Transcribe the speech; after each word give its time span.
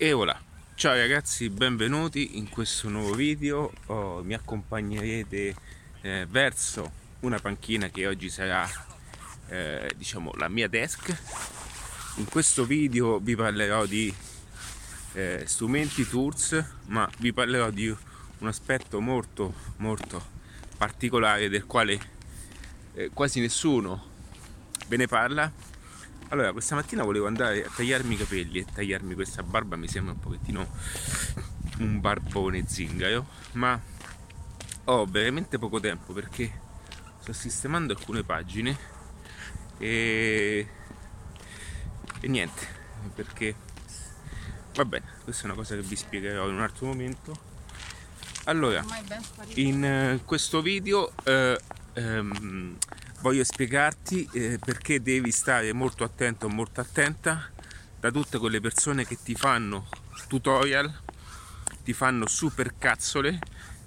E 0.00 0.12
voilà, 0.12 0.40
ciao 0.76 0.94
ragazzi, 0.94 1.50
benvenuti 1.50 2.38
in 2.38 2.48
questo 2.48 2.88
nuovo 2.88 3.14
video. 3.14 3.72
Oh, 3.86 4.22
mi 4.22 4.32
accompagnerete 4.32 5.56
eh, 6.02 6.24
verso 6.30 6.92
una 7.22 7.40
panchina 7.40 7.88
che 7.88 8.06
oggi 8.06 8.30
sarà 8.30 8.64
eh, 9.48 9.90
diciamo 9.96 10.30
la 10.36 10.46
mia 10.46 10.68
desk. 10.68 11.12
In 12.18 12.26
questo 12.26 12.64
video 12.64 13.18
vi 13.18 13.34
parlerò 13.34 13.86
di 13.86 14.14
eh, 15.14 15.42
strumenti 15.44 16.06
tools, 16.06 16.64
ma 16.86 17.10
vi 17.18 17.32
parlerò 17.32 17.70
di 17.70 17.88
un 17.88 18.46
aspetto 18.46 19.00
molto 19.00 19.52
molto 19.78 20.24
particolare 20.76 21.48
del 21.48 21.66
quale 21.66 22.00
eh, 22.94 23.10
quasi 23.12 23.40
nessuno 23.40 24.10
ve 24.86 24.96
ne 24.96 25.08
parla 25.08 25.52
allora, 26.28 26.52
questa 26.52 26.74
mattina 26.74 27.02
volevo 27.02 27.26
andare 27.26 27.64
a 27.64 27.70
tagliarmi 27.74 28.14
i 28.14 28.16
capelli 28.18 28.58
e 28.58 28.66
tagliarmi 28.72 29.14
questa 29.14 29.42
barba 29.42 29.76
mi 29.76 29.88
sembra 29.88 30.12
un 30.12 30.18
pochettino 30.18 30.68
un 31.78 32.00
barbone 32.00 32.64
zingaro, 32.66 33.26
ma 33.52 33.80
ho 34.84 35.06
veramente 35.06 35.58
poco 35.58 35.80
tempo 35.80 36.12
perché 36.12 36.60
sto 37.20 37.32
sistemando 37.32 37.92
alcune 37.92 38.24
pagine 38.24 38.76
e, 39.78 40.68
e 42.20 42.28
niente, 42.28 42.66
perché 43.14 43.54
va 44.74 44.84
bene, 44.84 45.06
questa 45.24 45.42
è 45.42 45.46
una 45.46 45.54
cosa 45.54 45.74
che 45.74 45.82
vi 45.82 45.96
spiegherò 45.96 46.48
in 46.48 46.54
un 46.54 46.62
altro 46.62 46.86
momento. 46.86 47.46
Allora, 48.44 48.82
in 49.54 50.18
uh, 50.20 50.24
questo 50.24 50.62
video 50.62 51.12
uh, 51.24 52.00
um, 52.00 52.76
voglio 53.20 53.44
spiegarti 53.44 54.28
eh, 54.32 54.58
perché 54.58 55.02
devi 55.02 55.30
stare 55.30 55.72
molto 55.72 56.04
attento 56.04 56.48
molto 56.48 56.80
attenta 56.80 57.50
da 57.98 58.10
tutte 58.10 58.38
quelle 58.38 58.60
persone 58.60 59.04
che 59.04 59.18
ti 59.22 59.34
fanno 59.34 59.88
tutorial 60.28 60.92
ti 61.84 61.92
fanno 61.92 62.26
super 62.26 62.76
cazzole 62.78 63.38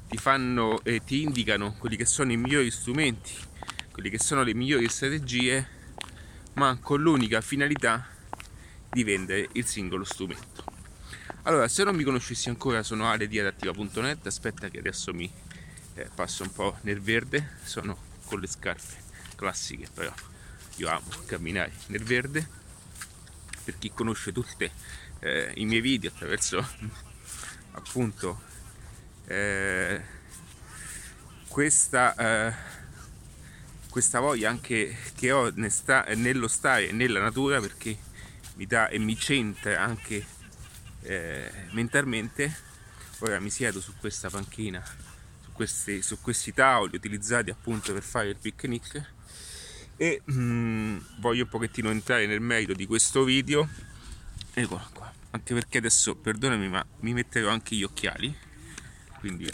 ti 0.10 0.18
fanno 0.18 0.84
eh, 0.84 1.02
ti 1.04 1.22
indicano 1.22 1.76
quelli 1.78 1.96
che 1.96 2.06
sono 2.06 2.32
i 2.32 2.38
migliori 2.38 2.72
strumenti 2.72 3.34
quelli 3.92 4.10
che 4.10 4.20
sono 4.20 4.44
le 4.44 4.54
migliori 4.54 4.90
strategie 4.90 5.80
ma 6.54 6.78
con 6.80 7.02
l'unica 7.02 7.42
finalità 7.42 8.06
di 8.92 9.04
vendere 9.04 9.48
il 9.54 9.66
singolo 9.66 10.04
strumento. 10.04 10.64
Allora 11.44 11.68
se 11.68 11.84
non 11.84 11.96
mi 11.96 12.04
conoscessi 12.04 12.50
ancora 12.50 12.84
sono 12.84 13.10
Ale 13.10 13.28
di 13.28 13.40
adattiva.net 13.40 14.26
aspetta 14.28 14.70
che 14.70 14.80
adesso 14.80 15.14
mi 15.14 15.32
eh, 15.96 16.10
passo 16.14 16.44
un 16.44 16.52
po' 16.52 16.78
nel 16.82 17.02
verde. 17.02 17.58
Sono 17.64 17.98
con 18.26 18.40
le 18.40 18.48
scarpe 18.48 19.01
classiche 19.42 19.88
però 19.92 20.14
io 20.76 20.88
amo 20.88 21.10
camminare 21.26 21.72
nel 21.88 22.04
verde. 22.04 22.60
Per 23.64 23.78
chi 23.80 23.92
conosce 23.92 24.32
tutti 24.32 24.70
eh, 25.20 25.52
i 25.56 25.66
miei 25.66 25.82
video 25.82 26.12
attraverso 26.12 26.66
appunto 27.74 28.42
eh, 29.26 30.02
questa, 31.48 32.16
eh, 32.16 32.54
questa 33.90 34.20
voglia 34.20 34.50
anche 34.50 34.96
che 35.16 35.32
ho 35.32 35.52
nello 35.56 36.48
stare 36.48 36.92
nella 36.92 37.20
natura 37.20 37.60
perché 37.60 37.98
mi 38.56 38.66
dà 38.66 38.90
e 38.90 39.00
mi 39.00 39.18
centra 39.18 39.82
anche 39.82 40.24
eh, 41.02 41.52
mentalmente. 41.72 42.70
Ora 43.20 43.40
mi 43.40 43.50
siedo 43.50 43.82
su 43.82 43.94
questa 44.00 44.30
panchina 44.30 44.84
su 45.44 45.52
questi, 45.52 46.02
su 46.02 46.20
questi 46.20 46.54
tavoli 46.54 46.96
utilizzati 46.96 47.50
appunto 47.50 47.94
per 47.94 48.02
fare 48.02 48.30
il 48.30 48.38
picnic 48.38 49.20
e 50.02 50.20
mm, 50.32 50.98
voglio 51.20 51.44
un 51.44 51.50
pochettino 51.50 51.92
entrare 51.92 52.26
nel 52.26 52.42
merito 52.42 52.74
di 52.74 52.88
questo 52.88 53.24
video. 53.24 53.70
Eccola 54.52 54.90
qua. 54.92 55.14
Anche 55.30 55.54
perché 55.54 55.78
adesso 55.78 56.16
perdonami 56.16 56.70
ma 56.70 56.84
mi 57.02 57.14
metterò 57.14 57.52
anche 57.52 57.76
gli 57.76 57.84
occhiali. 57.84 58.36
Quindi 59.20 59.48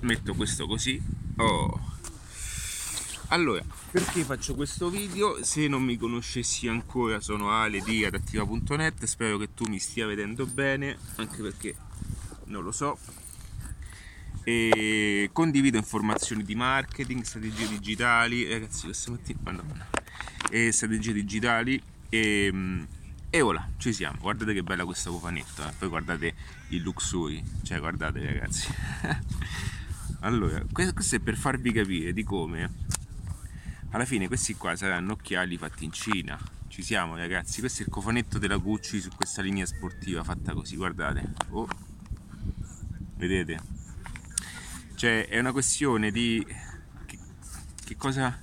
metto 0.00 0.34
questo 0.34 0.66
così. 0.66 1.00
Oh. 1.36 1.96
allora 3.28 3.64
perché 3.90 4.24
faccio 4.24 4.54
questo 4.54 4.90
video? 4.90 5.42
Se 5.42 5.68
non 5.68 5.82
mi 5.82 5.96
conoscessi 5.96 6.68
ancora 6.68 7.18
sono 7.20 7.50
Ale 7.50 7.80
di 7.80 8.04
adattiva.net 8.04 9.06
spero 9.06 9.38
che 9.38 9.54
tu 9.54 9.64
mi 9.70 9.78
stia 9.78 10.06
vedendo 10.06 10.44
bene 10.44 10.98
anche 11.16 11.40
perché 11.40 11.74
non 12.44 12.62
lo 12.62 12.72
so 12.72 12.98
e 14.44 15.30
condivido 15.32 15.76
informazioni 15.76 16.42
di 16.42 16.54
marketing, 16.54 17.22
strategie 17.22 17.68
digitali, 17.68 18.48
ragazzi 18.50 18.84
questa 18.84 19.10
mattina, 19.10 19.38
madonna, 19.42 19.88
e 20.50 20.72
strategie 20.72 21.12
digitali 21.12 21.80
e, 22.08 22.84
e 23.30 23.40
voilà, 23.40 23.68
ci 23.78 23.92
siamo, 23.92 24.18
guardate 24.20 24.52
che 24.52 24.62
bella 24.62 24.84
questa 24.84 25.10
cofanetta, 25.10 25.70
eh. 25.70 25.74
poi 25.78 25.88
guardate 25.88 26.34
il 26.68 26.82
luxury, 26.82 27.42
cioè 27.62 27.78
guardate 27.78 28.24
ragazzi. 28.24 28.68
allora, 30.20 30.62
questo 30.70 31.16
è 31.16 31.20
per 31.20 31.36
farvi 31.36 31.72
capire 31.72 32.12
di 32.12 32.22
come 32.24 32.70
alla 33.92 34.06
fine 34.06 34.26
questi 34.26 34.54
qua 34.54 34.74
saranno 34.74 35.12
occhiali 35.12 35.58
fatti 35.58 35.84
in 35.84 35.92
Cina. 35.92 36.38
Ci 36.68 36.82
siamo 36.82 37.16
ragazzi, 37.16 37.60
questo 37.60 37.82
è 37.82 37.84
il 37.84 37.92
cofanetto 37.92 38.38
della 38.38 38.56
Gucci 38.56 39.00
su 39.00 39.10
questa 39.14 39.42
linea 39.42 39.66
sportiva 39.66 40.24
fatta 40.24 40.54
così, 40.54 40.76
guardate. 40.76 41.34
Oh. 41.50 41.68
Vedete? 43.16 43.71
Cioè 45.02 45.26
è 45.26 45.40
una 45.40 45.50
questione 45.50 46.12
di 46.12 46.46
che, 47.06 47.18
che 47.84 47.96
cosa 47.96 48.40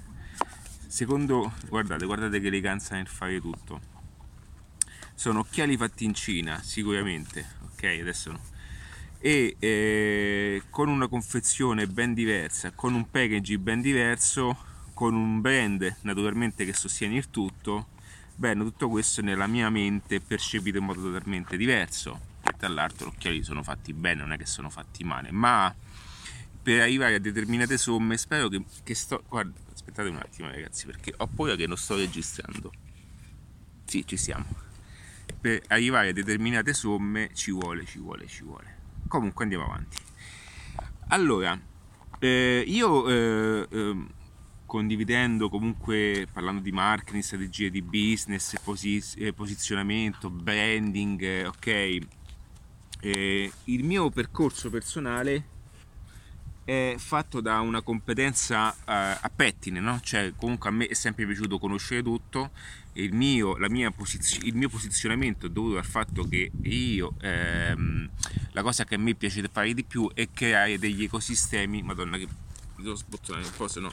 secondo 0.88 1.54
guardate, 1.70 2.06
guardate 2.06 2.42
che 2.42 2.48
eleganza 2.48 2.96
nel 2.96 3.08
fare 3.08 3.40
tutto. 3.40 3.80
Sono 5.16 5.40
occhiali 5.40 5.78
fatti 5.78 6.04
in 6.04 6.14
Cina, 6.14 6.62
sicuramente, 6.62 7.48
ok, 7.64 8.00
adesso 8.02 8.32
no. 8.34 8.42
E 9.20 9.56
eh, 9.58 10.64
con 10.70 10.90
una 10.90 11.08
confezione 11.08 11.88
ben 11.88 12.14
diversa, 12.14 12.72
con 12.72 12.94
un 12.94 13.10
packaging 13.10 13.62
ben 13.62 13.80
diverso, 13.80 14.58
con 14.94 15.16
un 15.16 15.40
brand 15.40 16.00
naturalmente 16.02 16.66
che 16.66 16.74
sostiene 16.74 17.16
il 17.16 17.30
tutto, 17.30 17.88
bene, 18.36 18.66
tutto 18.66 18.90
questo 18.90 19.22
nella 19.22 19.48
mia 19.48 19.70
mente 19.70 20.18
è 20.18 20.20
percepito 20.20 20.78
in 20.78 20.84
modo 20.84 21.04
totalmente 21.04 21.56
diverso. 21.56 22.20
Tra 22.58 22.68
l'altro 22.68 23.06
gli 23.06 23.14
occhiali 23.14 23.44
sono 23.46 23.64
fatti 23.64 23.94
bene, 23.94 24.20
non 24.20 24.34
è 24.34 24.38
che 24.38 24.46
sono 24.46 24.70
fatti 24.70 25.06
male, 25.06 25.32
ma 25.32 25.74
per 26.62 26.82
arrivare 26.82 27.16
a 27.16 27.20
determinate 27.20 27.78
somme 27.78 28.18
spero 28.18 28.48
che, 28.48 28.64
che 28.84 28.96
sto 28.96 29.24
guarda 29.28 29.58
aspettate 29.74 30.10
un 30.10 30.18
attimo 30.18 30.50
ragazzi 30.50 30.86
perché 30.86 31.14
ho 31.18 31.28
paura 31.28 31.56
che 31.56 31.68
non 31.68 31.78
sto 31.78 31.96
registrando. 31.96 32.72
Sì 33.86 34.06
ci 34.06 34.18
siamo. 34.18 34.46
Per 35.40 35.62
arrivare 35.68 36.10
a 36.10 36.14
determinate 36.14 36.74
somme 36.74 37.30
ci 37.34 37.52
vuole 37.52 37.86
ci 37.86 38.00
vuole 38.00 38.28
ci 38.28 38.44
vuole. 38.44 38.78
Comunque 39.08 39.44
andiamo 39.44 39.66
avanti. 39.66 39.98
Allora 41.08 41.60
eh, 42.20 42.64
io 42.68 43.10
eh, 43.10 43.68
eh, 43.70 44.06
condividendo 44.66 45.50
comunque 45.50 46.28
parlando 46.32 46.62
di 46.62 46.72
marketing 46.72 47.24
strategie 47.24 47.72
di 47.72 47.82
business 47.82 48.60
posi- 48.62 49.02
eh, 49.18 49.34
posizionamento 49.34 50.30
branding 50.30 51.22
eh, 51.22 51.48
ok 51.48 52.00
eh, 53.02 53.52
il 53.64 53.84
mio 53.84 54.10
percorso 54.12 54.70
personale 54.70 55.58
è 56.64 56.96
fatto 56.98 57.42
da 57.42 57.60
una 57.62 57.82
competenza 57.82 58.70
uh, 58.70 58.82
a 58.86 59.32
pettine, 59.36 59.80
no? 59.80 60.00
cioè 60.04 60.34
comunque 60.36 60.70
a 60.70 60.72
me 60.72 60.88
è 60.88 60.94
sempre 60.94 61.26
piaciuto 61.26 61.58
conoscere 61.58 62.04
tutto, 62.04 62.52
il 62.94 63.14
mio, 63.14 63.58
posizio- 63.96 64.42
il 64.44 64.56
mio 64.56 64.70
posizionamento 64.70 65.46
è 65.48 65.50
dovuto 65.50 65.78
al 65.78 65.86
fatto 65.86 66.24
che 66.24 66.52
io, 66.64 67.16
ehm, 67.22 68.10
la 68.52 68.62
cosa 68.62 68.84
che 68.84 68.96
a 68.96 68.98
me 68.98 69.16
piace 69.16 69.48
fare 69.52 69.74
di 69.74 69.84
più 69.84 70.12
è 70.14 70.30
creare 70.32 70.78
degli 70.78 71.04
ecosistemi, 71.04 71.82
madonna 71.82 72.18
che 72.18 72.28
devo 72.76 72.96
sbottare 72.96 73.42
un 73.42 73.52
po' 73.56 73.68
se 73.68 73.80
no 73.80 73.92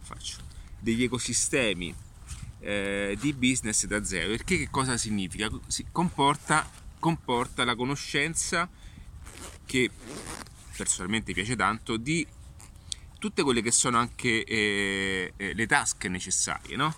faccio, 0.00 0.38
degli 0.78 1.02
ecosistemi 1.02 1.94
eh, 2.60 3.16
di 3.20 3.32
business 3.32 3.86
da 3.86 4.04
zero, 4.04 4.30
perché 4.30 4.58
che 4.58 4.70
cosa 4.70 4.96
significa? 4.96 5.48
Si 5.66 5.86
comporta, 5.90 6.68
comporta 6.98 7.64
la 7.64 7.74
conoscenza 7.74 8.68
che 9.64 9.90
personalmente 10.76 11.32
piace 11.32 11.56
tanto, 11.56 11.96
di 11.96 12.26
tutte 13.18 13.42
quelle 13.42 13.62
che 13.62 13.70
sono 13.70 13.98
anche 13.98 14.44
eh, 14.44 15.32
eh, 15.36 15.54
le 15.54 15.66
tasche 15.66 16.08
necessarie, 16.08 16.76
no? 16.76 16.94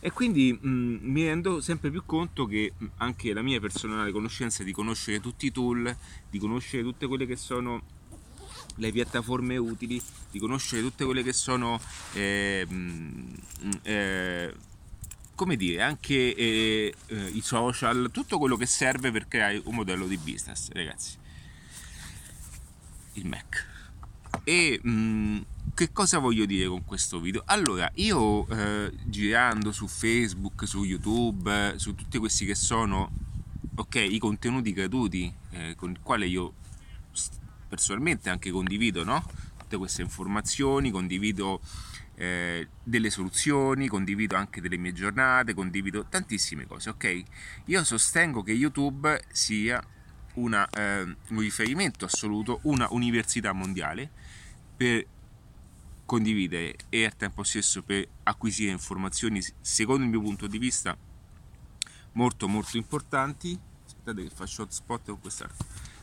E 0.00 0.10
quindi 0.10 0.52
mh, 0.52 0.68
mm, 0.68 0.96
mi 1.00 1.24
rendo 1.24 1.60
sempre 1.60 1.90
più 1.90 2.02
conto 2.04 2.46
che 2.46 2.72
mm, 2.72 2.86
anche 2.96 3.32
la 3.32 3.42
mia 3.42 3.60
personale 3.60 4.12
conoscenza 4.12 4.62
di 4.64 4.72
conoscere 4.72 5.20
tutti 5.20 5.46
i 5.46 5.52
tool, 5.52 5.96
di 6.28 6.38
conoscere 6.38 6.82
tutte 6.82 7.06
quelle 7.06 7.26
che 7.26 7.36
sono 7.36 7.82
le 8.76 8.90
piattaforme 8.90 9.56
utili, 9.56 10.00
di 10.30 10.38
conoscere 10.38 10.82
tutte 10.82 11.04
quelle 11.04 11.22
che 11.22 11.32
sono 11.32 11.80
eh, 12.14 12.66
mm, 12.68 13.32
eh, 13.82 14.54
come 15.34 15.56
dire, 15.56 15.82
anche 15.82 16.34
eh, 16.34 16.94
eh, 17.06 17.30
i 17.32 17.40
social, 17.40 18.10
tutto 18.12 18.38
quello 18.38 18.56
che 18.56 18.66
serve 18.66 19.10
per 19.10 19.28
creare 19.28 19.60
un 19.64 19.74
modello 19.74 20.06
di 20.06 20.16
business, 20.16 20.70
ragazzi 20.72 21.20
il 23.14 23.26
Mac. 23.26 23.66
E 24.44 24.80
mh, 24.82 24.90
mm, 24.90 25.40
che 25.74 25.92
cosa 25.92 26.18
voglio 26.18 26.44
dire 26.44 26.68
con 26.68 26.84
questo 26.84 27.20
video? 27.20 27.42
Allora, 27.46 27.90
io 27.94 28.46
eh, 28.48 28.92
girando 29.04 29.72
su 29.72 29.86
Facebook, 29.86 30.66
su 30.66 30.84
YouTube, 30.84 31.74
su 31.76 31.94
tutti 31.94 32.18
questi 32.18 32.44
che 32.44 32.54
sono 32.54 33.10
ok, 33.74 33.94
i 33.96 34.18
contenuti 34.18 34.72
gratuiti 34.72 35.32
eh, 35.50 35.74
con 35.76 35.90
il 35.90 36.00
quale 36.02 36.26
io 36.26 36.54
personalmente 37.68 38.28
anche 38.28 38.50
condivido 38.50 39.02
no? 39.02 39.24
tutte 39.56 39.76
queste 39.78 40.02
informazioni, 40.02 40.90
condivido 40.90 41.60
eh, 42.16 42.68
delle 42.82 43.08
soluzioni, 43.10 43.88
condivido 43.88 44.36
anche 44.36 44.60
delle 44.60 44.76
mie 44.76 44.92
giornate, 44.92 45.54
condivido 45.54 46.04
tantissime 46.04 46.66
cose, 46.66 46.90
ok? 46.90 47.22
Io 47.66 47.82
sostengo 47.84 48.42
che 48.42 48.52
YouTube 48.52 49.22
sia 49.32 49.82
una, 50.34 50.68
eh, 50.70 51.02
un 51.02 51.38
riferimento 51.38 52.04
assoluto, 52.04 52.60
una 52.62 52.88
università 52.90 53.52
mondiale 53.52 54.10
per 54.76 55.06
condividere 56.04 56.76
e 56.88 57.04
al 57.04 57.16
tempo 57.16 57.42
stesso 57.42 57.82
per 57.82 58.06
acquisire 58.24 58.70
informazioni, 58.70 59.42
secondo 59.60 60.04
il 60.04 60.10
mio 60.10 60.20
punto 60.20 60.46
di 60.46 60.58
vista, 60.58 60.96
molto 62.12 62.48
molto 62.48 62.76
importanti. 62.76 63.58
Aspettate 63.84 64.22
che 64.22 64.34
faccio 64.34 64.62
hotspot 64.62 65.06
con 65.06 65.20
questo 65.20 65.48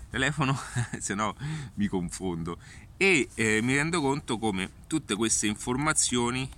telefono, 0.10 0.58
se 1.00 1.14
no 1.14 1.36
mi 1.76 1.88
confondo. 1.88 2.58
E 2.98 3.30
eh, 3.36 3.62
mi 3.62 3.76
rendo 3.76 4.02
conto 4.02 4.38
come 4.38 4.70
tutte 4.88 5.16
queste 5.16 5.48
informazioni 5.48 6.50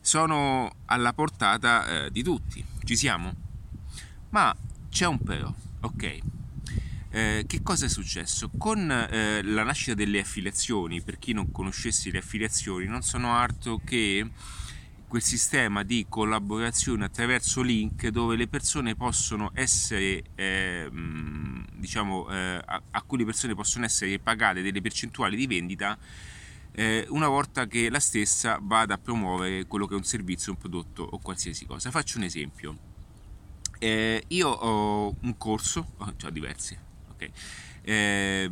sono 0.00 0.72
alla 0.86 1.12
portata 1.12 2.04
eh, 2.04 2.10
di 2.10 2.22
tutti. 2.22 2.64
Ci 2.84 2.96
siamo? 2.96 3.34
Ma 4.30 4.54
c'è 4.90 5.06
un 5.06 5.18
però, 5.18 5.52
ok? 5.80 6.37
Eh, 7.10 7.44
che 7.46 7.62
cosa 7.62 7.86
è 7.86 7.88
successo? 7.88 8.50
Con 8.56 8.90
eh, 8.90 9.42
la 9.42 9.62
nascita 9.62 9.94
delle 9.94 10.20
affiliazioni, 10.20 11.00
per 11.00 11.18
chi 11.18 11.32
non 11.32 11.50
conoscesse 11.50 12.10
le 12.10 12.18
affiliazioni, 12.18 12.86
non 12.86 13.02
sono 13.02 13.34
altro 13.34 13.80
che 13.82 14.30
quel 15.08 15.22
sistema 15.22 15.82
di 15.84 16.04
collaborazione 16.06 17.06
attraverso 17.06 17.62
link 17.62 18.08
dove 18.08 18.36
le 18.36 18.46
persone 18.46 18.94
possono 18.94 19.50
essere, 19.54 20.22
eh, 20.34 20.90
diciamo, 21.74 22.28
eh, 22.30 22.62
a, 22.62 22.82
a, 22.90 23.02
cui 23.02 23.16
le 23.16 23.24
persone 23.24 23.54
possono 23.54 23.86
essere 23.86 24.18
pagate 24.18 24.60
delle 24.60 24.82
percentuali 24.82 25.34
di 25.34 25.46
vendita 25.46 25.98
eh, 26.72 27.06
una 27.08 27.26
volta 27.26 27.66
che 27.66 27.88
la 27.90 27.98
stessa 27.98 28.58
vada 28.60 28.94
a 28.94 28.98
promuovere 28.98 29.66
quello 29.66 29.86
che 29.86 29.94
è 29.94 29.96
un 29.96 30.04
servizio, 30.04 30.52
un 30.52 30.58
prodotto 30.58 31.02
o 31.02 31.18
qualsiasi 31.18 31.66
cosa. 31.66 31.90
Faccio 31.90 32.18
un 32.18 32.24
esempio. 32.24 32.76
Eh, 33.80 34.22
io 34.28 34.48
ho 34.48 35.16
un 35.20 35.36
corso, 35.36 35.94
cioè 36.16 36.30
diversi, 36.30 36.76
ok? 37.18 37.30
Eh, 37.82 38.50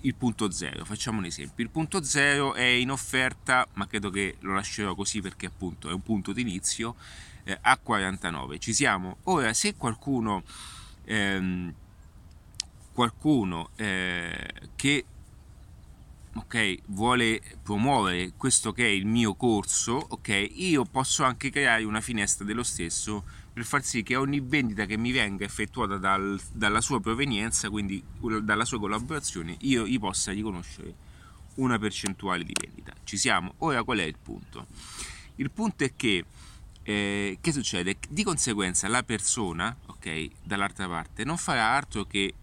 il 0.00 0.14
punto 0.16 0.50
zero, 0.50 0.84
facciamo 0.84 1.18
un 1.18 1.24
esempio. 1.24 1.64
Il 1.64 1.70
punto 1.70 2.02
zero 2.02 2.54
è 2.54 2.64
in 2.64 2.90
offerta, 2.90 3.66
ma 3.74 3.86
credo 3.86 4.10
che 4.10 4.36
lo 4.40 4.54
lascerò 4.54 4.94
così 4.94 5.20
perché 5.20 5.46
appunto 5.46 5.88
è 5.88 5.92
un 5.92 6.02
punto 6.02 6.32
di 6.32 6.40
inizio 6.40 6.96
eh, 7.44 7.56
a 7.60 7.76
49. 7.76 8.58
Ci 8.58 8.72
siamo. 8.72 9.18
Ora, 9.24 9.52
se 9.52 9.76
qualcuno, 9.76 10.42
ehm, 11.04 11.72
qualcuno 12.92 13.70
eh, 13.76 14.52
che 14.74 15.04
ok, 16.36 16.78
vuole 16.86 17.40
promuovere 17.62 18.32
questo 18.36 18.72
che 18.72 18.84
è 18.84 18.90
il 18.90 19.06
mio 19.06 19.34
corso, 19.34 19.92
ok, 19.92 20.48
io 20.54 20.84
posso 20.84 21.22
anche 21.22 21.50
creare 21.50 21.84
una 21.84 22.00
finestra 22.00 22.44
dello 22.44 22.64
stesso 22.64 23.24
per 23.54 23.64
far 23.64 23.84
sì 23.84 24.02
che 24.02 24.16
ogni 24.16 24.40
vendita 24.40 24.84
che 24.84 24.96
mi 24.96 25.12
venga 25.12 25.44
effettuata 25.44 25.96
dal, 25.96 26.40
dalla 26.52 26.80
sua 26.80 27.00
provenienza, 27.00 27.70
quindi 27.70 28.02
dalla 28.42 28.64
sua 28.64 28.80
collaborazione, 28.80 29.56
io 29.60 29.86
gli 29.86 29.98
possa 30.00 30.32
riconoscere 30.32 30.92
una 31.54 31.78
percentuale 31.78 32.42
di 32.42 32.52
vendita. 32.60 32.92
Ci 33.04 33.16
siamo? 33.16 33.54
Ora 33.58 33.84
qual 33.84 33.98
è 33.98 34.02
il 34.02 34.16
punto? 34.20 34.66
Il 35.36 35.52
punto 35.52 35.84
è 35.84 35.92
che 35.94 36.24
eh, 36.82 37.38
che 37.40 37.52
succede? 37.52 37.96
Di 38.10 38.24
conseguenza 38.24 38.88
la 38.88 39.04
persona, 39.04 39.74
ok, 39.86 40.30
dall'altra 40.42 40.88
parte 40.88 41.24
non 41.24 41.38
farà 41.38 41.70
altro 41.70 42.04
che 42.04 42.34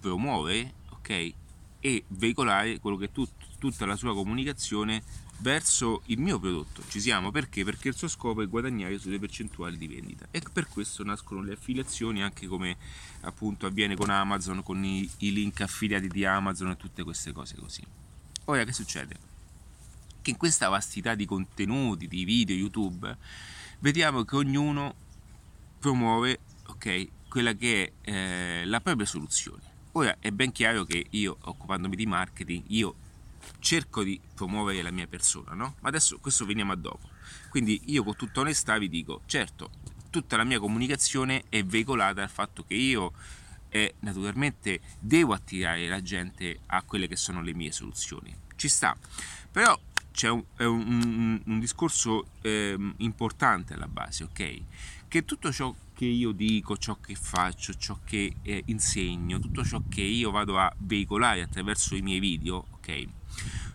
promuovere, 0.00 0.74
ok, 0.90 1.32
e 1.78 2.04
veicolare 2.08 2.80
quello 2.80 2.96
che 2.96 3.12
tut, 3.12 3.30
tutta 3.58 3.86
la 3.86 3.94
sua 3.94 4.14
comunicazione 4.14 5.02
verso 5.38 6.02
il 6.06 6.18
mio 6.18 6.38
prodotto. 6.38 6.82
Ci 6.88 7.00
siamo 7.00 7.30
perché? 7.30 7.64
Perché 7.64 7.88
il 7.88 7.96
suo 7.96 8.08
scopo 8.08 8.42
è 8.42 8.48
guadagnare 8.48 8.98
sulle 8.98 9.18
percentuali 9.18 9.76
di 9.76 9.86
vendita 9.86 10.26
e 10.30 10.42
per 10.52 10.68
questo 10.68 11.04
nascono 11.04 11.42
le 11.42 11.52
affiliazioni 11.52 12.22
anche 12.22 12.46
come 12.46 12.76
appunto 13.20 13.66
avviene 13.66 13.96
con 13.96 14.10
Amazon, 14.10 14.62
con 14.62 14.82
i, 14.84 15.08
i 15.18 15.32
link 15.32 15.60
affiliati 15.60 16.08
di 16.08 16.24
Amazon 16.24 16.70
e 16.70 16.76
tutte 16.76 17.02
queste 17.02 17.32
cose 17.32 17.56
così. 17.56 17.82
Ora 18.46 18.64
che 18.64 18.72
succede? 18.72 19.16
Che 20.22 20.30
in 20.30 20.36
questa 20.36 20.68
vastità 20.68 21.14
di 21.14 21.26
contenuti, 21.26 22.08
di 22.08 22.24
video 22.24 22.56
YouTube, 22.56 23.16
vediamo 23.80 24.24
che 24.24 24.36
ognuno 24.36 24.94
promuove 25.78 26.40
ok, 26.66 27.08
quella 27.28 27.52
che 27.52 27.92
è 28.00 28.10
eh, 28.10 28.64
la 28.64 28.80
propria 28.80 29.06
soluzione. 29.06 29.62
Ora 29.92 30.16
è 30.18 30.30
ben 30.30 30.52
chiaro 30.52 30.84
che 30.84 31.06
io, 31.10 31.36
occupandomi 31.40 31.96
di 31.96 32.06
marketing, 32.06 32.64
io 32.68 32.96
cerco 33.66 34.04
di 34.04 34.20
promuovere 34.32 34.80
la 34.80 34.92
mia 34.92 35.08
persona, 35.08 35.52
no? 35.52 35.74
Ma 35.80 35.88
adesso 35.88 36.20
questo 36.20 36.46
veniamo 36.46 36.70
a 36.70 36.76
dopo. 36.76 37.10
Quindi 37.48 37.80
io 37.86 38.04
con 38.04 38.14
tutta 38.14 38.38
onestà 38.38 38.78
vi 38.78 38.88
dico, 38.88 39.22
certo, 39.26 39.70
tutta 40.08 40.36
la 40.36 40.44
mia 40.44 40.60
comunicazione 40.60 41.42
è 41.48 41.64
veicolata 41.64 42.12
dal 42.12 42.30
fatto 42.30 42.64
che 42.64 42.74
io 42.74 43.12
eh, 43.70 43.96
naturalmente 44.00 44.78
devo 45.00 45.32
attirare 45.32 45.88
la 45.88 46.00
gente 46.00 46.60
a 46.66 46.82
quelle 46.82 47.08
che 47.08 47.16
sono 47.16 47.42
le 47.42 47.54
mie 47.54 47.72
soluzioni. 47.72 48.32
Ci 48.54 48.68
sta. 48.68 48.96
Però 49.50 49.76
c'è 50.12 50.28
un, 50.28 50.44
un, 50.58 50.86
un, 50.86 51.42
un 51.44 51.58
discorso 51.58 52.28
eh, 52.42 52.78
importante 52.98 53.74
alla 53.74 53.88
base, 53.88 54.22
ok? 54.22 54.62
Che 55.08 55.24
tutto 55.24 55.50
ciò 55.50 55.74
che 55.92 56.04
io 56.04 56.30
dico, 56.30 56.76
ciò 56.76 56.98
che 57.00 57.16
faccio, 57.16 57.74
ciò 57.74 57.98
che 58.04 58.36
eh, 58.42 58.62
insegno, 58.66 59.40
tutto 59.40 59.64
ciò 59.64 59.82
che 59.88 60.02
io 60.02 60.30
vado 60.30 60.56
a 60.56 60.72
veicolare 60.78 61.42
attraverso 61.42 61.96
i 61.96 62.02
miei 62.02 62.20
video, 62.20 62.64
ok? 62.74 63.15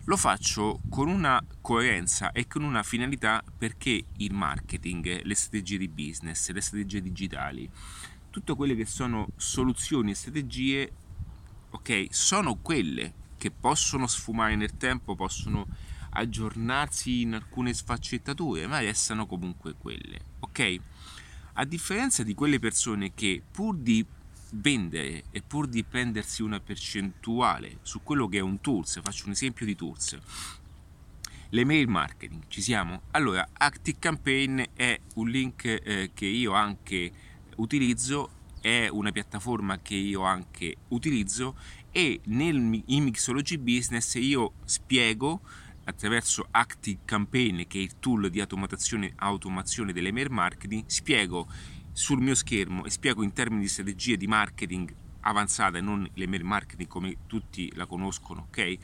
Lo 0.04 0.16
faccio 0.16 0.80
con 0.88 1.08
una 1.08 1.42
coerenza 1.60 2.32
e 2.32 2.46
con 2.48 2.64
una 2.64 2.82
finalità 2.82 3.42
perché 3.56 4.04
il 4.16 4.32
marketing, 4.32 5.22
le 5.22 5.34
strategie 5.34 5.78
di 5.78 5.88
business, 5.88 6.50
le 6.50 6.60
strategie 6.60 7.00
digitali, 7.00 7.70
tutte 8.30 8.54
quelle 8.54 8.74
che 8.74 8.86
sono 8.86 9.28
soluzioni 9.36 10.10
e 10.10 10.14
strategie, 10.14 10.92
ok, 11.70 12.06
sono 12.10 12.56
quelle 12.56 13.12
che 13.36 13.50
possono 13.50 14.06
sfumare 14.06 14.56
nel 14.56 14.76
tempo, 14.76 15.14
possono 15.14 15.66
aggiornarsi 16.10 17.22
in 17.22 17.34
alcune 17.34 17.72
sfaccettature, 17.72 18.66
ma 18.66 18.80
restano 18.80 19.26
comunque 19.26 19.74
quelle, 19.76 20.20
ok? 20.40 20.76
A 21.54 21.64
differenza 21.64 22.22
di 22.22 22.34
quelle 22.34 22.58
persone 22.58 23.12
che 23.14 23.42
pur 23.50 23.76
di 23.76 24.04
vendere 24.52 25.24
e 25.30 25.42
pur 25.42 25.66
di 25.66 25.84
prendersi 25.84 26.42
una 26.42 26.60
percentuale 26.60 27.78
su 27.82 28.02
quello 28.02 28.28
che 28.28 28.38
è 28.38 28.42
un 28.42 28.60
tools, 28.60 29.00
faccio 29.02 29.26
un 29.26 29.32
esempio 29.32 29.64
di 29.64 29.74
tools, 29.74 30.18
l'email 31.50 31.88
marketing, 31.88 32.42
ci 32.48 32.60
siamo? 32.60 33.02
Allora, 33.12 33.46
Active 33.52 33.98
Campaign 33.98 34.62
è 34.74 34.98
un 35.14 35.28
link 35.28 35.64
eh, 35.64 36.10
che 36.14 36.26
io 36.26 36.52
anche 36.52 37.12
utilizzo, 37.56 38.40
è 38.60 38.88
una 38.88 39.10
piattaforma 39.10 39.80
che 39.80 39.94
io 39.94 40.22
anche 40.22 40.76
utilizzo 40.88 41.56
e 41.90 42.20
nel, 42.24 42.82
in 42.86 43.02
Mixology 43.02 43.58
Business 43.58 44.14
io 44.14 44.54
spiego 44.64 45.40
attraverso 45.84 46.46
Active 46.50 47.00
Campaign 47.04 47.62
che 47.66 47.78
è 47.78 47.82
il 47.82 47.98
tool 47.98 48.30
di 48.30 48.40
automazione, 48.40 49.12
automazione 49.16 49.92
dell'email 49.92 50.30
marketing, 50.30 50.84
spiego 50.86 51.48
sul 51.92 52.20
mio 52.20 52.34
schermo 52.34 52.84
e 52.84 52.90
spiego 52.90 53.22
in 53.22 53.32
termini 53.32 53.62
di 53.62 53.68
strategie 53.68 54.16
di 54.16 54.26
marketing 54.26 54.94
avanzata 55.20 55.78
e 55.78 55.80
non 55.80 56.08
l'email 56.14 56.44
marketing 56.44 56.88
come 56.88 57.16
tutti 57.26 57.70
la 57.74 57.86
conoscono, 57.86 58.46
ok? 58.48 58.78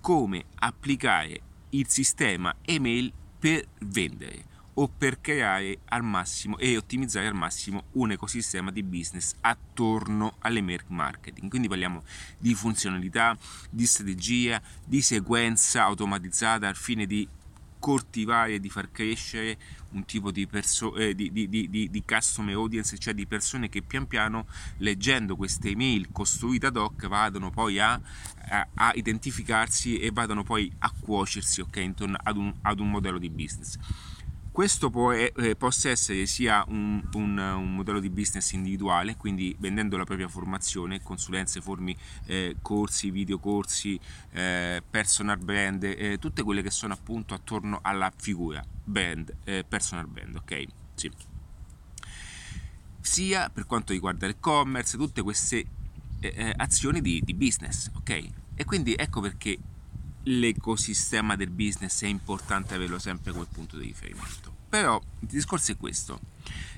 Come 0.00 0.44
applicare 0.56 1.40
il 1.70 1.88
sistema 1.88 2.54
email 2.64 3.12
per 3.38 3.66
vendere 3.80 4.46
o 4.74 4.88
per 4.88 5.20
creare 5.20 5.80
al 5.86 6.04
massimo 6.04 6.56
e 6.56 6.76
ottimizzare 6.76 7.26
al 7.26 7.34
massimo 7.34 7.84
un 7.92 8.12
ecosistema 8.12 8.70
di 8.70 8.84
business 8.84 9.34
attorno 9.40 10.36
all'email 10.38 10.84
marketing. 10.86 11.50
Quindi 11.50 11.66
parliamo 11.66 12.04
di 12.38 12.54
funzionalità, 12.54 13.36
di 13.70 13.86
strategia, 13.86 14.62
di 14.84 15.02
sequenza 15.02 15.82
automatizzata 15.82 16.68
al 16.68 16.76
fine 16.76 17.06
di 17.06 17.28
coltivare 17.78 18.54
e 18.54 18.60
di 18.60 18.68
far 18.68 18.90
crescere 18.90 19.56
un 19.90 20.04
tipo 20.04 20.30
di, 20.30 20.46
perso- 20.46 20.96
eh, 20.96 21.14
di, 21.14 21.30
di, 21.32 21.48
di, 21.90 22.02
customer 22.04 22.54
audience, 22.54 22.98
cioè 22.98 23.14
di 23.14 23.26
persone 23.26 23.68
che 23.68 23.82
pian 23.82 24.06
piano 24.06 24.46
leggendo 24.78 25.36
queste 25.36 25.70
email 25.70 26.08
costruite 26.12 26.66
ad 26.66 26.76
hoc 26.76 27.06
vadano 27.06 27.50
poi 27.50 27.78
a, 27.78 27.98
a, 28.50 28.68
a 28.74 28.92
identificarsi 28.94 29.98
e 29.98 30.10
vadano 30.10 30.42
poi 30.42 30.70
a 30.78 30.92
cuocersi 30.98 31.60
okay, 31.60 31.84
intorno 31.84 32.18
ad 32.22 32.36
un, 32.36 32.52
ad 32.62 32.80
un 32.80 32.90
modello 32.90 33.18
di 33.18 33.30
business 33.30 33.78
questo 34.58 34.90
può, 34.90 35.12
eh, 35.12 35.54
possa 35.56 35.90
essere 35.90 36.26
sia 36.26 36.64
un, 36.66 37.00
un, 37.12 37.38
un, 37.38 37.74
modello 37.76 38.00
di 38.00 38.10
business 38.10 38.50
individuale, 38.50 39.14
quindi 39.14 39.54
vendendo 39.56 39.96
la 39.96 40.02
propria 40.02 40.26
formazione, 40.26 41.00
consulenze, 41.00 41.60
formi, 41.60 41.96
eh, 42.26 42.56
corsi, 42.60 43.12
videocorsi, 43.12 44.00
eh, 44.32 44.82
personal 44.90 45.38
brand, 45.38 45.84
eh, 45.84 46.18
tutte 46.18 46.42
quelle 46.42 46.62
che 46.62 46.72
sono 46.72 46.92
appunto 46.92 47.34
attorno 47.34 47.78
alla 47.82 48.12
figura 48.16 48.60
brand, 48.82 49.32
eh, 49.44 49.62
personal 49.62 50.08
brand, 50.08 50.34
ok? 50.34 50.64
Sì. 50.94 51.08
sia 53.00 53.50
per 53.50 53.64
quanto 53.64 53.92
riguarda 53.92 54.26
l'e-commerce, 54.26 54.96
tutte 54.96 55.22
queste 55.22 55.64
eh, 56.18 56.32
eh, 56.34 56.52
azioni 56.56 57.00
di, 57.00 57.22
di 57.24 57.32
business, 57.32 57.92
ok? 57.94 58.28
E 58.56 58.64
quindi 58.64 58.96
ecco 58.98 59.20
perché 59.20 59.56
l'ecosistema 60.28 61.36
del 61.36 61.50
business 61.50 62.02
è 62.02 62.06
importante 62.06 62.74
averlo 62.74 62.98
sempre 62.98 63.32
come 63.32 63.46
punto 63.50 63.76
di 63.78 63.86
riferimento. 63.86 64.47
Però 64.68 65.00
il 65.20 65.28
discorso 65.28 65.72
è 65.72 65.76
questo, 65.76 66.20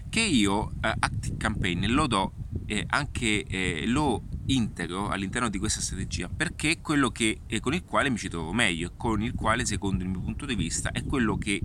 che 0.08 0.20
io 0.20 0.72
eh, 0.80 0.94
Active 0.98 1.36
Campaign 1.36 1.86
lo 1.86 2.06
do 2.06 2.32
eh, 2.66 2.84
anche 2.88 3.44
eh, 3.44 3.86
lo 3.86 4.22
integro 4.46 5.08
all'interno 5.08 5.48
di 5.48 5.58
questa 5.58 5.80
strategia 5.80 6.28
perché 6.28 6.70
è 6.70 6.80
quello 6.80 7.10
che, 7.10 7.40
eh, 7.46 7.60
con 7.60 7.74
il 7.74 7.84
quale 7.84 8.10
mi 8.10 8.18
ci 8.18 8.28
trovo 8.28 8.52
meglio, 8.52 8.92
con 8.96 9.22
il 9.22 9.34
quale 9.34 9.64
secondo 9.64 10.02
il 10.02 10.10
mio 10.10 10.20
punto 10.20 10.46
di 10.46 10.54
vista 10.54 10.90
è 10.90 11.04
quello 11.04 11.38
che 11.38 11.60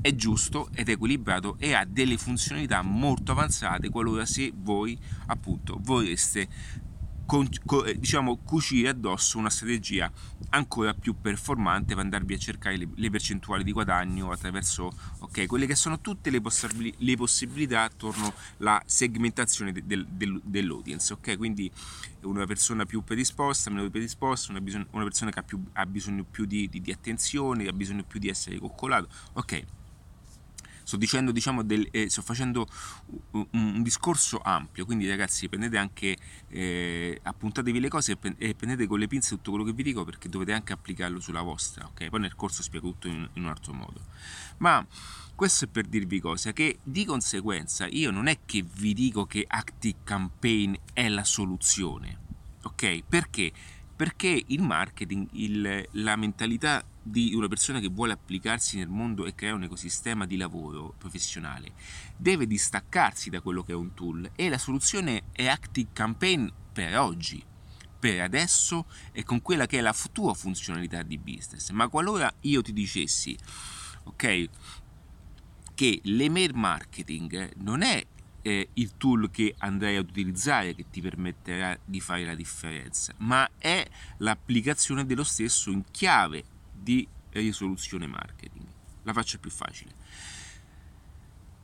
è 0.00 0.14
giusto 0.14 0.68
ed 0.74 0.88
equilibrato 0.88 1.56
e 1.58 1.74
ha 1.74 1.84
delle 1.84 2.16
funzionalità 2.16 2.82
molto 2.82 3.32
avanzate 3.32 3.90
qualora 3.90 4.24
se 4.26 4.52
voi 4.54 4.98
appunto 5.26 5.78
vorreste 5.80 6.48
con, 7.30 7.48
con, 7.64 7.86
eh, 7.86 7.96
diciamo, 7.96 8.38
cucire 8.38 8.88
addosso 8.88 9.38
una 9.38 9.50
strategia 9.50 10.10
ancora 10.48 10.94
più 10.94 11.14
performante 11.20 11.94
per 11.94 12.02
andarvi 12.02 12.34
a 12.34 12.38
cercare 12.38 12.76
le, 12.76 12.88
le 12.92 13.08
percentuali 13.08 13.62
di 13.62 13.70
guadagno 13.70 14.32
attraverso 14.32 14.92
okay, 15.20 15.46
quelle 15.46 15.66
che 15.66 15.76
sono 15.76 16.00
tutte 16.00 16.28
le, 16.30 16.40
possibili, 16.40 16.92
le 16.98 17.16
possibilità 17.16 17.84
attorno 17.84 18.34
alla 18.58 18.82
segmentazione 18.84 19.70
de, 19.70 19.86
de, 19.86 20.04
de, 20.08 20.40
dell'audience. 20.42 21.12
Okay? 21.12 21.36
Quindi 21.36 21.70
una 22.22 22.46
persona 22.46 22.84
più 22.84 23.04
predisposta, 23.04 23.70
meno 23.70 23.88
predisposta, 23.88 24.50
una, 24.50 24.60
bisogno, 24.60 24.86
una 24.90 25.04
persona 25.04 25.30
che 25.30 25.38
ha, 25.38 25.44
più, 25.44 25.62
ha 25.74 25.86
bisogno 25.86 26.24
più 26.24 26.46
di, 26.46 26.68
di, 26.68 26.80
di, 26.80 26.90
attenzione, 26.90 27.62
che 27.62 27.68
ha 27.68 27.72
bisogno 27.72 28.02
più 28.02 28.18
di 28.18 28.28
essere 28.28 28.58
coccolato. 28.58 29.08
Ok, 29.34 29.64
sto 30.90 30.96
dicendo 30.96 31.30
diciamo 31.30 31.62
del, 31.62 31.86
eh, 31.92 32.10
sto 32.10 32.20
facendo 32.20 32.66
un, 33.30 33.46
un, 33.52 33.82
discorso 33.82 34.40
ampio 34.42 34.84
quindi 34.84 35.08
ragazzi 35.08 35.48
prendete 35.48 35.76
anche 35.76 36.16
eh, 36.48 37.20
appuntatevi 37.22 37.78
le 37.78 37.88
cose 37.88 38.18
e 38.38 38.54
prendete 38.54 38.88
con 38.88 38.98
le 38.98 39.06
pinze 39.06 39.36
tutto 39.36 39.50
quello 39.50 39.64
che 39.64 39.72
vi 39.72 39.84
dico 39.84 40.04
perché 40.04 40.28
dovete 40.28 40.52
anche 40.52 40.72
applicarlo 40.72 41.20
sulla 41.20 41.42
vostra 41.42 41.86
ok? 41.86 42.08
Poi 42.08 42.20
nel 42.20 42.34
corso 42.34 42.62
spiego 42.62 42.88
tutto 42.88 43.06
in, 43.06 43.28
in 43.34 43.44
un 43.44 43.48
altro 43.48 43.72
modo. 43.72 44.00
Ma 44.58 44.84
questo 45.36 45.66
è 45.66 45.68
per 45.68 45.86
dirvi 45.86 46.18
cosa 46.18 46.52
che 46.52 46.80
di 46.82 47.04
conseguenza 47.04 47.86
io 47.86 48.10
non 48.10 48.26
è 48.26 48.40
che 48.44 48.64
vi 48.78 48.92
dico 48.92 49.26
che 49.26 49.44
Active 49.46 49.98
Campaign 50.02 50.74
è 50.92 51.08
la 51.08 51.24
soluzione 51.24 52.28
ok? 52.62 53.02
Perché? 53.08 53.52
Perché 53.94 54.42
il 54.46 54.62
marketing, 54.62 55.28
il, 55.32 55.88
la 55.92 56.16
mentalità 56.16 56.82
di 57.02 57.34
una 57.34 57.48
persona 57.48 57.80
che 57.80 57.88
vuole 57.88 58.12
applicarsi 58.12 58.76
nel 58.76 58.88
mondo 58.88 59.26
e 59.26 59.34
creare 59.34 59.56
un 59.56 59.62
ecosistema 59.62 60.26
di 60.26 60.36
lavoro 60.36 60.94
professionale 60.98 61.72
deve 62.16 62.46
distaccarsi 62.46 63.30
da 63.30 63.40
quello 63.40 63.62
che 63.62 63.72
è 63.72 63.74
un 63.74 63.94
tool 63.94 64.30
e 64.34 64.48
la 64.48 64.58
soluzione 64.58 65.24
è 65.32 65.46
Active 65.46 65.90
Campaign 65.92 66.48
per 66.72 66.98
oggi, 66.98 67.42
per 67.98 68.20
adesso 68.20 68.86
e 69.12 69.24
con 69.24 69.42
quella 69.42 69.66
che 69.66 69.78
è 69.78 69.80
la 69.80 69.94
tua 70.12 70.34
funzionalità 70.34 71.02
di 71.02 71.18
business. 71.18 71.70
Ma 71.70 71.88
qualora 71.88 72.32
io 72.40 72.62
ti 72.62 72.72
dicessi, 72.72 73.36
ok, 74.04 74.48
che 75.74 76.00
l'email 76.04 76.54
marketing 76.54 77.52
non 77.56 77.82
è 77.82 78.04
eh, 78.42 78.68
il 78.74 78.96
tool 78.96 79.30
che 79.30 79.54
andrai 79.58 79.96
ad 79.96 80.08
utilizzare 80.08 80.74
che 80.74 80.86
ti 80.90 81.00
permetterà 81.00 81.78
di 81.84 82.00
fare 82.00 82.24
la 82.24 82.34
differenza, 82.34 83.14
ma 83.18 83.48
è 83.58 83.86
l'applicazione 84.18 85.04
dello 85.04 85.24
stesso 85.24 85.70
in 85.70 85.84
chiave 85.90 86.49
di 86.82 87.06
risoluzione 87.30 88.06
marketing. 88.06 88.66
La 89.02 89.12
faccio 89.12 89.38
più 89.38 89.50
facile. 89.50 89.92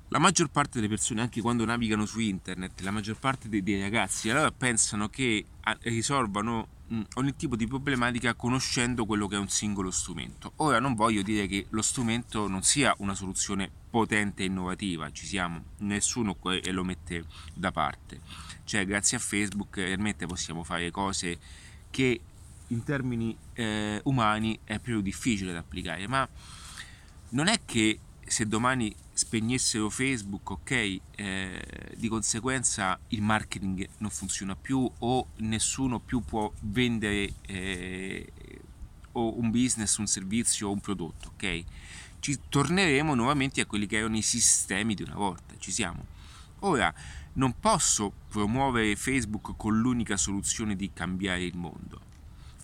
La 0.09 0.19
maggior 0.19 0.49
parte 0.49 0.73
delle 0.75 0.89
persone, 0.89 1.21
anche 1.21 1.41
quando 1.41 1.65
navigano 1.65 2.07
su 2.07 2.21
internet, 2.21 2.81
la 2.83 2.93
maggior 2.93 3.19
parte 3.19 3.49
dei, 3.49 3.63
dei 3.63 3.81
ragazzi, 3.81 4.31
allora 4.31 4.53
pensano 4.53 5.09
che 5.09 5.45
risolvano 5.83 6.69
mh, 6.87 7.03
ogni 7.15 7.35
tipo 7.35 7.57
di 7.57 7.67
problematica 7.67 8.35
conoscendo 8.35 9.05
quello 9.05 9.27
che 9.27 9.35
è 9.35 9.39
un 9.39 9.49
singolo 9.49 9.91
strumento. 9.91 10.53
Ora 10.57 10.79
non 10.79 10.95
voglio 10.95 11.23
dire 11.23 11.49
che 11.49 11.67
lo 11.71 11.83
strumento 11.83 12.47
non 12.47 12.63
sia 12.63 12.95
una 12.99 13.15
soluzione 13.15 13.69
potente 13.91 14.43
e 14.43 14.47
innovativa, 14.47 15.11
ci 15.11 15.27
siamo, 15.27 15.63
nessuno 15.79 16.37
lo 16.41 16.85
mette 16.85 17.25
da 17.53 17.73
parte. 17.73 18.21
Cioè, 18.63 18.87
grazie 18.87 19.17
a 19.17 19.21
Facebook 19.21 19.77
realmente 19.77 20.27
possiamo 20.27 20.63
fare 20.63 20.91
cose 20.93 21.39
che 21.91 22.21
in 22.69 22.83
termini 22.83 23.37
eh, 23.55 24.01
umani 24.05 24.59
è 24.65 24.79
più 24.79 25.01
difficile 25.01 25.53
da 25.53 25.61
applicare, 25.61 26.07
ma 26.09 26.29
non 27.31 27.49
è 27.49 27.61
che 27.65 28.01
se 28.27 28.47
domani 28.47 28.95
spegnessero 29.13 29.89
Facebook, 29.89 30.51
ok, 30.51 30.99
eh, 31.15 31.63
di 31.97 32.09
conseguenza 32.09 32.99
il 33.09 33.23
marketing 33.23 33.89
non 33.99 34.11
funziona 34.11 34.57
più 34.57 34.91
o 34.99 35.29
nessuno 35.37 36.01
più 36.01 36.21
può 36.21 36.53
vendere 36.63 37.33
eh, 37.47 38.33
o 39.13 39.39
un 39.39 39.51
business, 39.51 39.97
un 39.97 40.07
servizio 40.07 40.69
o 40.69 40.73
un 40.73 40.81
prodotto, 40.81 41.33
ok? 41.35 41.65
Ci 42.19 42.41
torneremo 42.49 43.15
nuovamente 43.15 43.61
a 43.61 43.67
quelli 43.67 43.87
che 43.87 43.99
erano 43.99 44.17
i 44.17 44.23
sistemi 44.23 44.95
di 44.95 45.03
una 45.03 45.15
volta, 45.15 45.55
ci 45.59 45.71
siamo. 45.71 46.05
Ora, 46.61 46.93
non 47.35 47.55
posso 47.61 48.13
promuovere 48.29 48.97
Facebook 48.97 49.55
con 49.57 49.79
l'unica 49.79 50.17
soluzione 50.17 50.75
di 50.75 50.91
cambiare 50.93 51.45
il 51.45 51.57
mondo 51.57 52.06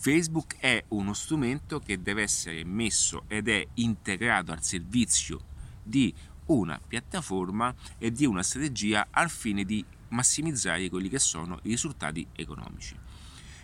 Facebook 0.03 0.57
è 0.59 0.83
uno 0.89 1.13
strumento 1.13 1.79
che 1.79 2.03
deve 2.03 2.23
essere 2.23 2.65
messo 2.65 3.23
ed 3.29 3.47
è 3.47 3.65
integrato 3.75 4.51
al 4.51 4.61
servizio 4.61 5.41
di 5.81 6.13
una 6.47 6.81
piattaforma 6.85 7.73
e 7.99 8.11
di 8.11 8.27
una 8.27 8.43
strategia 8.43 9.07
al 9.13 9.31
fine 9.31 9.65
di 9.65 9.85
massimizzare 10.09 10.89
quelli 10.89 11.09
che 11.09 11.21
sono 11.21 11.61
i 11.63 11.69
risultati 11.69 12.27
economici. 12.33 12.97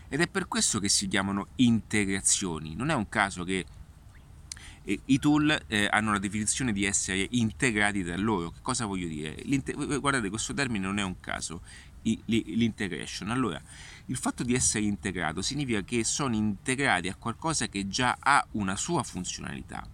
Ed 0.08 0.20
è 0.20 0.28
per 0.28 0.46
questo 0.46 0.78
che 0.78 0.88
si 0.88 1.08
chiamano 1.08 1.48
integrazioni. 1.56 2.76
Non 2.76 2.90
è 2.90 2.94
un 2.94 3.08
caso 3.08 3.42
che 3.42 3.66
eh, 4.84 5.00
i 5.06 5.18
tool 5.18 5.60
eh, 5.66 5.88
hanno 5.90 6.12
la 6.12 6.20
definizione 6.20 6.72
di 6.72 6.84
essere 6.84 7.26
integrati 7.30 8.04
tra 8.04 8.16
loro. 8.16 8.52
Che 8.52 8.60
cosa 8.62 8.86
voglio 8.86 9.08
dire? 9.08 9.34
L'inte- 9.42 9.72
guardate, 9.72 10.28
questo 10.28 10.54
termine 10.54 10.86
non 10.86 10.98
è 10.98 11.02
un 11.02 11.18
caso, 11.18 11.62
l'integration. 12.02 13.30
Allora, 13.30 13.60
il 14.06 14.16
fatto 14.16 14.42
di 14.42 14.54
essere 14.54 14.84
integrato 14.84 15.42
significa 15.42 15.82
che 15.82 16.04
sono 16.04 16.34
integrati 16.34 17.08
a 17.08 17.14
qualcosa 17.14 17.66
che 17.68 17.88
già 17.88 18.16
ha 18.18 18.46
una 18.52 18.76
sua 18.76 19.02
funzionalità. 19.02 19.86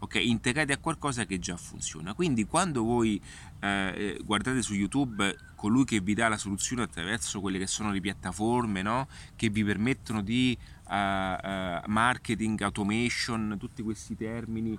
Ok, 0.00 0.16
integrati 0.16 0.72
a 0.72 0.78
qualcosa 0.78 1.26
che 1.26 1.38
già 1.38 1.56
funziona. 1.56 2.12
Quindi 2.12 2.44
quando 2.44 2.82
voi 2.82 3.22
eh, 3.60 4.18
guardate 4.24 4.60
su 4.60 4.74
YouTube 4.74 5.36
colui 5.54 5.84
che 5.84 6.00
vi 6.00 6.14
dà 6.14 6.26
la 6.26 6.36
soluzione 6.36 6.82
attraverso 6.82 7.40
quelle 7.40 7.58
che 7.58 7.68
sono 7.68 7.92
le 7.92 8.00
piattaforme 8.00 8.82
no? 8.82 9.06
che 9.36 9.48
vi 9.48 9.62
permettono 9.62 10.20
di 10.20 10.58
uh, 10.88 10.92
uh, 10.92 11.80
marketing, 11.86 12.60
automation, 12.62 13.56
tutti 13.60 13.80
questi 13.82 14.16
termini 14.16 14.76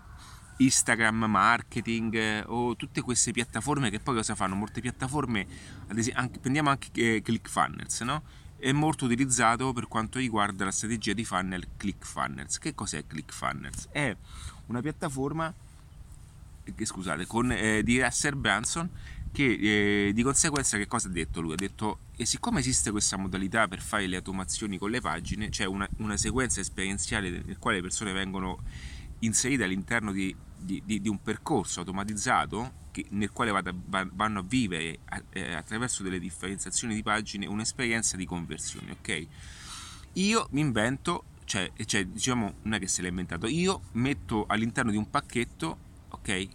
Instagram 0.58 1.26
marketing 1.26 2.14
eh, 2.16 2.44
o 2.46 2.76
tutte 2.76 3.02
queste 3.02 3.32
piattaforme 3.32 3.90
che 3.90 4.00
poi 4.00 4.16
cosa 4.16 4.36
fanno? 4.36 4.56
Molte 4.56 4.82
piattaforme, 4.82 5.46
ad 5.88 5.98
esempio, 5.98 6.22
anche, 6.22 6.40
prendiamo 6.40 6.70
anche 6.70 6.90
eh, 6.94 7.22
ClickFunnels, 7.22 8.02
no? 8.02 8.24
È 8.58 8.72
molto 8.72 9.06
utilizzato 9.06 9.74
per 9.74 9.88
quanto 9.88 10.20
riguarda 10.20 10.64
la 10.64 10.72
strategia 10.72 11.14
di 11.14 11.26
funnel 11.26 11.68
ClickFunnels. 11.76 12.60
Che 12.60 12.74
cos'è 12.74 13.06
ClickFunnels? 13.06 13.90
È 13.92 14.16
una 14.68 14.82
piattaforma 14.82 15.54
eh, 16.64 16.86
scusate, 16.86 17.26
con, 17.26 17.52
eh, 17.52 17.84
di 17.84 18.02
Russell 18.02 18.40
Branson 18.40 18.90
che 19.34 20.08
eh, 20.08 20.14
di 20.14 20.22
conseguenza 20.22 20.78
che 20.78 20.88
cosa 20.88 21.08
ha 21.08 21.12
detto 21.12 21.42
lui? 21.42 21.54
Ha 21.54 21.58
detto 21.58 22.00
e 22.16 22.26
siccome 22.26 22.60
esiste 22.60 22.92
questa 22.92 23.18
modalità 23.18 23.68
per 23.68 23.82
fare 23.82 24.06
le 24.06 24.18
automazioni 24.18 24.78
con 24.78 24.92
le 24.92 25.02
pagine, 25.02 25.50
c'è 25.50 25.66
una, 25.66 25.90
una 25.98 26.16
sequenza 26.16 26.62
esperienziale 26.62 27.30
nel 27.30 27.58
quale 27.58 27.78
le 27.78 27.82
persone 27.82 28.14
vengono 28.14 28.62
inserite 29.26 29.64
all'interno 29.64 30.12
di, 30.12 30.36
di, 30.58 30.82
di, 30.86 31.02
di 31.02 31.10
un 31.10 31.22
percorso 31.22 31.80
automatizzato 31.80 32.82
che, 32.92 33.06
nel 33.10 33.32
quale 33.32 33.52
vada, 33.52 33.74
vanno 33.74 34.40
a 34.40 34.44
vivere 34.44 35.00
eh, 35.32 35.54
attraverso 35.54 36.04
delle 36.04 36.20
differenziazioni 36.20 36.94
di 36.94 37.04
pagine 37.04 37.48
un'esperienza 37.48 38.16
di 38.16 38.26
conversione, 38.26 38.92
ok? 38.92 39.28
Io 40.14 40.48
mi 40.52 40.62
invento, 40.62 41.24
cioè, 41.46 41.72
cioè 41.86 42.06
diciamo, 42.06 42.56
non 42.62 42.74
è 42.76 42.80
che 42.80 42.88
se 42.88 43.02
l'ha 43.02 43.08
inventato, 43.08 43.48
io 43.48 43.82
metto 43.94 44.46
all'interno 44.48 44.92
di 44.92 44.98
un 44.98 45.10
pacchetto, 45.10 45.78
ok? 46.10 46.48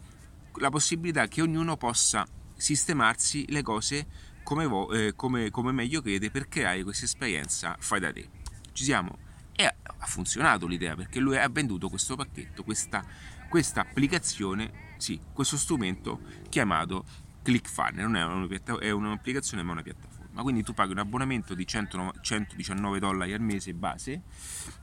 La 0.55 0.71
possibilità 0.71 1.27
che 1.27 1.43
ognuno 1.43 1.77
possa 1.77 2.27
sistemarsi 2.57 3.45
le 3.49 3.63
cose 3.63 4.07
come, 4.45 4.67
vo- 4.67 4.91
eh, 4.93 5.15
come, 5.15 5.51
come 5.51 5.73
meglio 5.73 6.01
crede 6.01 6.31
per 6.31 6.49
creare 6.49 6.83
questa 6.83 7.05
esperienza 7.05 7.77
fai 7.79 8.01
da 8.01 8.13
te. 8.13 8.29
Ci 8.73 8.85
siamo? 8.85 9.27
E 9.61 9.65
ha 9.65 10.07
funzionato 10.07 10.69
l'idea 10.69 10.95
perché 10.95 11.19
lui 11.19 11.37
ha 11.37 11.49
venduto 11.49 11.89
questo 11.89 12.15
pacchetto, 12.15 12.63
questa, 12.63 13.05
questa 13.49 13.81
applicazione, 13.81 14.95
sì, 14.99 15.19
questo 15.33 15.57
strumento 15.57 16.21
chiamato 16.49 17.05
ClickFunnels, 17.43 18.03
non 18.03 18.15
è, 18.15 18.25
una, 18.25 18.79
è 18.79 18.91
un'applicazione 18.91 19.65
ma 19.65 19.73
una 19.73 19.83
piattaforma. 19.83 20.43
Quindi 20.43 20.63
tu 20.63 20.75
paghi 20.75 20.93
un 20.93 20.99
abbonamento 20.99 21.55
di 21.55 21.67
100, 21.67 22.15
119 22.21 23.01
dollari 23.01 23.33
al 23.33 23.41
mese 23.41 23.75
base, 23.75 24.23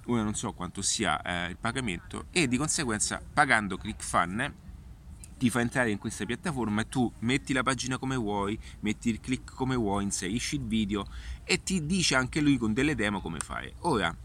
ora 0.08 0.24
non 0.24 0.36
so 0.36 0.51
quanto 0.51 0.82
sia 0.82 1.22
eh, 1.22 1.51
il 1.51 1.58
pagamento, 1.58 2.25
e 2.32 2.50
di 2.50 2.58
conseguenza 2.58 3.22
pagando 3.34 3.77
ClickFunnels 3.77 4.53
ti 5.38 5.50
fa 5.50 5.62
entrare 5.62 5.89
in 5.89 6.00
questa 6.00 6.25
piattaforma 6.25 6.82
e 6.82 6.89
tu 6.89 7.10
metti 7.20 7.53
la 7.53 7.63
pagina 7.63 7.98
come 7.98 8.17
vuoi, 8.17 8.60
metti 8.82 9.10
il 9.10 9.22
click 9.22 9.53
come 9.53 9.75
vuoi, 9.75 10.03
inserisci 10.03 10.55
il 10.55 10.65
video 10.65 11.05
e 11.46 11.63
ti 11.63 11.86
dice 11.86 12.15
anche 12.15 12.41
lui 12.41 12.58
con 12.58 12.74
delle 12.74 12.96
demo 12.96 13.22
come 13.22 13.39
fare. 13.39 13.75
Ora, 13.79 14.15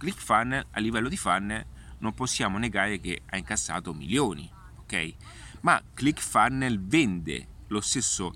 ClickFunnels 0.00 0.68
a 0.70 0.80
livello 0.80 1.10
di 1.10 1.18
funnel 1.18 1.66
non 1.98 2.14
possiamo 2.14 2.56
negare 2.56 2.98
che 3.00 3.20
ha 3.26 3.36
incassato 3.36 3.92
milioni, 3.92 4.50
ok? 4.78 5.14
Ma 5.60 5.80
ClickFunnels 5.92 6.78
vende 6.80 7.46
lo 7.66 7.82
stesso 7.82 8.32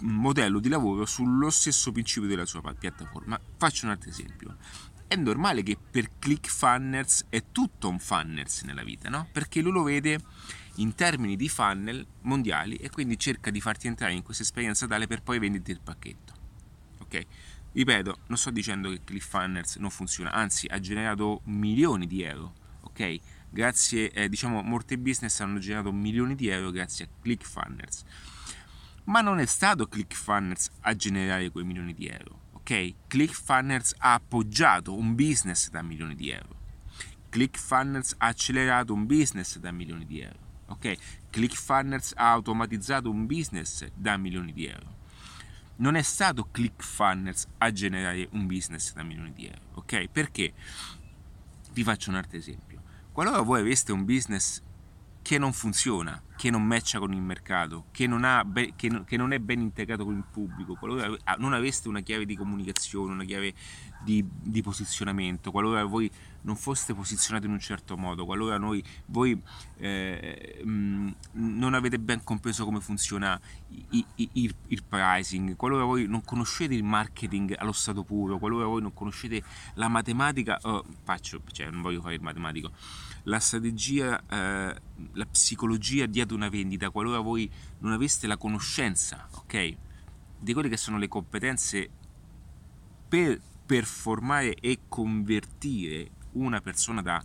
modello 0.00 0.60
di 0.60 0.68
lavoro 0.68 1.06
sullo 1.06 1.50
stesso 1.50 1.90
principio 1.90 2.28
della 2.28 2.46
sua 2.46 2.62
piattaforma. 2.72 3.38
Faccio 3.56 3.86
un 3.86 3.90
altro 3.90 4.10
esempio. 4.10 4.56
È 5.08 5.16
normale 5.16 5.64
che 5.64 5.76
per 5.76 6.18
ClickFunnels 6.20 7.26
è 7.30 7.46
tutto 7.50 7.88
un 7.88 7.98
funnels 7.98 8.62
nella 8.62 8.84
vita, 8.84 9.08
no? 9.08 9.28
Perché 9.32 9.60
lui 9.60 9.72
lo 9.72 9.82
vede 9.82 10.20
in 10.76 10.94
termini 10.94 11.34
di 11.34 11.48
funnel 11.48 12.06
mondiali 12.22 12.76
e 12.76 12.90
quindi 12.90 13.18
cerca 13.18 13.50
di 13.50 13.60
farti 13.60 13.88
entrare 13.88 14.12
in 14.12 14.22
questa 14.22 14.44
esperienza 14.44 14.86
tale 14.86 15.08
per 15.08 15.22
poi 15.22 15.40
venderti 15.40 15.72
il 15.72 15.80
pacchetto. 15.82 16.32
Ok? 17.00 17.26
Ripeto, 17.72 18.18
non 18.26 18.36
sto 18.36 18.50
dicendo 18.50 18.90
che 18.90 19.00
ClickFunnels 19.04 19.76
non 19.76 19.90
funziona, 19.90 20.32
anzi 20.32 20.66
ha 20.66 20.80
generato 20.80 21.42
milioni 21.44 22.06
di 22.06 22.22
euro, 22.22 22.54
ok? 22.82 23.18
Grazie, 23.48 24.10
eh, 24.10 24.28
diciamo, 24.28 24.62
molte 24.62 24.98
business 24.98 25.38
hanno 25.40 25.58
generato 25.58 25.92
milioni 25.92 26.34
di 26.34 26.48
euro 26.48 26.70
grazie 26.70 27.04
a 27.04 27.08
ClickFunnels. 27.22 28.04
Ma 29.04 29.20
non 29.20 29.38
è 29.38 29.46
stato 29.46 29.86
ClickFunnels 29.86 30.70
a 30.80 30.94
generare 30.94 31.50
quei 31.50 31.64
milioni 31.64 31.94
di 31.94 32.06
euro, 32.06 32.40
ok? 32.52 32.94
ClickFunnels 33.06 33.94
ha 33.98 34.14
appoggiato 34.14 34.94
un 34.94 35.14
business 35.14 35.70
da 35.70 35.82
milioni 35.82 36.14
di 36.14 36.30
euro. 36.30 36.58
ClickFunnels 37.28 38.14
ha 38.18 38.26
accelerato 38.26 38.92
un 38.92 39.06
business 39.06 39.58
da 39.58 39.70
milioni 39.70 40.04
di 40.04 40.20
euro 40.20 40.48
ok? 40.70 40.96
ClickFunnels 41.30 42.12
ha 42.16 42.30
automatizzato 42.32 43.10
un 43.10 43.26
business 43.26 43.86
da 43.94 44.16
milioni 44.16 44.52
di 44.52 44.66
euro. 44.66 44.98
Non 45.80 45.94
è 45.94 46.02
stato 46.02 46.48
ClickFunnels 46.50 47.46
a 47.56 47.72
generare 47.72 48.28
un 48.32 48.46
business 48.46 48.92
da 48.92 49.02
milioni 49.02 49.32
di 49.32 49.46
euro, 49.46 49.60
ok? 49.74 50.08
Perché? 50.08 50.52
Vi 51.72 51.82
faccio 51.82 52.10
un 52.10 52.16
altro 52.16 52.36
esempio. 52.36 52.82
Qualora 53.12 53.40
voi 53.40 53.60
aveste 53.60 53.90
un 53.90 54.04
business 54.04 54.62
che 55.30 55.38
non 55.38 55.52
funziona, 55.52 56.20
che 56.36 56.50
non 56.50 56.66
matcha 56.66 56.98
con 56.98 57.14
il 57.14 57.22
mercato, 57.22 57.84
che 57.92 58.08
non, 58.08 58.42
be- 58.46 58.72
che 58.74 58.88
non, 58.88 59.04
che 59.04 59.16
non 59.16 59.32
è 59.32 59.38
ben 59.38 59.60
integrato 59.60 60.02
con 60.02 60.16
il 60.16 60.24
pubblico, 60.28 60.74
qualora 60.74 61.08
non 61.38 61.52
aveste 61.52 61.86
una 61.86 62.00
chiave 62.00 62.26
di 62.26 62.34
comunicazione, 62.34 63.12
una 63.12 63.22
chiave 63.22 63.54
di, 64.02 64.26
di, 64.28 64.60
posizionamento, 64.60 65.52
qualora 65.52 65.84
voi 65.84 66.10
non 66.40 66.56
foste 66.56 66.94
posizionati 66.94 67.46
in 67.46 67.52
un 67.52 67.60
certo 67.60 67.96
modo, 67.96 68.24
qualora 68.24 68.58
noi, 68.58 68.82
voi 69.06 69.40
eh, 69.76 70.62
mh, 70.64 71.14
non 71.34 71.74
avete 71.74 72.00
ben 72.00 72.24
compreso 72.24 72.64
come 72.64 72.80
funziona 72.80 73.40
il, 73.90 74.04
il, 74.16 74.52
il, 74.66 74.82
pricing, 74.82 75.54
qualora 75.54 75.84
voi 75.84 76.08
non 76.08 76.24
conoscete 76.24 76.74
il 76.74 76.82
marketing 76.82 77.54
allo 77.56 77.70
stato 77.70 78.02
puro, 78.02 78.38
qualora 78.38 78.64
voi 78.64 78.82
non 78.82 78.92
conoscete 78.92 79.44
la 79.74 79.86
matematica, 79.86 80.58
oh, 80.62 80.84
faccio, 81.04 81.40
cioè 81.52 81.70
non 81.70 81.82
voglio 81.82 82.00
fare 82.00 82.14
il 82.16 82.20
matematico, 82.20 82.72
la 83.24 83.38
strategia, 83.38 84.20
eh, 84.28 84.80
la 85.12 85.26
psicologia 85.26 86.06
dietro 86.06 86.36
una 86.36 86.48
vendita, 86.48 86.90
qualora 86.90 87.18
voi 87.18 87.50
non 87.78 87.92
aveste 87.92 88.26
la 88.26 88.36
conoscenza, 88.36 89.28
ok? 89.32 89.76
Di 90.38 90.52
quelle 90.52 90.68
che 90.68 90.76
sono 90.76 90.98
le 90.98 91.08
competenze 91.08 91.88
per 93.08 93.40
performare 93.66 94.54
e 94.54 94.80
convertire 94.88 96.10
una 96.32 96.60
persona 96.60 97.02
da, 97.02 97.22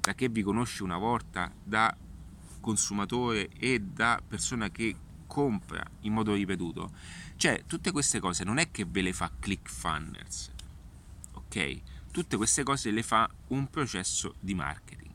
da 0.00 0.14
che 0.14 0.28
vi 0.28 0.42
conosce 0.42 0.82
una 0.82 0.98
volta 0.98 1.52
da 1.62 1.94
consumatore 2.60 3.48
e 3.58 3.80
da 3.80 4.22
persona 4.26 4.70
che 4.70 4.96
compra 5.26 5.82
in 6.00 6.12
modo 6.12 6.34
ripetuto. 6.34 6.92
Cioè, 7.36 7.64
tutte 7.66 7.90
queste 7.90 8.20
cose 8.20 8.44
non 8.44 8.58
è 8.58 8.70
che 8.70 8.84
ve 8.84 9.02
le 9.02 9.12
fa 9.12 9.30
ClickFunnels, 9.38 10.50
ok? 11.32 11.80
Tutte 12.10 12.36
queste 12.36 12.62
cose 12.62 12.90
le 12.90 13.02
fa 13.02 13.28
un 13.48 13.68
processo 13.68 14.34
di 14.38 14.54
marketing. 14.54 15.11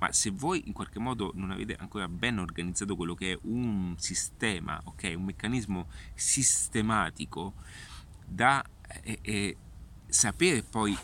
Ma 0.00 0.12
se 0.12 0.30
voi 0.30 0.62
in 0.66 0.72
qualche 0.72 0.98
modo 0.98 1.30
non 1.34 1.50
avete 1.50 1.76
ancora 1.78 2.08
ben 2.08 2.38
organizzato 2.38 2.96
quello 2.96 3.14
che 3.14 3.32
è 3.32 3.38
un 3.42 3.94
sistema, 3.98 4.80
ok? 4.84 5.12
Un 5.14 5.24
meccanismo 5.24 5.88
sistematico 6.14 7.54
da 8.26 8.64
eh, 9.02 9.18
eh, 9.22 9.56
sapere 10.08 10.62
poi 10.62 10.96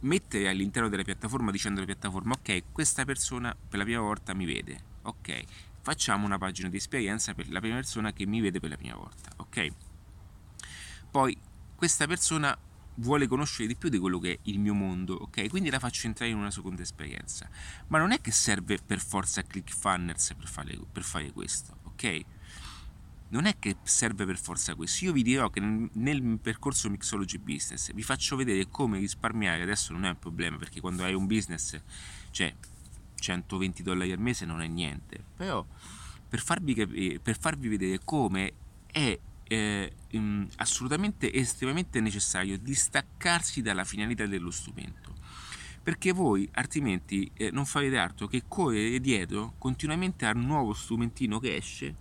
mettere 0.00 0.48
all'interno 0.48 0.88
della 0.88 1.02
piattaforma 1.02 1.50
dicendo 1.50 1.78
alla 1.78 1.86
piattaforma 1.86 2.34
ok 2.34 2.64
questa 2.72 3.04
persona 3.04 3.56
per 3.68 3.78
la 3.78 3.84
prima 3.84 4.00
volta 4.00 4.32
mi 4.32 4.44
vede 4.44 4.80
ok 5.02 5.42
facciamo 5.80 6.24
una 6.24 6.38
pagina 6.38 6.68
di 6.68 6.76
esperienza 6.76 7.34
per 7.34 7.50
la 7.50 7.58
prima 7.58 7.76
persona 7.76 8.12
che 8.12 8.26
mi 8.26 8.40
vede 8.40 8.60
per 8.60 8.70
la 8.70 8.76
prima 8.76 8.94
volta 8.94 9.30
ok 9.36 9.68
poi 11.10 11.36
questa 11.74 12.06
persona 12.06 12.56
vuole 12.98 13.26
conoscere 13.26 13.68
di 13.68 13.76
più 13.76 13.88
di 13.88 13.98
quello 13.98 14.18
che 14.18 14.32
è 14.32 14.38
il 14.42 14.58
mio 14.58 14.74
mondo 14.74 15.14
ok 15.14 15.48
quindi 15.48 15.70
la 15.70 15.78
faccio 15.78 16.06
entrare 16.06 16.30
in 16.30 16.36
una 16.36 16.50
seconda 16.50 16.82
esperienza 16.82 17.48
ma 17.88 17.98
non 17.98 18.12
è 18.12 18.20
che 18.20 18.30
serve 18.30 18.78
per 18.84 19.00
forza 19.00 19.42
ClickFunnels 19.42 20.34
per 20.34 20.48
fare, 20.48 20.78
per 20.90 21.02
fare 21.02 21.32
questo 21.32 21.76
ok 21.84 22.24
non 23.30 23.44
è 23.44 23.56
che 23.58 23.76
serve 23.82 24.24
per 24.24 24.38
forza 24.38 24.74
questo. 24.74 25.04
Io 25.04 25.12
vi 25.12 25.22
dirò 25.22 25.50
che 25.50 25.60
nel, 25.60 26.38
percorso 26.40 26.88
Mixology 26.88 27.38
Business 27.38 27.92
vi 27.92 28.02
faccio 28.02 28.36
vedere 28.36 28.68
come 28.68 28.98
risparmiare. 28.98 29.62
Adesso 29.62 29.92
non 29.92 30.04
è 30.04 30.08
un 30.08 30.18
problema 30.18 30.56
perché 30.56 30.80
quando 30.80 31.04
hai 31.04 31.14
un 31.14 31.26
business, 31.26 31.78
cioè 32.30 32.54
120 33.14 33.82
dollari 33.82 34.12
al 34.12 34.18
mese 34.18 34.46
non 34.46 34.62
è 34.62 34.66
niente. 34.66 35.22
Però 35.36 35.64
per 36.28 36.40
farvi, 36.40 36.74
capire, 36.74 37.18
per 37.20 37.38
farvi 37.38 37.68
vedere 37.68 38.00
come 38.02 38.52
è 38.86 39.18
eh, 39.48 39.92
assolutamente 40.56 41.32
estremamente 41.32 42.00
necessario 42.00 42.58
distaccarsi 42.58 43.62
dalla 43.62 43.84
finalità 43.84 44.26
dello 44.26 44.50
strumento 44.50 45.14
perché 45.82 46.12
voi 46.12 46.48
altrimenti 46.52 47.30
eh, 47.34 47.50
non 47.50 47.64
farete 47.64 47.96
altro 47.96 48.26
che 48.26 48.44
correre 48.46 49.00
dietro 49.00 49.54
continuamente 49.58 50.26
al 50.26 50.36
nuovo 50.36 50.74
strumentino 50.74 51.38
che 51.38 51.56
esce 51.56 51.94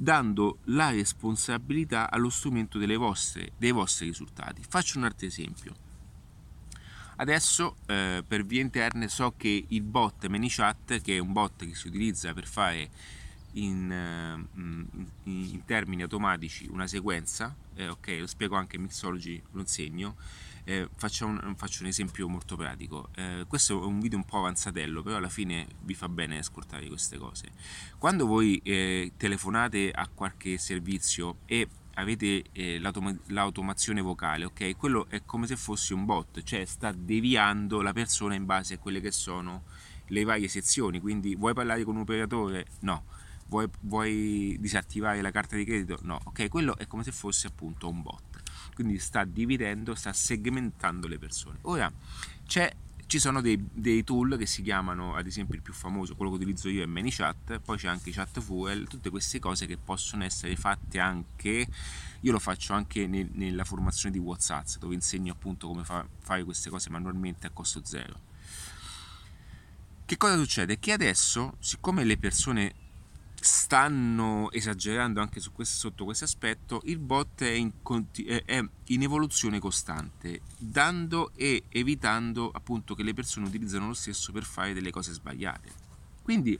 dando 0.00 0.58
la 0.66 0.90
responsabilità 0.90 2.08
allo 2.08 2.30
strumento 2.30 2.78
vostre, 2.96 3.50
dei 3.58 3.72
vostri 3.72 4.06
risultati. 4.06 4.62
Faccio 4.66 4.96
un 4.96 5.04
altro 5.04 5.26
esempio. 5.26 5.74
Adesso 7.16 7.74
eh, 7.86 8.22
per 8.26 8.46
vie 8.46 8.60
interne 8.60 9.08
so 9.08 9.34
che 9.36 9.64
il 9.66 9.82
bot 9.82 10.28
ManyChat, 10.28 11.00
che 11.00 11.16
è 11.16 11.18
un 11.18 11.32
bot 11.32 11.66
che 11.66 11.74
si 11.74 11.88
utilizza 11.88 12.32
per 12.32 12.46
fare 12.46 12.90
in, 13.52 14.46
in, 14.54 15.04
in 15.24 15.64
termini 15.64 16.02
automatici 16.02 16.66
una 16.70 16.86
sequenza, 16.86 17.54
eh, 17.74 17.88
ok, 17.88 18.16
lo 18.20 18.26
spiego 18.26 18.56
anche 18.56 18.76
in 18.76 18.82
Mixology, 18.82 19.42
lo 19.52 19.60
insegno, 19.60 20.16
eh, 20.64 20.86
faccio, 20.96 21.24
un, 21.24 21.54
faccio, 21.56 21.82
un, 21.82 21.88
esempio 21.88 22.28
molto 22.28 22.54
pratico. 22.54 23.08
Eh, 23.14 23.44
questo 23.48 23.82
è 23.82 23.84
un 23.86 24.00
video 24.00 24.18
un 24.18 24.24
po' 24.24 24.38
avanzatello, 24.38 25.02
però 25.02 25.16
alla 25.16 25.30
fine 25.30 25.66
vi 25.82 25.94
fa 25.94 26.10
bene 26.10 26.38
ascoltare 26.38 26.86
queste 26.88 27.16
cose. 27.16 27.48
Quando 27.96 28.26
voi 28.26 28.60
eh, 28.62 29.12
telefonate 29.16 29.90
a 29.90 30.06
qualche 30.12 30.58
servizio 30.58 31.38
e 31.46 31.66
avete 31.94 32.44
eh, 32.52 32.78
l'automa- 32.78 33.16
l'automazione 33.28 34.02
vocale, 34.02 34.44
ok? 34.44 34.76
Quello 34.76 35.06
è 35.08 35.22
come 35.24 35.46
se 35.46 35.56
fosse 35.56 35.94
un 35.94 36.04
bot, 36.04 36.42
cioè 36.42 36.64
sta 36.66 36.92
deviando 36.92 37.80
la 37.80 37.94
persona 37.94 38.34
in 38.34 38.44
base 38.44 38.74
a 38.74 38.78
quelle 38.78 39.00
che 39.00 39.10
sono 39.10 39.62
le 40.08 40.24
varie 40.24 40.48
sezioni. 40.48 41.00
Quindi 41.00 41.34
vuoi 41.34 41.54
parlare 41.54 41.82
con 41.84 41.96
un 41.96 42.02
operatore? 42.02 42.66
No. 42.80 43.04
Vuoi, 43.48 43.68
vuoi 43.80 44.56
disattivare 44.60 45.20
la 45.22 45.30
carta 45.30 45.56
di 45.56 45.64
credito? 45.64 45.98
No. 46.02 46.20
Ok, 46.24 46.48
quello 46.48 46.76
è 46.76 46.86
come 46.86 47.02
se 47.02 47.12
fosse 47.12 47.46
appunto 47.46 47.88
un 47.88 48.02
bot 48.02 48.38
quindi 48.78 49.00
sta 49.00 49.24
dividendo, 49.24 49.96
sta 49.96 50.12
segmentando 50.12 51.08
le 51.08 51.18
persone. 51.18 51.58
Ora 51.62 51.92
ci 52.46 53.18
sono 53.18 53.40
dei, 53.40 53.58
dei, 53.72 54.04
tool 54.04 54.36
che 54.38 54.46
si 54.46 54.62
chiamano, 54.62 55.16
ad 55.16 55.26
esempio 55.26 55.56
il 55.56 55.62
più 55.62 55.72
famoso, 55.72 56.14
quello 56.14 56.30
che 56.30 56.36
utilizzo 56.36 56.68
io 56.68 56.84
è 56.84 56.86
ManyChat, 56.86 57.58
poi 57.58 57.76
c'è 57.76 57.88
anche 57.88 58.12
ChatFuel, 58.12 58.86
tutte 58.86 59.10
queste 59.10 59.40
cose 59.40 59.66
che 59.66 59.78
possono 59.78 60.22
essere 60.22 60.54
fatte 60.54 61.00
anche, 61.00 61.66
io 62.20 62.30
lo 62.30 62.38
faccio 62.38 62.72
anche 62.72 63.08
nel, 63.08 63.28
nella 63.32 63.64
formazione 63.64 64.14
di 64.14 64.20
WhatsApp, 64.20 64.76
dove 64.78 64.94
insegno 64.94 65.32
appunto 65.32 65.66
come 65.66 65.82
fa, 65.82 66.06
fare 66.20 66.44
queste 66.44 66.70
cose 66.70 66.88
manualmente 66.88 67.48
a 67.48 67.50
costo 67.50 67.80
zero. 67.84 68.20
Che 70.04 70.16
cosa 70.16 70.36
succede? 70.36 70.78
Che 70.78 70.92
adesso, 70.92 71.56
siccome 71.58 72.04
le 72.04 72.16
persone 72.16 72.74
stanno 73.40 74.50
esagerando 74.50 75.20
anche 75.20 75.40
questo, 75.52 75.78
sotto 75.78 76.04
questo 76.04 76.24
aspetto, 76.24 76.80
il 76.84 76.98
bot 76.98 77.42
è 77.42 77.50
in, 77.50 77.72
è 78.44 78.64
in, 78.86 79.02
evoluzione 79.02 79.58
costante, 79.58 80.40
dando 80.56 81.32
e 81.34 81.64
evitando 81.68 82.50
appunto 82.50 82.94
che 82.94 83.02
le 83.02 83.14
persone 83.14 83.46
utilizzano 83.46 83.86
lo 83.86 83.94
stesso 83.94 84.32
per 84.32 84.44
fare 84.44 84.72
delle 84.72 84.90
cose 84.90 85.12
sbagliate. 85.12 85.70
Quindi 86.22 86.58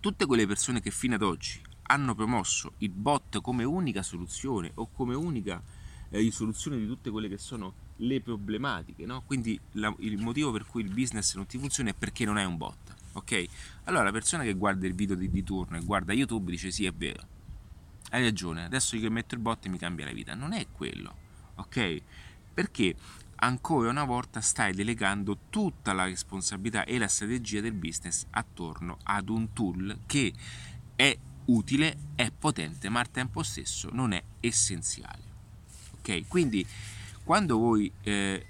tutte 0.00 0.26
quelle 0.26 0.46
persone 0.46 0.80
che 0.80 0.90
fino 0.90 1.14
ad 1.14 1.22
oggi 1.22 1.60
hanno 1.88 2.14
promosso 2.14 2.72
il 2.78 2.90
bot 2.90 3.40
come 3.40 3.64
unica 3.64 4.02
soluzione 4.02 4.72
o 4.74 4.88
come 4.90 5.14
unica 5.14 5.62
eh, 6.08 6.18
risoluzione 6.18 6.78
di 6.78 6.86
tutte 6.86 7.10
quelle 7.10 7.28
che 7.28 7.38
sono 7.38 7.84
le 8.00 8.20
problematiche, 8.20 9.06
no? 9.06 9.22
quindi 9.24 9.58
la, 9.72 9.94
il 10.00 10.18
motivo 10.18 10.50
per 10.50 10.66
cui 10.66 10.82
il 10.82 10.92
business 10.92 11.34
non 11.34 11.46
ti 11.46 11.58
funziona 11.58 11.90
è 11.90 11.94
perché 11.94 12.24
non 12.24 12.38
è 12.38 12.44
un 12.44 12.56
bot 12.56 12.95
ok? 13.16 13.44
Allora 13.84 14.04
la 14.04 14.12
persona 14.12 14.42
che 14.42 14.54
guarda 14.54 14.86
il 14.86 14.94
video 14.94 15.16
di, 15.16 15.30
di 15.30 15.42
turno 15.42 15.76
e 15.76 15.80
guarda 15.80 16.12
YouTube 16.12 16.50
dice 16.50 16.70
sì 16.70 16.84
è 16.84 16.92
vero, 16.92 17.26
hai 18.10 18.22
ragione, 18.22 18.64
adesso 18.64 18.94
io 18.94 19.02
che 19.02 19.10
metto 19.10 19.34
il 19.34 19.40
bot 19.40 19.66
mi 19.66 19.78
cambia 19.78 20.04
la 20.04 20.12
vita. 20.12 20.34
Non 20.34 20.52
è 20.52 20.66
quello, 20.70 21.14
ok? 21.56 22.02
Perché 22.54 22.94
ancora 23.36 23.90
una 23.90 24.04
volta 24.04 24.40
stai 24.40 24.72
delegando 24.72 25.38
tutta 25.50 25.92
la 25.92 26.04
responsabilità 26.04 26.84
e 26.84 26.98
la 26.98 27.08
strategia 27.08 27.60
del 27.60 27.72
business 27.72 28.26
attorno 28.30 28.98
ad 29.02 29.28
un 29.28 29.52
tool 29.52 29.98
che 30.06 30.32
è 30.94 31.16
utile, 31.46 31.96
è 32.14 32.30
potente, 32.30 32.88
ma 32.88 33.00
al 33.00 33.10
tempo 33.10 33.42
stesso 33.42 33.88
non 33.92 34.12
è 34.12 34.22
essenziale. 34.40 35.34
Ok? 35.98 36.28
Quindi 36.28 36.66
quando 37.24 37.58
voi 37.58 37.90
eh, 38.02 38.46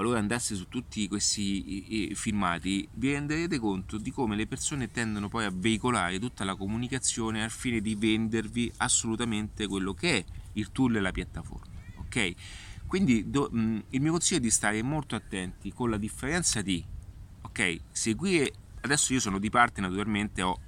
qualora 0.00 0.18
andasse 0.18 0.54
su 0.54 0.66
tutti 0.66 1.06
questi 1.08 2.14
filmati, 2.14 2.88
vi 2.94 3.12
renderete 3.12 3.58
conto 3.58 3.98
di 3.98 4.10
come 4.10 4.34
le 4.34 4.46
persone 4.46 4.90
tendono 4.90 5.28
poi 5.28 5.44
a 5.44 5.52
veicolare 5.54 6.18
tutta 6.18 6.42
la 6.42 6.54
comunicazione 6.54 7.44
al 7.44 7.50
fine 7.50 7.82
di 7.82 7.94
vendervi 7.96 8.72
assolutamente 8.78 9.66
quello 9.66 9.92
che 9.92 10.16
è 10.16 10.24
il 10.54 10.72
tool 10.72 10.96
e 10.96 11.00
la 11.00 11.10
piattaforma. 11.10 11.74
Ok? 11.98 12.32
Quindi 12.86 13.28
do, 13.28 13.50
mh, 13.52 13.84
il 13.90 14.00
mio 14.00 14.12
consiglio 14.12 14.38
è 14.38 14.42
di 14.42 14.50
stare 14.50 14.82
molto 14.82 15.16
attenti 15.16 15.70
con 15.70 15.90
la 15.90 15.98
differenza 15.98 16.62
di, 16.62 16.82
ok, 17.42 17.80
seguire, 17.92 18.52
adesso 18.80 19.12
io 19.12 19.20
sono 19.20 19.38
di 19.38 19.50
parte 19.50 19.82
naturalmente, 19.82 20.40
ho 20.40 20.58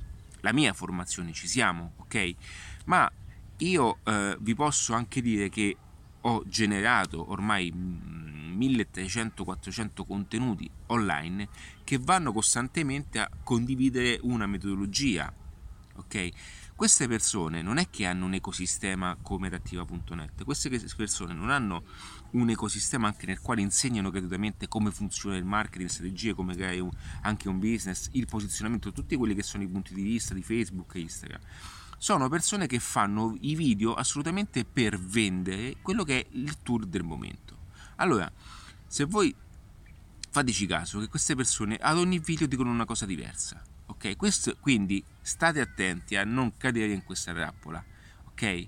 la 0.41 0.53
mia 0.53 0.75
formazione, 0.75 1.33
ci 1.33 1.49
siamo, 1.49 1.95
ok? 1.97 2.35
Ma 2.85 3.11
io 3.57 3.99
eh, 4.05 4.37
vi 4.41 4.55
posso 4.55 4.93
anche 4.93 5.23
dire 5.23 5.49
che 5.49 5.75
ho 6.21 6.43
generato 6.47 7.31
ormai 7.31 7.73
1300-400 8.53 10.07
contenuti 10.07 10.71
online 10.87 11.49
che 11.85 11.99
vanno 11.99 12.33
costantemente 12.33 13.19
a 13.19 13.29
condividere 13.43 14.19
una 14.23 14.47
metodologia, 14.47 15.33
ok? 15.97 16.29
Queste 16.75 17.07
persone 17.07 17.63
non 17.63 17.77
è 17.77 17.91
che 17.91 18.07
hanno 18.07 18.25
un 18.25 18.35
ecosistema 18.35 19.17
come 19.23 19.47
adattiva.net, 19.47 20.43
queste 20.43 20.69
persone 20.97 21.33
non 21.33 21.51
hanno 21.51 21.85
un 22.33 22.49
ecosistema 22.51 23.07
anche 23.07 23.27
nel 23.27 23.41
quale 23.41 23.61
insegnano 23.61 24.11
gratuitamente 24.11 24.67
come 24.67 24.91
funziona 24.91 25.37
il 25.37 25.45
marketing, 25.45 25.89
strategie, 25.89 26.35
come 26.35 26.55
creare 26.55 26.83
anche 27.21 27.49
un 27.49 27.61
business, 27.61 28.09
il 28.13 28.27
posizionamento, 28.27 28.91
tutti 28.91 29.15
quelli 29.17 29.35
che 29.35 29.45
sono 29.45 29.63
i 29.63 29.69
punti 29.69 29.95
di 29.95 30.03
vista 30.03 30.35
di 30.35 30.43
Facebook 30.43 30.95
e 30.95 31.01
Instagram. 31.01 31.41
Sono 31.99 32.29
persone 32.29 32.67
che 32.67 32.81
fanno 32.81 33.37
i 33.43 33.55
video 33.55 33.95
assolutamente 33.95 34.65
per 34.65 34.99
vendere 34.99 35.77
quello 35.83 36.03
che 36.03 36.21
è 36.21 36.27
il 36.33 36.61
tour 36.63 36.85
del 36.85 37.05
momento. 37.05 37.52
Allora, 37.97 38.31
se 38.87 39.05
voi 39.05 39.35
fateci 40.31 40.67
caso 40.67 40.99
che 40.99 41.09
queste 41.09 41.35
persone 41.35 41.77
ad 41.77 41.99
ogni 41.99 42.19
video 42.19 42.47
dicono 42.47 42.71
una 42.71 42.85
cosa 42.85 43.05
diversa, 43.07 43.63
ok? 43.87 44.17
Questo, 44.17 44.57
quindi 44.59 45.03
state 45.21 45.61
attenti 45.61 46.17
a 46.17 46.25
non 46.25 46.57
cadere 46.57 46.93
in 46.93 47.05
questa 47.05 47.33
trappola, 47.33 47.85
ok? 48.29 48.67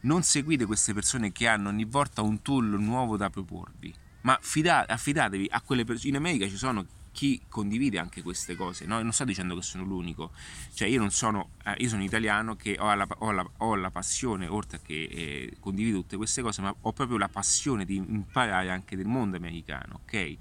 Non 0.00 0.22
seguite 0.22 0.66
queste 0.66 0.92
persone 0.92 1.32
che 1.32 1.46
hanno 1.46 1.68
ogni 1.68 1.84
volta 1.84 2.20
un 2.20 2.42
tool 2.42 2.80
nuovo 2.80 3.16
da 3.16 3.30
proporvi, 3.30 3.94
ma 4.22 4.38
fidate, 4.40 4.92
affidatevi 4.92 5.48
a 5.50 5.60
quelle 5.60 5.84
persone. 5.84 6.10
In 6.10 6.16
America 6.16 6.48
ci 6.48 6.56
sono 6.56 6.84
chi 7.14 7.40
condivide 7.48 8.00
anche 8.00 8.22
queste 8.22 8.56
cose, 8.56 8.86
no? 8.86 9.00
non 9.00 9.12
sto 9.12 9.24
dicendo 9.24 9.54
che 9.54 9.62
sono 9.62 9.84
l'unico, 9.84 10.32
cioè 10.74 10.88
io 10.88 10.98
non 10.98 11.12
sono, 11.12 11.50
eh, 11.64 11.76
io 11.78 11.88
sono 11.88 12.02
italiano 12.02 12.56
che 12.56 12.76
ho 12.76 12.92
la, 12.92 13.06
ho 13.18 13.30
la, 13.30 13.48
ho 13.58 13.76
la 13.76 13.90
passione, 13.90 14.48
oltre 14.48 14.80
che 14.82 15.04
eh, 15.04 15.56
condivido 15.60 16.00
tutte 16.00 16.16
queste 16.16 16.42
cose, 16.42 16.60
ma 16.60 16.74
ho 16.78 16.92
proprio 16.92 17.16
la 17.16 17.28
passione 17.28 17.84
di 17.84 17.94
imparare 17.94 18.68
anche 18.70 18.96
del 18.96 19.06
mondo 19.06 19.36
americano, 19.36 20.00
ok? 20.02 20.36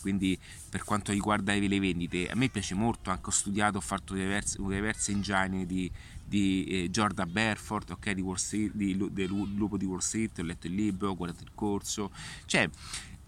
quindi 0.00 0.36
per 0.68 0.82
quanto 0.82 1.12
riguarda 1.12 1.54
le 1.54 1.78
vendite 1.78 2.28
a 2.28 2.34
me 2.34 2.48
piace 2.48 2.74
molto 2.74 3.10
anche 3.10 3.28
ho 3.28 3.30
studiato 3.30 3.78
ho 3.78 3.80
fatto 3.80 4.14
diverse, 4.14 4.58
diverse 4.60 5.12
engine 5.12 5.64
di, 5.64 5.88
di 6.24 6.64
eh, 6.64 6.90
Jordan 6.90 7.30
Berford 7.30 7.90
ok 7.90 8.10
di 8.10 8.20
Wall 8.20 8.34
Street 8.34 8.72
di, 8.74 8.96
del 9.12 9.28
lupo 9.28 9.76
di 9.76 9.84
Wall 9.84 10.00
Street 10.00 10.40
ho 10.40 10.42
letto 10.42 10.66
il 10.66 10.74
libro 10.74 11.10
ho 11.10 11.14
guardato 11.14 11.44
il 11.44 11.52
corso 11.54 12.10
cioè 12.46 12.68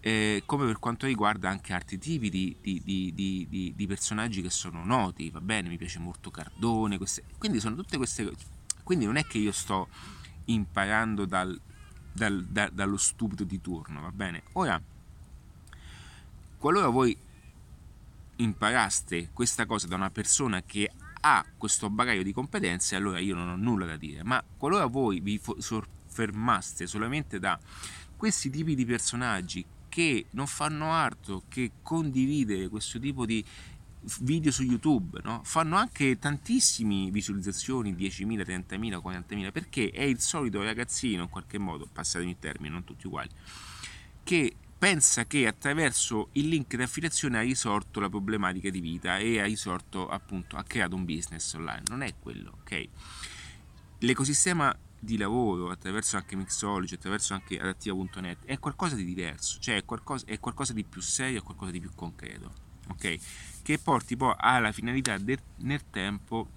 eh, 0.05 0.43
come 0.45 0.67
per 0.67 0.77
quanto 0.77 1.07
riguarda 1.07 1.49
anche 1.49 1.73
altri 1.73 1.97
tipi 1.97 2.29
di, 2.29 2.55
di, 2.61 3.11
di, 3.15 3.73
di, 3.75 3.87
personaggi 3.87 4.43
che 4.43 4.51
sono 4.51 4.85
noti, 4.85 5.31
va 5.31 5.41
bene, 5.41 5.67
mi 5.67 5.77
piace 5.77 5.97
molto 5.97 6.29
Cardone, 6.29 6.97
queste, 6.97 7.23
quindi 7.39 7.59
sono 7.59 7.75
tutte 7.75 7.97
queste 7.97 8.23
cose, 8.23 8.45
quindi 8.83 9.05
non 9.05 9.15
è 9.15 9.25
che 9.25 9.39
io 9.39 9.51
sto 9.51 9.87
imparando 10.45 11.25
dal, 11.25 11.59
dal, 12.11 12.45
da, 12.45 12.69
dallo 12.69 12.97
stupido 12.97 13.43
di 13.43 13.59
turno, 13.59 14.01
va 14.01 14.11
bene? 14.11 14.43
Ora, 14.51 14.79
qualora 16.59 16.89
voi 16.89 17.17
imparaste 18.35 19.29
questa 19.33 19.65
cosa 19.65 19.87
da 19.87 19.95
una 19.95 20.11
persona 20.11 20.61
che 20.61 20.91
ha 21.19 21.43
questo 21.57 21.89
bagaglio 21.89 22.21
di 22.21 22.31
competenze, 22.31 22.95
allora 22.95 23.17
io 23.17 23.33
non 23.33 23.49
ho 23.49 23.55
nulla 23.55 23.87
da 23.87 23.97
dire, 23.97 24.21
ma 24.21 24.43
qualora 24.55 24.85
voi 24.85 25.19
vi 25.19 25.41
soffermaste 25.57 26.85
solamente 26.85 27.39
da 27.39 27.59
questi 28.15 28.51
tipi 28.51 28.75
di 28.75 28.85
personaggi 28.85 29.65
che 29.95 30.25
non 30.31 30.45
fanno 30.45 30.91
altro 30.91 31.43
che 31.47 31.71
condividere 31.81 32.67
questo 32.67 32.99
tipo 32.99 33.25
di 33.25 33.41
video 34.19 34.51
su 34.51 34.63
YouTube, 34.63 35.21
no? 35.23 35.39
fanno 35.45 35.77
anche 35.77 36.19
tantissime 36.19 37.09
visualizzazioni, 37.11 37.93
10.000, 37.93 38.41
30.000, 38.41 39.01
40.000, 39.01 39.51
perché 39.53 39.91
è 39.91 40.01
il 40.01 40.19
solito 40.19 40.61
ragazzino, 40.61 41.23
in 41.23 41.29
qualche 41.29 41.57
modo, 41.57 41.87
passatemi 41.89 42.31
il 42.31 42.37
termine, 42.37 42.73
non 42.73 42.83
tutti 42.83 43.07
uguali, 43.07 43.29
che 44.21 44.57
pensa 44.77 45.25
che 45.27 45.47
attraverso 45.47 46.27
il 46.33 46.49
link 46.49 46.75
di 46.75 46.83
affiliazione 46.83 47.37
ha 47.37 47.41
risolto 47.41 48.01
la 48.01 48.09
problematica 48.09 48.69
di 48.69 48.81
vita 48.81 49.17
e 49.17 49.39
ha 49.39 49.45
risolto 49.45 50.09
appunto, 50.09 50.57
ha 50.57 50.63
creato 50.63 50.93
un 50.97 51.05
business 51.05 51.53
online. 51.53 51.83
Non 51.87 52.01
è 52.01 52.15
quello, 52.19 52.57
ok? 52.59 52.87
L'ecosistema 53.99 54.77
di 55.05 55.17
lavoro 55.17 55.69
attraverso 55.69 56.17
anche 56.17 56.35
Mixology, 56.35 56.95
attraverso 56.95 57.33
anche 57.33 57.57
adattiva.net 57.57 58.45
è 58.45 58.59
qualcosa 58.59 58.95
di 58.95 59.05
diverso, 59.05 59.59
cioè 59.59 59.77
è 59.77 59.85
qualcosa, 59.85 60.25
è 60.25 60.39
qualcosa 60.39 60.73
di 60.73 60.83
più 60.83 60.99
serio, 60.99 61.39
è 61.39 61.43
qualcosa 61.43 61.71
di 61.71 61.79
più 61.79 61.91
concreto, 61.95 62.51
ok? 62.89 63.17
Che 63.61 63.77
porti 63.79 64.17
poi 64.17 64.33
alla 64.35 64.73
finalità 64.73 65.17
de, 65.17 65.37
nel 65.57 65.89
tempo 65.89 66.49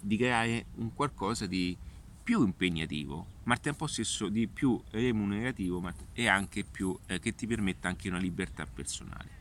di 0.00 0.16
creare 0.16 0.66
un 0.76 0.92
qualcosa 0.94 1.46
di 1.46 1.76
più 2.22 2.42
impegnativo, 2.42 3.26
ma 3.44 3.54
al 3.54 3.60
tempo 3.60 3.86
stesso 3.86 4.28
di 4.28 4.48
più 4.48 4.80
remunerativo 4.90 5.82
e 6.12 6.26
anche 6.26 6.64
più 6.64 6.96
eh, 7.06 7.18
che 7.18 7.34
ti 7.34 7.46
permetta 7.46 7.88
anche 7.88 8.08
una 8.08 8.18
libertà 8.18 8.66
personale. 8.66 9.40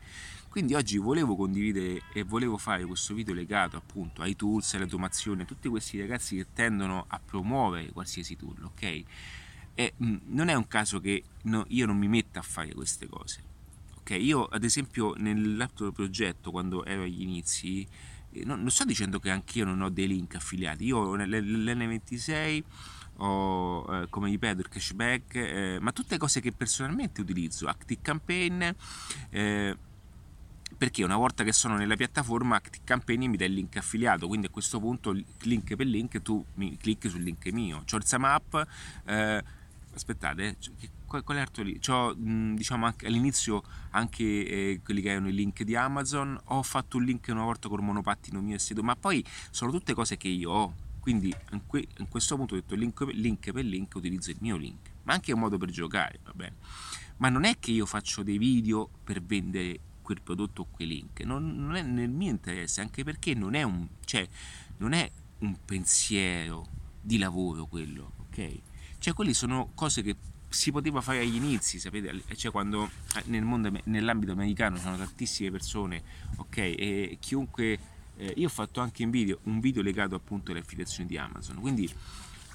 Quindi 0.52 0.74
oggi 0.74 0.98
volevo 0.98 1.38
condividere 1.38 2.02
e 2.12 2.24
volevo 2.24 2.58
fare 2.58 2.84
questo 2.84 3.14
video 3.14 3.34
legato 3.34 3.78
appunto 3.78 4.22
ai 4.22 4.36
tools, 4.36 4.74
all'automazione, 4.74 5.44
a 5.44 5.46
tutti 5.46 5.70
questi 5.70 5.98
ragazzi 5.98 6.36
che 6.36 6.48
tendono 6.54 7.06
a 7.08 7.22
promuovere 7.24 7.94
qualsiasi 7.94 8.36
tool, 8.36 8.62
ok? 8.62 9.04
E 9.76 9.94
mh, 9.96 10.06
mm, 10.06 10.18
non 10.26 10.50
è 10.50 10.54
un 10.54 10.68
caso 10.68 11.00
che 11.00 11.24
no, 11.44 11.64
io 11.70 11.86
non 11.86 11.98
mi 11.98 12.10
metta 12.10 12.40
a 12.40 12.44
fare 12.44 12.74
queste 12.74 13.08
cose, 13.08 13.42
ok? 14.00 14.10
Io 14.10 14.44
ad 14.44 14.66
esempio 14.66 15.14
nell'altro 15.16 15.90
progetto 15.94 16.52
quando 16.52 16.84
ero 16.84 17.04
agli 17.04 17.22
inizi, 17.22 17.88
eh, 18.34 18.44
non, 18.44 18.60
non, 18.60 18.72
sto 18.72 18.84
dicendo 18.84 19.20
che 19.20 19.30
anch'io 19.30 19.64
non 19.64 19.80
ho 19.80 19.88
dei 19.90 20.08
link 20.08 20.36
affiliati, 20.36 20.84
io 20.84 20.98
ho 20.98 21.16
l'N26 21.16 22.64
ho 23.18 23.86
eh, 23.90 24.10
come 24.10 24.30
ripeto 24.30 24.60
il 24.60 24.68
cashback 24.68 25.36
eh, 25.36 25.78
ma 25.80 25.92
tutte 25.92 26.18
cose 26.18 26.42
che 26.42 26.52
personalmente 26.52 27.22
utilizzo 27.22 27.68
Active 27.68 28.02
Campaign 28.02 28.64
eh, 29.30 29.78
perché 30.82 31.04
una 31.04 31.15
volta 31.15 31.44
che 31.44 31.54
sono 31.54 31.78
nella 31.78 31.96
piattaforma 31.96 32.60
Campaign 32.84 33.30
mi 33.30 33.38
dà 33.38 33.46
il 33.46 33.54
link 33.54 33.78
affiliato. 33.78 34.28
Quindi 34.28 34.48
a 34.48 34.50
questo 34.50 34.80
punto 34.80 35.15
link 35.41 35.76
per 35.76 35.86
link 35.86 36.24
tu 36.24 36.44
mi 36.56 36.76
clicchi 36.76 37.08
sul 37.08 37.22
link 37.22 37.46
mio. 37.52 37.84
C'ho 37.86 37.98
il 37.98 38.04
Samap 38.04 38.67
eh, 39.06 39.44
aspettate 39.94 40.58
qual, 41.06 41.24
qual 41.24 41.38
è 41.38 41.39
l'altro 41.41 41.62
lì? 41.62 41.78
C'ho 41.78 42.15
diciamo 42.15 42.88
anche, 42.88 43.06
all'inizio 43.06 43.62
anche 43.91 44.24
eh, 44.24 44.82
quelli 44.84 45.02
che 45.02 45.12
erano 45.12 45.28
i 45.28 45.34
link 45.34 45.62
di 45.62 45.76
Amazon. 45.76 46.36
Ho 46.46 46.63
fatto 46.63 46.98
un 46.98 47.04
link 47.04 47.28
una 47.30 47.44
volta 47.44 47.70
col 47.70 47.84
monopattino 47.84 48.41
mio 48.41 48.56
e 48.56 48.60
sito 48.60 48.82
ma 48.82 48.96
poi 48.96 49.24
sono 49.52 49.70
tutte 49.70 49.94
cose 49.94 50.17
che 50.17 50.30
io 50.30 50.50
ho. 50.50 50.74
Quindi 51.00 51.32
in, 51.52 51.62
que, 51.67 51.88
in 52.00 52.08
questo 52.10 52.36
punto 52.36 52.56
ho 52.56 52.58
detto 52.58 52.74
link, 52.74 53.02
link 53.12 53.52
per 53.52 53.65
link 53.65 53.94
utilizzo 53.94 54.32
il 54.32 54.38
mio 54.39 54.58
link. 54.58 54.89
Ma 55.04 55.13
anche 55.13 55.32
un 55.32 55.41
modo 55.41 55.60
per 55.60 55.70
giocare 55.70 56.17
va 56.24 56.32
bene. 56.34 56.56
Ma 57.17 57.30
non 57.30 57.44
è 57.44 57.60
che 57.60 57.70
io 57.70 57.86
faccio 57.86 58.24
dei 58.24 58.39
video 58.39 58.89
per 59.04 59.22
vendere 59.22 59.80
quel 60.02 60.22
prodotto 60.22 60.64
o 60.64 60.68
quei 60.70 60.88
link, 60.88 61.22
non, 61.22 61.56
non, 61.56 61.76
è 61.76 61.82
nel 61.82 62.10
mio 62.10 62.30
interesse, 62.32 62.82
anche 62.82 63.04
perché 63.04 63.34
non 63.34 63.54
è 63.54 63.64
un, 63.64 63.88
cioè, 64.06 64.28
non 64.78 64.94
è 64.94 65.10
un 65.40 65.56
pensiero 65.66 66.68
di 67.02 67.18
lavoro 67.18 67.66
quello, 67.66 68.12
ok? 68.28 68.60
Cioè, 69.00 69.14
quelli 69.14 69.34
sono 69.34 69.72
cose 69.74 70.02
che 70.02 70.16
si 70.50 70.72
poteva 70.72 71.02
fare 71.02 71.20
agli 71.20 71.36
inizi, 71.36 71.80
sapete? 71.80 72.24
Cioè, 72.36 72.52
quando 72.52 72.90
eh, 73.16 73.24
nel 73.26 73.44
mondo, 73.44 73.72
nell'ambito 73.86 74.34
americano 74.34 74.78
sono 74.78 74.98
tantissime 74.98 75.52
persone, 75.52 76.04
ok? 76.38 76.58
E 76.58 77.18
chiunque. 77.20 77.80
Eh, 78.18 78.34
io 78.36 78.48
ho 78.48 78.50
fatto 78.50 78.82
anche 78.82 79.04
un 79.04 79.10
video, 79.10 79.40
un 79.44 79.60
video 79.62 79.82
legato 79.82 80.14
appunto 80.16 80.52
alle 80.52 80.60
affiliazioni 80.60 81.08
di 81.08 81.18
Amazon, 81.18 81.60
quindi 81.60 81.90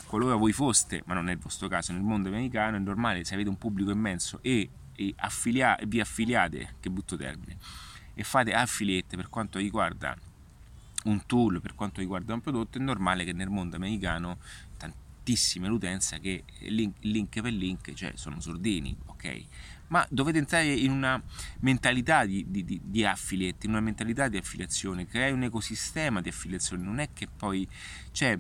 qualora 0.07 0.37
voi 0.37 0.53
foste, 0.53 1.03
ma 1.07 1.15
non 1.15 1.29
è 1.29 1.33
il 1.33 1.39
vostro 1.39 1.67
caso, 1.67 1.93
nel 1.93 2.03
mondo 2.03 2.29
americano 2.29 2.77
è 2.77 2.79
normale 2.79 3.25
se 3.25 3.35
avete 3.35 3.49
un 3.49 3.59
pubblico 3.59 3.91
immenso 3.91 4.39
e 4.43 4.69
affilia- 5.17 5.79
vi 5.87 6.01
affiliate, 6.01 6.77
che 6.81 6.91
butto 6.91 7.17
termine, 7.17 7.57
e 8.15 8.25
fate 8.25 8.53
affiliate 8.53 9.17
per 9.17 9.29
quanto 9.29 9.59
riguarda 9.59 10.17
un 11.05 11.25
tool, 11.27 11.61
per 11.61 11.75
quanto 11.75 12.01
riguarda 12.01 12.35
un 12.35 12.41
prodotto, 12.41 12.79
è 12.79 12.81
normale 12.81 13.25
che 13.25 13.33
nel 13.33 13.49
mondo 13.49 13.77
americano 13.77 14.39
tantissima 14.77 15.67
l'utenza 15.67 16.19
che 16.19 16.45
link, 16.61 16.97
link 17.01 17.41
per 17.41 17.53
link 17.53 17.93
cioè, 17.95 18.13
sono 18.15 18.41
sordini, 18.41 18.97
ok? 19.07 19.45
Ma 19.89 20.05
dovete 20.11 20.39
entrare 20.39 20.73
in 20.73 20.91
una 20.91 21.21
mentalità 21.61 22.25
di, 22.25 22.45
di, 22.49 22.65
di, 22.65 22.81
di 22.83 23.05
affiliate, 23.05 23.67
in 23.67 23.73
una 23.73 23.81
mentalità 23.81 24.29
di 24.29 24.37
affiliazione, 24.37 25.07
creare 25.07 25.33
un 25.33 25.45
ecosistema 25.45 26.21
di 26.21 26.29
affiliazione, 26.29 26.83
non 26.83 26.99
è 26.99 27.11
che 27.13 27.29
poi, 27.29 27.69
cioè, 28.11 28.39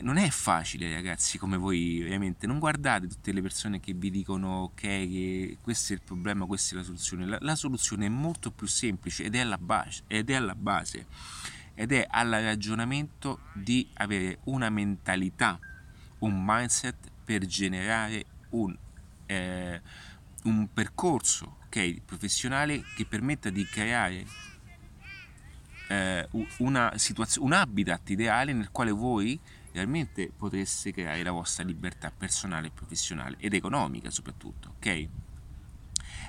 non 0.00 0.16
è 0.16 0.30
facile 0.30 0.92
ragazzi 0.92 1.38
come 1.38 1.56
voi 1.56 2.00
ovviamente. 2.02 2.46
Non 2.46 2.58
guardate 2.58 3.06
tutte 3.06 3.32
le 3.32 3.42
persone 3.42 3.80
che 3.80 3.92
vi 3.92 4.10
dicono 4.10 4.62
ok 4.62 4.80
che 4.80 5.58
questo 5.60 5.92
è 5.92 5.96
il 5.96 6.02
problema 6.02 6.46
questa 6.46 6.74
è 6.74 6.78
la 6.78 6.84
soluzione. 6.84 7.26
La, 7.26 7.38
la 7.40 7.54
soluzione 7.54 8.06
è 8.06 8.08
molto 8.08 8.50
più 8.50 8.66
semplice 8.66 9.24
ed 9.24 9.34
è 9.34 9.40
alla 9.40 9.58
base 9.58 10.02
ed 10.06 10.30
è 10.30 10.34
alla 10.34 10.54
base. 10.54 11.06
Ed 11.74 11.92
è 11.92 12.06
al 12.08 12.30
ragionamento 12.30 13.40
di 13.54 13.88
avere 13.94 14.38
una 14.44 14.68
mentalità 14.68 15.58
un 16.20 16.42
mindset 16.44 16.96
per 17.24 17.46
generare 17.46 18.24
un, 18.50 18.76
eh, 19.26 19.80
un 20.44 20.68
percorso 20.72 21.58
okay, 21.66 22.00
professionale 22.04 22.82
che 22.94 23.04
permetta 23.04 23.50
di 23.50 23.64
creare 23.64 24.26
eh, 25.88 26.28
una 26.58 26.92
situazione, 26.96 27.46
un 27.46 27.52
habitat 27.52 28.10
ideale 28.10 28.52
nel 28.52 28.70
quale 28.70 28.90
voi 28.90 29.38
realmente 29.72 30.30
potreste 30.36 30.92
creare 30.92 31.22
la 31.22 31.32
vostra 31.32 31.64
libertà 31.64 32.10
personale 32.10 32.70
professionale 32.70 33.36
ed 33.38 33.54
economica 33.54 34.10
soprattutto, 34.10 34.74
ok? 34.76 35.08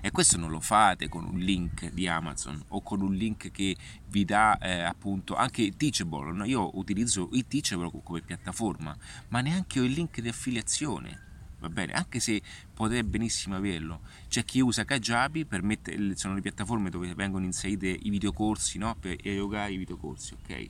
E 0.04 0.10
questo 0.10 0.38
non 0.38 0.49
lo 0.49 0.60
fate 0.60 1.10
con 1.10 1.25
un 1.25 1.38
link 1.38 1.91
di 1.91 2.08
Amazon 2.08 2.60
o 2.69 2.82
con 2.82 3.01
un 3.01 3.13
link 3.13 3.51
che 3.51 3.75
vi 4.08 4.25
dà 4.25 4.58
eh, 4.58 4.82
appunto 4.82 5.36
anche 5.36 5.75
Teachable. 5.77 6.32
No? 6.32 6.43
Io 6.45 6.75
utilizzo 6.77 7.30
il 7.34 7.45
Teachable 7.47 7.91
come 8.04 8.21
piattaforma, 8.21 8.97
ma 9.27 9.41
neanche 9.41 9.80
ho 9.80 9.84
il 9.84 9.91
link 9.91 10.19
di 10.19 10.27
affiliazione. 10.27 11.30
Va 11.60 11.69
bene, 11.69 11.93
anche 11.93 12.19
se 12.19 12.41
potrebbe 12.73 13.10
benissimo 13.10 13.56
averlo. 13.56 14.01
C'è 14.27 14.43
chi 14.43 14.60
usa 14.62 14.84
Kajabi, 14.84 15.45
permette, 15.45 16.15
sono 16.15 16.34
le 16.34 16.41
piattaforme 16.41 16.89
dove 16.89 17.13
vengono 17.13 17.45
inserite 17.45 17.88
i 17.88 18.10
videocorsi 18.10 18.80
no? 18.80 18.95
per 18.99 19.17
erogare 19.21 19.73
i 19.73 19.77
videocorsi, 19.77 20.34
ok? 20.34 20.69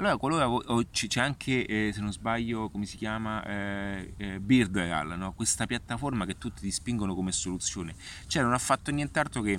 Allora, 0.00 0.16
qualora 0.16 0.82
c'è 0.90 1.20
anche, 1.20 1.66
eh, 1.66 1.92
se 1.92 2.00
non 2.00 2.10
sbaglio, 2.10 2.70
come 2.70 2.86
si 2.86 2.96
chiama, 2.96 3.44
eh, 3.44 4.14
eh, 4.16 4.40
Beardreal, 4.40 5.18
no? 5.18 5.34
questa 5.34 5.66
piattaforma 5.66 6.24
che 6.24 6.38
tutti 6.38 6.62
ti 6.62 6.70
spingono 6.70 7.14
come 7.14 7.32
soluzione. 7.32 7.94
Cioè, 8.26 8.42
non 8.42 8.54
ha 8.54 8.58
fatto 8.58 8.90
nient'altro 8.90 9.42
che 9.42 9.58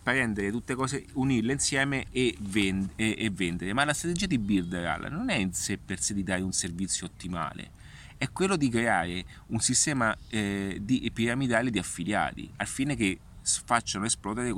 prendere 0.00 0.52
tutte 0.52 0.76
cose, 0.76 1.06
unirle 1.14 1.54
insieme 1.54 2.06
e, 2.12 2.36
vend- 2.38 2.92
e-, 2.94 3.16
e 3.18 3.30
vendere. 3.30 3.72
Ma 3.72 3.84
la 3.84 3.92
strategia 3.92 4.26
di 4.26 4.38
Beardreal 4.38 5.10
non 5.10 5.28
è 5.28 5.34
in 5.34 5.52
sé 5.52 5.76
per 5.76 6.00
sé 6.00 6.14
di 6.14 6.22
dare 6.22 6.42
un 6.42 6.52
servizio 6.52 7.06
ottimale, 7.06 7.72
è 8.16 8.30
quello 8.30 8.54
di 8.54 8.68
creare 8.68 9.24
un 9.48 9.58
sistema 9.58 10.16
eh, 10.28 10.78
di 10.80 11.10
piramidale 11.12 11.68
di 11.68 11.80
affiliati, 11.80 12.48
al 12.58 12.68
fine 12.68 12.94
che 12.94 13.18
facciano 13.42 14.04
esplodere 14.04 14.52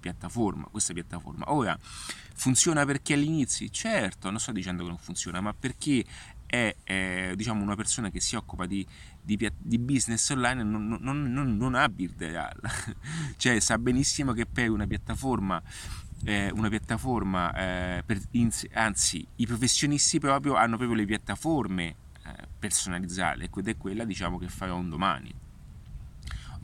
piattaforma, 0.00 0.66
questa 0.70 0.92
piattaforma. 0.92 1.52
Ora, 1.52 1.78
funziona 2.34 2.84
per 2.84 3.02
chi 3.02 3.12
all'inizio? 3.12 3.68
Certo, 3.68 4.30
non 4.30 4.40
sto 4.40 4.52
dicendo 4.52 4.82
che 4.82 4.88
non 4.88 4.98
funziona, 4.98 5.40
ma 5.40 5.52
per 5.52 5.76
chi 5.76 6.04
è, 6.46 6.74
è 6.82 7.32
diciamo, 7.34 7.62
una 7.62 7.74
persona 7.74 8.10
che 8.10 8.20
si 8.20 8.36
occupa 8.36 8.66
di, 8.66 8.86
di, 9.20 9.36
di 9.58 9.78
business 9.78 10.28
online 10.30 10.62
non, 10.62 10.86
non, 11.00 11.32
non, 11.32 11.56
non 11.56 11.74
ha 11.74 11.88
build 11.88 12.22
real, 12.22 12.60
cioè 13.36 13.58
sa 13.60 13.78
benissimo 13.78 14.32
che 14.32 14.46
per 14.46 14.70
una 14.70 14.86
piattaforma 14.86 15.62
eh, 16.24 16.50
una 16.54 16.68
piattaforma, 16.68 17.52
eh, 17.54 18.02
per, 18.04 18.20
anzi 18.72 19.26
i 19.36 19.46
professionisti 19.46 20.18
proprio 20.18 20.54
hanno 20.54 20.76
proprio 20.76 20.96
le 20.96 21.04
piattaforme 21.04 21.84
eh, 22.24 22.48
personalizzate 22.58 23.50
ed 23.54 23.68
è 23.68 23.76
quella 23.76 24.04
diciamo 24.04 24.38
che 24.38 24.48
farò 24.48 24.76
un 24.76 24.88
domani 24.88 25.34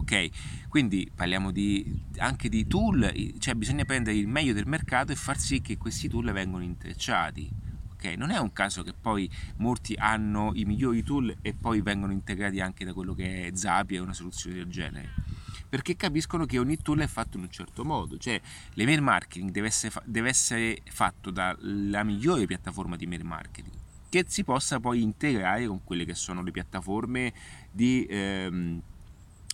ok? 0.01 0.69
Quindi 0.69 1.11
parliamo 1.15 1.51
di, 1.51 2.03
anche 2.19 2.49
di 2.49 2.67
tool, 2.67 3.13
cioè 3.39 3.55
bisogna 3.55 3.85
prendere 3.85 4.17
il 4.17 4.27
meglio 4.27 4.53
del 4.53 4.67
mercato 4.67 5.13
e 5.13 5.17
far 5.17 5.39
sì 5.39 5.61
che 5.61 5.77
questi 5.79 6.09
tool 6.09 6.33
vengano 6.33 6.63
intrecciati. 6.63 7.49
Okay? 7.95 8.17
Non 8.17 8.31
è 8.31 8.39
un 8.39 8.53
caso 8.53 8.83
che 8.83 8.95
poi 8.99 9.31
molti 9.57 9.95
hanno 9.95 10.53
i 10.55 10.65
migliori 10.65 11.03
tool 11.03 11.37
e 11.43 11.55
poi 11.55 11.83
vengono 11.83 12.13
integrati 12.13 12.61
anche 12.61 12.85
da 12.85 12.93
quello 12.93 13.15
che 13.15 13.47
è 13.47 13.51
Zapier 13.55 14.01
o 14.01 14.05
una 14.05 14.15
soluzione 14.15 14.57
del 14.57 14.67
genere 14.67 15.39
perché 15.71 15.95
capiscono 15.95 16.47
che 16.47 16.59
ogni 16.59 16.79
tool 16.79 16.99
è 16.99 17.07
fatto 17.07 17.37
in 17.37 17.45
un 17.45 17.51
certo 17.51 17.85
modo, 17.85 18.19
cioè 18.19 18.41
l'email 18.73 19.01
marketing 19.03 19.53
deve 19.53 19.69
essere, 19.69 19.95
deve 20.05 20.29
essere 20.29 20.83
fatto 20.87 21.31
dalla 21.31 22.03
migliore 22.03 22.45
piattaforma 22.47 22.97
di 22.97 23.05
email 23.05 23.25
marketing 23.25 23.79
che 24.11 24.25
si 24.27 24.43
possa 24.43 24.81
poi 24.81 25.03
integrare 25.03 25.67
con 25.67 25.83
quelle 25.85 26.05
che 26.05 26.15
sono 26.15 26.43
le 26.43 26.51
piattaforme 26.51 27.33
di 27.71 28.05
ehm, 28.11 28.83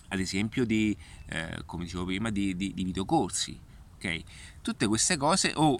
ad 0.07 0.19
esempio 0.19 0.65
di, 0.65 0.95
eh, 1.27 1.61
come 1.65 1.83
dicevo 1.83 2.05
prima, 2.05 2.29
di, 2.29 2.55
di, 2.55 2.73
di 2.73 2.83
videocorsi. 2.83 3.59
Okay? 3.95 4.23
Tutte 4.61 4.87
queste 4.87 5.17
cose 5.17 5.51
o 5.55 5.79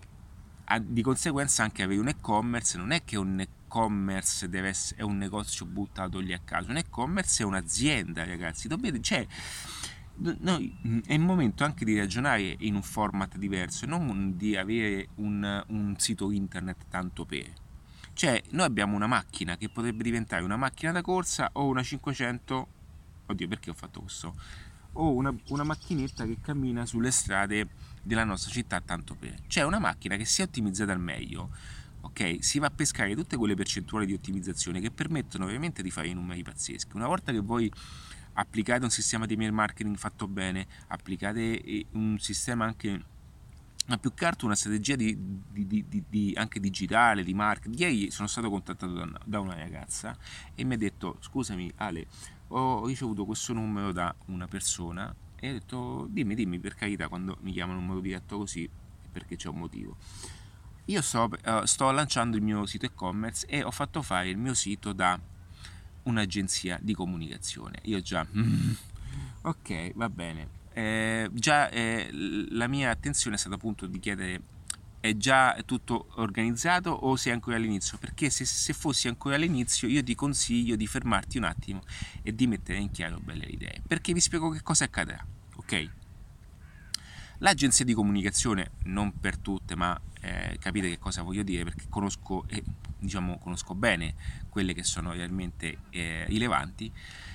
a, 0.66 0.80
di 0.80 1.02
conseguenza 1.02 1.64
anche 1.64 1.84
avere 1.84 2.00
un 2.00 2.08
e-commerce 2.08 2.78
non 2.78 2.92
è 2.92 3.04
che 3.04 3.18
un 3.18 3.40
e-commerce 3.40 4.50
essere, 4.52 5.02
è 5.02 5.04
un 5.04 5.18
negozio 5.18 5.66
buttato 5.66 6.20
lì 6.20 6.34
a 6.34 6.40
caso, 6.44 6.70
un 6.70 6.78
e-commerce 6.78 7.44
è 7.44 7.46
un'azienda 7.46 8.26
ragazzi, 8.26 8.68
Dovete, 8.68 9.02
cioè, 9.02 9.26
noi, 10.40 11.04
è 11.06 11.14
il 11.14 11.20
momento 11.20 11.64
anche 11.64 11.86
di 11.86 11.98
ragionare 11.98 12.56
in 12.60 12.76
un 12.76 12.82
format 12.82 13.38
diverso, 13.38 13.86
non 13.86 14.36
di 14.36 14.56
avere 14.56 15.10
un, 15.16 15.64
un 15.68 15.96
sito 15.98 16.32
internet 16.32 16.86
tanto 16.90 17.26
per. 17.26 17.54
Cioè, 18.14 18.42
noi 18.50 18.66
abbiamo 18.66 18.96
una 18.96 19.06
macchina 19.06 19.58
che 19.58 19.70
potrebbe 19.70 20.04
diventare 20.04 20.44
una 20.44 20.58
macchina 20.58 20.92
da 20.92 21.02
corsa 21.02 21.52
o 21.54 21.68
una 21.68 21.84
500 21.84 22.68
oddio 23.28 23.48
perché 23.48 23.70
ho 23.70 23.74
fatto 23.74 24.02
questo? 24.02 24.36
Ho 24.94 25.14
una, 25.14 25.34
una 25.50 25.64
macchinetta 25.64 26.26
che 26.26 26.38
cammina 26.42 26.86
sulle 26.86 27.12
strade 27.12 27.68
della 28.02 28.24
nostra 28.24 28.52
città 28.52 28.82
tanto 28.82 29.16
per. 29.16 29.36
C'è 29.48 29.64
una 29.64 29.80
macchina 29.80 30.16
che 30.16 30.26
si 30.26 30.42
è 30.42 30.46
ottimizzata 30.46 30.92
al 30.92 31.00
meglio, 31.00 31.52
ok? 32.02 32.38
Si 32.40 32.58
va 32.60 32.68
a 32.68 32.72
pescare 32.72 33.14
tutte 33.16 33.38
quelle 33.38 33.56
percentuali 33.56 34.06
di 34.06 34.14
ottimizzazione 34.14 34.80
che 34.80 34.92
permettono 34.92 35.46
ovviamente 35.46 35.84
di 35.84 35.92
fare 35.92 36.08
i 36.08 36.14
numeri 36.14 36.42
pazzeschi. 36.42 36.96
Una 36.96 37.08
volta 37.08 37.32
che 37.32 37.40
voi 37.40 37.72
applicate 38.34 38.84
un 38.84 38.90
sistema 38.90 39.26
di 39.26 39.34
email 39.34 39.52
marketing 39.52 39.98
fatto 39.98 40.28
bene, 40.28 40.66
applicate 40.88 41.62
eh, 41.62 41.86
un 41.92 42.18
sistema 42.20 42.66
anche 42.66 43.16
ma 43.88 43.98
più 43.98 44.14
che 44.14 44.26
altro 44.26 44.48
una 44.48 44.56
strategia 44.56 44.96
di, 44.96 45.18
di, 45.50 45.86
di, 46.10 46.34
anche 46.36 46.60
digitale, 46.60 47.24
di 47.24 47.34
marketing. 47.34 47.80
Ieri 47.80 48.12
sono 48.12 48.28
stato 48.28 48.50
contattato 48.50 48.94
da 48.94 49.04
una, 49.04 49.20
da 49.24 49.40
una 49.40 49.56
ragazza 49.56 50.18
e 50.56 50.64
mi 50.66 50.74
ha 50.74 50.78
detto: 50.78 51.18
Scusami, 51.22 51.72
Ale, 51.78 52.08
ho 52.50 52.86
ricevuto 52.86 53.26
questo 53.26 53.54
numero 53.54 53.92
da 53.92 54.14
una 54.28 54.48
persona 54.48 55.14
e 55.40 55.50
ho 55.50 55.54
detto 55.54 56.08
dimmi, 56.10 56.36
dimmi 56.36 56.60
per 56.60 56.76
carità 56.76 57.08
quando 57.08 57.38
mi 57.42 57.52
chiamano 57.52 57.80
un 57.80 57.86
numero 57.86 58.02
diretto 58.02 58.38
così 58.38 58.70
perché 59.12 59.36
c'è 59.36 59.50
un 59.50 59.58
motivo. 59.58 59.98
Io 60.86 61.02
sto, 61.02 61.30
uh, 61.46 61.66
sto 61.66 61.92
lanciando 61.92 62.38
il 62.38 62.44
mio 62.44 62.66
sito 62.66 62.86
e-commerce 62.86 63.46
e 63.48 63.64
ho 63.64 63.72
fatto 63.72 64.02
fare 64.02 64.30
il 64.30 64.38
mio 64.38 64.54
sito 64.54 64.94
da 64.94 65.20
un'agenzia 66.04 66.80
di 66.82 66.94
comunicazione. 66.94 67.80
Io 67.84 68.00
già, 68.00 68.26
ok, 69.42 69.94
va 69.96 70.10
bene. 70.10 70.56
Eh, 70.72 71.30
già 71.34 71.70
eh, 71.70 72.10
la 72.52 72.68
mia 72.68 72.92
attenzione 72.92 73.36
è 73.36 73.40
stata 73.40 73.56
appunto 73.56 73.88
di 73.88 74.00
chiedere 74.00 74.42
è 75.08 75.18
già 75.18 75.58
tutto 75.66 76.10
organizzato 76.16 76.90
o 76.90 77.16
sei 77.16 77.34
ancora 77.34 77.56
all'inizio? 77.56 77.98
Perché 77.98 78.30
se, 78.30 78.46
se, 78.46 78.74
fossi 78.74 79.08
ancora 79.08 79.36
all'inizio 79.36 79.88
io 79.88 80.04
ti 80.04 80.16
consiglio 80.16 80.76
di 80.76 80.88
fermarti 80.88 81.38
un 81.38 81.46
attimo 81.46 81.82
e 82.22 82.36
di 82.36 82.48
mettere 82.48 82.80
in 82.80 82.92
chiaro 82.92 83.20
belle 83.20 83.46
idee, 83.46 83.82
perché 83.86 84.14
vi 84.14 84.20
spiego 84.20 84.50
che 84.50 84.62
cosa 84.62 84.86
accadrà, 84.86 85.26
ok? 85.56 85.90
L'agenzia 87.40 87.86
di 87.86 87.94
comunicazione, 87.94 88.72
non 88.86 89.20
per 89.20 89.38
tutte, 89.38 89.76
ma 89.76 90.00
eh, 90.22 90.58
capite 90.60 90.90
che 90.90 90.98
cosa 90.98 91.22
voglio 91.22 91.44
dire, 91.44 91.64
perché 91.64 91.86
conosco, 91.88 92.46
eh, 92.48 92.64
diciamo, 92.98 93.38
conosco 93.38 93.76
bene 93.76 94.16
quelle 94.50 94.74
che 94.74 94.84
sono 94.84 95.12
realmente 95.12 95.78
eh, 95.92 96.26
rilevanti, 96.26 96.92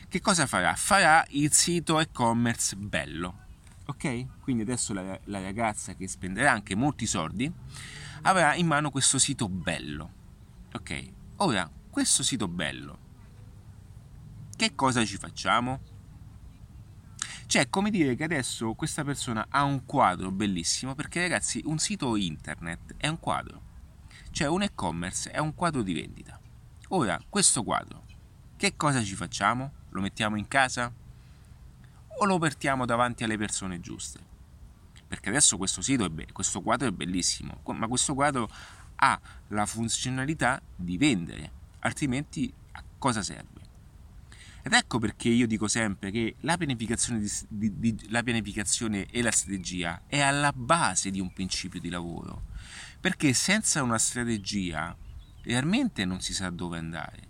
che 0.08 0.20
cosa 0.20 0.46
farà? 0.46 0.74
Farà 0.74 1.24
il 1.30 1.52
sito 1.52 2.00
e-commerce 2.00 2.76
bello, 2.76 3.41
ok? 3.86 4.40
Quindi 4.40 4.62
adesso 4.62 4.92
la, 4.92 5.18
la 5.24 5.40
ragazza 5.40 5.94
che 5.94 6.08
spenderà 6.08 6.52
anche 6.52 6.74
molti 6.74 7.06
soldi 7.06 7.52
avrà 8.22 8.54
in 8.54 8.66
mano 8.66 8.90
questo 8.90 9.18
sito 9.18 9.48
bello, 9.48 10.12
ok? 10.72 11.12
Ora, 11.36 11.70
questo 11.90 12.22
sito 12.22 12.48
bello, 12.48 12.98
che 14.56 14.74
cosa 14.74 15.04
ci 15.04 15.16
facciamo? 15.16 15.80
Cioè, 17.46 17.68
come 17.68 17.90
dire 17.90 18.14
che 18.14 18.24
adesso 18.24 18.72
questa 18.74 19.04
persona 19.04 19.46
ha 19.50 19.62
un 19.64 19.84
quadro 19.84 20.30
bellissimo, 20.30 20.94
perché 20.94 21.20
ragazzi, 21.20 21.60
un 21.66 21.78
sito 21.78 22.16
internet 22.16 22.94
è 22.96 23.08
un 23.08 23.18
quadro, 23.18 23.62
cioè 24.30 24.48
un 24.48 24.62
e-commerce 24.62 25.30
è 25.30 25.38
un 25.38 25.54
quadro 25.54 25.82
di 25.82 25.92
vendita. 25.92 26.40
Ora, 26.88 27.20
questo 27.28 27.62
quadro, 27.62 28.06
che 28.56 28.76
cosa 28.76 29.02
ci 29.02 29.14
facciamo? 29.14 29.72
Lo 29.90 30.00
mettiamo 30.00 30.36
in 30.36 30.48
casa? 30.48 30.90
O 32.18 32.24
lo 32.24 32.38
portiamo 32.38 32.84
davanti 32.84 33.24
alle 33.24 33.36
persone 33.36 33.80
giuste? 33.80 34.30
perché 35.12 35.28
adesso 35.28 35.58
questo 35.58 35.82
sito 35.82 36.08
be- 36.08 36.32
questo 36.32 36.62
quadro 36.62 36.88
è 36.88 36.90
bellissimo, 36.90 37.60
ma 37.66 37.86
questo 37.86 38.14
quadro 38.14 38.48
ha 38.94 39.20
la 39.48 39.66
funzionalità 39.66 40.58
di 40.74 40.96
vendere, 40.96 41.50
altrimenti 41.80 42.50
a 42.72 42.82
cosa 42.96 43.20
serve? 43.20 43.60
Ed 44.62 44.72
ecco 44.72 44.98
perché 44.98 45.28
io 45.28 45.46
dico 45.46 45.68
sempre 45.68 46.10
che 46.10 46.36
la 46.40 46.56
pianificazione, 46.56 47.28
di, 47.46 47.78
di, 47.78 48.08
la 48.08 48.22
pianificazione 48.22 49.04
e 49.10 49.20
la 49.20 49.30
strategia 49.30 50.00
è 50.06 50.20
alla 50.20 50.50
base 50.50 51.10
di 51.10 51.20
un 51.20 51.30
principio 51.30 51.78
di 51.78 51.90
lavoro, 51.90 52.44
perché 52.98 53.34
senza 53.34 53.82
una 53.82 53.98
strategia 53.98 54.96
realmente 55.42 56.06
non 56.06 56.22
si 56.22 56.32
sa 56.32 56.48
dove 56.48 56.78
andare. 56.78 57.28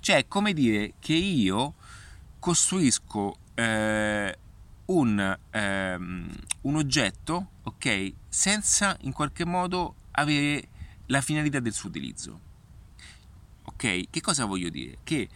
Cioè, 0.00 0.16
è 0.16 0.26
come 0.26 0.52
dire 0.52 0.94
che 0.98 1.14
io 1.14 1.74
costruisco 2.42 3.36
eh, 3.54 4.36
un, 4.86 5.38
ehm, 5.50 6.30
un 6.62 6.74
oggetto, 6.74 7.50
ok, 7.62 8.12
senza 8.28 8.96
in 9.02 9.12
qualche 9.12 9.44
modo 9.44 9.94
avere 10.10 10.68
la 11.06 11.20
finalità 11.20 11.60
del 11.60 11.72
suo 11.72 11.88
utilizzo. 11.88 12.40
Ok? 13.62 14.10
Che 14.10 14.20
cosa 14.20 14.44
voglio 14.44 14.70
dire? 14.70 14.98
Che 15.04 15.28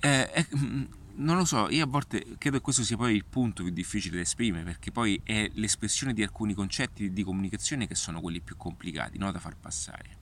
eh, 0.00 0.30
eh, 0.34 0.46
non 0.50 1.36
lo 1.36 1.44
so, 1.44 1.70
io 1.70 1.84
a 1.84 1.86
volte 1.86 2.34
credo 2.36 2.56
che 2.56 2.62
questo 2.64 2.82
sia 2.82 2.96
poi 2.96 3.14
il 3.14 3.24
punto 3.24 3.62
più 3.62 3.72
difficile 3.72 4.16
da 4.16 4.22
esprimere, 4.22 4.64
perché 4.64 4.90
poi 4.90 5.20
è 5.22 5.48
l'espressione 5.54 6.12
di 6.12 6.24
alcuni 6.24 6.54
concetti 6.54 7.12
di 7.12 7.22
comunicazione 7.22 7.86
che 7.86 7.94
sono 7.94 8.20
quelli 8.20 8.40
più 8.40 8.56
complicati 8.56 9.16
no, 9.16 9.30
da 9.30 9.38
far 9.38 9.56
passare. 9.56 10.15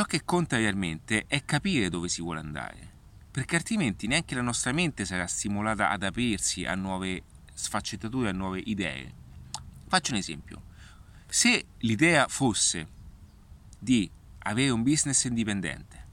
Ciò 0.00 0.06
che 0.06 0.24
conta 0.24 0.56
realmente 0.56 1.26
è 1.26 1.44
capire 1.44 1.90
dove 1.90 2.08
si 2.08 2.22
vuole 2.22 2.40
andare, 2.40 2.90
perché 3.30 3.56
altrimenti 3.56 4.06
neanche 4.06 4.34
la 4.34 4.40
nostra 4.40 4.72
mente 4.72 5.04
sarà 5.04 5.26
stimolata 5.26 5.90
ad 5.90 6.02
aprirsi 6.02 6.64
a 6.64 6.74
nuove 6.74 7.22
sfaccettature, 7.52 8.30
a 8.30 8.32
nuove 8.32 8.60
idee. 8.60 9.12
Faccio 9.88 10.12
un 10.12 10.16
esempio. 10.16 10.62
Se 11.26 11.66
l'idea 11.80 12.28
fosse 12.28 12.88
di 13.78 14.10
avere 14.38 14.70
un 14.70 14.82
business 14.82 15.24
indipendente, 15.24 16.06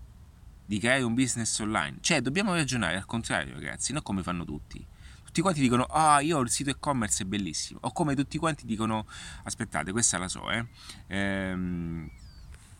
di 0.66 0.80
creare 0.80 1.04
un 1.04 1.14
business 1.14 1.58
online, 1.60 2.00
cioè 2.02 2.20
dobbiamo 2.20 2.54
ragionare 2.54 2.98
al 2.98 3.06
contrario 3.06 3.54
ragazzi, 3.54 3.94
non 3.94 4.02
come 4.02 4.22
fanno 4.22 4.44
tutti. 4.44 4.86
Tutti 5.24 5.40
quanti 5.40 5.62
dicono, 5.62 5.84
ah, 5.84 6.20
io 6.20 6.40
ho 6.40 6.42
il 6.42 6.50
sito 6.50 6.72
e-commerce, 6.72 7.24
è 7.24 7.26
bellissimo. 7.26 7.80
O 7.84 7.94
come 7.94 8.16
tutti 8.16 8.38
quanti 8.38 8.66
dicono, 8.66 9.08
aspettate, 9.44 9.94
questa 9.94 10.18
la 10.18 10.28
so, 10.28 10.52
eh. 10.52 10.66
Ehm, 11.08 12.07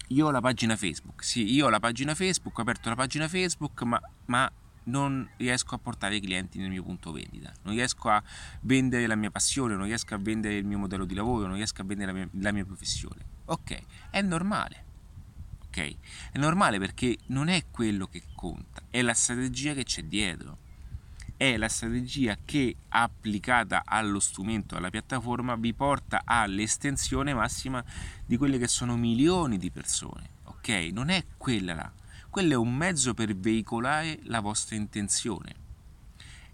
io 0.08 0.28
ho 0.28 0.32
la 0.32 0.42
pagina 0.42 0.76
Facebook, 0.76 1.24
sì, 1.24 1.54
io 1.54 1.66
ho 1.66 1.70
la 1.70 1.80
pagina 1.80 2.16
Facebook, 2.16 2.58
ho 2.58 2.62
aperto 2.62 2.90
la 2.90 2.96
pagina 2.96 3.28
Facebook, 3.28 3.82
ma, 3.84 4.00
ma 4.26 4.52
non 4.86 5.28
riesco 5.38 5.76
a 5.76 5.78
portare 5.78 6.16
i 6.16 6.22
clienti 6.22 6.60
nel 6.60 6.70
mio 6.70 6.84
punto 6.84 7.12
vendita, 7.12 7.52
non 7.64 7.74
riesco 7.74 8.10
a 8.10 8.22
vendere 8.62 9.08
la 9.08 9.16
mia 9.16 9.32
passione, 9.32 9.76
non 9.76 9.86
riesco 9.86 10.14
a 10.14 10.18
vendere 10.18 10.56
il 10.56 10.66
mio 10.66 10.78
modello 10.78 11.06
di 11.06 11.14
lavoro, 11.14 11.48
non 11.48 11.56
riesco 11.56 11.82
a 11.82 11.86
vendere 11.86 12.12
la 12.12 12.18
mia, 12.18 12.30
la 12.40 12.52
mia 12.52 12.66
professione. 12.66 13.26
Ok, 13.46 13.82
è 14.10 14.22
normale. 14.22 14.86
Ok, 15.68 15.96
è 16.32 16.38
normale 16.38 16.80
perché 16.80 17.18
non 17.28 17.50
è 17.50 17.66
quello 17.70 18.08
che 18.08 18.24
conta, 18.34 18.82
è 18.90 19.02
la 19.02 19.14
strategia 19.14 19.74
che 19.74 19.84
c'è 19.84 20.04
dietro. 20.04 20.66
È 21.38 21.56
la 21.56 21.70
strategia 21.70 22.36
che 22.44 22.76
applicata 22.90 23.84
allo 23.86 24.20
strumento, 24.20 24.76
alla 24.76 24.90
piattaforma, 24.90 25.56
vi 25.56 25.74
porta 25.74 26.24
all'estensione 26.26 27.34
massima 27.34 27.84
di 28.26 28.36
quelle 28.38 28.58
che 28.58 28.68
sono 28.68 28.98
milioni 28.98 29.58
di 29.58 29.70
persone. 29.70 30.32
Ok? 30.46 30.90
Non 30.92 31.10
è 31.10 31.24
quella 31.38 31.76
là 31.76 31.92
quello 32.38 32.54
è 32.54 32.56
un 32.56 32.76
mezzo 32.76 33.16
per 33.16 33.36
veicolare 33.36 34.20
la 34.26 34.42
vostra 34.42 34.76
intenzione. 34.76 35.56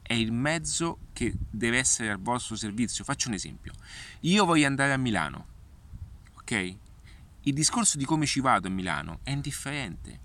È 0.01 0.13
il 0.13 0.31
mezzo 0.31 0.99
che 1.11 1.33
deve 1.49 1.77
essere 1.77 2.09
al 2.09 2.21
vostro 2.21 2.55
servizio. 2.55 3.03
Faccio 3.03 3.27
un 3.27 3.33
esempio. 3.33 3.73
Io 4.21 4.45
voglio 4.45 4.65
andare 4.65 4.93
a 4.93 4.97
Milano, 4.97 5.45
ok? 6.37 6.75
Il 7.41 7.53
discorso 7.53 7.97
di 7.97 8.05
come 8.05 8.25
ci 8.25 8.39
vado 8.39 8.69
a 8.69 8.71
Milano 8.71 9.19
è 9.23 9.31
indifferente. 9.31 10.17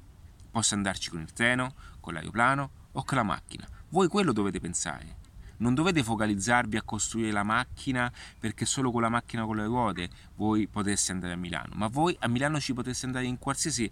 Posso 0.49 0.77
andarci 0.77 1.11
con 1.11 1.23
il 1.23 1.33
treno, 1.33 1.75
con 1.99 2.15
l'aeroplano 2.15 2.71
o 2.93 3.03
con 3.03 3.17
la 3.17 3.25
macchina. 3.25 3.78
Voi 3.91 4.09
quello 4.09 4.33
dovete 4.33 4.61
pensare. 4.61 5.17
Non 5.59 5.75
dovete 5.75 6.03
focalizzarvi 6.03 6.77
a 6.77 6.83
costruire 6.83 7.33
la 7.33 7.43
macchina 7.43 8.13
perché 8.39 8.65
solo 8.65 8.93
con 8.93 9.03
la 9.03 9.09
macchina 9.09 9.45
con 9.45 9.57
le 9.57 9.65
ruote 9.65 10.09
voi 10.37 10.69
potreste 10.69 11.11
andare 11.11 11.33
a 11.33 11.37
Milano, 11.37 11.75
ma 11.75 11.89
voi 11.89 12.17
a 12.21 12.29
Milano 12.29 12.61
ci 12.61 12.75
potreste 12.75 13.07
andare 13.07 13.25
in 13.27 13.39
qualsiasi 13.39 13.91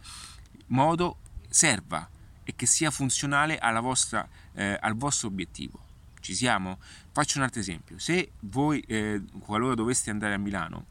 modo 0.66 1.18
serva 1.48 2.09
e 2.44 2.54
che 2.54 2.66
sia 2.66 2.92
funzionale 2.92 3.59
vostra, 3.80 4.28
eh, 4.52 4.78
al 4.80 4.94
vostro 4.94 5.26
obiettivo. 5.26 5.85
Ci 6.20 6.35
siamo? 6.35 6.78
Faccio 7.11 7.38
un 7.38 7.44
altro 7.44 7.61
esempio. 7.61 7.98
Se 7.98 8.30
voi, 8.40 8.80
eh, 8.87 9.22
qualora 9.40 9.74
doveste 9.74 10.11
andare 10.11 10.35
a 10.35 10.38
Milano, 10.38 10.87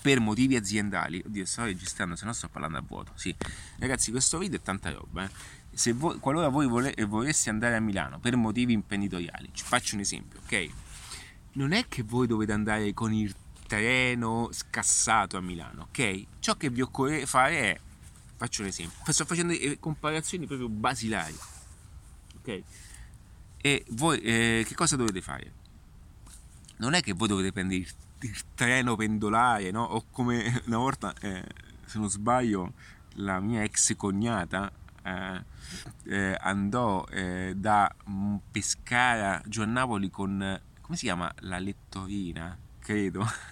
per 0.00 0.20
motivi 0.20 0.56
aziendali, 0.56 1.22
oddio 1.24 1.44
sto 1.44 1.64
registrando 1.64 2.16
se 2.16 2.24
no 2.24 2.32
sto 2.32 2.48
parlando 2.48 2.78
a 2.78 2.82
vuoto, 2.86 3.12
sì, 3.14 3.34
ragazzi 3.78 4.10
questo 4.10 4.38
video 4.38 4.58
è 4.58 4.62
tanta 4.62 4.90
roba, 4.90 5.24
eh. 5.24 5.30
Se 5.72 5.92
voi, 5.92 6.18
qualora 6.18 6.48
voi 6.48 6.66
vole, 6.66 6.94
voleste 7.06 7.50
andare 7.50 7.76
a 7.76 7.80
Milano 7.80 8.18
per 8.18 8.36
motivi 8.36 8.72
imprenditoriali, 8.72 9.50
ci 9.52 9.64
faccio 9.64 9.94
un 9.94 10.00
esempio, 10.00 10.40
ok? 10.44 10.68
Non 11.52 11.72
è 11.72 11.86
che 11.88 12.02
voi 12.02 12.26
dovete 12.26 12.52
andare 12.52 12.92
con 12.94 13.12
il 13.12 13.34
treno 13.66 14.48
scassato 14.52 15.36
a 15.36 15.40
Milano, 15.40 15.88
ok? 15.88 16.26
Ciò 16.40 16.56
che 16.56 16.70
vi 16.70 16.82
occorre 16.82 17.26
fare 17.26 17.60
è 17.60 17.80
Faccio 18.42 18.62
un 18.62 18.68
esempio. 18.68 19.12
Sto 19.12 19.24
facendo 19.24 19.54
comparazioni 19.78 20.46
proprio 20.46 20.68
basilari. 20.68 21.36
Ok? 22.38 22.62
E 23.58 23.84
voi 23.90 24.18
eh, 24.18 24.64
che 24.66 24.74
cosa 24.74 24.96
dovete 24.96 25.20
fare? 25.20 25.52
Non 26.78 26.94
è 26.94 27.02
che 27.02 27.12
voi 27.12 27.28
dovete 27.28 27.52
prendere 27.52 27.82
il, 27.82 27.88
il 28.22 28.42
treno 28.56 28.96
pendolare, 28.96 29.70
no? 29.70 29.84
O 29.84 30.06
come 30.10 30.60
una 30.66 30.78
volta, 30.78 31.14
eh, 31.20 31.44
se 31.84 32.00
non 32.00 32.10
sbaglio, 32.10 32.72
la 33.14 33.38
mia 33.38 33.62
ex 33.62 33.94
cognata 33.94 34.72
eh, 35.02 35.44
eh, 36.04 36.36
andò 36.40 37.04
eh, 37.10 37.54
da 37.56 37.94
Pescara 38.50 39.42
giù 39.46 39.62
a 39.62 39.66
Napoli 39.66 40.10
con 40.10 40.60
come 40.92 40.96
si 40.96 41.06
chiama? 41.06 41.32
La 41.40 41.58
lettorina 41.58 42.58
credo. 42.78 43.26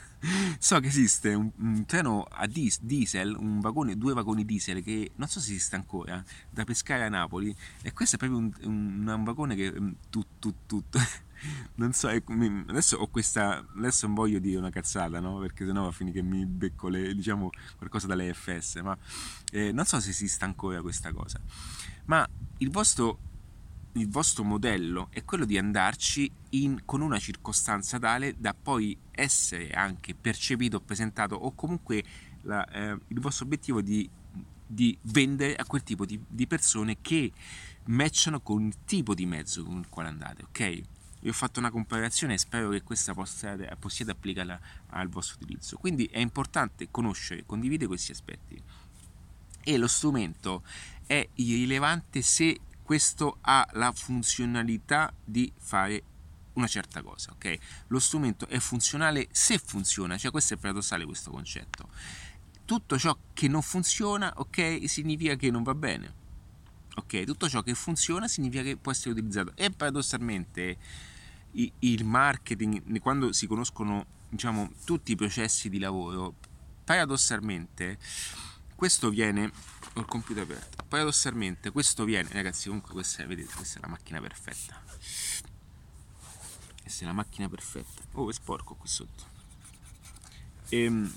So 0.58 0.78
che 0.80 0.88
esiste 0.88 1.32
un, 1.32 1.50
un 1.56 1.86
treno 1.86 2.24
a 2.24 2.46
dis, 2.46 2.82
diesel, 2.82 3.34
un 3.34 3.58
vagone, 3.60 3.96
due 3.96 4.12
vagoni 4.12 4.44
diesel 4.44 4.82
che 4.82 5.12
non 5.14 5.28
so 5.28 5.40
se 5.40 5.52
esiste 5.52 5.76
ancora, 5.76 6.22
da 6.50 6.64
pescare 6.64 7.04
a 7.04 7.08
Napoli. 7.08 7.56
E 7.80 7.94
questo 7.94 8.16
è 8.16 8.18
proprio 8.18 8.38
un, 8.38 8.52
un, 8.64 9.08
un 9.08 9.24
vagone 9.24 9.54
che 9.54 9.72
tutto, 10.10 10.26
tutto, 10.38 10.52
tutto. 10.66 10.98
non 11.76 11.92
so, 11.92 12.08
adesso 12.08 12.96
ho 12.96 13.06
questa, 13.08 13.64
adesso 13.76 14.06
non 14.06 14.14
voglio 14.14 14.38
dire 14.38 14.58
una 14.58 14.70
cazzata, 14.70 15.20
no? 15.20 15.38
Perché 15.38 15.64
sennò 15.64 15.82
va 15.82 15.88
a 15.88 15.92
finire 15.92 16.20
che 16.20 16.26
mi 16.26 16.44
becco 16.44 16.88
le, 16.88 17.14
diciamo, 17.14 17.50
qualcosa 17.76 18.06
dalle 18.06 18.32
FS, 18.32 18.76
ma 18.76 18.96
eh, 19.52 19.72
non 19.72 19.84
so 19.84 20.00
se 20.00 20.10
esiste 20.10 20.44
ancora 20.44 20.80
questa 20.82 21.12
cosa. 21.12 21.40
Ma 22.06 22.28
il 22.58 22.70
vostro 22.70 23.28
il 23.94 24.08
vostro 24.08 24.44
modello 24.44 25.08
è 25.10 25.24
quello 25.24 25.44
di 25.44 25.58
andarci 25.58 26.30
in, 26.50 26.82
con 26.84 27.00
una 27.00 27.18
circostanza 27.18 27.98
tale 27.98 28.36
da 28.38 28.54
poi 28.54 28.96
essere 29.10 29.70
anche 29.70 30.14
percepito, 30.14 30.80
presentato 30.80 31.34
o 31.34 31.52
comunque 31.54 32.04
la, 32.42 32.64
eh, 32.66 32.98
il 33.08 33.20
vostro 33.20 33.46
obiettivo 33.46 33.80
di, 33.80 34.08
di, 34.64 34.96
vendere 35.02 35.56
a 35.56 35.64
quel 35.64 35.82
tipo 35.82 36.06
di, 36.06 36.20
di, 36.28 36.46
persone 36.46 36.98
che 37.00 37.32
matchano 37.86 38.40
con 38.40 38.62
il 38.62 38.76
tipo 38.84 39.14
di 39.14 39.26
mezzo 39.26 39.64
con 39.64 39.78
il 39.78 39.88
quale 39.88 40.08
andate, 40.08 40.44
ok? 40.44 40.82
Vi 41.20 41.28
ho 41.28 41.32
fatto 41.32 41.58
una 41.60 41.70
comparazione 41.70 42.34
e 42.34 42.38
spero 42.38 42.70
che 42.70 42.82
questa 42.82 43.12
possa, 43.12 43.56
possiate 43.78 44.10
applicarla 44.10 44.60
al 44.88 45.08
vostro 45.08 45.36
utilizzo. 45.40 45.76
Quindi 45.76 46.06
è 46.06 46.18
importante 46.18 46.88
conoscere, 46.90 47.44
condividere 47.44 47.88
questi 47.88 48.12
aspetti. 48.12 48.60
E 49.62 49.76
lo 49.76 49.86
strumento 49.86 50.62
è 51.06 51.28
irrilevante 51.34 52.22
se 52.22 52.60
questo 52.82 53.38
ha 53.42 53.68
la 53.74 53.92
funzionalità 53.92 55.12
di 55.24 55.52
fare 55.56 56.02
una 56.54 56.66
certa 56.66 57.02
cosa, 57.02 57.30
ok? 57.32 57.58
Lo 57.88 57.98
strumento 57.98 58.48
è 58.48 58.58
funzionale 58.58 59.28
se 59.30 59.58
funziona, 59.58 60.18
cioè 60.18 60.30
questo 60.30 60.54
è 60.54 60.56
paradossale 60.56 61.04
questo 61.04 61.30
concetto. 61.30 61.88
Tutto 62.64 62.98
ciò 62.98 63.16
che 63.32 63.48
non 63.48 63.62
funziona, 63.62 64.32
ok, 64.36 64.88
significa 64.88 65.36
che 65.36 65.50
non 65.50 65.62
va 65.62 65.74
bene. 65.74 66.14
Ok, 66.96 67.24
tutto 67.24 67.48
ciò 67.48 67.62
che 67.62 67.74
funziona 67.74 68.26
significa 68.28 68.62
che 68.62 68.76
può 68.76 68.90
essere 68.90 69.10
utilizzato. 69.10 69.52
E 69.54 69.70
paradossalmente 69.70 70.76
il 71.52 72.04
marketing, 72.04 72.98
quando 73.00 73.32
si 73.32 73.46
conoscono, 73.46 74.06
diciamo, 74.28 74.70
tutti 74.84 75.12
i 75.12 75.16
processi 75.16 75.68
di 75.68 75.78
lavoro, 75.78 76.34
paradossalmente 76.84 77.98
questo 78.74 79.10
viene 79.10 79.52
ho 79.92 80.00
il 80.00 80.06
computer 80.06 80.42
aperto 80.42 80.82
paradossalmente 80.88 81.70
questo 81.70 82.02
viene 82.04 82.30
ragazzi 82.32 82.66
comunque 82.66 82.92
questa, 82.92 83.24
vedete 83.26 83.52
questa 83.54 83.78
è 83.78 83.82
la 83.82 83.88
macchina 83.88 84.20
perfetta. 84.20 84.82
Questa 86.80 87.04
è 87.04 87.06
la 87.06 87.12
macchina 87.12 87.48
perfetta. 87.48 88.02
Oh 88.12 88.28
è 88.28 88.32
sporco 88.32 88.74
qui 88.74 88.88
sotto. 88.88 89.24
Ehm, 90.70 91.12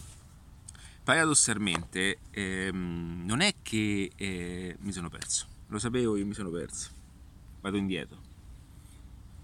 paradossalmente 1.03 2.19
ehm, 2.29 3.23
non 3.25 3.41
è 3.41 3.55
che 3.63 4.11
eh, 4.15 4.75
mi 4.79 4.91
sono 4.91 5.09
perso. 5.09 5.47
Lo 5.67 5.79
sapevo 5.79 6.15
io 6.17 6.25
mi 6.25 6.33
sono 6.35 6.49
perso. 6.49 6.91
Vado 7.61 7.77
indietro 7.77 8.22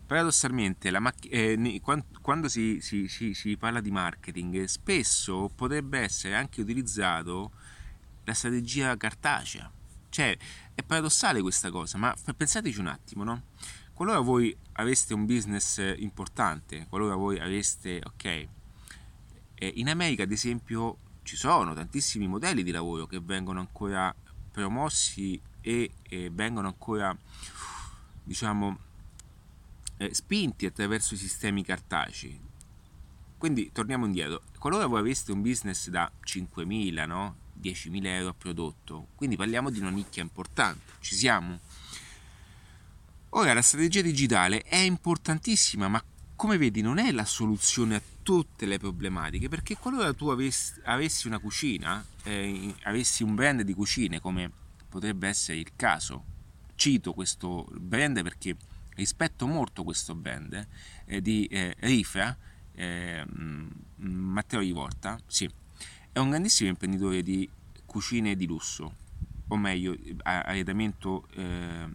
paradossalmente 0.09 0.91
eh, 1.29 1.81
quando 2.19 2.49
si, 2.49 2.81
si, 2.81 3.07
si, 3.07 3.35
si, 3.35 3.57
parla 3.57 3.79
di 3.79 3.91
marketing 3.91 4.63
spesso 4.63 5.51
potrebbe 5.53 5.99
essere 5.99 6.33
anche 6.33 6.61
utilizzato 6.61 7.51
la 8.23 8.33
strategia 8.33 8.97
cartacea 8.97 9.71
cioè 10.09 10.35
è 10.73 10.81
paradossale 10.81 11.41
questa 11.41 11.69
cosa 11.69 11.99
ma 11.99 12.11
pensateci 12.35 12.79
un 12.79 12.87
attimo 12.87 13.23
no? 13.23 13.43
qualora 13.93 14.17
voi 14.17 14.57
aveste 14.73 15.13
un 15.13 15.27
business 15.27 15.77
importante 15.97 16.87
qualora 16.89 17.13
voi 17.13 17.37
aveste 17.37 18.01
ok 18.03 18.25
eh, 18.25 18.47
in 19.75 19.89
America 19.89 20.23
ad 20.23 20.31
esempio 20.31 20.97
ci 21.21 21.35
sono 21.35 21.75
tantissimi 21.75 22.27
modelli 22.27 22.63
di 22.63 22.71
lavoro 22.71 23.05
che 23.05 23.19
vengono 23.19 23.59
ancora 23.59 24.11
promossi 24.51 25.39
e, 25.61 25.91
e 26.01 26.31
vengono 26.31 26.65
ancora 26.65 27.15
diciamo 28.23 28.87
eh, 29.99 30.13
spinti 30.13 30.65
attraverso 30.65 31.13
i 31.13 31.17
sistemi 31.17 31.63
cartacei. 31.63 32.39
Quindi 33.37 33.71
torniamo 33.71 34.05
indietro, 34.05 34.41
qualora 34.57 34.85
voi 34.85 34.99
aveste 34.99 35.31
un 35.31 35.41
business 35.41 35.89
da 35.89 36.11
5.000, 36.25 37.05
no? 37.05 37.35
10.000 37.61 38.05
euro 38.05 38.29
a 38.29 38.33
prodotto, 38.33 39.07
quindi 39.15 39.35
parliamo 39.35 39.69
di 39.69 39.79
una 39.79 39.89
nicchia 39.89 40.23
importante, 40.23 40.93
ci 40.99 41.15
siamo? 41.15 41.59
Ora 43.29 43.53
la 43.53 43.61
strategia 43.61 44.01
digitale 44.01 44.61
è 44.63 44.77
importantissima, 44.77 45.87
ma 45.87 46.03
come 46.35 46.57
vedi 46.57 46.81
non 46.81 46.97
è 46.97 47.11
la 47.11 47.25
soluzione 47.25 47.95
a 47.95 48.01
tutte 48.23 48.65
le 48.65 48.79
problematiche, 48.79 49.49
perché 49.49 49.75
qualora 49.75 50.13
tu 50.13 50.29
avessi, 50.29 50.73
avessi 50.85 51.27
una 51.27 51.39
cucina, 51.39 52.03
eh, 52.23 52.73
avessi 52.83 53.23
un 53.23 53.35
brand 53.35 53.61
di 53.61 53.73
cucine 53.73 54.21
come 54.21 54.49
potrebbe 54.87 55.27
essere 55.27 55.59
il 55.59 55.71
caso, 55.75 56.23
cito 56.75 57.13
questo 57.13 57.67
brand 57.73 58.23
perché 58.23 58.55
rispetto 58.99 59.47
molto 59.47 59.83
questo 59.83 60.13
brand 60.13 60.67
eh, 61.05 61.21
di 61.21 61.45
eh, 61.45 61.75
Rifra, 61.79 62.37
eh, 62.73 63.25
Matteo 63.95 64.59
Rivolta, 64.59 65.17
sì, 65.25 65.49
è 66.11 66.19
un 66.19 66.29
grandissimo 66.29 66.69
imprenditore 66.69 67.23
di 67.23 67.49
cucine 67.85 68.35
di 68.35 68.45
lusso, 68.45 68.93
o 69.47 69.57
meglio, 69.57 69.97
arredamento, 70.23 71.27
eh, 71.35 71.87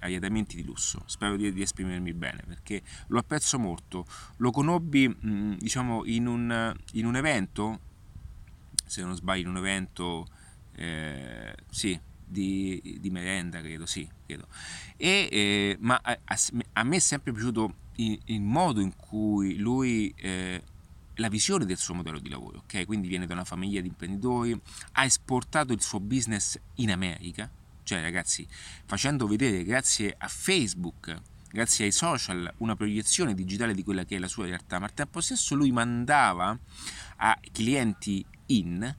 arredamenti 0.00 0.56
di 0.56 0.64
lusso. 0.64 1.02
Spero 1.06 1.36
di, 1.36 1.52
di, 1.52 1.62
esprimermi 1.62 2.12
bene 2.14 2.42
perché 2.46 2.82
lo 3.08 3.18
apprezzo 3.18 3.58
molto. 3.58 4.06
Lo 4.38 4.50
conobbi, 4.50 5.08
mh, 5.08 5.56
diciamo, 5.58 6.04
in 6.06 6.26
un, 6.26 6.74
in 6.92 7.06
un 7.06 7.16
evento, 7.16 7.80
se 8.86 9.02
non 9.02 9.14
sbaglio, 9.14 9.42
in 9.42 9.48
un 9.48 9.56
evento, 9.58 10.26
eh, 10.72 11.54
sì, 11.70 11.98
di, 12.30 12.98
di 13.00 13.10
merenda, 13.10 13.60
credo, 13.60 13.86
sì, 13.86 14.08
credo. 14.24 14.46
E, 14.96 15.28
eh, 15.30 15.76
ma 15.80 16.00
a, 16.02 16.18
a, 16.72 16.84
me 16.84 16.96
è 16.96 17.00
sempre 17.00 17.32
piaciuto 17.32 17.74
il, 17.96 18.18
il 18.26 18.40
modo 18.40 18.80
in 18.80 18.94
cui 18.96 19.56
lui, 19.56 20.12
eh, 20.16 20.62
la 21.16 21.28
visione 21.28 21.66
del 21.66 21.76
suo 21.76 21.94
modello 21.94 22.18
di 22.18 22.28
lavoro, 22.28 22.58
ok? 22.58 22.86
Quindi 22.86 23.08
viene 23.08 23.26
da 23.26 23.34
una 23.34 23.44
famiglia 23.44 23.80
di 23.80 23.88
imprenditori, 23.88 24.58
ha 24.92 25.04
esportato 25.04 25.72
il 25.72 25.82
suo 25.82 26.00
business 26.00 26.58
in 26.76 26.90
America, 26.92 27.50
cioè 27.82 28.00
ragazzi, 28.00 28.46
facendo 28.86 29.26
vedere 29.26 29.64
grazie 29.64 30.14
a 30.16 30.28
Facebook, 30.28 31.20
grazie 31.50 31.86
ai 31.86 31.92
social, 31.92 32.52
una 32.58 32.76
proiezione 32.76 33.34
digitale 33.34 33.74
di 33.74 33.82
quella 33.82 34.04
che 34.04 34.16
è 34.16 34.18
la 34.18 34.28
sua 34.28 34.46
realtà, 34.46 34.78
ma 34.78 34.86
al 34.86 34.94
tempo 34.94 35.20
stesso 35.20 35.54
lui 35.56 35.72
mandava 35.72 36.56
a 37.16 37.38
clienti 37.52 38.24
in 38.46 38.96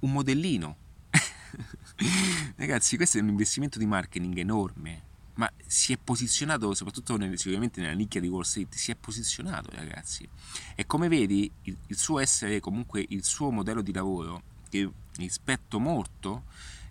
un 0.00 0.12
modellino 0.12 0.76
Ragazzi, 2.56 2.96
questo 2.96 3.18
è 3.18 3.20
un 3.20 3.28
investimento 3.28 3.78
di 3.78 3.86
marketing 3.86 4.36
enorme, 4.38 5.02
ma 5.34 5.50
si 5.66 5.92
è 5.92 5.98
posizionato, 6.02 6.74
soprattutto 6.74 7.18
sicuramente 7.36 7.80
nella 7.80 7.94
nicchia 7.94 8.20
di 8.20 8.28
Wall 8.28 8.42
Street, 8.42 8.74
si 8.74 8.90
è 8.90 8.96
posizionato, 8.96 9.70
ragazzi. 9.72 10.28
E 10.74 10.86
come 10.86 11.08
vedi, 11.08 11.50
il, 11.62 11.76
il 11.86 11.96
suo 11.96 12.18
essere 12.18 12.60
comunque 12.60 13.04
il 13.08 13.24
suo 13.24 13.50
modello 13.50 13.82
di 13.82 13.92
lavoro, 13.92 14.42
che 14.68 14.90
rispetto 15.16 15.78
molto, 15.78 16.44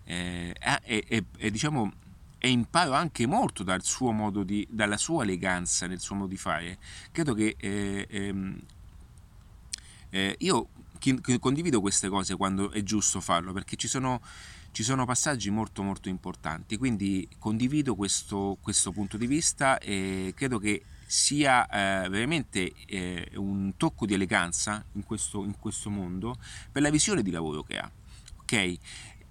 eh, 0.06 0.54
è, 0.54 0.80
è, 0.84 1.24
è, 1.38 1.52
diciamo, 1.52 1.92
e 2.38 2.50
imparo 2.50 2.94
anche 2.94 3.26
molto 3.26 3.64
dal 3.64 3.84
suo 3.84 4.12
modo 4.12 4.44
di, 4.44 4.68
dalla 4.70 4.98
sua 4.98 5.24
eleganza 5.24 5.88
nel 5.88 6.00
suo 6.00 6.16
modo 6.16 6.28
di 6.28 6.38
fare. 6.38 6.78
Credo 7.12 7.34
che 7.34 7.56
eh, 7.58 8.08
ehm, 8.10 8.60
eh, 10.10 10.36
io 10.40 10.68
condivido 11.40 11.82
queste 11.82 12.08
cose 12.08 12.36
quando 12.36 12.72
è 12.72 12.82
giusto 12.84 13.20
farlo, 13.20 13.52
perché 13.52 13.76
ci 13.76 13.88
sono 13.88 14.22
ci 14.74 14.82
sono 14.82 15.06
passaggi 15.06 15.52
molto 15.52 15.84
molto 15.84 16.10
importanti, 16.10 16.78
quindi 16.78 17.30
condivido 17.38 17.94
questo, 17.94 18.58
questo 18.60 18.92
punto 18.92 19.18
di 19.18 19.28
vista 19.28 19.78
e 19.78 20.34
credo 20.36 20.58
che 20.58 20.84
sia 21.06 21.68
eh, 21.68 22.10
veramente 22.10 22.74
eh, 22.88 23.30
un 23.36 23.74
tocco 23.78 24.08
di 24.08 24.16
eleganza 24.16 24.84
in 24.94 25.04
questo, 25.04 25.44
in 25.44 25.60
questo, 25.60 25.92
mondo 25.92 26.36
per 26.72 26.82
la 26.82 26.90
visione 26.90 27.22
di 27.22 27.30
lavoro 27.30 27.62
che 27.62 27.78
ha. 27.78 27.90
Ok? 28.40 28.52
E, 28.52 28.80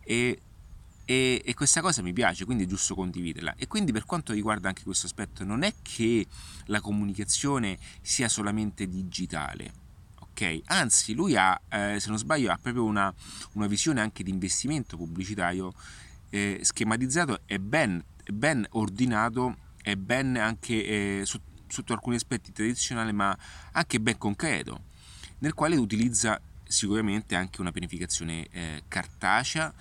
e, 0.04 1.42
e, 1.44 1.54
questa 1.54 1.80
cosa 1.80 2.02
mi 2.02 2.12
piace, 2.12 2.44
quindi 2.44 2.62
è 2.62 2.66
giusto 2.68 2.94
condividerla. 2.94 3.56
E 3.56 3.66
quindi 3.66 3.90
per 3.90 4.04
quanto 4.04 4.32
riguarda 4.32 4.68
anche 4.68 4.84
questo 4.84 5.06
aspetto, 5.06 5.42
non 5.42 5.64
è 5.64 5.74
che 5.82 6.24
la 6.66 6.80
comunicazione 6.80 7.76
sia 8.00 8.28
solamente 8.28 8.88
digitale, 8.88 9.81
Anzi, 10.66 11.14
lui 11.14 11.36
ha, 11.36 11.60
eh, 11.68 11.98
se 12.00 12.08
non 12.08 12.18
sbaglio, 12.18 12.50
ha 12.50 12.58
proprio 12.60 12.84
una, 12.84 13.12
una 13.52 13.66
visione 13.66 14.00
anche 14.00 14.22
di 14.22 14.30
investimento 14.30 14.96
pubblicitario 14.96 15.72
eh, 16.30 16.60
schematizzato 16.62 17.40
e 17.46 17.58
ben, 17.58 18.02
ben, 18.32 18.66
ordinato 18.70 19.56
e 19.82 19.96
ben 19.96 20.36
anche 20.36 21.20
eh, 21.20 21.22
sotto, 21.24 21.64
sotto 21.66 21.92
alcuni 21.92 22.16
aspetti 22.16 22.52
tradizionali, 22.52 23.12
ma 23.12 23.36
anche 23.72 24.00
ben 24.00 24.18
concreto, 24.18 24.84
nel 25.38 25.54
quale 25.54 25.76
utilizza 25.76 26.40
sicuramente 26.64 27.34
anche 27.34 27.60
una 27.60 27.70
pianificazione 27.70 28.46
eh, 28.50 28.82
cartacea 28.88 29.72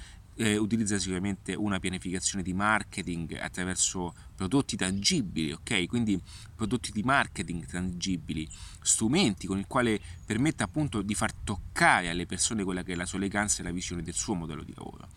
eh, 0.42 0.58
utilizza 0.58 0.98
sicuramente 0.98 1.54
una 1.54 1.80
pianificazione 1.80 2.44
di 2.44 2.54
marketing 2.54 3.38
attraverso 3.40 4.16
prodotti 4.36 4.76
tangibili, 4.76 5.52
ok? 5.52 5.86
Quindi 5.88 6.20
prodotti 6.56 6.92
di 6.92 7.04
marketing 7.04 7.66
tangibili, 7.68 8.50
strumenti 8.82 9.46
con 9.46 9.60
il 9.60 9.68
quale 9.68 10.00
permette 10.26 10.64
appunto 10.64 11.04
di 11.04 11.14
far 11.14 11.32
toccare 11.32 12.10
alle 12.10 12.26
persone 12.26 12.64
quella 12.64 12.82
che 12.82 12.94
è 12.94 12.96
la 12.96 13.06
sua 13.06 13.20
eleganza 13.20 13.62
e 13.62 13.66
la 13.66 13.72
visione 13.72 14.02
del 14.02 14.16
suo 14.16 14.34
modello 14.34 14.64
di 14.64 14.74
lavoro. 14.76 15.08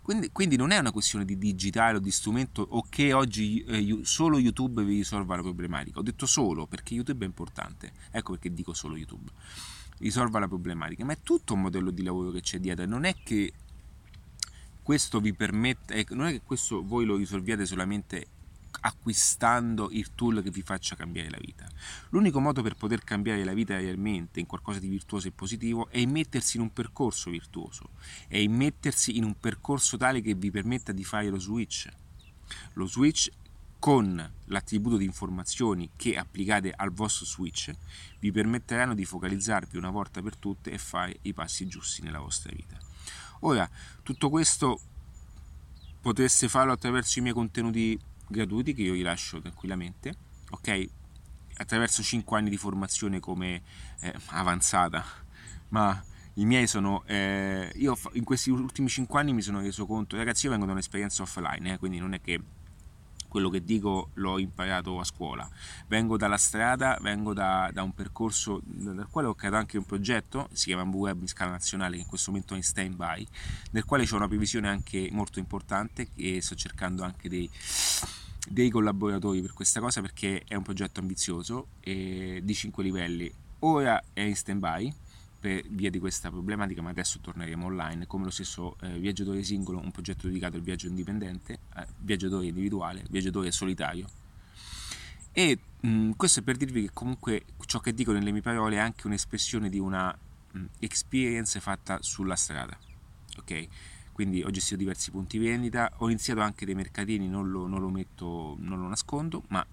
Quindi, 0.00 0.30
quindi, 0.32 0.56
non 0.56 0.70
è 0.72 0.78
una 0.78 0.90
questione 0.90 1.24
di 1.24 1.38
digitale 1.38 1.98
o 1.98 2.00
di 2.00 2.10
strumento 2.10 2.66
o 2.70 2.84
che 2.88 3.12
oggi 3.12 3.62
eh, 3.62 4.00
solo 4.02 4.38
YouTube 4.38 4.82
vi 4.82 4.96
risolva 4.96 5.36
la 5.36 5.42
problematica. 5.42 6.00
Ho 6.00 6.02
detto 6.02 6.26
solo 6.26 6.66
perché 6.66 6.94
YouTube 6.94 7.24
è 7.24 7.28
importante. 7.28 7.92
Ecco 8.10 8.32
perché 8.32 8.52
dico 8.52 8.72
solo 8.72 8.96
YouTube. 8.96 9.30
Risolva 9.98 10.40
la 10.40 10.48
problematica, 10.48 11.04
ma 11.04 11.12
è 11.12 11.18
tutto 11.22 11.54
un 11.54 11.60
modello 11.60 11.90
di 11.90 12.02
lavoro 12.02 12.32
che 12.32 12.40
c'è 12.40 12.58
dietro. 12.58 12.84
Non 12.84 13.04
è 13.04 13.14
che 13.22 13.52
questo 14.82 15.20
vi 15.20 15.32
permette, 15.32 15.94
ecco, 15.94 16.14
non 16.14 16.26
è 16.26 16.32
che 16.32 16.42
questo 16.44 16.82
voi 16.82 17.04
lo 17.04 17.16
risolviate 17.16 17.66
solamente 17.66 18.26
acquistando 18.80 19.90
il 19.92 20.14
tool 20.14 20.42
che 20.42 20.50
vi 20.50 20.62
faccia 20.62 20.96
cambiare 20.96 21.30
la 21.30 21.38
vita. 21.40 21.68
L'unico 22.10 22.40
modo 22.40 22.62
per 22.62 22.74
poter 22.74 23.04
cambiare 23.04 23.44
la 23.44 23.52
vita 23.52 23.76
realmente 23.76 24.40
in 24.40 24.46
qualcosa 24.46 24.78
di 24.78 24.88
virtuoso 24.88 25.28
e 25.28 25.30
positivo 25.30 25.88
è 25.88 25.98
immettersi 25.98 26.56
in 26.56 26.62
un 26.62 26.72
percorso 26.72 27.30
virtuoso, 27.30 27.90
è 28.26 28.38
immettersi 28.38 29.16
in 29.16 29.24
un 29.24 29.38
percorso 29.38 29.96
tale 29.96 30.20
che 30.20 30.34
vi 30.34 30.50
permetta 30.50 30.92
di 30.92 31.04
fare 31.04 31.28
lo 31.28 31.38
switch. 31.38 31.88
Lo 32.74 32.86
switch 32.86 33.30
con 33.78 34.32
l'attributo 34.46 34.96
di 34.96 35.04
informazioni 35.04 35.90
che 35.96 36.16
applicate 36.16 36.72
al 36.74 36.92
vostro 36.92 37.24
switch 37.24 37.72
vi 38.20 38.30
permetteranno 38.30 38.94
di 38.94 39.04
focalizzarvi 39.04 39.76
una 39.76 39.90
volta 39.90 40.22
per 40.22 40.36
tutte 40.36 40.70
e 40.70 40.78
fare 40.78 41.18
i 41.22 41.32
passi 41.32 41.66
giusti 41.66 42.02
nella 42.02 42.20
vostra 42.20 42.52
vita. 42.54 42.91
Ora, 43.44 43.68
tutto 44.02 44.30
questo 44.30 44.80
potreste 46.00 46.48
farlo 46.48 46.72
attraverso 46.72 47.18
i 47.18 47.22
miei 47.22 47.34
contenuti 47.34 47.98
gratuiti 48.28 48.72
che 48.72 48.82
io 48.82 48.92
vi 48.92 49.02
lascio 49.02 49.40
tranquillamente, 49.40 50.14
ok? 50.50 50.88
Attraverso 51.56 52.02
5 52.02 52.38
anni 52.38 52.50
di 52.50 52.56
formazione 52.56 53.18
come 53.18 53.62
eh, 54.00 54.14
avanzata, 54.26 55.04
ma 55.70 56.02
i 56.34 56.44
miei 56.44 56.68
sono 56.68 57.02
eh, 57.06 57.70
io 57.74 57.98
in 58.12 58.24
questi 58.24 58.50
ultimi 58.50 58.88
5 58.88 59.20
anni 59.20 59.32
mi 59.32 59.42
sono 59.42 59.60
reso 59.60 59.84
conto 59.84 60.16
ragazzi 60.16 60.46
io 60.46 60.52
vengo 60.52 60.64
da 60.64 60.72
un'esperienza 60.72 61.22
offline 61.22 61.74
eh, 61.74 61.78
quindi 61.78 61.98
non 61.98 62.14
è 62.14 62.22
che 62.22 62.40
quello 63.32 63.48
che 63.48 63.64
dico 63.64 64.10
l'ho 64.14 64.38
imparato 64.38 65.00
a 65.00 65.04
scuola. 65.04 65.48
Vengo 65.88 66.18
dalla 66.18 66.36
strada, 66.36 66.98
vengo 67.00 67.32
da, 67.32 67.70
da 67.72 67.82
un 67.82 67.94
percorso 67.94 68.60
nel 68.64 69.06
quale 69.10 69.26
ho 69.26 69.34
creato 69.34 69.56
anche 69.56 69.78
un 69.78 69.86
progetto, 69.86 70.50
si 70.52 70.66
chiama 70.66 70.82
Web 70.82 71.22
in 71.22 71.28
scala 71.28 71.52
nazionale, 71.52 71.96
che 71.96 72.02
in 72.02 72.08
questo 72.08 72.30
momento 72.30 72.52
è 72.52 72.58
in 72.58 72.62
stand 72.62 72.94
by, 72.94 73.26
nel 73.70 73.86
quale 73.86 74.04
c'è 74.04 74.14
una 74.16 74.28
previsione 74.28 74.68
anche 74.68 75.08
molto 75.12 75.38
importante 75.38 76.08
e 76.14 76.42
sto 76.42 76.54
cercando 76.54 77.04
anche 77.04 77.30
dei, 77.30 77.48
dei 78.46 78.68
collaboratori 78.68 79.40
per 79.40 79.54
questa 79.54 79.80
cosa 79.80 80.02
perché 80.02 80.42
è 80.46 80.54
un 80.54 80.62
progetto 80.62 81.00
ambizioso 81.00 81.68
e 81.80 82.40
di 82.44 82.54
5 82.54 82.82
livelli. 82.82 83.32
Ora 83.60 84.02
è 84.12 84.20
in 84.20 84.36
stand 84.36 84.60
by 84.60 84.94
per 85.42 85.66
via 85.70 85.90
di 85.90 85.98
questa 85.98 86.30
problematica, 86.30 86.82
ma 86.82 86.90
adesso 86.90 87.18
torneremo 87.18 87.66
online, 87.66 88.06
come 88.06 88.22
lo 88.22 88.30
stesso 88.30 88.76
eh, 88.80 88.96
viaggiatore 89.00 89.42
singolo, 89.42 89.80
un 89.80 89.90
progetto 89.90 90.28
dedicato 90.28 90.54
al 90.54 90.62
viaggio 90.62 90.86
indipendente, 90.86 91.58
eh, 91.74 91.86
viaggiatore 91.98 92.46
individuale, 92.46 93.04
viaggiatore 93.10 93.50
solitario. 93.50 94.06
E 95.32 95.58
mh, 95.80 96.12
questo 96.12 96.38
è 96.38 96.42
per 96.44 96.56
dirvi 96.56 96.82
che 96.82 96.90
comunque 96.92 97.42
ciò 97.66 97.80
che 97.80 97.92
dico 97.92 98.12
nelle 98.12 98.30
mie 98.30 98.40
parole 98.40 98.76
è 98.76 98.78
anche 98.78 99.08
un'espressione 99.08 99.68
di 99.68 99.80
una 99.80 100.16
mh, 100.52 100.64
experience 100.78 101.58
fatta 101.58 102.00
sulla 102.02 102.36
strada. 102.36 102.78
Ok? 103.38 103.66
Quindi 104.12 104.44
ho 104.44 104.50
gestito 104.50 104.76
diversi 104.76 105.10
punti 105.10 105.38
vendita, 105.38 105.90
ho 105.96 106.08
iniziato 106.08 106.40
anche 106.40 106.64
dei 106.64 106.76
mercatini, 106.76 107.26
non 107.26 107.50
lo, 107.50 107.66
non 107.66 107.80
lo 107.80 107.88
metto, 107.88 108.54
non 108.60 108.80
lo 108.80 108.86
nascondo, 108.86 109.42
ma 109.48 109.66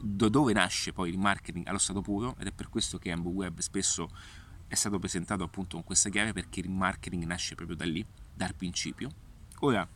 da 0.00 0.28
dove 0.28 0.52
nasce 0.52 0.92
poi 0.92 1.10
il 1.10 1.18
marketing 1.18 1.66
allo 1.66 1.78
stato 1.78 2.00
puro 2.00 2.36
ed 2.38 2.46
è 2.46 2.52
per 2.52 2.68
questo 2.68 2.98
che 2.98 3.10
Ambu 3.10 3.32
Web 3.32 3.58
spesso 3.58 4.08
è 4.70 4.76
stato 4.76 5.00
presentato 5.00 5.42
appunto 5.42 5.74
con 5.74 5.84
questa 5.84 6.10
chiave 6.10 6.32
perché 6.32 6.60
il 6.60 6.70
marketing 6.70 7.24
nasce 7.24 7.56
proprio 7.56 7.76
da 7.76 7.84
lì, 7.84 8.06
dal 8.32 8.54
principio. 8.54 9.10
Ora, 9.62 9.86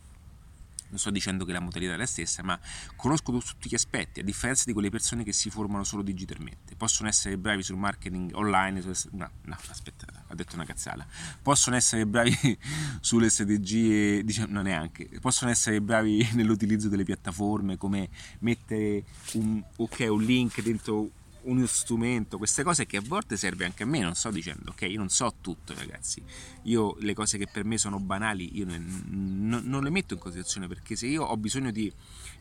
non 0.89 0.99
sto 0.99 1.11
dicendo 1.11 1.45
che 1.45 1.53
la 1.53 1.61
modalità 1.61 1.93
è 1.93 1.95
la 1.95 2.05
stessa, 2.05 2.43
ma 2.43 2.59
conosco 2.97 3.31
tutti 3.31 3.69
gli 3.69 3.73
aspetti, 3.73 4.19
a 4.19 4.23
differenza 4.23 4.65
di 4.65 4.73
quelle 4.73 4.89
persone 4.89 5.23
che 5.23 5.31
si 5.31 5.49
formano 5.49 5.85
solo 5.85 6.01
digitalmente. 6.01 6.75
Possono 6.75 7.07
essere 7.07 7.37
bravi 7.37 7.63
sul 7.63 7.77
marketing 7.77 8.31
online, 8.33 8.81
no, 9.11 9.29
no, 9.43 9.57
aspetta, 9.69 10.07
ho 10.27 10.35
detto 10.35 10.55
una 10.55 10.65
cazzata. 10.65 11.07
Possono 11.41 11.77
essere 11.77 12.05
bravi 12.05 12.37
sulle 12.99 13.29
strategie, 13.29 14.25
diciamo, 14.25 14.51
no 14.51 14.61
neanche, 14.61 15.07
possono 15.21 15.51
essere 15.51 15.81
bravi 15.81 16.31
nell'utilizzo 16.35 16.89
delle 16.89 17.05
piattaforme, 17.05 17.77
come 17.77 18.09
mettere 18.39 19.05
un, 19.35 19.63
okay, 19.77 20.07
un 20.07 20.21
link 20.21 20.61
dentro 20.61 21.11
uno 21.45 21.65
strumento, 21.65 22.37
queste 22.37 22.63
cose 22.63 22.85
che 22.85 22.97
a 22.97 23.01
volte 23.05 23.37
serve 23.37 23.65
anche 23.65 23.83
a 23.83 23.85
me, 23.85 23.99
non 23.99 24.15
sto 24.15 24.31
dicendo, 24.31 24.71
ok, 24.71 24.81
io 24.83 24.97
non 24.97 25.09
so 25.09 25.33
tutto 25.41 25.73
ragazzi, 25.73 26.21
io 26.63 26.95
le 26.99 27.13
cose 27.13 27.37
che 27.37 27.47
per 27.47 27.65
me 27.65 27.77
sono 27.77 27.99
banali, 27.99 28.57
io 28.57 28.65
ne, 28.65 28.77
non, 29.07 29.63
non 29.65 29.83
le 29.83 29.89
metto 29.89 30.13
in 30.13 30.19
considerazione 30.19 30.67
perché 30.67 30.95
se 30.95 31.07
io 31.07 31.23
ho 31.23 31.37
bisogno 31.37 31.71
di 31.71 31.91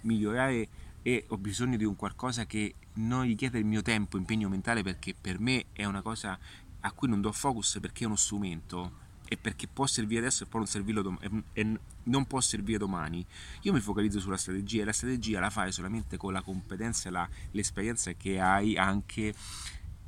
migliorare 0.02 0.68
e 1.02 1.24
ho 1.28 1.36
bisogno 1.36 1.76
di 1.76 1.84
un 1.84 1.96
qualcosa 1.96 2.46
che 2.46 2.74
non 2.94 3.22
richiede 3.22 3.58
il 3.58 3.66
mio 3.66 3.82
tempo, 3.82 4.16
impegno 4.16 4.48
mentale 4.48 4.82
perché 4.82 5.14
per 5.18 5.38
me 5.38 5.66
è 5.72 5.84
una 5.84 6.02
cosa 6.02 6.38
a 6.80 6.92
cui 6.92 7.08
non 7.08 7.20
do 7.20 7.32
focus 7.32 7.78
perché 7.80 8.04
è 8.04 8.06
uno 8.06 8.16
strumento, 8.16 9.02
e 9.26 9.36
perché 9.36 9.66
può 9.66 9.86
servire 9.86 10.20
adesso 10.20 10.44
e 10.44 10.46
poi 10.46 10.64
non, 10.72 11.02
dom- 11.02 11.44
e 11.52 11.78
non 12.04 12.26
può 12.26 12.40
servire 12.40 12.78
domani, 12.78 13.24
io 13.62 13.72
mi 13.72 13.80
focalizzo 13.80 14.20
sulla 14.20 14.36
strategia 14.36 14.82
e 14.82 14.84
la 14.84 14.92
strategia 14.92 15.40
la 15.40 15.50
fai 15.50 15.72
solamente 15.72 16.16
con 16.16 16.32
la 16.32 16.42
competenza 16.42 17.08
e 17.08 17.12
la, 17.12 17.28
l'esperienza 17.52 18.12
che 18.12 18.38
hai 18.40 18.76
anche 18.76 19.34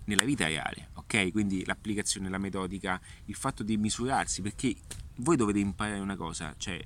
nella 0.04 0.24
vita 0.24 0.46
reale, 0.46 0.90
ok? 0.94 1.32
Quindi 1.32 1.64
l'applicazione, 1.64 2.28
la 2.28 2.38
metodica, 2.38 3.00
il 3.26 3.34
fatto 3.34 3.62
di 3.62 3.76
misurarsi, 3.76 4.42
perché 4.42 4.76
voi 5.16 5.36
dovete 5.36 5.58
imparare 5.58 5.98
una 5.98 6.16
cosa, 6.16 6.54
cioè 6.56 6.80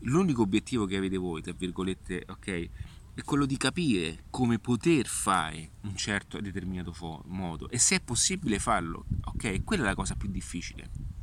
l'unico 0.00 0.42
obiettivo 0.42 0.86
che 0.86 0.96
avete 0.96 1.16
voi, 1.16 1.42
tra 1.42 1.52
virgolette, 1.52 2.24
ok? 2.28 2.68
È 3.12 3.22
quello 3.22 3.44
di 3.44 3.56
capire 3.56 4.24
come 4.30 4.58
poter 4.58 5.06
fare 5.06 5.72
un 5.82 5.96
certo 5.96 6.40
determinato 6.40 6.92
fo- 6.92 7.22
modo 7.26 7.68
e 7.68 7.78
se 7.78 7.96
è 7.96 8.00
possibile 8.00 8.58
farlo, 8.58 9.04
ok? 9.24 9.62
Quella 9.62 9.82
è 9.82 9.86
la 9.86 9.94
cosa 9.94 10.14
più 10.14 10.30
difficile 10.30 11.18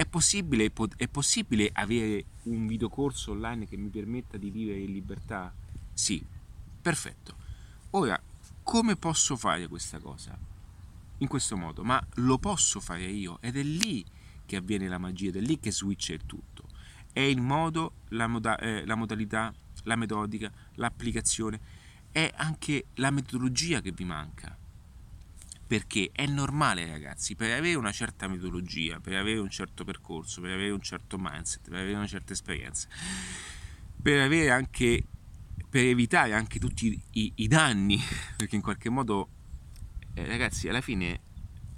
è 0.00 0.06
possibile, 0.06 0.72
è 0.96 1.08
possibile 1.08 1.68
avere 1.74 2.24
un 2.44 2.66
videocorso 2.66 3.32
online 3.32 3.68
che 3.68 3.76
mi 3.76 3.90
permetta 3.90 4.38
di 4.38 4.48
vivere 4.48 4.78
in 4.78 4.92
libertà? 4.92 5.52
Sì, 5.92 6.24
perfetto. 6.80 7.36
Ora, 7.90 8.18
come 8.62 8.96
posso 8.96 9.36
fare 9.36 9.68
questa 9.68 9.98
cosa? 9.98 10.38
In 11.18 11.28
questo 11.28 11.54
modo, 11.54 11.84
ma 11.84 12.02
lo 12.14 12.38
posso 12.38 12.80
fare 12.80 13.04
io 13.04 13.42
ed 13.42 13.58
è 13.58 13.62
lì 13.62 14.02
che 14.46 14.56
avviene 14.56 14.88
la 14.88 14.96
magia, 14.96 15.28
ed 15.28 15.36
è 15.36 15.40
lì 15.40 15.60
che 15.60 15.70
switcha 15.70 16.14
il 16.14 16.24
tutto. 16.24 16.64
È 17.12 17.20
il 17.20 17.42
modo, 17.42 17.92
la, 18.08 18.26
moda, 18.26 18.56
eh, 18.56 18.86
la 18.86 18.94
modalità, 18.94 19.52
la 19.82 19.96
metodica, 19.96 20.50
l'applicazione, 20.76 21.60
è 22.10 22.32
anche 22.36 22.86
la 22.94 23.10
metodologia 23.10 23.82
che 23.82 23.92
vi 23.92 24.04
manca 24.04 24.56
perché 25.70 26.10
è 26.12 26.26
normale 26.26 26.84
ragazzi, 26.84 27.36
per 27.36 27.52
avere 27.52 27.76
una 27.76 27.92
certa 27.92 28.26
metodologia, 28.26 28.98
per 28.98 29.14
avere 29.14 29.38
un 29.38 29.50
certo 29.50 29.84
percorso, 29.84 30.40
per 30.40 30.50
avere 30.50 30.72
un 30.72 30.80
certo 30.80 31.16
mindset, 31.16 31.68
per 31.70 31.78
avere 31.78 31.94
una 31.94 32.08
certa 32.08 32.32
esperienza, 32.32 32.88
per 34.02 34.20
avere 34.20 34.50
anche, 34.50 35.04
per 35.68 35.84
evitare 35.84 36.34
anche 36.34 36.58
tutti 36.58 37.00
i, 37.12 37.32
i 37.36 37.46
danni, 37.46 38.00
perché 38.36 38.56
in 38.56 38.62
qualche 38.62 38.88
modo 38.90 39.28
eh, 40.14 40.26
ragazzi 40.26 40.68
alla 40.68 40.80
fine 40.80 41.20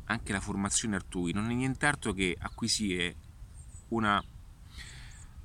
anche 0.05 0.32
la 0.32 0.40
formazione 0.40 0.95
altrui 0.95 1.34
non 1.34 1.51
è 1.51 1.53
nient'altro 1.53 2.14
che 2.14 2.34
acquisire 2.40 3.14
una, 3.88 4.24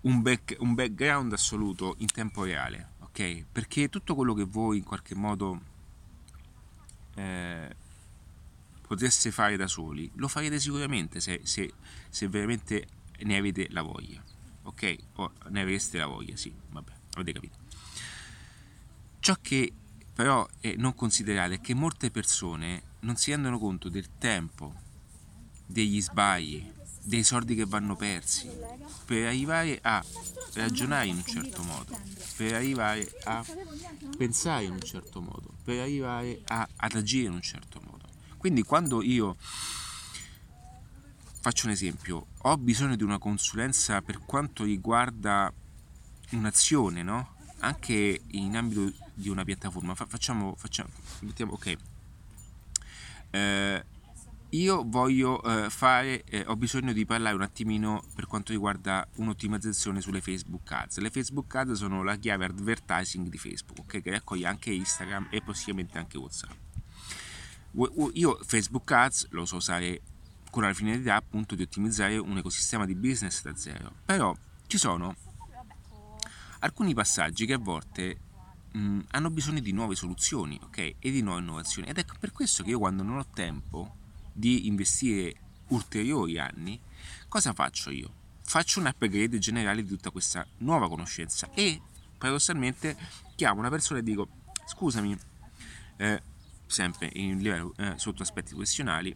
un, 0.03 0.21
back, 0.21 0.55
un 0.59 0.73
background 0.73 1.33
assoluto 1.33 1.95
in 1.97 2.07
tempo 2.07 2.45
reale, 2.45 2.91
ok? 2.99 3.43
Perché 3.51 3.89
tutto 3.89 4.15
quello 4.15 4.33
che 4.33 4.45
voi 4.45 4.77
in 4.77 4.85
qualche 4.85 5.15
modo... 5.15 5.59
Eh, 7.13 7.85
poteste 8.87 9.31
fare 9.31 9.57
da 9.57 9.67
soli, 9.67 10.09
lo 10.15 10.27
farete 10.27 10.59
sicuramente 10.59 11.19
se, 11.19 11.41
se, 11.43 11.73
se 12.09 12.27
veramente 12.27 12.87
ne 13.19 13.37
avete 13.37 13.67
la 13.71 13.81
voglia. 13.81 14.23
Ok? 14.63 14.95
O 15.15 15.31
ne 15.49 15.61
avreste 15.61 15.97
la 15.97 16.07
voglia, 16.07 16.35
sì, 16.35 16.53
vabbè, 16.69 16.91
avete 17.13 17.33
capito. 17.33 17.57
Ciò 19.19 19.35
che 19.41 19.73
però 20.13 20.47
è 20.59 20.73
non 20.77 20.95
considerate 20.95 21.55
è 21.55 21.61
che 21.61 21.75
molte 21.75 22.09
persone 22.09 22.81
non 23.01 23.17
si 23.17 23.29
rendono 23.31 23.59
conto 23.59 23.87
del 23.87 24.17
tempo, 24.17 24.73
degli 25.65 26.01
sbagli, 26.01 26.73
dei 27.03 27.23
soldi 27.23 27.55
che 27.55 27.65
vanno 27.65 27.95
persi 27.95 28.49
per 29.05 29.27
arrivare 29.27 29.79
a 29.81 30.03
ragionare 30.53 31.07
in 31.07 31.17
un 31.17 31.23
certo 31.23 31.61
modo, 31.63 31.99
per 32.35 32.55
arrivare 32.55 33.09
a 33.25 33.45
pensare 34.17 34.65
in 34.65 34.71
un 34.71 34.81
certo 34.81 35.21
modo, 35.21 35.53
per 35.63 35.81
arrivare 35.81 36.41
a, 36.47 36.67
ad 36.75 36.95
agire 36.95 37.27
in 37.27 37.33
un 37.33 37.41
certo 37.41 37.79
modo. 37.83 37.96
Quindi 38.37 38.63
quando 38.63 39.01
io 39.01 39.35
faccio 41.39 41.65
un 41.65 41.71
esempio, 41.71 42.27
ho 42.37 42.57
bisogno 42.57 42.95
di 42.95 43.03
una 43.03 43.17
consulenza 43.17 44.01
per 44.01 44.19
quanto 44.25 44.63
riguarda 44.63 45.51
un'azione, 46.31 47.03
no? 47.03 47.35
Anche 47.59 48.21
in 48.27 48.55
ambito 48.55 48.91
di 49.13 49.29
una 49.29 49.43
piattaforma, 49.43 49.95
facciamo, 49.95 50.55
facciamo 50.55 50.89
mettiamo, 51.21 51.53
ok. 51.53 51.77
Eh, 53.31 53.85
io 54.51 54.83
voglio 54.85 55.43
eh, 55.43 55.69
fare, 55.69 56.23
eh, 56.23 56.43
ho 56.47 56.55
bisogno 56.55 56.93
di 56.93 57.05
parlare 57.05 57.35
un 57.35 57.41
attimino 57.41 58.03
per 58.15 58.27
quanto 58.27 58.53
riguarda 58.53 59.05
un'ottimizzazione 59.15 59.99
sulle 59.99 60.21
Facebook 60.21 60.71
Ads. 60.71 60.99
Le 60.99 61.09
Facebook 61.09 61.53
Ads 61.53 61.73
sono 61.73 62.03
la 62.03 62.15
chiave 62.15 62.45
advertising 62.45 63.27
di 63.27 63.37
Facebook, 63.37 63.87
okay? 63.87 64.01
che 64.01 64.11
raccoglie 64.11 64.47
anche 64.47 64.71
Instagram 64.71 65.27
e 65.31 65.41
possibilmente 65.41 65.97
anche 65.97 66.17
WhatsApp. 66.17 66.66
Io 68.13 68.39
Facebook 68.43 68.91
Ads 68.91 69.27
lo 69.29 69.45
so 69.45 69.57
usare 69.57 70.01
con 70.49 70.63
la 70.63 70.73
finalità 70.73 71.15
appunto 71.15 71.55
di 71.55 71.63
ottimizzare 71.63 72.17
un 72.17 72.37
ecosistema 72.37 72.85
di 72.85 72.95
business 72.95 73.41
da 73.43 73.55
zero, 73.55 73.93
però 74.05 74.35
ci 74.65 74.77
sono 74.77 75.15
alcuni 76.59 76.93
passaggi 76.93 77.45
che 77.45 77.53
a 77.53 77.57
volte 77.57 78.19
mh, 78.71 78.99
hanno 79.11 79.29
bisogno 79.29 79.59
di 79.59 79.71
nuove 79.71 79.95
soluzioni 79.95 80.59
ok? 80.63 80.77
e 80.99 81.11
di 81.11 81.21
nuove 81.21 81.41
innovazioni 81.41 81.87
ed 81.87 81.97
ecco 81.97 82.15
per 82.19 82.31
questo 82.31 82.63
che 82.63 82.71
io 82.71 82.79
quando 82.79 83.03
non 83.03 83.17
ho 83.17 83.25
tempo 83.27 83.95
di 84.33 84.67
investire 84.67 85.35
ulteriori 85.67 86.39
anni 86.39 86.79
cosa 87.27 87.53
faccio 87.53 87.89
io? 87.89 88.25
Faccio 88.43 88.79
un 88.79 88.85
upgrade 88.85 89.37
generale 89.39 89.83
di 89.83 89.89
tutta 89.89 90.09
questa 90.09 90.45
nuova 90.59 90.87
conoscenza 90.87 91.49
e 91.53 91.81
paradossalmente 92.17 92.97
chiamo 93.35 93.59
una 93.59 93.69
persona 93.69 93.99
e 93.99 94.03
dico 94.03 94.27
scusami 94.65 95.17
eh, 95.97 96.21
sempre 96.67 97.09
in 97.13 97.39
livello, 97.39 97.73
eh, 97.77 97.93
sotto 97.97 98.23
aspetti 98.23 98.53
questionali, 98.53 99.15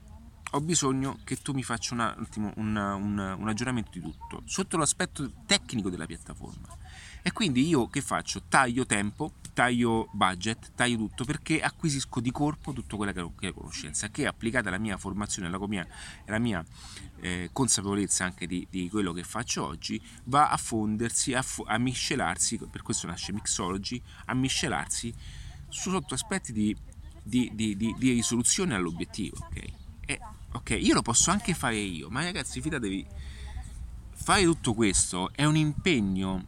ho 0.53 0.61
bisogno 0.61 1.19
che 1.23 1.37
tu 1.37 1.53
mi 1.53 1.63
faccia 1.63 1.93
un, 1.93 2.01
attimo, 2.01 2.51
una, 2.57 2.95
una, 2.95 3.35
un 3.35 3.47
aggiornamento 3.47 3.91
di 3.93 4.01
tutto 4.01 4.41
sotto 4.45 4.77
l'aspetto 4.77 5.31
tecnico 5.45 5.89
della 5.89 6.05
piattaforma. 6.05 6.77
E 7.21 7.31
quindi 7.31 7.67
io 7.67 7.87
che 7.87 8.01
faccio? 8.01 8.41
Taglio 8.49 8.85
tempo, 8.85 9.33
taglio 9.53 10.09
budget, 10.11 10.71
taglio 10.75 10.97
tutto 10.97 11.23
perché 11.23 11.61
acquisisco 11.61 12.19
di 12.19 12.31
corpo 12.31 12.73
tutta 12.73 12.95
quella 12.95 13.13
che 13.13 13.47
è 13.47 13.53
conoscenza 13.53 14.09
che 14.09 14.25
applicata 14.25 14.69
alla 14.69 14.79
mia 14.79 14.97
formazione, 14.97 15.47
alla 15.47 15.67
mia, 15.67 15.87
alla 16.25 16.39
mia 16.39 16.65
eh, 17.19 17.49
consapevolezza 17.53 18.25
anche 18.25 18.47
di, 18.47 18.65
di, 18.69 18.89
quello 18.89 19.13
che 19.13 19.23
faccio 19.23 19.65
oggi, 19.65 20.01
va 20.25 20.49
a 20.49 20.57
fondersi, 20.57 21.33
a, 21.33 21.45
a 21.65 21.77
miscelarsi, 21.77 22.57
per 22.57 22.81
questo 22.81 23.07
nasce 23.07 23.31
Mixology, 23.31 24.01
a 24.25 24.33
miscelarsi 24.33 25.13
su 25.69 25.91
sotto 25.91 26.15
aspetti 26.15 26.51
di 26.51 26.75
di, 27.21 27.51
di, 27.53 27.75
di, 27.77 27.95
di 27.97 28.11
risoluzione 28.11 28.75
all'obiettivo, 28.75 29.37
ok? 29.39 29.63
E, 30.05 30.19
ok, 30.51 30.77
io 30.79 30.93
lo 30.93 31.01
posso 31.01 31.31
anche 31.31 31.53
fare 31.53 31.77
io, 31.77 32.09
ma 32.09 32.23
ragazzi, 32.23 32.61
fidatevi, 32.61 33.05
fare 34.13 34.43
tutto 34.43 34.73
questo 34.73 35.31
è 35.33 35.45
un 35.45 35.55
impegno 35.55 36.45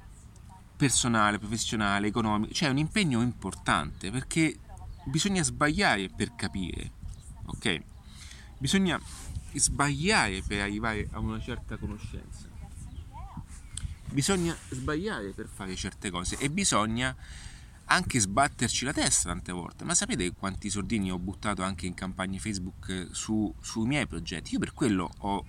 personale, 0.75 1.39
professionale, 1.39 2.07
economico, 2.07 2.53
cioè 2.53 2.67
è 2.69 2.71
un 2.71 2.77
impegno 2.77 3.21
importante 3.21 4.11
perché 4.11 4.57
bisogna 5.05 5.43
sbagliare 5.43 6.09
per 6.09 6.35
capire, 6.35 6.91
ok? 7.45 7.81
Bisogna 8.57 8.99
sbagliare 9.53 10.41
per 10.41 10.61
arrivare 10.61 11.07
a 11.11 11.19
una 11.19 11.39
certa 11.39 11.77
conoscenza. 11.77 12.51
Bisogna 14.09 14.55
sbagliare 14.69 15.29
per 15.29 15.47
fare 15.47 15.75
certe 15.75 16.11
cose 16.11 16.37
e 16.37 16.49
bisogna 16.49 17.15
anche 17.85 18.19
sbatterci 18.19 18.85
la 18.85 18.93
testa 18.93 19.29
tante 19.29 19.51
volte. 19.51 19.83
Ma 19.83 19.93
sapete 19.93 20.31
quanti 20.33 20.69
soldini 20.69 21.11
ho 21.11 21.19
buttato 21.19 21.63
anche 21.63 21.85
in 21.85 21.93
campagne 21.93 22.39
Facebook 22.39 23.09
su, 23.11 23.53
sui 23.61 23.85
miei 23.85 24.07
progetti? 24.07 24.53
Io 24.53 24.59
per 24.59 24.73
quello 24.73 25.11
ho 25.19 25.45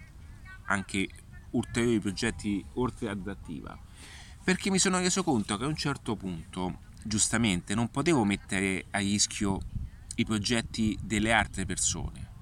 anche 0.66 1.09
ulteriori 1.51 2.01
progetti 2.01 2.64
oltre 2.74 3.09
ad 3.09 3.26
attiva. 3.26 3.78
Perché 4.43 4.70
mi 4.70 4.78
sono 4.78 4.99
reso 4.99 5.22
conto 5.22 5.57
che 5.57 5.64
a 5.64 5.68
un 5.68 5.76
certo 5.76 6.16
punto, 6.16 6.80
giustamente, 7.03 7.74
non 7.74 7.91
potevo 7.91 8.24
mettere 8.24 8.87
a 8.91 8.99
rischio 8.99 9.61
i 10.16 10.24
progetti 10.24 10.99
delle 11.03 11.32
altre 11.32 11.64
persone. 11.64 12.32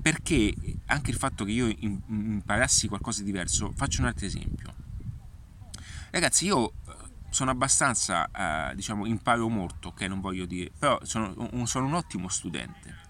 Perché 0.00 0.54
anche 0.86 1.10
il 1.10 1.16
fatto 1.16 1.44
che 1.44 1.50
io 1.50 1.66
imparassi 1.66 2.88
qualcosa 2.88 3.20
di 3.20 3.26
diverso, 3.26 3.72
faccio 3.74 4.02
un 4.02 4.06
altro 4.06 4.26
esempio. 4.26 4.74
Ragazzi, 6.10 6.44
io 6.44 6.74
sono 7.34 7.50
abbastanza, 7.50 8.30
eh, 8.30 8.76
diciamo, 8.76 9.06
imparo 9.06 9.48
molto, 9.48 9.88
ok, 9.88 10.02
non 10.02 10.20
voglio 10.20 10.46
dire, 10.46 10.70
però 10.78 11.00
sono 11.02 11.34
un, 11.50 11.66
sono 11.66 11.86
un 11.86 11.94
ottimo 11.94 12.28
studente. 12.28 13.02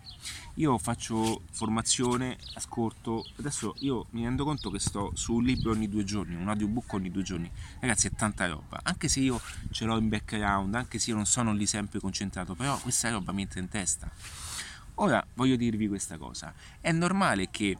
Io 0.54 0.78
faccio 0.78 1.42
formazione, 1.50 2.38
ascolto, 2.54 3.26
adesso 3.38 3.74
io 3.80 4.06
mi 4.10 4.24
rendo 4.24 4.44
conto 4.44 4.70
che 4.70 4.78
sto 4.78 5.10
su 5.14 5.34
un 5.34 5.44
libro 5.44 5.72
ogni 5.72 5.90
due 5.90 6.04
giorni, 6.04 6.36
un 6.36 6.48
audiobook 6.48 6.94
ogni 6.94 7.10
due 7.10 7.22
giorni, 7.22 7.50
ragazzi 7.80 8.06
è 8.06 8.12
tanta 8.12 8.46
roba, 8.46 8.80
anche 8.82 9.08
se 9.08 9.20
io 9.20 9.38
ce 9.70 9.84
l'ho 9.84 9.98
in 9.98 10.08
background, 10.08 10.74
anche 10.74 10.98
se 10.98 11.10
io 11.10 11.16
non 11.16 11.26
sono 11.26 11.52
lì 11.52 11.66
sempre 11.66 12.00
concentrato, 12.00 12.54
però 12.54 12.78
questa 12.78 13.10
roba 13.10 13.30
mi 13.32 13.42
entra 13.42 13.60
in 13.60 13.68
testa. 13.68 14.10
Ora 14.94 15.22
voglio 15.34 15.56
dirvi 15.56 15.86
questa 15.86 16.16
cosa, 16.16 16.54
è 16.80 16.92
normale 16.92 17.50
che 17.50 17.76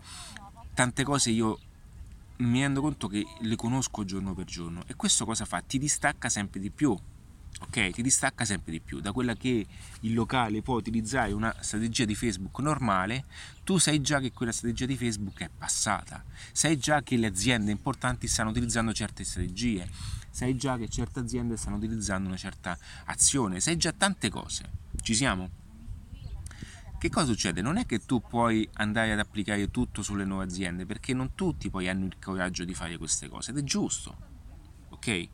tante 0.75 1.05
cose 1.05 1.31
io 1.31 1.59
mi 2.37 2.61
rendo 2.61 2.81
conto 2.81 3.07
che 3.07 3.25
le 3.41 3.57
conosco 3.57 4.05
giorno 4.05 4.35
per 4.35 4.45
giorno 4.45 4.83
e 4.87 4.95
questo 4.95 5.25
cosa 5.25 5.45
fa? 5.45 5.61
Ti 5.61 5.79
distacca 5.79 6.29
sempre 6.29 6.61
di 6.61 6.71
più, 6.71 6.91
ok? 7.61 7.91
Ti 7.91 8.03
distacca 8.03 8.45
sempre 8.45 8.73
di 8.73 8.81
più 8.81 9.01
da 9.01 9.13
quella 9.13 9.35
che 9.35 9.67
il 10.01 10.15
locale 10.15 10.63
può 10.63 10.77
utilizzare 10.77 11.33
una 11.33 11.55
strategia 11.61 12.05
di 12.05 12.15
Facebook 12.15 12.59
normale, 12.61 13.25
tu 13.63 13.79
sai 13.79 14.01
già 14.01 14.21
che 14.21 14.33
quella 14.33 14.53
strategia 14.53 14.87
di 14.87 14.97
Facebook 14.97 15.41
è 15.41 15.51
passata, 15.57 16.25
sai 16.53 16.77
già 16.79 17.03
che 17.03 17.17
le 17.17 17.27
aziende 17.27 17.71
importanti 17.71 18.27
stanno 18.27 18.51
utilizzando 18.51 18.93
certe 18.93 19.25
strategie, 19.25 19.89
sai 20.31 20.57
già 20.57 20.77
che 20.77 20.89
certe 20.89 21.21
aziende 21.21 21.57
stanno 21.57 21.77
utilizzando 21.77 22.29
una 22.29 22.37
certa 22.37 22.77
azione, 23.05 23.61
sai 23.61 23.77
già 23.77 23.93
tante 23.93 24.29
cose. 24.29 24.83
Ci 25.01 25.15
siamo? 25.15 25.63
Che 27.05 27.11
cosa 27.11 27.27
succede? 27.27 27.61
Non 27.61 27.77
è 27.77 27.85
che 27.85 28.07
tu 28.07 28.23
puoi 28.23 28.67
andare 28.77 29.13
ad 29.13 29.19
applicare 29.19 29.71
tutto 29.71 30.03
sulle 30.03 30.25
nuove 30.25 30.45
aziende, 30.45 30.87
perché 30.87 31.13
non 31.13 31.35
tutti 31.35 31.69
poi 31.69 31.87
hanno 31.87 32.07
il 32.07 32.17
coraggio 32.19 32.65
di 32.65 32.73
fare 32.73 32.97
queste 32.97 33.29
cose 33.29 33.51
ed 33.51 33.59
è 33.59 33.63
giusto. 33.63 34.17
Ok? 34.89 35.29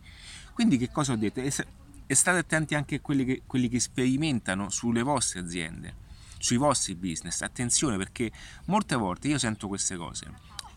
Quindi 0.52 0.78
che 0.78 0.90
cosa 0.90 1.12
ho 1.12 1.16
detto? 1.16 1.38
E 1.38 2.14
state 2.16 2.38
attenti 2.38 2.74
anche 2.74 2.96
a 2.96 3.00
quelli 3.00 3.24
che, 3.24 3.42
quelli 3.46 3.68
che 3.68 3.78
sperimentano 3.78 4.68
sulle 4.68 5.02
vostre 5.02 5.38
aziende, 5.38 5.94
sui 6.38 6.56
vostri 6.56 6.96
business. 6.96 7.40
Attenzione 7.42 7.96
perché 7.96 8.32
molte 8.64 8.96
volte 8.96 9.28
io 9.28 9.38
sento 9.38 9.68
queste 9.68 9.94
cose. 9.94 10.26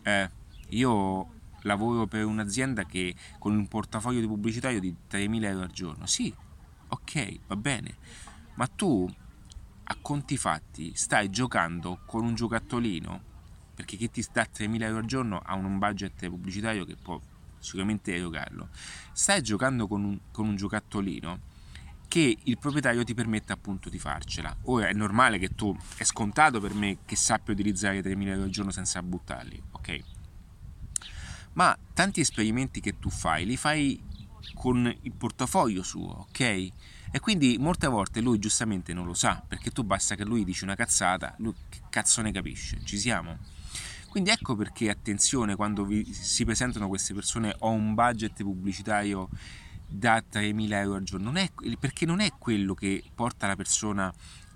Eh, 0.04 0.30
io 0.68 1.28
lavoro 1.62 2.06
per 2.06 2.24
un'azienda 2.24 2.84
che 2.84 3.16
con 3.40 3.52
un 3.52 3.66
portafoglio 3.66 4.20
di 4.20 4.28
pubblicitario 4.28 4.78
di 4.78 4.94
3.000 5.10 5.42
euro 5.42 5.62
al 5.64 5.72
giorno. 5.72 6.06
Sì, 6.06 6.32
ok, 6.86 7.38
va 7.48 7.56
bene. 7.56 7.96
Ma 8.54 8.68
tu 8.68 9.12
a 9.84 9.96
conti 10.00 10.36
fatti 10.36 10.92
stai 10.94 11.30
giocando 11.30 12.00
con 12.06 12.24
un 12.24 12.34
giocattolino? 12.34 13.32
Perché 13.74 13.96
chi 13.96 14.10
ti 14.10 14.24
dà 14.32 14.42
3.000 14.42 14.82
euro 14.82 14.98
al 14.98 15.04
giorno 15.04 15.40
ha 15.44 15.54
un 15.54 15.78
budget 15.78 16.28
pubblicitario 16.28 16.84
che 16.84 16.96
può 16.96 17.20
sicuramente 17.58 18.14
erogarlo. 18.14 18.68
Stai 19.12 19.42
giocando 19.42 19.86
con 19.88 20.04
un, 20.04 20.18
con 20.30 20.46
un 20.46 20.56
giocattolino 20.56 21.52
che 22.06 22.36
il 22.40 22.58
proprietario 22.58 23.02
ti 23.02 23.14
permette 23.14 23.52
appunto 23.52 23.88
di 23.88 23.98
farcela. 23.98 24.54
Ora 24.64 24.88
è 24.88 24.92
normale 24.92 25.38
che 25.38 25.54
tu 25.54 25.76
è 25.96 26.04
scontato 26.04 26.60
per 26.60 26.74
me 26.74 26.98
che 27.04 27.16
sappia 27.16 27.52
utilizzare 27.52 28.00
3.000 28.00 28.26
euro 28.28 28.42
al 28.44 28.50
giorno 28.50 28.70
senza 28.70 29.02
buttarli 29.02 29.62
ok? 29.72 30.00
Ma 31.54 31.76
tanti 31.92 32.20
esperimenti 32.20 32.80
che 32.80 32.98
tu 32.98 33.10
fai 33.10 33.44
li 33.44 33.56
fai 33.56 34.00
con 34.54 34.92
il 35.02 35.12
portafoglio 35.12 35.82
suo 35.82 36.26
ok 36.28 36.68
e 37.14 37.20
quindi 37.20 37.58
molte 37.60 37.86
volte 37.86 38.20
lui 38.20 38.40
giustamente 38.40 38.92
non 38.92 39.06
lo 39.06 39.14
sa, 39.14 39.40
perché 39.46 39.70
tu 39.70 39.84
basta 39.84 40.16
che 40.16 40.24
lui 40.24 40.42
dici 40.42 40.64
una 40.64 40.74
cazzata, 40.74 41.32
lui 41.38 41.54
che 41.68 41.82
cazzo 41.88 42.22
ne 42.22 42.32
capisce, 42.32 42.80
ci 42.82 42.98
siamo. 42.98 43.38
Quindi 44.08 44.30
ecco 44.30 44.56
perché 44.56 44.90
attenzione 44.90 45.54
quando 45.54 45.84
vi, 45.84 46.12
si 46.12 46.44
presentano 46.44 46.88
queste 46.88 47.14
persone 47.14 47.54
ho 47.56 47.70
un 47.70 47.94
budget 47.94 48.42
pubblicitario 48.42 49.28
da 49.86 50.24
3.000 50.28 50.72
euro 50.72 50.96
al 50.96 51.04
giorno, 51.04 51.26
non 51.26 51.36
è, 51.36 51.48
perché 51.78 52.04
non 52.04 52.18
è 52.18 52.32
quello 52.36 52.74
che 52.74 53.04
porta 53.14 53.46
la 53.46 53.54
persona 53.54 54.12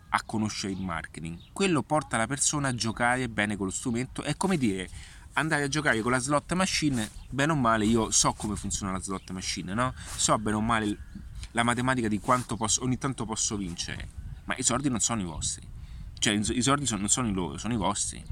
a 0.09 0.23
conoscere 0.25 0.73
il 0.73 0.81
marketing, 0.81 1.39
quello 1.53 1.85
porta 1.85 2.17
la 2.17 2.27
persona 2.27 2.67
a 2.67 2.75
giocare 2.75 3.29
bene 3.29 3.57
con 3.57 3.67
lo 3.67 3.73
strumento, 3.73 4.25
è 4.25 4.37
come 4.37 4.59
dire 4.59 4.89
andare 5.35 5.63
a 5.63 5.69
giocare 5.69 6.01
con 6.01 6.11
la 6.11 6.19
slot 6.19 6.55
machine, 6.55 7.09
bene 7.31 7.53
o 7.53 7.55
male 7.55 7.85
io 7.85 8.11
so 8.11 8.33
come 8.33 8.57
funziona 8.57 8.91
la 8.91 9.01
slot 9.01 9.31
machine, 9.31 9.75
no? 9.75 9.95
So 10.17 10.37
bene 10.41 10.57
o 10.57 10.61
male 10.61 10.99
la 11.53 11.63
matematica 11.63 12.09
di 12.09 12.19
quanto 12.19 12.57
posso, 12.57 12.83
ogni 12.83 12.99
tanto 12.99 13.25
posso 13.25 13.57
vincere, 13.57 14.09
ma 14.45 14.55
i 14.57 14.63
soldi 14.63 14.89
non 14.89 15.01
sono 15.01 15.21
i 15.21 15.25
vostri, 15.25 15.67
cioè 16.19 16.35
i 16.35 16.63
soldi 16.63 16.87
sono, 16.87 17.01
non 17.01 17.09
sono 17.09 17.29
i 17.29 17.33
loro, 17.33 17.59
sono 17.59 17.75
i 17.75 17.77
vostri, 17.77 18.23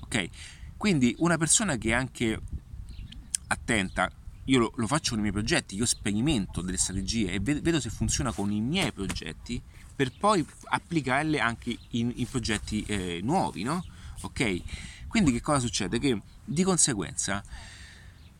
ok? 0.00 0.28
Quindi 0.76 1.14
una 1.18 1.36
persona 1.36 1.76
che 1.76 1.90
è 1.90 1.92
anche 1.92 2.40
attenta, 3.48 4.10
io 4.44 4.58
lo, 4.58 4.72
lo 4.76 4.86
faccio 4.86 5.10
con 5.10 5.18
i 5.18 5.22
miei 5.22 5.32
progetti, 5.32 5.76
io 5.76 5.86
sperimento 5.86 6.60
delle 6.60 6.78
strategie 6.78 7.32
e 7.32 7.40
vedo 7.40 7.80
se 7.80 7.90
funziona 7.90 8.32
con 8.32 8.50
i 8.50 8.60
miei 8.60 8.92
progetti 8.92 9.60
per 9.94 10.12
poi 10.18 10.44
applicarle 10.64 11.38
anche 11.40 11.76
in, 11.90 12.12
in 12.14 12.26
progetti 12.26 12.82
eh, 12.84 13.20
nuovi, 13.22 13.62
no? 13.62 13.84
Ok? 14.22 14.62
Quindi 15.08 15.32
che 15.32 15.40
cosa 15.40 15.58
succede? 15.58 15.98
Che 15.98 16.22
di 16.42 16.62
conseguenza 16.62 17.42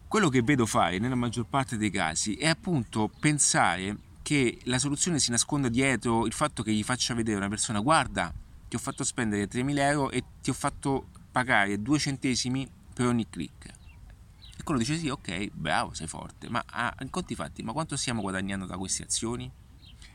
quello 0.09 0.29
che 0.29 0.43
vedo 0.43 0.67
fare 0.67 0.99
nella 0.99 1.15
maggior 1.15 1.47
parte 1.47 1.77
dei 1.77 1.91
casi 1.91 2.35
è 2.35 2.49
appunto 2.49 3.11
pensare 3.21 3.97
che 4.23 4.59
la 4.65 4.79
soluzione 4.79 5.19
si 5.19 5.31
nasconda 5.31 5.69
dietro 5.69 6.27
il 6.27 6.33
fatto 6.33 6.63
che 6.63 6.73
gli 6.73 6.83
faccia 6.83 7.15
vedere 7.15 7.37
una 7.37 7.49
persona 7.49 7.81
guarda 7.81 8.33
ti 8.69 8.77
ho 8.77 8.79
fatto 8.79 9.03
spendere 9.03 9.49
3.000 9.49 9.79
euro 9.79 10.11
e 10.11 10.23
ti 10.41 10.51
ho 10.51 10.55
fatto 10.55 11.09
pagare 11.33 11.81
2 11.81 11.99
centesimi 11.99 12.69
per 12.95 13.07
ogni 13.07 13.29
click. 13.29 13.67
E 14.57 14.63
quello 14.63 14.79
dice 14.79 14.97
sì 14.97 15.09
ok 15.09 15.51
bravo 15.53 15.95
sei 15.95 16.07
forte. 16.07 16.49
Ma 16.49 16.63
ah, 16.67 16.95
conti 17.11 17.35
fatti 17.35 17.63
ma 17.63 17.73
quanto 17.73 17.97
stiamo 17.97 18.21
guadagnando 18.21 18.67
da 18.67 18.77
queste 18.77 19.03
azioni? 19.03 19.51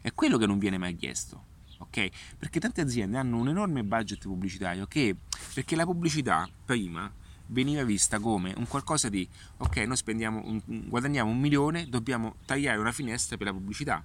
È 0.02 0.14
quello 0.14 0.38
che 0.38 0.46
non 0.46 0.60
viene 0.60 0.78
mai 0.78 0.96
chiesto 0.96 1.54
ok? 1.78 2.10
Perché 2.38 2.60
tante 2.60 2.82
aziende 2.82 3.18
hanno 3.18 3.38
un 3.38 3.50
enorme 3.50 3.84
budget 3.84 4.22
pubblicitario 4.24 4.86
che 4.86 5.16
perché 5.54 5.76
la 5.76 5.86
pubblicità 5.86 6.48
prima 6.66 7.12
veniva 7.48 7.84
vista 7.84 8.20
come 8.20 8.54
un 8.58 8.68
qualcosa 8.68 9.10
di 9.10 9.28
ok, 9.58 9.78
noi 9.78 9.98
spendiamo 9.98 10.42
un, 10.44 10.62
guadagniamo 10.66 11.30
un 11.30 11.40
milione, 11.40 11.88
dobbiamo 11.90 12.36
tagliare 12.46 12.80
una 12.80 12.92
finestra 12.92 13.38
per 13.38 13.48
la 13.48 13.54
pubblicità. 13.54 14.04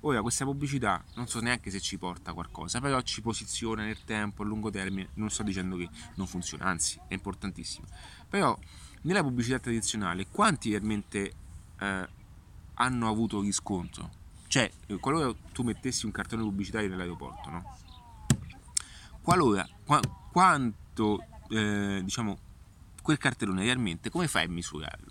Ora 0.00 0.20
questa 0.20 0.44
pubblicità 0.44 1.02
non 1.14 1.28
so 1.28 1.40
neanche 1.40 1.70
se 1.70 1.80
ci 1.80 1.96
porta 1.96 2.34
qualcosa, 2.34 2.78
però 2.80 3.00
ci 3.00 3.22
posiziona 3.22 3.84
nel 3.84 4.04
tempo, 4.04 4.42
a 4.42 4.44
lungo 4.44 4.70
termine, 4.70 5.08
non 5.14 5.30
sto 5.30 5.42
dicendo 5.42 5.76
che 5.76 5.88
non 6.16 6.26
funziona, 6.26 6.66
anzi 6.66 7.00
è 7.08 7.14
importantissimo. 7.14 7.86
Però 8.28 8.58
nella 9.02 9.22
pubblicità 9.22 9.58
tradizionale 9.58 10.26
quanti 10.30 10.70
realmente 10.70 11.32
eh, 11.78 12.08
hanno 12.74 13.08
avuto 13.08 13.40
riscontro? 13.40 14.22
Cioè, 14.46 14.70
qualora 15.00 15.34
tu 15.52 15.62
mettessi 15.62 16.04
un 16.04 16.12
cartone 16.12 16.42
pubblicitario 16.42 16.88
nell'aeroporto, 16.88 17.50
no? 17.50 17.76
Qualora, 19.22 19.66
qua, 19.84 20.00
quanto, 20.30 21.24
eh, 21.48 22.02
diciamo, 22.04 22.38
quel 23.04 23.18
cartellone 23.18 23.62
realmente 23.62 24.08
come 24.08 24.26
fai 24.26 24.46
a 24.46 24.48
misurarlo? 24.48 25.10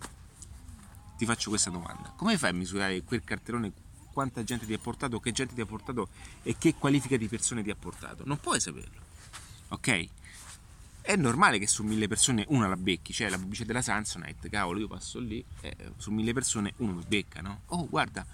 Ti 1.16 1.26
faccio 1.26 1.50
questa 1.50 1.70
domanda. 1.70 2.12
Come 2.18 2.40
fai 2.40 2.50
a 2.50 2.54
misurare 2.54 3.04
quel 3.04 3.24
cartellone 3.24 3.72
quanta 4.12 4.44
gente 4.44 4.66
ti 4.66 4.74
ha 4.74 4.80
portato, 4.80 5.20
che 5.20 5.32
gente 5.32 5.54
ti 5.54 5.62
ha 5.62 5.66
portato 5.68 6.10
e 6.42 6.58
che 6.58 6.74
qualifica 6.74 7.18
di 7.18 7.28
persone 7.28 7.62
ti 7.62 7.70
ha 7.70 7.76
portato? 7.76 8.24
Non 8.26 8.40
puoi 8.40 8.60
saperlo. 8.60 9.00
Ok? 9.68 10.08
È 11.02 11.16
normale 11.16 11.60
che 11.60 11.68
su 11.68 11.84
mille 11.84 12.08
persone 12.08 12.46
una 12.48 12.68
la 12.68 12.78
becchi, 12.78 13.14
cioè 13.14 13.30
la 13.30 13.38
pubblicità 13.38 13.68
della 13.68 13.84
Samsonite, 13.84 14.50
cavolo, 14.50 14.80
io 14.80 14.88
passo 14.88 15.20
lì 15.20 15.46
e 15.62 15.76
su 15.98 16.10
mille 16.10 16.34
persone 16.34 16.74
uno 16.78 16.94
mi 16.94 17.04
becca, 17.08 17.42
no? 17.42 17.62
Oh, 17.68 17.88
guarda, 17.88 18.26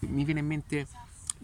mi 0.00 0.22
viene 0.22 0.38
in 0.38 0.46
mente 0.46 0.86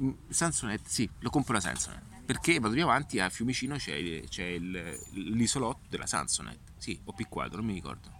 mm, 0.01 0.11
Samsonite, 0.29 0.85
sì, 0.87 1.09
lo 1.19 1.31
compro 1.31 1.55
la 1.55 1.61
Samsonite 1.61 2.16
perché 2.27 2.59
vado 2.59 2.74
più 2.74 2.83
avanti 2.83 3.20
a 3.20 3.29
Fiumicino 3.31 3.77
c'è, 3.77 4.22
c'è 4.29 4.45
il, 4.45 4.99
l'isolotto 5.12 5.87
della 5.89 6.07
Samsonite 6.07 6.74
sì, 6.77 6.99
o 7.05 7.14
P4, 7.16 7.55
non 7.55 7.64
mi 7.64 7.74
ricordo 7.74 8.11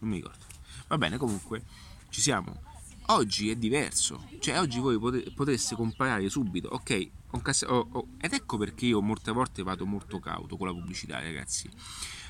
non 0.00 0.10
mi 0.10 0.16
ricordo 0.16 0.44
va 0.88 0.98
bene 0.98 1.16
comunque 1.16 1.62
ci 2.10 2.20
siamo 2.20 2.62
oggi 3.06 3.50
è 3.50 3.56
diverso 3.56 4.28
cioè 4.40 4.58
oggi 4.60 4.78
voi 4.78 4.98
pote, 4.98 5.30
potreste 5.32 5.74
comparare 5.74 6.28
subito 6.28 6.68
ok 6.68 7.10
cass- 7.42 7.66
oh, 7.68 7.88
oh. 7.92 8.08
ed 8.20 8.32
ecco 8.32 8.58
perché 8.58 8.86
io 8.86 9.00
molte 9.00 9.32
volte 9.32 9.62
vado 9.62 9.86
molto 9.86 10.18
cauto 10.18 10.56
con 10.56 10.66
la 10.66 10.72
pubblicità 10.72 11.20
ragazzi 11.20 11.68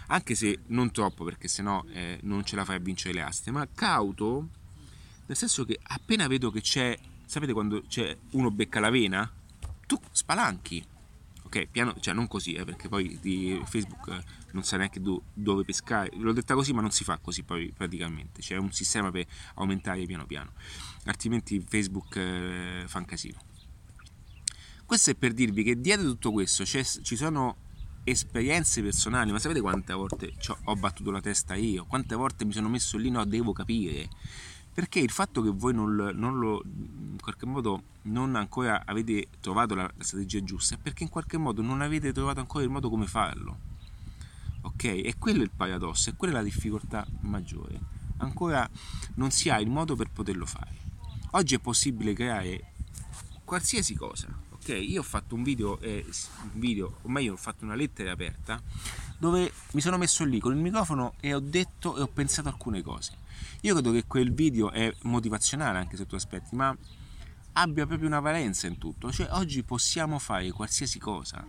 anche 0.08 0.34
se 0.34 0.60
non 0.66 0.90
troppo 0.90 1.24
perché 1.24 1.48
sennò 1.48 1.84
eh, 1.92 2.18
non 2.22 2.44
ce 2.44 2.56
la 2.56 2.64
fai 2.64 2.76
a 2.76 2.80
vincere 2.80 3.14
le 3.14 3.22
aste 3.22 3.50
ma 3.50 3.66
cauto 3.72 4.48
nel 5.26 5.36
senso 5.36 5.64
che 5.64 5.78
appena 5.82 6.26
vedo 6.26 6.50
che 6.50 6.62
c'è 6.62 6.98
sapete 7.28 7.52
quando 7.52 7.82
c'è 7.86 8.16
uno 8.30 8.50
becca 8.50 8.80
la 8.80 8.88
vena? 8.88 9.30
Tu 9.86 10.00
spalanchi. 10.10 10.82
Ok, 11.48 11.66
piano, 11.68 11.94
cioè 11.98 12.12
non 12.12 12.28
così, 12.28 12.52
eh, 12.52 12.64
perché 12.66 12.90
poi 12.90 13.18
di 13.22 13.58
Facebook 13.64 14.08
eh, 14.08 14.22
non 14.50 14.64
sa 14.64 14.76
neanche 14.76 15.00
do, 15.00 15.22
dove 15.32 15.64
pescare. 15.64 16.10
L'ho 16.16 16.32
detta 16.32 16.52
così, 16.52 16.74
ma 16.74 16.82
non 16.82 16.90
si 16.90 17.04
fa 17.04 17.16
così 17.16 17.42
poi 17.42 17.72
praticamente. 17.74 18.42
C'è 18.42 18.56
un 18.56 18.70
sistema 18.70 19.10
per 19.10 19.24
aumentare 19.54 20.04
piano 20.04 20.26
piano. 20.26 20.52
Altrimenti 21.06 21.58
Facebook 21.66 22.16
eh, 22.16 22.84
fa 22.86 22.98
un 22.98 23.06
casino. 23.06 23.38
Questo 24.84 25.10
è 25.10 25.14
per 25.14 25.32
dirvi 25.32 25.62
che 25.62 25.80
dietro 25.80 26.04
tutto 26.04 26.32
questo 26.32 26.66
ci 26.66 27.16
sono 27.16 27.56
esperienze 28.04 28.82
personali, 28.82 29.32
ma 29.32 29.38
sapete 29.38 29.62
quante 29.62 29.94
volte 29.94 30.34
ho 30.64 30.76
battuto 30.76 31.10
la 31.10 31.22
testa 31.22 31.54
io? 31.54 31.86
Quante 31.86 32.14
volte 32.14 32.44
mi 32.44 32.52
sono 32.52 32.68
messo 32.68 32.98
lì, 32.98 33.08
no, 33.08 33.24
devo 33.24 33.52
capire. 33.52 34.06
Perché 34.78 35.00
il 35.00 35.10
fatto 35.10 35.42
che 35.42 35.50
voi 35.50 35.74
non, 35.74 35.92
non 36.14 36.38
lo, 36.38 36.62
in 36.64 37.18
qualche 37.20 37.46
modo 37.46 37.82
non 38.02 38.36
ancora 38.36 38.84
avete 38.84 39.26
trovato 39.40 39.74
la, 39.74 39.82
la 39.82 40.04
strategia 40.04 40.44
giusta 40.44 40.76
è 40.76 40.78
perché 40.78 41.02
in 41.02 41.08
qualche 41.08 41.36
modo 41.36 41.62
non 41.62 41.80
avete 41.80 42.12
trovato 42.12 42.38
ancora 42.38 42.62
il 42.62 42.70
modo 42.70 42.88
come 42.88 43.08
farlo. 43.08 43.58
Ok? 44.60 44.84
E 44.84 45.16
quello 45.18 45.40
è 45.40 45.42
il 45.42 45.50
paradosso, 45.50 46.10
e 46.10 46.14
quella 46.14 46.34
è 46.34 46.36
la 46.36 46.44
difficoltà 46.44 47.04
maggiore. 47.22 47.80
Ancora 48.18 48.70
non 49.14 49.32
si 49.32 49.50
ha 49.50 49.58
il 49.58 49.68
modo 49.68 49.96
per 49.96 50.10
poterlo 50.10 50.46
fare. 50.46 50.76
Oggi 51.32 51.56
è 51.56 51.58
possibile 51.58 52.12
creare 52.12 52.74
qualsiasi 53.42 53.96
cosa, 53.96 54.28
io 54.74 55.00
ho 55.00 55.04
fatto 55.04 55.34
un 55.34 55.42
video, 55.42 55.80
eh, 55.80 56.04
un 56.06 56.60
video, 56.60 56.98
o 57.02 57.08
meglio 57.08 57.32
ho 57.32 57.36
fatto 57.36 57.64
una 57.64 57.74
lettera 57.74 58.12
aperta 58.12 58.62
dove 59.18 59.52
mi 59.72 59.80
sono 59.80 59.98
messo 59.98 60.24
lì 60.24 60.38
con 60.38 60.52
il 60.52 60.58
microfono 60.60 61.14
e 61.18 61.34
ho 61.34 61.40
detto 61.40 61.96
e 61.96 62.02
ho 62.02 62.06
pensato 62.06 62.46
alcune 62.46 62.82
cose. 62.82 63.26
Io 63.62 63.72
credo 63.74 63.92
che 63.92 64.04
quel 64.06 64.32
video 64.32 64.70
è 64.70 64.92
motivazionale 65.02 65.78
anche 65.78 65.96
sotto 65.96 66.16
aspetti, 66.16 66.54
ma 66.54 66.76
abbia 67.52 67.86
proprio 67.86 68.08
una 68.08 68.20
valenza 68.20 68.66
in 68.66 68.78
tutto. 68.78 69.10
Cioè 69.10 69.28
oggi 69.32 69.62
possiamo 69.62 70.18
fare 70.18 70.50
qualsiasi 70.50 70.98
cosa. 70.98 71.44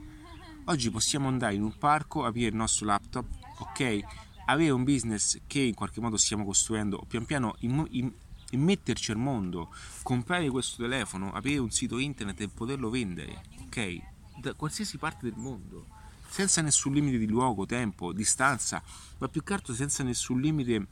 Oggi 0.66 0.90
possiamo 0.92 1.28
andare 1.28 1.56
in 1.56 1.64
un 1.64 1.78
parco, 1.78 2.26
aprire 2.26 2.50
il 2.50 2.56
nostro 2.56 2.86
laptop, 2.86 3.26
ok? 3.60 4.00
Avere 4.46 4.72
un 4.72 4.84
business 4.84 5.40
che 5.48 5.60
in 5.60 5.74
qualche 5.74 6.02
modo 6.02 6.18
stiamo 6.18 6.46
costruendo 6.46 7.04
pian 7.08 7.26
piano 7.26 7.56
in, 7.60 7.86
in, 7.92 8.12
e 8.52 8.58
metterci 8.58 9.12
al 9.12 9.18
mondo, 9.18 9.74
comprare 10.02 10.50
questo 10.50 10.82
telefono, 10.82 11.32
aprire 11.32 11.60
un 11.60 11.72
sito 11.72 11.98
internet 11.98 12.42
e 12.42 12.48
poterlo 12.50 12.90
vendere, 12.90 13.44
ok? 13.66 13.98
Da 14.40 14.54
qualsiasi 14.54 14.98
parte 14.98 15.30
del 15.30 15.38
mondo, 15.38 15.88
senza 16.28 16.62
nessun 16.62 16.94
limite 16.94 17.18
di 17.18 17.28
luogo, 17.28 17.66
tempo, 17.66 18.12
distanza, 18.14 18.82
ma 19.18 19.28
più 19.28 19.44
che 19.44 19.54
altro 19.54 19.74
senza 19.74 20.04
nessun 20.04 20.40
limite 20.40 20.88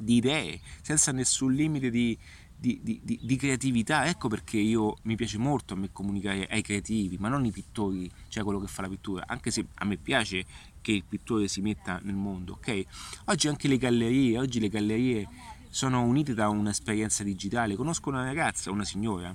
di 0.00 0.16
idee, 0.16 0.60
senza 0.82 1.12
nessun 1.12 1.52
limite 1.52 1.90
di, 1.90 2.16
di, 2.56 2.80
di, 2.82 3.18
di, 3.22 3.36
creatività. 3.36 4.06
Ecco 4.06 4.28
perché 4.28 4.58
io 4.58 4.98
mi 5.02 5.16
piace 5.16 5.38
molto 5.38 5.74
a 5.74 5.76
me 5.76 5.90
comunicare 5.92 6.46
ai 6.48 6.62
creativi, 6.62 7.16
ma 7.18 7.28
non 7.28 7.44
i 7.44 7.50
pittori, 7.50 8.10
cioè 8.28 8.42
quello 8.42 8.60
che 8.60 8.66
fa 8.66 8.82
la 8.82 8.88
pittura, 8.88 9.24
anche 9.26 9.50
se 9.50 9.66
a 9.74 9.84
me 9.84 9.96
piace 9.96 10.44
che 10.80 10.92
il 10.92 11.04
pittore 11.04 11.48
si 11.48 11.60
metta 11.60 12.00
nel 12.02 12.14
mondo, 12.14 12.54
ok? 12.54 12.84
Oggi 13.26 13.48
anche 13.48 13.68
le 13.68 13.78
gallerie, 13.78 14.38
oggi 14.38 14.60
le 14.60 14.68
gallerie 14.68 15.28
sono 15.68 16.02
uniti 16.02 16.34
da 16.34 16.48
un'esperienza 16.48 17.22
digitale. 17.22 17.76
Conosco 17.76 18.08
una 18.08 18.24
ragazza, 18.24 18.70
una 18.70 18.84
signora, 18.84 19.34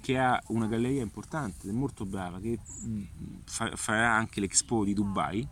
che 0.00 0.18
ha 0.18 0.40
una 0.48 0.66
galleria 0.66 1.02
importante, 1.02 1.68
è 1.68 1.72
molto 1.72 2.04
brava, 2.04 2.40
che 2.40 2.58
mm, 2.84 3.02
farà 3.46 4.14
anche 4.14 4.40
l'Expo 4.40 4.84
di 4.84 4.94
Dubai. 4.94 5.46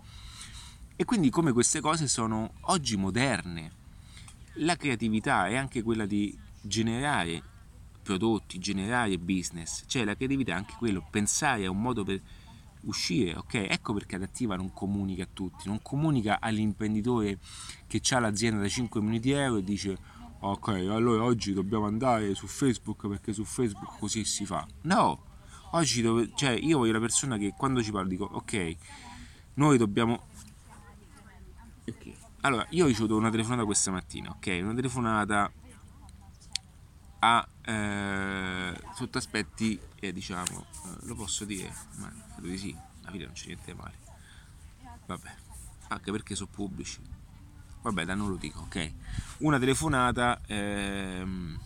E 0.94 1.04
quindi 1.04 1.30
come 1.30 1.52
queste 1.52 1.80
cose 1.80 2.06
sono 2.06 2.52
oggi 2.62 2.96
moderne. 2.96 3.80
La 4.56 4.76
creatività 4.76 5.48
è 5.48 5.56
anche 5.56 5.82
quella 5.82 6.06
di 6.06 6.36
generare 6.60 7.42
prodotti, 8.02 8.58
generare 8.58 9.18
business, 9.18 9.84
cioè 9.86 10.04
la 10.04 10.14
creatività 10.14 10.52
è 10.52 10.56
anche 10.56 10.74
quello, 10.76 11.06
pensare 11.10 11.64
a 11.64 11.70
un 11.70 11.80
modo 11.80 12.04
per 12.04 12.20
uscire, 12.82 13.36
ok? 13.36 13.54
Ecco 13.54 13.92
perché 13.92 14.16
Adattiva 14.16 14.56
non 14.56 14.72
comunica 14.72 15.22
a 15.22 15.28
tutti, 15.32 15.68
non 15.68 15.80
comunica 15.82 16.40
all'imprenditore 16.40 17.38
che 17.86 18.00
ha 18.10 18.18
l'azienda 18.18 18.60
da 18.60 18.68
5 18.68 19.00
milioni 19.00 19.20
di 19.20 19.30
euro 19.30 19.58
e 19.58 19.64
dice 19.64 19.98
ok, 20.40 20.68
allora 20.90 21.22
oggi 21.22 21.52
dobbiamo 21.52 21.86
andare 21.86 22.34
su 22.34 22.48
Facebook 22.48 23.06
perché 23.06 23.32
su 23.32 23.44
Facebook 23.44 23.98
così 23.98 24.24
si 24.24 24.44
fa. 24.44 24.66
No, 24.82 25.22
oggi 25.70 26.02
dove, 26.02 26.30
cioè 26.34 26.50
io 26.50 26.78
voglio 26.78 26.92
la 26.92 27.00
persona 27.00 27.36
che 27.38 27.54
quando 27.56 27.82
ci 27.82 27.92
parlo 27.92 28.08
dico 28.08 28.24
ok, 28.24 28.76
noi 29.54 29.78
dobbiamo... 29.78 30.30
Okay. 31.88 32.21
Allora, 32.44 32.66
io 32.70 32.84
ho 32.84 32.86
ricevuto 32.88 33.16
una 33.16 33.30
telefonata 33.30 33.64
questa 33.64 33.92
mattina, 33.92 34.30
ok? 34.30 34.58
Una 34.62 34.74
telefonata 34.74 35.52
a 37.20 37.48
eh, 37.64 38.80
sotto 38.96 39.18
aspetti, 39.18 39.78
eh, 40.00 40.12
diciamo, 40.12 40.66
eh, 40.86 41.06
lo 41.06 41.14
posso 41.14 41.44
dire, 41.44 41.72
ma 41.98 42.12
credo 42.32 42.48
di 42.48 42.58
sì, 42.58 42.76
alla 43.02 43.10
fine 43.12 43.24
non 43.26 43.34
c'è 43.34 43.46
niente 43.46 43.74
male. 43.74 43.94
Vabbè, 45.06 45.34
anche 45.88 46.10
perché 46.10 46.34
sono 46.34 46.50
pubblici. 46.52 47.00
Vabbè 47.82 48.04
da 48.04 48.14
non 48.14 48.28
lo 48.28 48.36
dico 48.36 48.60
ok? 48.60 48.92
Una 49.38 49.58
telefonata 49.58 50.40
ehm... 50.46 51.58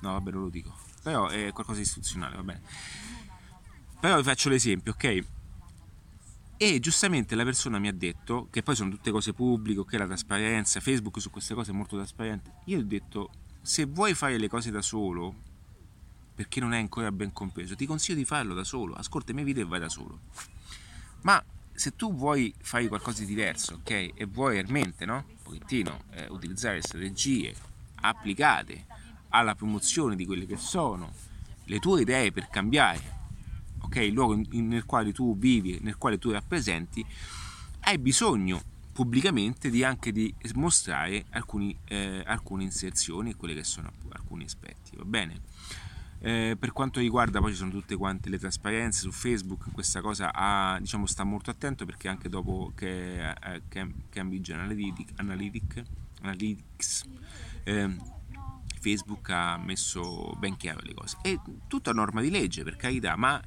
no 0.00 0.12
vabbè 0.12 0.30
non 0.30 0.42
lo 0.42 0.48
dico. 0.50 0.72
Però 1.02 1.26
è 1.28 1.50
qualcosa 1.52 1.78
di 1.78 1.84
istituzionale 1.84 2.36
va 2.36 2.42
bene. 2.44 2.62
Però 3.98 4.16
vi 4.16 4.22
faccio 4.22 4.48
l'esempio 4.48 4.92
ok 4.92 5.24
e 6.62 6.78
giustamente 6.78 7.34
la 7.34 7.44
persona 7.44 7.78
mi 7.78 7.88
ha 7.88 7.92
detto 7.92 8.48
che 8.50 8.62
poi 8.62 8.76
sono 8.76 8.90
tutte 8.90 9.10
cose 9.10 9.32
pubbliche 9.32 9.80
ok 9.80 9.92
la 9.94 10.06
trasparenza 10.06 10.80
facebook 10.80 11.18
su 11.18 11.30
queste 11.30 11.54
cose 11.54 11.70
è 11.70 11.74
molto 11.74 11.96
trasparente 11.96 12.52
io 12.66 12.80
ho 12.80 12.82
detto 12.82 13.30
se 13.62 13.86
vuoi 13.86 14.12
fare 14.12 14.36
le 14.36 14.48
cose 14.48 14.70
da 14.70 14.82
solo 14.82 15.34
perché 16.34 16.60
non 16.60 16.74
è 16.74 16.78
ancora 16.78 17.10
ben 17.12 17.32
compreso 17.32 17.74
ti 17.74 17.86
consiglio 17.86 18.18
di 18.18 18.26
farlo 18.26 18.52
da 18.52 18.64
solo 18.64 18.92
ascolta 18.92 19.30
i 19.30 19.34
miei 19.34 19.46
video 19.46 19.64
e 19.64 19.66
vai 19.66 19.80
da 19.80 19.88
solo 19.88 20.20
ma 21.22 21.42
se 21.72 21.96
tu 21.96 22.14
vuoi 22.14 22.52
fare 22.60 22.88
qualcosa 22.88 23.20
di 23.20 23.26
diverso, 23.26 23.76
ok? 23.76 24.10
E 24.14 24.26
vuoi 24.26 24.56
realmente, 24.56 25.06
no? 25.06 25.24
Un 25.26 25.42
pochettino 25.42 26.02
eh, 26.10 26.26
utilizzare 26.28 26.82
strategie 26.82 27.54
applicate 28.02 28.84
alla 29.30 29.54
promozione 29.54 30.14
di 30.14 30.26
quelle 30.26 30.44
che 30.44 30.58
sono 30.58 31.10
le 31.64 31.78
tue 31.78 32.02
idee 32.02 32.32
per 32.32 32.48
cambiare, 32.50 33.19
ok? 33.90 33.96
Il 33.96 34.12
luogo 34.12 34.40
in, 34.52 34.68
nel 34.68 34.86
quale 34.86 35.12
tu 35.12 35.36
vivi, 35.36 35.78
nel 35.82 35.96
quale 35.96 36.18
tu 36.18 36.30
rappresenti, 36.30 37.04
hai 37.80 37.98
bisogno 37.98 38.62
pubblicamente 38.92 39.70
di 39.70 39.82
anche 39.82 40.12
di 40.12 40.32
mostrare 40.54 41.24
alcuni, 41.30 41.76
eh, 41.86 42.22
alcune 42.24 42.62
inserzioni 42.62 43.30
e 43.30 43.36
quelle 43.36 43.54
che 43.54 43.64
sono 43.64 43.90
alcuni 44.10 44.44
aspetti, 44.44 44.96
va 44.96 45.04
bene? 45.04 45.40
Eh, 46.22 46.54
per 46.58 46.72
quanto 46.72 47.00
riguarda 47.00 47.40
poi 47.40 47.52
ci 47.52 47.56
sono 47.56 47.70
tutte 47.70 47.96
quante 47.96 48.28
le 48.28 48.38
trasparenze 48.38 49.00
su 49.00 49.10
Facebook, 49.10 49.72
questa 49.72 50.00
cosa 50.00 50.32
ha, 50.32 50.78
diciamo, 50.78 51.06
sta 51.06 51.24
molto 51.24 51.50
attento 51.50 51.86
perché 51.86 52.08
anche 52.08 52.28
dopo 52.28 52.72
che 52.74 53.30
eh, 53.30 53.62
Cambridge 54.10 54.52
Analytic, 54.52 55.12
Analytic, 55.16 55.82
Analytics 56.20 57.04
eh, 57.64 57.96
Facebook 58.80 59.30
ha 59.30 59.56
messo 59.58 60.34
ben 60.38 60.56
chiaro 60.56 60.80
le 60.82 60.94
cose. 60.94 61.16
E 61.22 61.38
tutta 61.68 61.92
norma 61.92 62.20
di 62.20 62.30
legge, 62.30 62.64
per 62.64 62.76
carità, 62.76 63.16
ma 63.16 63.40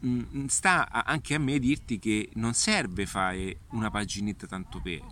mh, 0.00 0.20
mm, 0.36 0.46
sta 0.46 0.90
anche 0.90 1.34
a 1.34 1.38
me 1.38 1.58
dirti 1.58 1.98
che 1.98 2.30
non 2.34 2.54
serve 2.54 3.06
fare 3.06 3.60
una 3.70 3.90
paginetta 3.90 4.46
tanto 4.46 4.80
per. 4.80 5.04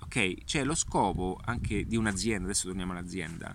Ok? 0.00 0.44
Cioè 0.44 0.64
lo 0.64 0.74
scopo 0.74 1.40
anche 1.44 1.86
di 1.86 1.96
un'azienda, 1.96 2.44
adesso 2.44 2.66
torniamo 2.66 2.92
all'azienda, 2.92 3.54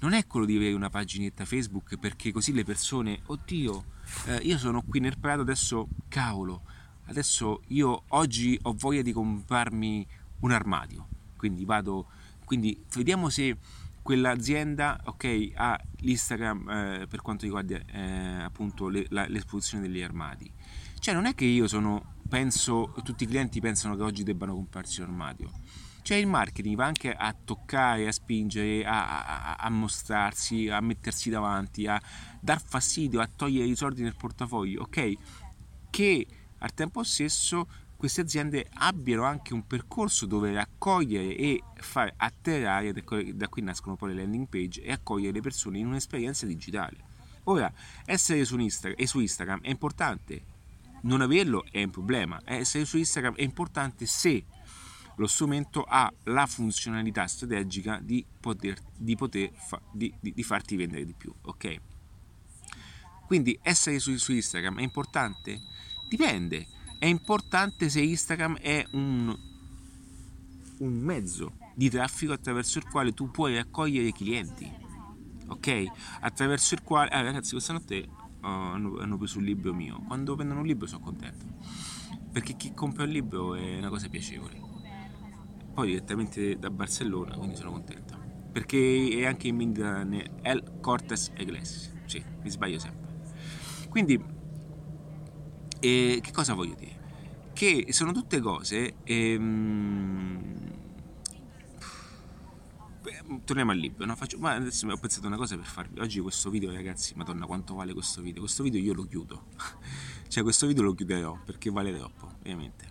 non 0.00 0.12
è 0.12 0.26
quello 0.26 0.46
di 0.46 0.56
avere 0.56 0.74
una 0.74 0.90
paginetta 0.90 1.44
Facebook 1.44 1.96
perché 1.96 2.32
così 2.32 2.52
le 2.52 2.64
persone, 2.64 3.20
oddio, 3.26 3.84
eh, 4.26 4.36
io 4.36 4.58
sono 4.58 4.82
qui 4.82 5.00
nel 5.00 5.18
Prato, 5.18 5.40
adesso 5.42 5.88
cavolo, 6.08 6.62
adesso 7.06 7.62
io 7.68 8.04
oggi 8.08 8.58
ho 8.62 8.74
voglia 8.76 9.02
di 9.02 9.12
comprarmi 9.12 10.06
un 10.40 10.50
armadio, 10.50 11.08
quindi 11.36 11.64
vado, 11.64 12.08
quindi 12.44 12.80
vediamo 12.94 13.28
se 13.28 13.56
quell'azienda 14.02 15.00
ok 15.04 15.52
ha 15.54 15.80
l'Instagram 16.00 16.68
eh, 16.68 17.06
per 17.08 17.22
quanto 17.22 17.44
riguarda 17.44 17.80
eh, 17.86 18.42
appunto 18.42 18.88
le, 18.88 19.06
la, 19.10 19.26
l'esposizione 19.28 19.86
degli 19.86 20.02
armadi 20.02 20.50
cioè 20.98 21.14
non 21.14 21.26
è 21.26 21.34
che 21.34 21.44
io 21.44 21.68
sono 21.68 22.16
penso 22.28 22.94
tutti 23.04 23.24
i 23.24 23.26
clienti 23.26 23.60
pensano 23.60 23.96
che 23.96 24.02
oggi 24.02 24.22
debbano 24.22 24.54
comprarsi 24.54 25.00
un 25.00 25.08
armadio 25.08 25.50
cioè 26.02 26.16
il 26.16 26.26
marketing 26.26 26.76
va 26.76 26.86
anche 26.86 27.12
a 27.12 27.32
toccare, 27.32 28.08
a 28.08 28.12
spingere, 28.12 28.84
a, 28.84 29.24
a, 29.24 29.54
a, 29.54 29.70
mostrarsi, 29.70 30.68
a 30.68 30.80
mettersi 30.80 31.30
davanti, 31.30 31.86
a 31.86 32.00
dar 32.40 32.60
fastidio, 32.60 33.20
a 33.20 33.28
togliere 33.34 33.68
i 33.68 33.76
soldi 33.76 34.02
nel 34.02 34.16
portafoglio, 34.16 34.82
ok? 34.82 35.12
Che 35.90 36.26
al 36.58 36.74
tempo 36.74 37.04
stesso 37.04 37.68
queste 38.02 38.22
aziende 38.22 38.66
abbiano 38.78 39.22
anche 39.22 39.54
un 39.54 39.64
percorso 39.64 40.26
dove 40.26 40.52
raccogliere 40.52 41.36
e 41.36 41.62
far 41.74 42.12
atterrare, 42.16 42.92
da 42.92 43.48
qui 43.48 43.62
nascono 43.62 43.94
poi 43.94 44.12
le 44.12 44.22
landing 44.22 44.48
page, 44.48 44.82
e 44.82 44.90
accogliere 44.90 45.34
le 45.34 45.40
persone 45.40 45.78
in 45.78 45.86
un'esperienza 45.86 46.44
digitale. 46.44 46.96
Ora, 47.44 47.72
essere 48.04 48.44
su 48.44 48.58
Instagram, 48.58 48.98
e 49.00 49.06
su 49.06 49.20
Instagram 49.20 49.60
è 49.60 49.68
importante, 49.68 50.42
non 51.02 51.20
averlo 51.20 51.64
è 51.70 51.80
un 51.80 51.90
problema, 51.90 52.42
essere 52.44 52.86
su 52.86 52.98
Instagram 52.98 53.36
è 53.36 53.42
importante 53.42 54.04
se 54.06 54.46
lo 55.14 55.28
strumento 55.28 55.84
ha 55.84 56.12
la 56.24 56.46
funzionalità 56.46 57.28
strategica 57.28 58.00
di 58.02 58.26
poter, 58.40 58.78
di, 58.96 59.14
poter 59.14 59.52
fa, 59.52 59.80
di, 59.92 60.12
di, 60.18 60.32
di 60.32 60.42
farti 60.42 60.74
vendere 60.74 61.04
di 61.04 61.14
più, 61.16 61.32
ok? 61.42 61.76
Quindi 63.28 63.56
essere 63.62 64.00
su, 64.00 64.16
su 64.16 64.32
Instagram 64.32 64.80
è 64.80 64.82
importante? 64.82 65.60
Dipende, 66.08 66.66
è 67.02 67.06
importante 67.06 67.88
se 67.88 68.00
Instagram 68.00 68.58
è 68.58 68.86
un, 68.92 69.36
un 70.78 70.92
mezzo 71.00 71.54
di 71.74 71.90
traffico 71.90 72.32
attraverso 72.32 72.78
il 72.78 72.84
quale 72.88 73.12
tu 73.12 73.28
puoi 73.28 73.56
raccogliere 73.56 74.12
clienti, 74.12 74.70
ok? 75.48 75.84
Attraverso 76.20 76.74
il 76.74 76.84
quale... 76.84 77.10
Ah 77.10 77.22
ragazzi, 77.22 77.50
questa 77.50 77.72
notte 77.72 78.06
oh, 78.42 78.46
hanno, 78.46 79.00
hanno 79.00 79.16
preso 79.18 79.38
un 79.38 79.44
libro 79.46 79.74
mio, 79.74 80.00
quando 80.06 80.36
prendono 80.36 80.60
un 80.60 80.66
libro 80.66 80.86
sono 80.86 81.02
contento, 81.02 81.44
perché 82.30 82.54
chi 82.54 82.72
compra 82.72 83.02
un 83.02 83.10
libro 83.10 83.56
è 83.56 83.78
una 83.78 83.88
cosa 83.88 84.08
piacevole. 84.08 84.60
Poi 85.74 85.88
direttamente 85.88 86.56
da 86.56 86.70
Barcellona, 86.70 87.36
quindi 87.36 87.56
sono 87.56 87.72
contento. 87.72 88.16
Perché 88.52 89.08
è 89.18 89.26
anche 89.26 89.48
in 89.48 89.56
vendita 89.56 90.06
El 90.42 90.78
Cortes 90.80 91.32
Egles. 91.34 91.94
Sì, 92.04 92.22
mi 92.44 92.48
sbaglio 92.48 92.78
sempre. 92.78 93.22
Quindi, 93.88 94.40
eh, 95.82 96.20
che 96.22 96.30
cosa 96.30 96.54
voglio 96.54 96.74
dire? 96.74 97.00
Che 97.52 97.86
sono 97.90 98.12
tutte 98.12 98.40
cose... 98.40 98.94
Ehm, 99.02 100.70
torniamo 103.44 103.72
al 103.72 103.78
libro, 103.78 104.06
no? 104.06 104.14
Faccio, 104.14 104.38
ma 104.38 104.52
adesso 104.52 104.86
ho 104.86 104.96
pensato 104.96 105.26
una 105.26 105.36
cosa 105.36 105.56
per 105.56 105.64
farvi. 105.64 105.98
Oggi 105.98 106.20
questo 106.20 106.50
video, 106.50 106.72
ragazzi, 106.72 107.14
madonna 107.16 107.46
quanto 107.46 107.74
vale 107.74 107.92
questo 107.92 108.22
video? 108.22 108.42
Questo 108.42 108.62
video 108.62 108.80
io 108.80 108.94
lo 108.94 109.04
chiudo. 109.04 109.46
cioè 110.28 110.42
questo 110.44 110.66
video 110.68 110.84
lo 110.84 110.94
chiuderò 110.94 111.36
perché 111.44 111.70
vale 111.70 111.96
troppo, 111.96 112.30
ovviamente. 112.38 112.90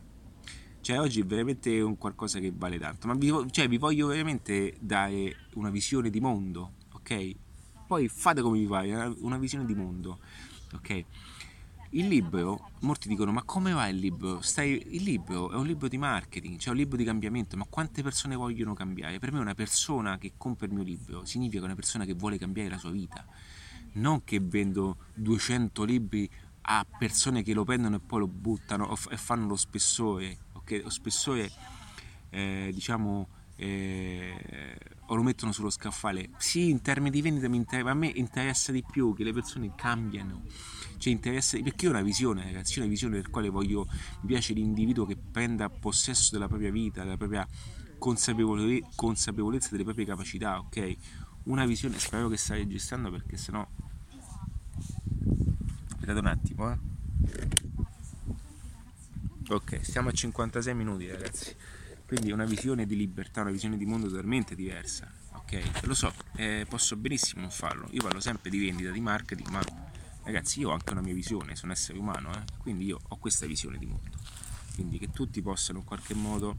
Cioè 0.81 0.99
oggi 0.99 1.21
è 1.21 1.25
veramente 1.25 1.79
un 1.79 1.97
qualcosa 1.97 2.39
che 2.39 2.51
vale 2.53 2.77
tanto. 2.77 3.07
Ma 3.07 3.13
vi, 3.13 3.31
cioè, 3.51 3.69
vi 3.69 3.77
voglio 3.77 4.07
veramente 4.07 4.75
dare 4.79 5.47
una 5.53 5.69
visione 5.69 6.09
di 6.09 6.19
mondo, 6.19 6.73
ok? 6.91 7.35
Poi 7.87 8.09
fate 8.09 8.41
come 8.41 8.59
vi 8.59 8.65
pare, 8.65 9.13
una 9.19 9.37
visione 9.37 9.63
di 9.65 9.75
mondo, 9.75 10.19
ok? 10.73 11.05
Il 11.93 12.07
libro, 12.07 12.69
molti 12.81 13.09
dicono, 13.09 13.33
ma 13.33 13.43
come 13.43 13.73
va 13.73 13.85
il 13.89 13.97
libro? 13.97 14.39
Stai, 14.41 14.95
il 14.95 15.03
libro 15.03 15.51
è 15.51 15.55
un 15.55 15.65
libro 15.65 15.89
di 15.89 15.97
marketing, 15.97 16.57
cioè 16.57 16.71
un 16.71 16.79
libro 16.79 16.95
di 16.95 17.03
cambiamento, 17.03 17.57
ma 17.57 17.65
quante 17.69 18.01
persone 18.01 18.37
vogliono 18.37 18.73
cambiare? 18.73 19.19
Per 19.19 19.33
me 19.33 19.39
una 19.39 19.55
persona 19.55 20.17
che 20.17 20.33
compra 20.37 20.67
il 20.67 20.73
mio 20.73 20.83
libro 20.83 21.25
significa 21.25 21.65
una 21.65 21.75
persona 21.75 22.05
che 22.05 22.13
vuole 22.13 22.37
cambiare 22.37 22.69
la 22.69 22.77
sua 22.77 22.91
vita, 22.91 23.25
non 23.93 24.23
che 24.23 24.39
vendo 24.39 24.99
200 25.15 25.83
libri 25.83 26.29
a 26.61 26.85
persone 26.97 27.43
che 27.43 27.53
lo 27.53 27.65
prendono 27.65 27.97
e 27.97 27.99
poi 27.99 28.19
lo 28.19 28.27
buttano 28.27 28.95
e 29.09 29.17
fanno 29.17 29.47
lo 29.47 29.57
spessore, 29.57 30.37
ok? 30.53 30.79
Lo 30.83 30.89
spessore, 30.89 31.51
eh, 32.29 32.71
diciamo, 32.73 33.27
eh, 33.61 34.75
o 35.05 35.15
lo 35.15 35.21
mettono 35.21 35.51
sullo 35.51 35.69
scaffale. 35.69 36.29
Sì, 36.37 36.69
in 36.69 36.81
termini 36.81 37.11
di 37.11 37.21
vendita 37.21 37.45
inter- 37.45 37.85
a 37.85 37.93
me 37.93 38.07
interessa 38.07 38.71
di 38.71 38.83
più 38.83 39.13
che 39.13 39.23
le 39.23 39.33
persone 39.33 39.73
cambiano. 39.75 40.43
Cioè 40.97 41.13
interessa 41.13 41.59
perché 41.59 41.85
io 41.85 41.91
ho 41.91 41.93
una 41.93 42.03
visione 42.03 42.43
ragazzi 42.43 42.77
una 42.77 42.87
visione 42.87 43.19
per 43.19 43.31
quale 43.31 43.49
voglio 43.49 43.87
mi 44.21 44.27
piace 44.27 44.53
l'individuo 44.53 45.07
che 45.07 45.17
prenda 45.17 45.67
possesso 45.67 46.29
della 46.33 46.47
propria 46.47 46.69
vita 46.69 47.01
della 47.01 47.17
propria 47.17 47.47
consapevole, 47.97 48.83
consapevolezza 48.93 49.69
delle 49.71 49.83
proprie 49.83 50.05
capacità 50.05 50.59
ok? 50.59 50.95
Una 51.45 51.65
visione 51.65 51.97
spero 51.97 52.29
che 52.29 52.37
stai 52.37 52.59
registrando 52.59 53.09
perché 53.09 53.35
sennò 53.35 53.67
aspettate 55.87 56.19
un 56.19 56.27
attimo 56.27 56.71
eh. 56.71 56.77
Ok 59.49 59.79
stiamo 59.81 60.09
a 60.09 60.11
56 60.11 60.75
minuti 60.75 61.09
ragazzi 61.09 61.55
quindi 62.11 62.31
una 62.31 62.45
visione 62.45 62.85
di 62.85 62.97
libertà 62.97 63.41
una 63.41 63.51
visione 63.51 63.77
di 63.77 63.85
mondo 63.85 64.09
totalmente 64.09 64.53
diversa 64.55 65.09
ok 65.33 65.85
lo 65.85 65.93
so 65.93 66.13
eh, 66.35 66.65
posso 66.67 66.97
benissimo 66.97 67.41
non 67.41 67.51
farlo 67.51 67.87
io 67.91 68.01
parlo 68.01 68.19
sempre 68.19 68.49
di 68.49 68.59
vendita 68.59 68.91
di 68.91 68.99
marketing 68.99 69.47
ma 69.47 69.61
ragazzi 70.23 70.59
io 70.59 70.69
ho 70.69 70.73
anche 70.73 70.91
una 70.91 71.01
mia 71.01 71.13
visione, 71.13 71.55
sono 71.55 71.71
essere 71.71 71.97
umano, 71.97 72.31
eh? 72.33 72.43
quindi 72.57 72.85
io 72.85 72.99
ho 73.07 73.17
questa 73.17 73.45
visione 73.45 73.77
di 73.77 73.85
mondo, 73.85 74.17
quindi 74.75 74.97
che 74.97 75.11
tutti 75.11 75.41
possano 75.41 75.79
in 75.79 75.85
qualche 75.85 76.13
modo 76.13 76.57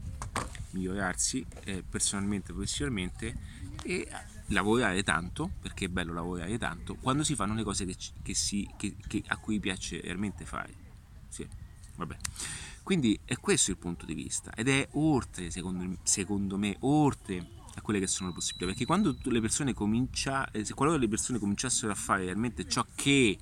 migliorarsi 0.71 1.45
eh, 1.65 1.83
personalmente, 1.87 2.51
professionalmente 2.51 3.35
e 3.83 4.07
lavorare 4.47 5.03
tanto, 5.03 5.49
perché 5.61 5.85
è 5.85 5.87
bello 5.87 6.13
lavorare 6.13 6.57
tanto, 6.57 6.95
quando 6.95 7.23
si 7.23 7.35
fanno 7.35 7.53
le 7.53 7.63
cose 7.63 7.85
che, 7.85 7.95
che 8.21 8.33
si, 8.33 8.69
che, 8.75 8.95
a 9.27 9.37
cui 9.37 9.59
piace 9.59 10.01
realmente 10.01 10.45
fare. 10.45 10.73
Sì, 11.29 11.47
vabbè. 11.95 12.17
Quindi 12.83 13.17
è 13.23 13.37
questo 13.37 13.71
il 13.71 13.77
punto 13.77 14.05
di 14.05 14.13
vista 14.13 14.51
ed 14.53 14.67
è 14.67 14.87
oltre, 14.91 15.49
secondo, 15.49 15.97
secondo 16.03 16.57
me, 16.57 16.75
oltre 16.81 17.61
a 17.75 17.81
quelle 17.81 17.99
che 17.99 18.07
sono 18.07 18.29
le 18.29 18.35
possibilità. 18.35 18.71
Perché 18.71 18.85
quando 18.85 19.15
le 19.23 19.41
persone 19.41 19.73
comincia, 19.73 20.51
eh, 20.51 20.65
qualora 20.73 20.97
le 20.97 21.07
persone 21.07 21.39
cominciassero 21.39 21.91
a 21.91 21.95
fare 21.95 22.25
realmente 22.25 22.67
ciò 22.67 22.85
che 22.93 23.37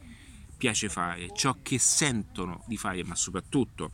piace 0.58 0.90
fare, 0.90 1.32
ciò 1.34 1.58
che 1.64 1.80
sentono 1.80 2.64
di 2.68 2.78
fare, 2.78 3.04
ma 3.04 3.16
soprattutto 3.16 3.92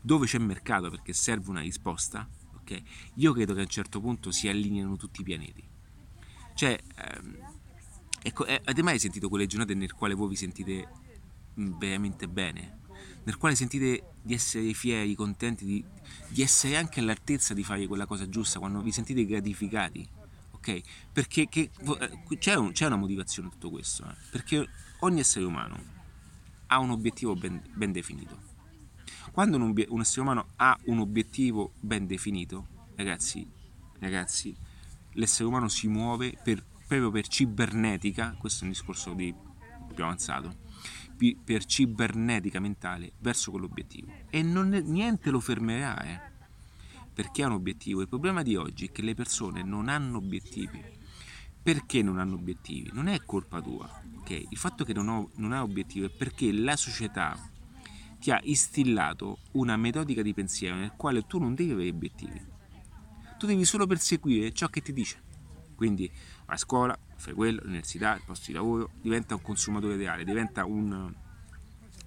dove 0.00 0.26
c'è 0.26 0.38
mercato 0.38 0.90
perché 0.90 1.12
serve 1.12 1.48
una 1.48 1.60
risposta, 1.60 2.28
ok? 2.56 2.82
Io 3.14 3.32
credo 3.32 3.54
che 3.54 3.60
a 3.60 3.62
un 3.62 3.68
certo 3.68 4.00
punto 4.00 4.32
si 4.32 4.48
allineano 4.48 4.96
tutti 4.96 5.20
i 5.20 5.24
pianeti. 5.24 5.62
Cioè, 6.54 6.76
ehm, 6.96 7.36
ecco, 8.20 8.44
eh, 8.46 8.60
avete 8.64 8.82
mai 8.82 8.98
sentito 8.98 9.28
quelle 9.28 9.46
giornate 9.46 9.74
nel 9.74 9.92
quale 9.92 10.14
voi 10.14 10.30
vi 10.30 10.36
sentite 10.36 10.88
mm, 11.60 11.78
veramente 11.78 12.26
bene? 12.26 12.80
Nel 13.24 13.36
quale 13.36 13.54
sentite 13.54 14.14
di 14.22 14.34
essere 14.34 14.72
fieri, 14.72 15.14
contenti, 15.14 15.64
di, 15.64 15.84
di 16.28 16.42
essere 16.42 16.76
anche 16.76 17.00
all'altezza 17.00 17.54
di 17.54 17.62
fare 17.62 17.86
quella 17.86 18.06
cosa 18.06 18.28
giusta, 18.28 18.58
quando 18.58 18.80
vi 18.80 18.90
sentite 18.90 19.24
gratificati, 19.24 20.08
ok? 20.52 20.80
Perché 21.12 21.48
che, 21.48 21.70
eh, 21.78 22.38
c'è, 22.38 22.54
un, 22.54 22.72
c'è, 22.72 22.86
una 22.86 22.96
motivazione 22.96 23.48
in 23.48 23.54
tutto 23.54 23.70
questo, 23.70 24.04
eh? 24.08 24.14
perché 24.30 24.68
ogni 25.00 25.20
essere 25.20 25.44
umano 25.44 26.00
ha 26.68 26.78
un 26.78 26.90
obiettivo 26.90 27.34
ben, 27.34 27.62
ben 27.74 27.92
definito. 27.92 28.50
Quando 29.32 29.56
un, 29.56 29.74
un, 29.88 30.00
essere 30.00 30.20
umano 30.20 30.46
ha 30.56 30.78
un 30.84 30.98
obiettivo 31.00 31.72
ben 31.80 32.06
definito, 32.06 32.66
ragazzi, 32.96 33.46
ragazzi, 33.98 34.54
l'essere 35.12 35.48
umano 35.48 35.68
si 35.68 35.88
muove 35.88 36.36
per, 36.42 36.62
proprio 36.86 37.10
per 37.10 37.26
cibernetica, 37.28 38.34
questo 38.38 38.60
è 38.60 38.64
un 38.64 38.72
discorso 38.72 39.12
di 39.14 39.34
più 39.94 40.04
avanzato, 40.04 40.61
per 41.44 41.64
cibernetica 41.64 42.60
mentale 42.60 43.12
verso 43.18 43.50
quell'obiettivo. 43.50 44.12
E 44.28 44.42
non, 44.42 44.68
niente 44.68 45.30
lo 45.30 45.40
fermerà, 45.40 46.02
eh, 46.02 46.20
perché 47.12 47.42
ha 47.42 47.46
un 47.46 47.52
obiettivo. 47.52 48.00
Il 48.00 48.08
problema 48.08 48.42
di 48.42 48.56
oggi 48.56 48.86
è 48.86 48.92
che 48.92 49.02
le 49.02 49.14
persone 49.14 49.62
non 49.62 49.88
hanno 49.88 50.18
obiettivi. 50.18 51.00
Perché 51.62 52.02
non 52.02 52.18
hanno 52.18 52.34
obiettivi? 52.34 52.90
Non 52.92 53.06
è 53.06 53.22
colpa 53.24 53.60
tua, 53.60 53.88
ok? 54.18 54.46
Il 54.50 54.56
fatto 54.56 54.84
che 54.84 54.92
non, 54.92 55.08
ho, 55.08 55.30
non 55.36 55.52
ha 55.52 55.62
obiettivi 55.62 56.06
è 56.06 56.10
perché 56.10 56.50
la 56.50 56.74
società 56.74 57.38
ti 58.18 58.32
ha 58.32 58.40
instillato 58.44 59.38
una 59.52 59.76
metodica 59.76 60.22
di 60.22 60.34
pensiero 60.34 60.76
nel 60.76 60.92
quale 60.96 61.26
tu 61.26 61.38
non 61.38 61.54
devi 61.54 61.70
avere 61.70 61.90
obiettivi. 61.90 62.40
Tu 63.38 63.46
devi 63.46 63.64
solo 63.64 63.86
perseguire 63.86 64.52
ciò 64.52 64.68
che 64.68 64.82
ti 64.82 64.92
dice. 64.92 65.20
Quindi 65.74 66.10
vai 66.52 66.54
a 66.54 66.56
scuola, 66.56 66.98
fai 67.16 67.32
quello, 67.32 67.60
l'università, 67.62 68.14
il 68.14 68.22
posto 68.24 68.46
di 68.48 68.52
lavoro, 68.52 68.90
diventa 69.00 69.34
un 69.34 69.42
consumatore 69.42 69.96
reale, 69.96 70.24
diventa 70.24 70.64
un, 70.64 70.92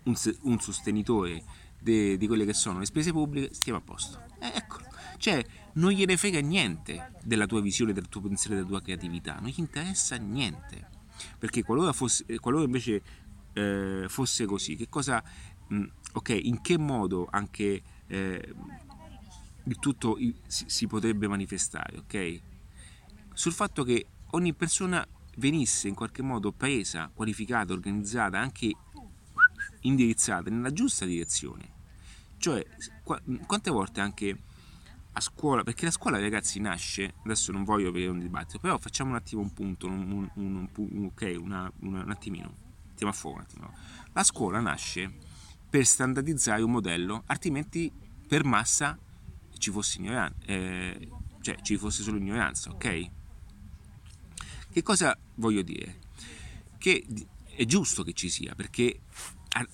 un, 0.04 0.16
un 0.42 0.60
sostenitore 0.60 1.44
de, 1.80 2.18
di 2.18 2.28
quelle 2.28 2.46
che 2.46 2.54
sono 2.54 2.80
le 2.80 2.86
spese 2.86 3.12
pubbliche, 3.12 3.54
stiamo 3.54 3.80
a 3.80 3.82
posto. 3.82 4.22
Eh, 4.40 4.52
eccolo. 4.56 4.86
Cioè, 5.18 5.44
non 5.74 5.92
gliene 5.92 6.18
frega 6.18 6.40
niente 6.42 7.14
della 7.24 7.48
tua 7.48 7.62
visione, 7.62 7.94
del 7.94 8.08
tuo 8.08 8.22
pensiero, 8.22 8.56
della 8.56 8.68
tua 8.68 8.82
creatività, 8.82 9.38
non 9.40 9.50
gli 9.50 9.60
interessa 9.60 10.16
niente. 10.18 10.90
Perché 11.40 11.64
qualora, 11.64 11.94
fosse, 11.94 12.26
qualora 12.40 12.66
invece 12.66 13.02
eh, 13.54 14.06
fosse 14.08 14.46
così, 14.46 14.76
che 14.76 14.90
cosa, 14.90 15.24
mh, 15.68 15.86
ok, 16.14 16.40
in 16.44 16.62
che 16.62 16.78
modo 16.78 17.28
anche 17.32 17.82
eh, 18.08 18.54
il 19.64 19.80
tutto 19.80 20.18
si, 20.46 20.66
si 20.68 20.88
potrebbe 20.88 21.28
manifestare, 21.28 21.98
ok? 21.98 22.42
Sul 23.34 23.54
fatto 23.54 23.84
che 23.84 24.06
ogni 24.36 24.54
persona 24.54 25.06
venisse 25.38 25.88
in 25.88 25.96
qualche 25.96 26.22
modo 26.22 26.52
presa, 26.52 27.10
qualificata, 27.14 27.74
organizzata, 27.74 28.40
anche 28.40 28.72
indirizzata 29.82 30.50
nella 30.50 30.72
giusta 30.72 31.06
direzione. 31.06 31.74
Cioè, 32.38 32.66
quante 33.46 33.72
volte 33.72 34.02
anche 34.02 34.38
a 35.14 35.22
scuola, 35.22 35.64
perché 35.64 35.86
la 35.86 35.92
scuola 35.92 36.20
ragazzi 36.20 36.60
nasce, 36.60 37.16
adesso 37.24 37.52
non 37.54 37.64
voglio 37.64 37.90
avere 37.90 38.08
un 38.08 38.20
dibattito, 38.20 38.60
però 38.60 38.78
facciamo 38.78 39.12
un 39.12 39.16
attimo 39.16 39.42
un 39.42 39.54
punto, 39.54 39.88
un, 39.88 40.30
un, 40.34 40.70
un, 40.76 41.06
ok, 41.06 41.38
una, 41.40 41.72
una, 41.80 42.04
un 42.04 42.12
attimino, 42.12 42.54
stiamo 42.94 43.14
a 43.14 43.16
fuoco 43.16 43.38
un 43.38 43.44
attimo. 43.44 43.74
La 44.12 44.24
scuola 44.24 44.60
nasce 44.60 45.14
per 45.70 45.86
standardizzare 45.86 46.62
un 46.62 46.72
modello, 46.72 47.24
altrimenti 47.28 47.92
per 48.28 48.44
massa 48.44 48.98
ci 49.58 49.72
fosse 49.72 50.00
ignoranza, 50.00 50.36
eh, 50.46 51.10
cioè 51.40 51.56
ci 51.62 51.78
fosse 51.78 52.04
solo 52.04 52.18
ignoranza, 52.18 52.72
ok? 52.72 53.10
Che 54.76 54.84
cosa 54.84 55.18
voglio 55.36 55.62
dire? 55.62 56.00
Che 56.78 57.06
è 57.46 57.64
giusto 57.64 58.04
che 58.04 58.12
ci 58.12 58.28
sia, 58.28 58.56
perché 58.56 59.04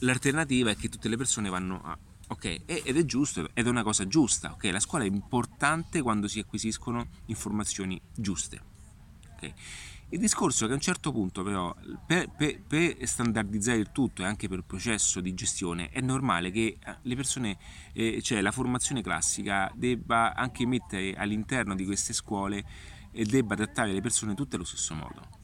l'alternativa 0.02 0.70
è 0.70 0.76
che 0.76 0.90
tutte 0.90 1.10
le 1.10 1.18
persone 1.18 1.50
vanno 1.50 1.82
a, 1.84 1.98
Ok, 2.28 2.62
ed 2.66 2.96
è 2.96 3.04
giusto, 3.04 3.50
ed 3.56 3.66
è 3.66 3.70
una 3.70 3.82
cosa 3.82 4.06
giusta, 4.08 4.52
ok? 4.52 4.66
La 4.66 4.80
scuola 4.80 5.04
è 5.04 5.08
importante 5.08 6.04
quando 6.04 6.28
si 6.28 6.38
acquisiscono 6.38 7.08
informazioni 7.26 8.00
giuste. 8.14 8.62
Okay? 9.38 9.54
Il 10.10 10.20
discorso 10.20 10.66
è 10.66 10.68
che 10.68 10.74
a 10.74 10.76
un 10.76 10.82
certo 10.82 11.12
punto 11.12 11.42
però 11.42 11.76
per, 12.06 12.30
per, 12.38 12.62
per, 12.62 12.98
standardizzare 13.02 13.80
il 13.80 13.92
tutto 13.92 14.22
e 14.22 14.26
anche 14.26 14.48
per 14.48 14.60
il 14.60 14.66
processo 14.66 15.20
di 15.20 15.34
gestione 15.34 15.90
è 15.90 16.00
normale 16.00 16.52
che 16.52 16.78
eh, 16.80 16.96
le 17.02 17.16
persone, 17.16 17.58
eh, 17.94 18.22
cioè 18.22 18.42
la 18.42 18.52
formazione 18.52 19.02
classica 19.02 19.72
debba 19.74 20.36
anche 20.36 20.68
mettere 20.68 21.16
all'interno 21.16 21.74
di 21.74 21.86
queste 21.86 22.14
scuole 22.14 23.00
e 23.12 23.26
debba 23.26 23.56
trattare 23.56 23.92
le 23.92 24.02
persone 24.02 24.34
tutte 24.34 24.56
allo 24.56 24.66
stesso 24.66 24.94
modo. 24.94 25.40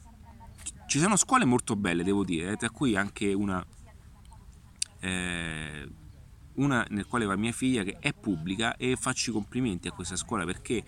Ci 0.86 0.98
sono 0.98 1.16
scuole 1.16 1.44
molto 1.44 1.76
belle, 1.76 2.02
devo 2.02 2.24
dire, 2.24 2.56
tra 2.56 2.70
cui 2.70 2.96
anche 2.96 3.32
una... 3.32 3.64
Eh, 5.00 5.88
una 6.54 6.84
nel 6.90 7.06
quale 7.06 7.24
va 7.24 7.36
mia 7.36 7.52
figlia 7.52 7.84
che 7.84 7.98
è 8.00 8.12
pubblica 8.12 8.76
e 8.76 8.96
faccio 8.96 9.30
i 9.30 9.32
complimenti 9.32 9.86
a 9.86 9.92
questa 9.92 10.16
scuola 10.16 10.44
perché 10.44 10.82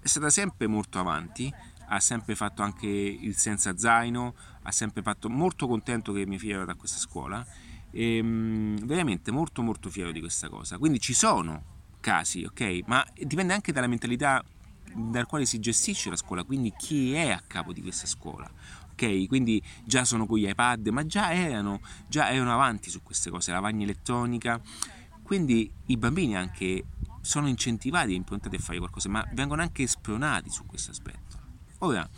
è 0.00 0.06
stata 0.06 0.30
sempre 0.30 0.68
molto 0.68 1.00
avanti, 1.00 1.52
ha 1.88 2.00
sempre 2.00 2.34
fatto 2.34 2.62
anche 2.62 2.86
il 2.86 3.36
senza 3.36 3.76
zaino, 3.76 4.34
ha 4.62 4.72
sempre 4.72 5.02
fatto 5.02 5.28
molto 5.28 5.66
contento 5.66 6.12
che 6.12 6.26
mia 6.26 6.38
figlia 6.38 6.58
vada 6.58 6.72
a 6.72 6.76
questa 6.76 6.98
scuola 6.98 7.44
e 7.90 8.20
mm, 8.22 8.76
veramente 8.84 9.30
molto 9.30 9.62
molto 9.62 9.90
fiero 9.90 10.12
di 10.12 10.20
questa 10.20 10.48
cosa. 10.48 10.78
Quindi 10.78 11.00
ci 11.00 11.12
sono 11.12 11.74
casi, 12.00 12.44
ok? 12.44 12.82
Ma 12.86 13.04
dipende 13.14 13.52
anche 13.52 13.72
dalla 13.72 13.86
mentalità 13.86 14.44
dal 14.94 15.26
quale 15.26 15.46
si 15.46 15.58
gestisce 15.58 16.10
la 16.10 16.16
scuola, 16.16 16.44
quindi 16.44 16.72
chi 16.76 17.12
è 17.12 17.30
a 17.30 17.42
capo 17.46 17.72
di 17.72 17.82
questa 17.82 18.06
scuola. 18.06 18.50
Ok, 18.92 19.26
quindi 19.26 19.62
già 19.84 20.04
sono 20.04 20.26
con 20.26 20.38
gli 20.38 20.48
iPad, 20.48 20.86
ma 20.88 21.04
già 21.04 21.32
erano, 21.32 21.80
già 22.08 22.30
erano 22.30 22.52
avanti 22.52 22.88
su 22.88 23.02
queste 23.02 23.30
cose, 23.30 23.50
la 23.50 23.56
lavagna 23.56 23.84
elettronica, 23.84 24.60
quindi 25.22 25.70
i 25.86 25.96
bambini 25.96 26.36
anche 26.36 26.84
sono 27.20 27.48
incentivati 27.48 28.12
e 28.12 28.14
improntati 28.14 28.56
a 28.56 28.58
fare 28.58 28.78
qualcosa, 28.78 29.08
ma 29.08 29.26
vengono 29.32 29.60
anche 29.60 29.86
spronati 29.86 30.48
su 30.48 30.64
questo 30.64 30.92
aspetto. 30.92 31.36
Ora, 31.78 32.08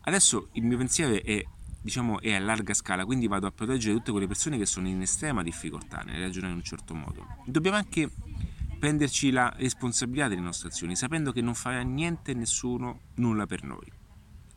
adesso 0.00 0.48
il 0.52 0.64
mio 0.64 0.78
pensiero 0.78 1.14
è, 1.22 1.44
diciamo, 1.80 2.20
è 2.20 2.32
a 2.32 2.40
larga 2.40 2.74
scala, 2.74 3.04
quindi 3.04 3.28
vado 3.28 3.46
a 3.46 3.52
proteggere 3.52 3.94
tutte 3.94 4.10
quelle 4.10 4.26
persone 4.26 4.58
che 4.58 4.66
sono 4.66 4.88
in 4.88 5.02
estrema 5.02 5.42
difficoltà 5.42 6.00
nel 6.00 6.20
ragionare 6.20 6.52
in 6.52 6.58
un 6.58 6.64
certo 6.64 6.94
modo. 6.94 7.36
Dobbiamo 7.44 7.76
anche 7.76 8.10
prenderci 8.82 9.30
la 9.30 9.48
responsabilità 9.58 10.26
delle 10.26 10.40
nostre 10.40 10.66
azioni, 10.66 10.96
sapendo 10.96 11.30
che 11.30 11.40
non 11.40 11.54
farà 11.54 11.82
niente 11.82 12.32
e 12.32 12.34
nessuno 12.34 13.02
nulla 13.14 13.46
per 13.46 13.62
noi. 13.62 13.86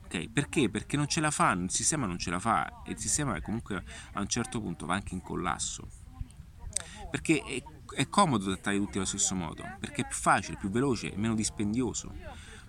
Okay? 0.06 0.30
Perché? 0.30 0.68
Perché 0.72 0.98
non 0.98 1.08
ce 1.08 1.20
la 1.20 1.30
fa, 1.30 1.52
il 1.52 1.70
sistema 1.70 2.08
non 2.08 2.18
ce 2.18 2.32
la 2.32 2.40
fa 2.40 2.82
e 2.84 2.94
il 2.94 2.98
sistema 2.98 3.40
comunque 3.42 3.84
a 4.14 4.20
un 4.20 4.28
certo 4.28 4.60
punto 4.60 4.88
va 4.88 4.96
anche 4.96 5.14
in 5.14 5.22
collasso 5.22 5.88
perché 7.12 7.40
è, 7.44 7.64
è 7.94 8.10
comodo 8.10 8.46
trattare 8.46 8.78
tutti 8.78 8.98
allo 8.98 9.06
stesso 9.06 9.36
modo, 9.36 9.64
perché 9.80 10.02
è 10.02 10.08
più 10.08 10.18
facile, 10.18 10.58
più 10.58 10.72
veloce 10.72 11.14
meno 11.16 11.36
dispendioso. 11.36 12.12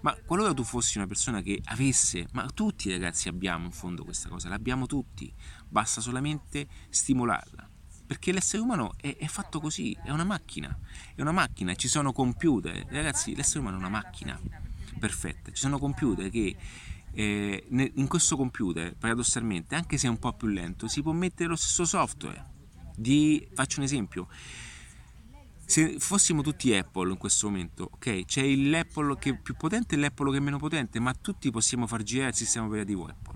Ma 0.03 0.15
qualora 0.27 0.53
tu 0.53 0.63
fossi 0.63 0.99
una 0.99 1.07
persona 1.07 1.41
che 1.41 1.63
avesse, 1.65 2.29
ma 2.33 2.47
tutti 2.51 2.91
ragazzi 2.91 3.29
abbiamo 3.29 3.65
in 3.65 3.73
fondo 3.73 4.05
questa 4.05 4.29
cosa, 4.29 4.51
l'abbiamo 4.51 4.85
tutti, 4.85 5.33
basta 5.67 6.03
solamente 6.03 6.69
stimolarla. 6.91 7.66
Perché 8.07 8.33
l'essere 8.33 8.63
umano 8.63 8.95
è, 8.99 9.17
è 9.19 9.27
fatto 9.27 9.61
così, 9.61 9.97
è 10.05 10.11
una 10.11 10.25
macchina, 10.25 10.77
è 11.15 11.21
una 11.21 11.33
macchina, 11.33 11.75
ci 11.75 11.89
sono 11.89 12.13
computer, 12.13 12.87
ragazzi 12.89 13.35
l'essere 13.35 13.61
umano 13.61 13.77
è 13.77 13.79
una 13.81 13.89
macchina 13.89 14.41
perfetta, 14.99 15.51
ci 15.51 15.61
sono 15.61 15.79
computer 15.79 16.31
che 16.31 16.57
eh, 17.13 17.65
in 17.69 18.07
questo 18.07 18.37
computer, 18.37 18.95
paradossalmente, 18.95 19.75
anche 19.75 19.97
se 19.99 20.07
è 20.07 20.11
un 20.11 20.19
po' 20.19 20.35
più 20.35 20.49
lento, 20.49 20.87
si 20.87 21.03
può 21.03 21.13
mettere 21.13 21.49
lo 21.49 21.57
stesso 21.57 21.85
software. 21.85 22.55
Di, 22.95 23.47
faccio 23.53 23.81
un 23.81 23.85
esempio, 23.85 24.29
se 25.65 25.97
fossimo 25.99 26.43
tutti 26.43 26.73
Apple 26.75 27.11
in 27.11 27.17
questo 27.17 27.49
momento, 27.49 27.91
ok, 27.95 28.25
c'è 28.25 28.47
l'Apple 28.55 29.17
che 29.19 29.31
è 29.31 29.37
più 29.37 29.57
potente 29.57 29.95
e 29.95 29.99
l'Apple 29.99 30.31
che 30.31 30.37
è 30.37 30.41
meno 30.41 30.59
potente, 30.59 31.01
ma 31.01 31.13
tutti 31.13 31.51
possiamo 31.51 31.87
far 31.87 32.03
girare 32.03 32.31
il 32.31 32.37
sistema 32.37 32.67
operativo 32.67 33.07
Apple. 33.07 33.36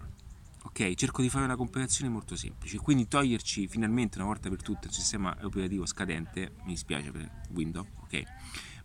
Ok, 0.70 0.94
cerco 0.94 1.20
di 1.20 1.28
fare 1.28 1.44
una 1.44 1.56
comparazione 1.56 2.08
molto 2.10 2.36
semplice, 2.36 2.78
quindi 2.78 3.08
toglierci 3.08 3.66
finalmente 3.66 4.18
una 4.18 4.28
volta 4.28 4.48
per 4.48 4.62
tutte 4.62 4.86
il 4.86 4.92
sistema 4.92 5.36
operativo 5.42 5.84
scadente, 5.84 6.52
mi 6.62 6.72
dispiace 6.72 7.10
per 7.10 7.28
Windows, 7.50 7.88
ok, 8.02 8.22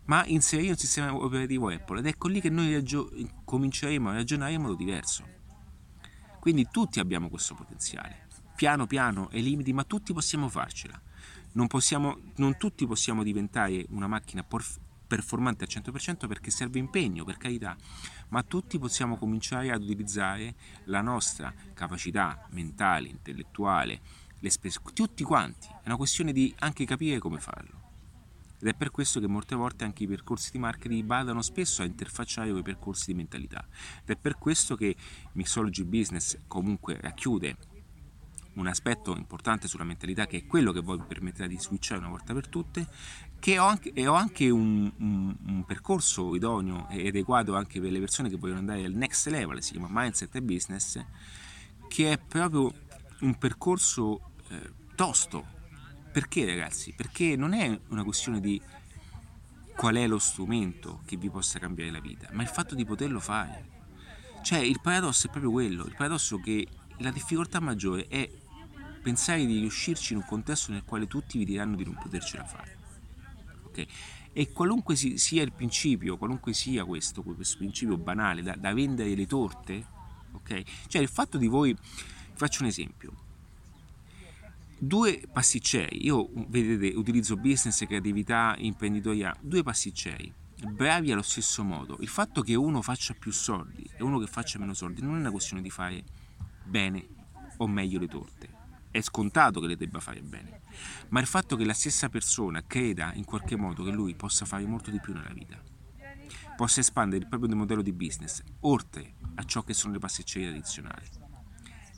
ma 0.06 0.24
inserire 0.26 0.70
un 0.70 0.76
sistema 0.76 1.14
operativo 1.14 1.68
Apple. 1.68 2.00
Ed 2.00 2.06
ecco 2.06 2.28
lì 2.28 2.40
che 2.40 2.50
noi 2.50 2.72
raggio- 2.72 3.10
cominceremo 3.44 4.08
a 4.10 4.14
ragionare 4.14 4.52
in 4.52 4.62
modo 4.62 4.74
diverso. 4.74 5.24
Quindi 6.40 6.68
tutti 6.70 7.00
abbiamo 7.00 7.28
questo 7.28 7.54
potenziale. 7.54 8.26
Piano 8.54 8.86
piano 8.86 9.28
ai 9.32 9.42
limiti, 9.42 9.72
ma 9.72 9.84
tutti 9.84 10.12
possiamo 10.12 10.48
farcela. 10.48 11.00
Non, 11.52 11.66
possiamo, 11.66 12.18
non 12.36 12.56
tutti 12.56 12.86
possiamo 12.86 13.22
diventare 13.22 13.86
una 13.90 14.06
macchina 14.06 14.44
performante 15.06 15.64
al 15.64 15.70
100% 15.70 16.26
perché 16.26 16.50
serve 16.50 16.78
impegno, 16.78 17.24
per 17.24 17.36
carità, 17.36 17.76
ma 18.28 18.42
tutti 18.42 18.78
possiamo 18.78 19.16
cominciare 19.16 19.70
ad 19.70 19.82
utilizzare 19.82 20.54
la 20.84 21.00
nostra 21.00 21.52
capacità 21.74 22.46
mentale, 22.50 23.08
intellettuale, 23.08 24.00
tutti 24.92 25.24
quanti. 25.24 25.68
È 25.68 25.86
una 25.86 25.96
questione 25.96 26.32
di 26.32 26.54
anche 26.58 26.84
capire 26.84 27.18
come 27.18 27.40
farlo. 27.40 27.84
Ed 28.58 28.68
è 28.68 28.74
per 28.74 28.90
questo 28.90 29.20
che 29.20 29.26
molte 29.26 29.54
volte 29.54 29.84
anche 29.84 30.04
i 30.04 30.06
percorsi 30.06 30.50
di 30.52 30.58
marketing 30.58 31.04
vadano 31.04 31.42
spesso 31.42 31.82
a 31.82 31.84
interfacciare 31.84 32.50
con 32.50 32.60
i 32.60 32.62
percorsi 32.62 33.06
di 33.06 33.14
mentalità. 33.14 33.66
Ed 34.02 34.10
è 34.10 34.16
per 34.16 34.38
questo 34.38 34.76
che 34.76 34.96
Mixology 35.32 35.84
Business 35.84 36.38
comunque 36.46 36.98
racchiude 37.00 37.56
un 38.56 38.66
aspetto 38.66 39.16
importante 39.16 39.68
sulla 39.68 39.84
mentalità 39.84 40.26
che 40.26 40.38
è 40.38 40.46
quello 40.46 40.72
che 40.72 40.82
poi 40.82 40.98
permetterà 40.98 41.46
di 41.46 41.58
switchare 41.58 42.00
una 42.00 42.08
volta 42.08 42.32
per 42.32 42.48
tutte 42.48 42.86
che 43.38 43.58
ho 43.58 43.66
anche, 43.66 43.92
e 43.92 44.06
ho 44.06 44.14
anche 44.14 44.48
un, 44.48 44.90
un, 44.98 45.36
un, 45.46 45.64
percorso 45.64 46.34
idoneo 46.34 46.88
e 46.88 47.08
adeguato 47.08 47.54
anche 47.54 47.80
per 47.80 47.90
le 47.90 47.98
persone 47.98 48.28
che 48.28 48.36
vogliono 48.36 48.60
andare 48.60 48.84
al 48.84 48.92
next 48.92 49.26
level 49.28 49.62
si 49.62 49.72
chiama 49.72 49.88
mindset 49.90 50.34
e 50.34 50.42
business 50.42 51.04
che 51.88 52.12
è 52.12 52.18
proprio 52.18 52.72
un 53.20 53.36
percorso 53.36 54.32
eh, 54.48 54.72
tosto 54.94 55.54
perché 56.10 56.46
ragazzi? 56.46 56.94
perché 56.96 57.36
non 57.36 57.52
è 57.52 57.78
una 57.88 58.04
questione 58.04 58.40
di 58.40 58.60
qual 59.76 59.96
è 59.96 60.06
lo 60.06 60.18
strumento 60.18 61.02
che 61.04 61.18
vi 61.18 61.28
possa 61.28 61.58
cambiare 61.58 61.90
la 61.90 62.00
vita 62.00 62.28
ma 62.32 62.42
il 62.42 62.48
fatto 62.48 62.74
di 62.74 62.86
poterlo 62.86 63.20
fare 63.20 63.74
cioè 64.42 64.60
il 64.60 64.80
paradosso 64.80 65.26
è 65.26 65.30
proprio 65.30 65.52
quello 65.52 65.84
il 65.84 65.94
paradosso 65.94 66.38
che 66.38 66.66
la 66.98 67.10
difficoltà 67.10 67.60
maggiore 67.60 68.06
è 68.08 68.28
pensare 69.06 69.46
di 69.46 69.60
riuscirci 69.60 70.14
in 70.14 70.18
un 70.18 70.24
contesto 70.24 70.72
nel 70.72 70.82
quale 70.82 71.06
tutti 71.06 71.38
vi 71.38 71.44
diranno 71.44 71.76
di 71.76 71.84
non 71.84 71.94
potercela 71.94 72.44
fare. 72.44 72.76
Okay? 73.66 73.86
E 74.32 74.50
qualunque 74.50 74.96
sia 74.96 75.44
il 75.44 75.52
principio, 75.52 76.16
qualunque 76.16 76.52
sia 76.52 76.84
questo, 76.84 77.22
questo 77.22 77.58
principio 77.58 77.96
banale 77.98 78.42
da, 78.42 78.56
da 78.56 78.74
vendere 78.74 79.14
le 79.14 79.26
torte, 79.28 79.86
okay? 80.32 80.64
cioè 80.88 81.00
il 81.00 81.08
fatto 81.08 81.38
di 81.38 81.46
voi, 81.46 81.76
faccio 82.34 82.62
un 82.62 82.68
esempio, 82.68 83.12
due 84.76 85.22
pasticceri, 85.32 86.04
io 86.04 86.28
vedete 86.48 86.96
utilizzo 86.96 87.36
business, 87.36 87.86
creatività, 87.86 88.56
imprenditoria, 88.58 89.32
due 89.40 89.62
pasticceri 89.62 90.34
bravi 90.68 91.12
allo 91.12 91.22
stesso 91.22 91.62
modo, 91.62 91.96
il 92.00 92.08
fatto 92.08 92.42
che 92.42 92.56
uno 92.56 92.82
faccia 92.82 93.14
più 93.14 93.30
soldi 93.30 93.88
e 93.96 94.02
uno 94.02 94.18
che 94.18 94.26
faccia 94.26 94.58
meno 94.58 94.74
soldi 94.74 95.00
non 95.00 95.14
è 95.14 95.20
una 95.20 95.30
questione 95.30 95.62
di 95.62 95.70
fare 95.70 96.02
bene 96.64 97.14
o 97.58 97.66
meglio 97.66 97.98
le 97.98 98.08
torte, 98.08 98.35
è 98.96 99.02
scontato 99.02 99.60
che 99.60 99.66
le 99.66 99.76
debba 99.76 100.00
fare 100.00 100.22
bene, 100.22 100.62
ma 101.08 101.20
il 101.20 101.26
fatto 101.26 101.54
che 101.54 101.66
la 101.66 101.74
stessa 101.74 102.08
persona 102.08 102.64
creda 102.66 103.12
in 103.14 103.24
qualche 103.24 103.54
modo 103.54 103.84
che 103.84 103.90
lui 103.90 104.14
possa 104.14 104.46
fare 104.46 104.64
molto 104.66 104.90
di 104.90 105.00
più 105.00 105.12
nella 105.12 105.34
vita, 105.34 105.60
possa 106.56 106.80
espandere 106.80 107.22
il 107.22 107.28
proprio 107.28 107.54
modello 107.54 107.82
di 107.82 107.92
business 107.92 108.42
oltre 108.60 109.16
a 109.34 109.44
ciò 109.44 109.62
che 109.62 109.74
sono 109.74 109.92
le 109.92 109.98
pasticcerie 109.98 110.48
tradizionali. 110.48 111.06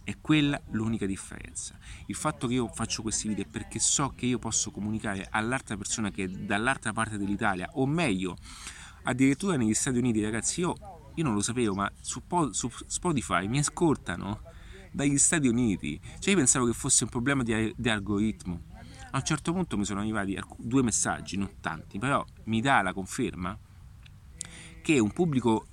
È 0.03 0.17
quella 0.21 0.61
l'unica 0.71 1.07
differenza. 1.07 1.79
Il 2.07 2.17
fatto 2.17 2.49
che 2.49 2.55
io 2.55 2.67
faccio 2.69 3.03
questi 3.03 3.29
video 3.29 3.45
è 3.45 3.49
perché 3.49 3.79
so 3.79 4.09
che 4.17 4.27
io 4.27 4.39
posso 4.39 4.71
comunicare 4.71 5.29
all'altra 5.31 5.77
persona 5.77 6.11
che 6.11 6.25
è 6.25 6.29
dall'altra 6.29 6.93
parte 6.93 7.17
dell'Italia, 7.17 7.69
o 7.75 7.87
meglio, 7.87 8.37
addirittura 9.05 9.57
negli 9.57 9.75
Stati 9.75 9.99
Uniti, 9.99 10.21
ragazzi, 10.23 10.61
io, 10.61 11.13
io 11.15 11.25
non 11.25 11.35
lo 11.35 11.43
sapevo, 11.43 11.75
ma 11.75 11.93
su, 12.01 12.23
su 12.51 12.71
Spotify 12.87 13.47
mi 13.47 13.59
ascoltano 13.59 14.48
dagli 14.99 15.17
Stati 15.17 15.47
Uniti. 15.47 16.01
Cioè 16.19 16.31
io 16.31 16.39
pensavo 16.39 16.67
che 16.67 16.73
fosse 16.73 17.05
un 17.05 17.11
problema 17.11 17.45
di, 17.45 17.73
di 17.77 17.89
algoritmo. 17.89 18.63
A 19.13 19.19
un 19.19 19.25
certo 19.25 19.53
punto 19.53 19.79
mi 19.79 19.85
sono 19.85 20.01
arrivati 20.01 20.37
due 20.57 20.83
messaggi, 20.83 21.37
non 21.37 21.61
tanti, 21.61 22.01
però 22.01 22.25
mi 22.45 22.61
dà 22.61 22.83
la 22.83 22.93
conferma 22.93 23.57
che 24.83 24.99
un 24.99 25.13
pubblico 25.13 25.67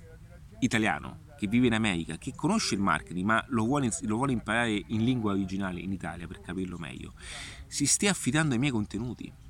italiano 0.60 1.24
che 1.36 1.48
vive 1.48 1.66
in 1.66 1.74
America, 1.74 2.16
che 2.16 2.34
conosce 2.36 2.76
il 2.76 2.80
marketing 2.80 3.26
ma 3.26 3.44
lo 3.48 3.64
vuole, 3.64 3.90
lo 4.02 4.16
vuole 4.16 4.32
imparare 4.32 4.80
in 4.86 5.02
lingua 5.02 5.32
originale 5.32 5.80
in 5.80 5.92
Italia 5.92 6.28
per 6.28 6.40
capirlo 6.40 6.78
meglio, 6.78 7.12
si 7.66 7.84
stia 7.84 8.12
affidando 8.12 8.54
ai 8.54 8.60
miei 8.60 8.72
contenuti. 8.72 9.30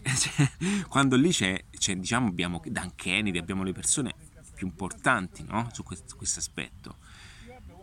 Cioè, 0.00 0.86
quando 0.86 1.16
lì 1.16 1.30
c'è, 1.30 1.64
c'è, 1.76 1.96
diciamo, 1.96 2.28
abbiamo 2.28 2.62
Dan 2.64 2.94
Kennedy, 2.94 3.38
abbiamo 3.38 3.64
le 3.64 3.72
persone 3.72 4.14
più 4.54 4.68
importanti 4.68 5.42
no? 5.42 5.68
su 5.72 5.82
questo 5.82 6.38
aspetto. 6.38 6.98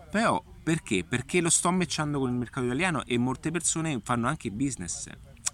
Però 0.10 0.42
perché? 0.66 1.04
Perché 1.04 1.42
lo 1.42 1.52
sto 1.52 1.72
matchando 1.72 2.18
con 2.18 2.32
il 2.32 2.36
mercato 2.36 2.66
italiano 2.66 3.06
e 3.06 3.20
molte 3.20 3.52
persone 3.52 4.02
fanno 4.04 4.28
anche 4.28 4.50
business 4.50 5.08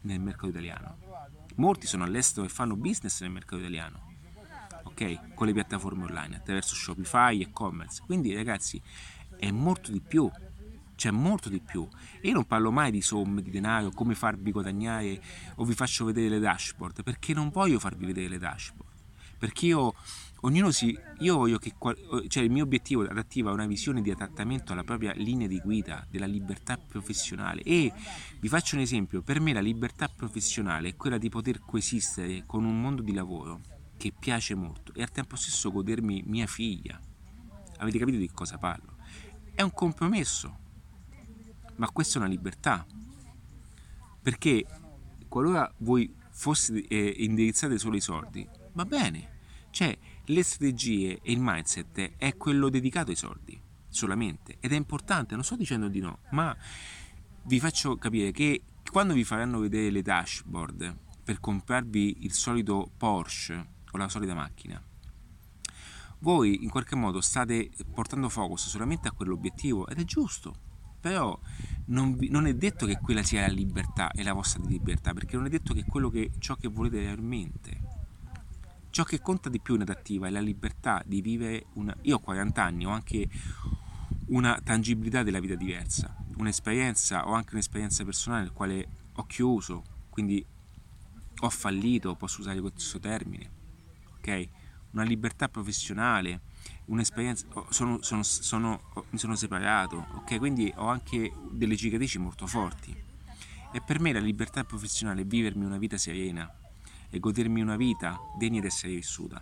nel 0.04 0.22
mercato 0.22 0.48
italiano. 0.48 0.98
molti 1.56 1.86
sono 1.86 2.06
all'estero 2.06 2.46
e 2.46 2.50
fanno 2.50 2.78
business 2.78 3.20
nel 3.20 3.32
mercato 3.32 3.58
italiano. 3.58 4.14
Ok? 4.84 5.34
Con 5.34 5.48
le 5.48 5.54
piattaforme 5.54 6.06
online, 6.06 6.38
attraverso 6.38 6.76
Shopify 6.76 7.40
e 7.40 7.42
e-commerce. 7.42 8.02
Quindi 8.06 8.34
ragazzi, 8.34 8.82
è 9.38 9.52
molto 9.52 9.92
di 9.92 10.00
più 10.00 10.32
c'è 11.02 11.10
molto 11.10 11.50
di 11.50 11.60
più. 11.60 11.88
Io 12.22 12.34
non 12.34 12.46
parlo 12.46 12.72
mai 12.72 12.92
di 12.92 13.02
somme, 13.02 13.42
di 13.42 13.50
denaro, 13.50 13.90
come 13.90 14.14
farvi 14.14 14.52
guadagnare 14.52 15.20
o 15.56 15.66
vi 15.66 15.74
faccio 15.74 16.06
vedere 16.06 16.30
le 16.30 16.38
dashboard, 16.38 17.02
perché 17.02 17.34
non 17.34 17.50
voglio 17.50 17.80
farvi 17.80 18.06
vedere 18.06 18.28
le 18.28 18.38
dashboard. 18.38 18.92
Perché 19.40 19.66
io, 19.66 19.96
ognuno 20.42 20.72
si, 20.72 20.98
io 21.20 21.38
voglio 21.38 21.58
che, 21.58 21.74
cioè 22.28 22.44
il 22.44 22.52
mio 22.52 22.64
obiettivo 22.64 23.04
adattivo 23.04 23.50
è 23.50 23.54
una 23.54 23.66
visione 23.66 24.02
di 24.02 24.12
adattamento 24.12 24.74
alla 24.74 24.84
propria 24.84 25.14
linea 25.14 25.48
di 25.48 25.60
guida, 25.60 26.06
della 26.10 26.26
libertà 26.26 26.78
professionale. 26.78 27.62
E 27.64 27.92
vi 28.40 28.48
faccio 28.48 28.76
un 28.76 28.82
esempio, 28.82 29.22
per 29.22 29.40
me 29.40 29.54
la 29.54 29.62
libertà 29.62 30.08
professionale 30.08 30.90
è 30.90 30.96
quella 30.96 31.18
di 31.18 31.30
poter 31.30 31.60
coesistere 31.60 32.44
con 32.46 32.64
un 32.64 32.80
mondo 32.80 33.02
di 33.02 33.14
lavoro 33.14 33.62
che 33.98 34.14
piace 34.18 34.56
molto 34.56 34.94
e 34.94 35.02
al 35.02 35.12
tempo 35.12 35.36
stesso 35.36 35.72
godermi 35.72 36.24
mia 36.26 36.48
figlia. 36.48 37.00
Avete 37.78 37.98
capito 37.98 38.18
di 38.18 38.30
cosa 38.32 38.58
parlo? 38.58 38.96
È 39.54 39.62
un 39.62 39.72
compromesso 39.74 40.62
ma 41.82 41.90
questa 41.90 42.20
è 42.20 42.22
una 42.22 42.30
libertà. 42.30 42.86
Perché 44.22 44.66
qualora 45.28 45.72
voi 45.78 46.14
foste 46.30 46.86
eh, 46.88 47.16
indirizzate 47.18 47.80
solo 47.80 47.96
ai 47.96 48.02
soldi, 48.02 48.48
va 48.74 48.86
bene, 48.86 49.40
cioè 49.72 49.98
le 50.26 50.44
strategie 50.44 51.20
e 51.22 51.32
il 51.32 51.40
mindset 51.40 52.14
è 52.18 52.38
quello 52.38 52.70
dedicato 52.70 53.10
ai 53.10 53.16
soldi 53.16 53.60
solamente 53.90 54.58
ed 54.60 54.72
è 54.72 54.76
importante, 54.76 55.36
non 55.36 55.44
sto 55.44 55.56
dicendo 55.56 55.88
di 55.88 56.00
no, 56.00 56.20
ma 56.32 56.56
vi 57.44 57.60
faccio 57.60 57.98
capire 57.98 58.32
che 58.32 58.64
quando 58.90 59.14
vi 59.14 59.24
faranno 59.24 59.60
vedere 59.60 59.90
le 59.90 60.02
dashboard 60.02 60.98
per 61.24 61.40
comprarvi 61.40 62.18
il 62.22 62.34
solito 62.34 62.90
Porsche 62.98 63.68
o 63.92 63.98
la 63.98 64.10
solita 64.10 64.34
macchina, 64.34 64.82
voi 66.20 66.64
in 66.64 66.70
qualche 66.70 66.96
modo 66.96 67.20
state 67.22 67.72
portando 67.94 68.30
focus 68.30 68.68
solamente 68.68 69.08
a 69.08 69.12
quell'obiettivo 69.12 69.88
ed 69.88 70.00
è 70.00 70.04
giusto, 70.04 70.56
però 71.00 71.38
non, 71.86 72.16
vi, 72.16 72.30
non, 72.30 72.46
è 72.46 72.54
detto 72.54 72.86
che 72.86 73.00
quella 73.00 73.24
sia 73.24 73.42
la 73.42 73.48
libertà 73.48 74.12
e 74.12 74.24
la 74.24 74.34
vostra 74.34 74.64
libertà, 74.66 75.14
perché 75.14 75.36
non 75.36 75.48
è 75.48 75.50
detto 75.50 75.74
che 75.74 75.84
quello 75.84 76.10
che 76.10 76.32
ciò 76.38 76.56
che 76.56 76.68
volete 76.68 77.00
realmente. 77.00 77.91
Ciò 78.92 79.06
che 79.06 79.22
conta 79.22 79.48
di 79.48 79.62
più 79.62 79.76
in 79.76 79.82
adattiva 79.82 80.28
è 80.28 80.30
la 80.30 80.42
libertà 80.42 81.02
di 81.06 81.22
vivere 81.22 81.68
una. 81.76 81.96
Io 82.02 82.18
ho 82.18 82.20
40 82.20 82.62
anni, 82.62 82.86
ho 82.86 82.90
anche 82.90 83.26
una 84.28 84.60
tangibilità 84.62 85.24
della 85.24 85.40
vita 85.40 85.56
diversa, 85.56 86.14
un'esperienza, 86.36 87.26
ho 87.26 87.32
anche 87.32 87.54
un'esperienza 87.54 88.04
personale 88.04 88.44
nel 88.44 88.52
quale 88.52 88.88
ho 89.14 89.26
chiuso, 89.26 89.84
quindi 90.10 90.46
ho 91.40 91.50
fallito, 91.50 92.16
posso 92.16 92.42
usare 92.42 92.60
questo 92.60 93.00
termine, 93.00 93.50
ok? 94.18 94.50
Una 94.92 95.04
libertà 95.04 95.48
professionale 95.48 96.42
un'esperienza, 96.88 97.48
sono, 97.70 98.02
sono, 98.02 98.24
sono, 98.24 98.82
mi 99.12 99.18
sono 99.18 99.36
separato, 99.36 100.06
ok? 100.16 100.38
Quindi 100.38 100.72
ho 100.76 100.88
anche 100.88 101.32
delle 101.50 101.78
cicatrici 101.78 102.20
molto 102.20 102.46
forti. 102.46 102.94
E 103.72 103.82
per 103.82 104.02
me 104.02 104.12
la 104.12 104.20
libertà 104.20 104.66
professionale 104.66 105.22
è 105.22 105.26
vivermi 105.26 105.64
una 105.64 105.78
vita 105.78 105.98
serena 105.98 106.54
e 107.12 107.20
godermi 107.20 107.62
una 107.62 107.76
vita 107.76 108.20
degna 108.38 108.60
di 108.60 108.66
essere 108.66 108.96
vissuta, 108.96 109.40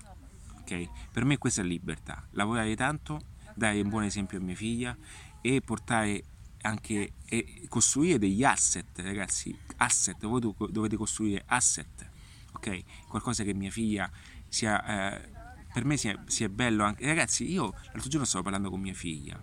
ok? 0.60 0.90
Per 1.12 1.24
me 1.24 1.38
questa 1.38 1.62
è 1.62 1.64
libertà, 1.64 2.28
lavorare 2.32 2.76
tanto, 2.76 3.22
dare 3.56 3.80
un 3.80 3.88
buon 3.88 4.04
esempio 4.04 4.40
a 4.40 4.42
mia 4.42 4.56
figlia 4.56 4.98
e 5.40 5.62
portare 5.62 6.24
anche 6.62 7.14
e 7.26 7.66
costruire 7.70 8.20
degli 8.20 8.44
asset, 8.44 8.86
ragazzi, 9.00 9.58
asset, 9.78 10.26
voi 10.26 10.42
dovete 10.42 10.98
costruire 10.98 11.44
asset, 11.46 12.10
ok? 12.54 13.08
Qualcosa 13.08 13.44
che 13.44 13.54
mia 13.54 13.72
figlia 13.72 14.12
sia... 14.48 15.16
Eh, 15.16 15.38
per 15.72 15.86
me 15.86 15.98
sia, 15.98 16.22
sia 16.26 16.50
bello 16.50 16.84
anche... 16.84 17.06
Ragazzi, 17.06 17.50
io 17.50 17.72
l'altro 17.92 18.10
giorno 18.10 18.26
stavo 18.26 18.44
parlando 18.44 18.72
con 18.72 18.82
mia 18.82 18.94
figlia, 18.94 19.40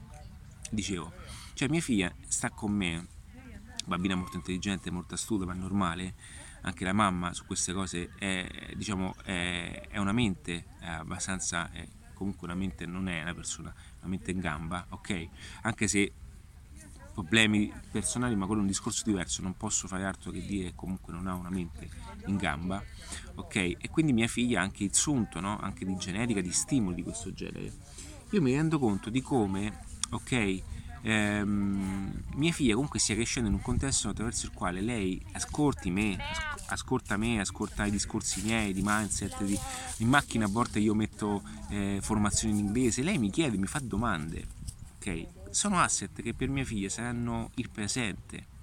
dicevo, 0.71 1.13
cioè 1.55 1.69
mia 1.69 1.81
figlia 1.81 2.13
sta 2.27 2.51
con 2.51 2.73
me, 2.73 3.07
bambina 3.87 4.17
molto 4.17 4.37
intelligente, 4.37 4.91
molto 4.91 5.15
astuta, 5.15 5.45
ma 5.45 5.55
normale, 5.55 6.15
anche 6.67 6.85
la 6.85 6.93
mamma 6.93 7.33
su 7.33 7.47
queste 7.47 7.73
cose 7.73 8.11
è, 8.19 8.73
diciamo, 8.75 9.15
è, 9.25 9.87
è 9.89 9.99
una 9.99 10.13
mente 10.13 10.67
è 10.81 10.89
abbastanza... 10.89 11.71
È, 11.71 11.89
comunque 12.13 12.47
una 12.47 12.57
mente 12.57 12.87
non 12.87 13.09
è 13.09 13.21
una 13.21 13.35
persona, 13.35 13.73
una 13.99 14.09
mente 14.09 14.31
in 14.31 14.41
gamba, 14.41 14.87
ok? 14.89 15.29
Anche 15.63 15.87
se 15.87 16.11
problemi 17.13 17.71
personali, 17.91 18.35
ma 18.35 18.47
quello 18.47 18.61
è 18.61 18.65
un 18.65 18.71
discorso 18.71 19.03
diverso, 19.05 19.43
non 19.43 19.55
posso 19.55 19.87
fare 19.87 20.05
altro 20.05 20.31
che 20.31 20.41
dire 20.41 20.71
che 20.71 20.75
comunque 20.75 21.13
non 21.13 21.27
ha 21.27 21.35
una 21.35 21.51
mente 21.51 21.91
in 22.25 22.37
gamba, 22.37 22.83
ok? 23.35 23.57
E 23.57 23.89
quindi 23.91 24.15
mia 24.15 24.29
figlia 24.29 24.61
ha 24.61 24.63
anche 24.63 24.85
il 24.85 24.95
sunto, 24.95 25.41
no? 25.41 25.59
Anche 25.59 25.85
di 25.85 25.95
genetica, 25.97 26.41
di 26.41 26.53
stimoli 26.53 26.97
di 26.97 27.03
questo 27.03 27.35
genere. 27.35 27.71
Io 28.31 28.41
mi 28.41 28.55
rendo 28.55 28.79
conto 28.79 29.11
di 29.11 29.21
come, 29.21 29.81
ok? 30.09 30.63
Ehm, 31.03 32.23
mia 32.35 32.53
figlia 32.53 32.75
comunque 32.75 32.99
stia 32.99 33.15
crescendo 33.15 33.49
in 33.49 33.55
un 33.55 33.63
contesto 33.63 34.09
attraverso 34.09 34.47
il 34.47 34.53
quale 34.53 34.81
lei 34.81 35.25
ascolti 35.33 35.91
me, 35.91 36.17
ascolta 36.67 37.17
me, 37.17 37.41
ascolta 37.41 37.87
i 37.87 37.91
discorsi 37.91 38.43
miei 38.43 38.73
di 38.73 38.83
mindset, 38.85 39.43
di, 39.45 39.59
in 39.99 40.09
macchina 40.09 40.47
a 40.47 40.49
volte 40.49 40.79
io 40.79 40.95
metto 40.95 41.43
eh, 41.71 41.99
formazioni 42.03 42.59
in 42.59 42.67
inglese, 42.67 43.03
lei 43.03 43.19
mi 43.19 43.31
chiede, 43.31 43.57
mi 43.57 43.67
fa 43.67 43.81
domande, 43.81 44.47
ok? 44.99 45.27
sono 45.57 45.81
asset 45.81 46.21
che 46.21 46.35
per 46.35 46.51
mia 46.51 46.65
figlia 46.65 46.91
saranno 46.91 47.51
il 47.55 47.71
presente. 47.71 48.55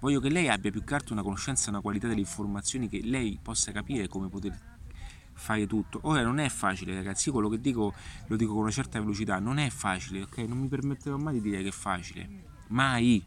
Voglio 0.00 0.18
che 0.18 0.28
lei 0.28 0.48
abbia 0.48 0.72
più 0.72 0.82
che 0.82 0.94
altro 0.94 1.14
una 1.14 1.22
conoscenza, 1.22 1.70
una 1.70 1.80
qualità 1.80 2.08
delle 2.08 2.20
informazioni 2.20 2.88
che 2.88 3.00
lei 3.04 3.38
possa 3.40 3.70
capire 3.70 4.08
come 4.08 4.28
poter 4.28 4.77
fare 5.38 5.66
tutto. 5.66 6.00
Ora 6.02 6.22
non 6.22 6.38
è 6.38 6.48
facile, 6.48 6.94
ragazzi, 6.94 7.28
io 7.28 7.34
quello 7.34 7.48
che 7.48 7.60
dico 7.60 7.94
lo 8.26 8.36
dico 8.36 8.52
con 8.52 8.62
una 8.62 8.70
certa 8.70 8.98
velocità, 8.98 9.38
non 9.38 9.58
è 9.58 9.70
facile, 9.70 10.22
ok? 10.22 10.38
Non 10.38 10.58
mi 10.58 10.68
permetterò 10.68 11.16
mai 11.16 11.34
di 11.34 11.40
dire 11.40 11.62
che 11.62 11.68
è 11.68 11.72
facile. 11.72 12.28
Mai. 12.68 13.24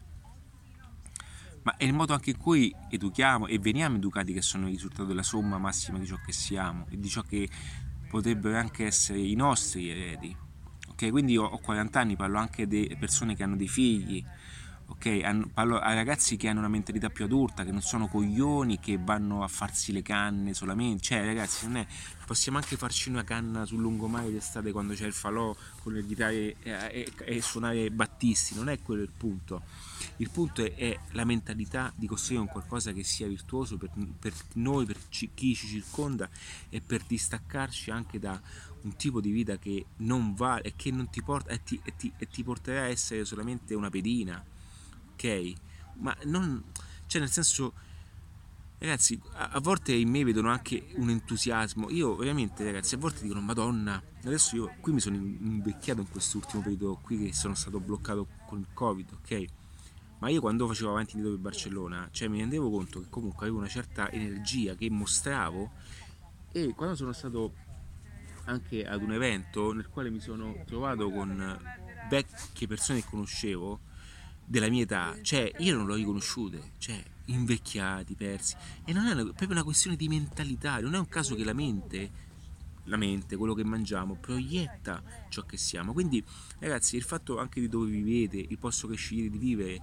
Ma 1.64 1.76
è 1.76 1.84
il 1.84 1.92
modo 1.92 2.12
anche 2.12 2.30
in 2.30 2.38
cui 2.38 2.74
educhiamo 2.90 3.46
e 3.46 3.58
veniamo 3.58 3.96
educati 3.96 4.32
che 4.32 4.42
sono 4.42 4.66
il 4.66 4.72
risultato 4.72 5.04
della 5.04 5.22
somma 5.22 5.58
massima 5.58 5.98
di 5.98 6.06
ciò 6.06 6.16
che 6.24 6.32
siamo 6.32 6.86
e 6.90 6.98
di 6.98 7.08
ciò 7.08 7.22
che 7.22 7.48
potrebbero 8.08 8.58
anche 8.58 8.84
essere 8.84 9.20
i 9.20 9.34
nostri 9.34 9.88
eredi 9.88 10.36
ok? 11.02 11.10
Quindi 11.10 11.36
ho 11.36 11.58
40 11.58 12.00
anni, 12.00 12.16
parlo 12.16 12.38
anche 12.38 12.66
di 12.66 12.94
persone 12.98 13.34
che 13.34 13.42
hanno 13.42 13.56
dei 13.56 13.68
figli, 13.68 14.24
ok? 15.02 15.50
Parlo 15.52 15.80
a 15.80 15.92
ragazzi 15.94 16.36
che 16.36 16.48
hanno 16.48 16.60
una 16.60 16.68
mentalità 16.68 17.10
più 17.10 17.24
adulta, 17.24 17.64
che 17.64 17.72
non 17.72 17.82
sono 17.82 18.06
coglioni, 18.06 18.78
che 18.78 18.98
vanno 19.02 19.42
a 19.42 19.48
farsi 19.48 19.90
le 19.90 20.02
canne 20.02 20.54
solamente, 20.54 21.02
cioè 21.02 21.24
ragazzi 21.24 21.66
non 21.66 21.78
è, 21.78 21.86
possiamo 22.24 22.58
anche 22.58 22.76
farci 22.76 23.08
una 23.08 23.24
canna 23.24 23.64
sul 23.64 23.80
lungomare 23.80 24.30
d'estate 24.30 24.70
quando 24.70 24.94
c'è 24.94 25.06
il 25.06 25.12
falò 25.12 25.54
con 25.82 25.92
le 25.92 26.06
chitarre 26.06 26.56
e, 26.62 26.62
e, 26.62 27.12
e, 27.24 27.42
suonare 27.42 27.90
battisti, 27.90 28.54
non 28.54 28.68
è 28.68 28.80
quello 28.80 29.02
il 29.02 29.10
punto. 29.14 29.62
Il 30.18 30.30
punto 30.30 30.64
è, 30.64 30.74
è, 30.74 30.98
la 31.12 31.24
mentalità 31.24 31.92
di 31.96 32.06
costruire 32.06 32.42
un 32.42 32.48
qualcosa 32.48 32.92
che 32.92 33.02
sia 33.02 33.26
virtuoso 33.26 33.76
per, 33.76 33.90
per 34.18 34.32
noi, 34.54 34.86
per 34.86 34.98
chi 35.08 35.54
ci 35.54 35.66
circonda 35.66 36.28
e 36.68 36.80
per 36.80 37.02
distaccarci 37.02 37.90
anche 37.90 38.20
da 38.20 38.40
un 38.82 38.96
tipo 38.96 39.20
di 39.20 39.30
vita 39.30 39.58
che 39.58 39.86
non 39.98 40.34
vale 40.34 40.62
e 40.62 40.72
che 40.76 40.90
non 40.90 41.08
ti 41.08 41.22
porta 41.22 41.50
e 41.50 41.62
ti, 41.62 41.80
e 41.84 41.94
ti, 41.96 42.12
e 42.18 42.26
ti 42.28 42.42
porterà 42.42 42.82
a 42.82 42.88
essere 42.88 43.24
solamente 43.24 43.74
una 43.74 43.90
pedina, 43.90 44.44
ok? 45.12 45.52
Ma 46.00 46.16
non, 46.24 46.62
cioè 47.06 47.20
nel 47.20 47.30
senso, 47.30 47.72
ragazzi, 48.78 49.20
a, 49.34 49.50
a, 49.50 49.60
volte 49.60 49.92
in 49.92 50.08
me 50.08 50.24
vedono 50.24 50.50
anche 50.50 50.88
un 50.96 51.10
entusiasmo. 51.10 51.90
Io 51.90 52.16
veramente, 52.16 52.64
ragazzi, 52.64 52.94
a 52.94 52.98
volte 52.98 53.22
dicono, 53.22 53.40
Madonna, 53.40 54.02
adesso 54.24 54.56
io 54.56 54.74
qui 54.80 54.92
mi 54.92 55.00
sono 55.00 55.16
invecchiato 55.16 56.00
in 56.00 56.08
quest'ultimo 56.08 56.62
periodo 56.62 56.98
qui 57.02 57.18
che 57.18 57.32
sono 57.32 57.54
stato 57.54 57.80
bloccato 57.80 58.26
con 58.46 58.60
il 58.60 58.66
Covid, 58.72 59.12
ok? 59.22 59.44
Ma 60.18 60.28
io 60.28 60.40
quando 60.40 60.68
facevo 60.68 60.90
avanti 60.90 61.12
e 61.12 61.16
indietro 61.16 61.40
per 61.40 61.50
Barcellona, 61.50 62.08
cioè 62.12 62.28
mi 62.28 62.38
rendevo 62.38 62.70
conto 62.70 63.00
che 63.00 63.08
comunque 63.08 63.46
avevo 63.46 63.58
una 63.58 63.68
certa 63.68 64.08
energia 64.12 64.76
che 64.76 64.88
mostravo 64.88 65.72
e 66.52 66.72
quando 66.76 66.94
sono 66.94 67.12
stato 67.12 67.54
anche 68.44 68.86
ad 68.86 69.02
un 69.02 69.12
evento 69.12 69.72
nel 69.72 69.88
quale 69.88 70.10
mi 70.10 70.20
sono 70.20 70.62
trovato 70.64 71.10
con 71.10 71.60
vecchie 72.08 72.66
persone 72.66 73.00
che 73.00 73.08
conoscevo 73.08 73.80
della 74.52 74.68
mia 74.68 74.82
età, 74.82 75.16
cioè 75.22 75.50
io 75.60 75.74
non 75.74 75.86
l'ho 75.86 75.94
riconosciute, 75.94 76.72
cioè 76.76 77.02
invecchiati, 77.26 78.14
persi, 78.14 78.54
e 78.84 78.92
non 78.92 79.06
è 79.06 79.12
una, 79.12 79.22
proprio 79.22 79.52
una 79.52 79.62
questione 79.62 79.96
di 79.96 80.08
mentalità, 80.08 80.78
non 80.80 80.94
è 80.94 80.98
un 80.98 81.08
caso 81.08 81.34
che 81.34 81.42
la 81.42 81.54
mente, 81.54 82.10
la 82.84 82.98
mente, 82.98 83.36
quello 83.36 83.54
che 83.54 83.64
mangiamo, 83.64 84.14
proietta 84.16 85.02
ciò 85.30 85.40
che 85.46 85.56
siamo, 85.56 85.94
quindi 85.94 86.22
ragazzi 86.58 86.96
il 86.96 87.02
fatto 87.02 87.38
anche 87.38 87.60
di 87.60 87.68
dove 87.70 87.90
vivete, 87.90 88.36
il 88.36 88.58
posto 88.58 88.88
che 88.88 88.94
scegliete 88.94 89.30
di 89.30 89.38
vivere, 89.38 89.80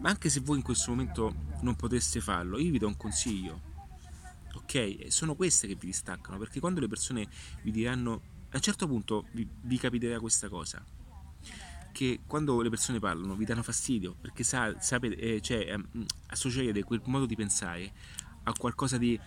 ma 0.00 0.10
anche 0.10 0.28
se 0.28 0.40
voi 0.40 0.58
in 0.58 0.62
questo 0.62 0.90
momento 0.90 1.34
non 1.62 1.74
poteste 1.74 2.20
farlo, 2.20 2.58
io 2.58 2.70
vi 2.70 2.78
do 2.78 2.88
un 2.88 2.98
consiglio, 2.98 3.58
ok? 4.52 5.06
Sono 5.08 5.34
queste 5.34 5.66
che 5.66 5.76
vi 5.76 5.86
distaccano, 5.86 6.36
perché 6.36 6.60
quando 6.60 6.80
le 6.80 6.88
persone 6.88 7.26
vi 7.62 7.70
diranno, 7.70 8.20
a 8.50 8.56
un 8.56 8.60
certo 8.60 8.86
punto 8.86 9.28
vi, 9.32 9.48
vi 9.62 9.78
capiterà 9.78 10.20
questa 10.20 10.50
cosa, 10.50 10.84
che 11.92 12.20
quando 12.26 12.60
le 12.62 12.70
persone 12.70 12.98
parlano 12.98 13.34
vi 13.34 13.44
danno 13.44 13.62
fastidio, 13.62 14.16
perché 14.20 14.44
sa, 14.44 14.80
sapete, 14.80 15.16
eh, 15.16 15.40
cioè, 15.40 15.58
eh, 15.58 16.06
associate 16.28 16.82
quel 16.84 17.00
modo 17.04 17.26
di 17.26 17.36
pensare 17.36 17.92
a 18.44 18.52
qualcosa 18.52 18.96
di 18.96 19.18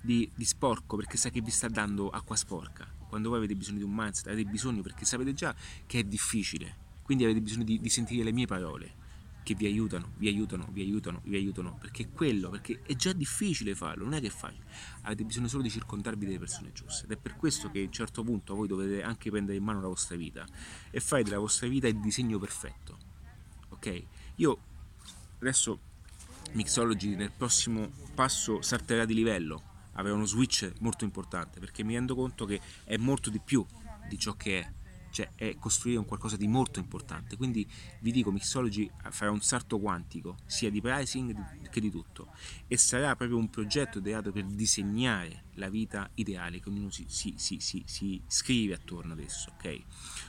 di, 0.00 0.30
di 0.34 0.44
sporco 0.44 0.96
perché 0.96 1.16
sa 1.16 1.30
che 1.30 1.40
vi 1.40 1.50
sta 1.50 1.68
dando 1.68 2.08
acqua 2.08 2.36
sporca. 2.36 2.86
Quando 3.08 3.30
voi 3.30 3.38
avete 3.38 3.56
bisogno 3.56 3.78
di 3.78 3.84
un 3.84 3.94
mindset, 3.94 4.26
avete 4.28 4.48
bisogno 4.48 4.82
perché 4.82 5.04
sapete 5.04 5.32
già 5.34 5.54
che 5.86 6.00
è 6.00 6.04
difficile. 6.04 6.86
Quindi 7.02 7.24
avete 7.24 7.40
bisogno 7.40 7.64
di, 7.64 7.80
di 7.80 7.88
sentire 7.88 8.22
le 8.22 8.32
mie 8.32 8.46
parole 8.46 9.06
che 9.48 9.54
vi 9.54 9.64
aiutano, 9.64 10.12
vi 10.18 10.28
aiutano, 10.28 10.68
vi 10.72 10.82
aiutano, 10.82 11.22
vi 11.24 11.36
aiutano, 11.36 11.78
perché 11.80 12.02
è 12.02 12.10
quello, 12.12 12.50
perché 12.50 12.82
è 12.84 12.94
già 12.96 13.14
difficile 13.14 13.74
farlo, 13.74 14.04
non 14.04 14.12
è 14.12 14.20
che 14.20 14.26
è 14.26 14.30
facile, 14.30 14.62
avete 15.02 15.24
bisogno 15.24 15.48
solo 15.48 15.62
di 15.62 15.70
circondarvi 15.70 16.26
delle 16.26 16.38
persone 16.38 16.70
giuste 16.72 17.06
ed 17.06 17.12
è 17.12 17.16
per 17.16 17.34
questo 17.34 17.70
che 17.70 17.80
a 17.80 17.84
un 17.84 17.90
certo 17.90 18.22
punto 18.22 18.54
voi 18.54 18.68
dovete 18.68 19.02
anche 19.02 19.30
prendere 19.30 19.56
in 19.56 19.64
mano 19.64 19.80
la 19.80 19.86
vostra 19.86 20.16
vita 20.16 20.44
e 20.90 21.00
fare 21.00 21.22
della 21.22 21.38
vostra 21.38 21.66
vita 21.66 21.88
il 21.88 21.98
disegno 21.98 22.38
perfetto, 22.38 22.98
ok? 23.70 24.02
Io 24.36 24.58
adesso 25.38 25.80
Mixology 26.52 27.14
nel 27.14 27.32
prossimo 27.34 27.90
passo 28.14 28.60
salterà 28.60 29.06
di 29.06 29.14
livello, 29.14 29.62
avrà 29.92 30.12
uno 30.12 30.26
switch 30.26 30.72
molto 30.80 31.04
importante 31.04 31.58
perché 31.58 31.82
mi 31.84 31.94
rendo 31.94 32.14
conto 32.14 32.44
che 32.44 32.60
è 32.84 32.98
molto 32.98 33.30
di 33.30 33.40
più 33.42 33.64
di 34.08 34.18
ciò 34.18 34.34
che 34.34 34.60
è 34.60 34.72
cioè 35.10 35.30
è 35.34 35.56
costruire 35.58 35.98
un 35.98 36.04
qualcosa 36.04 36.36
di 36.36 36.46
molto 36.46 36.78
importante. 36.78 37.36
Quindi 37.36 37.66
vi 38.00 38.12
dico, 38.12 38.30
Mixology 38.30 38.90
farà 39.10 39.30
un 39.30 39.40
salto 39.40 39.78
quantico, 39.78 40.36
sia 40.46 40.70
di 40.70 40.80
pricing 40.80 41.68
che 41.70 41.80
di 41.80 41.90
tutto, 41.90 42.32
e 42.66 42.76
sarà 42.76 43.16
proprio 43.16 43.38
un 43.38 43.50
progetto 43.50 43.98
ideato 43.98 44.32
per 44.32 44.44
disegnare 44.44 45.44
la 45.54 45.68
vita 45.68 46.08
ideale 46.14 46.60
che 46.60 46.68
ognuno 46.68 46.90
si, 46.90 47.04
si, 47.08 47.34
si, 47.36 47.82
si, 47.86 48.22
scrive 48.26 48.74
attorno 48.74 49.12
ad 49.12 49.18
esso, 49.18 49.52
ok? 49.56 49.82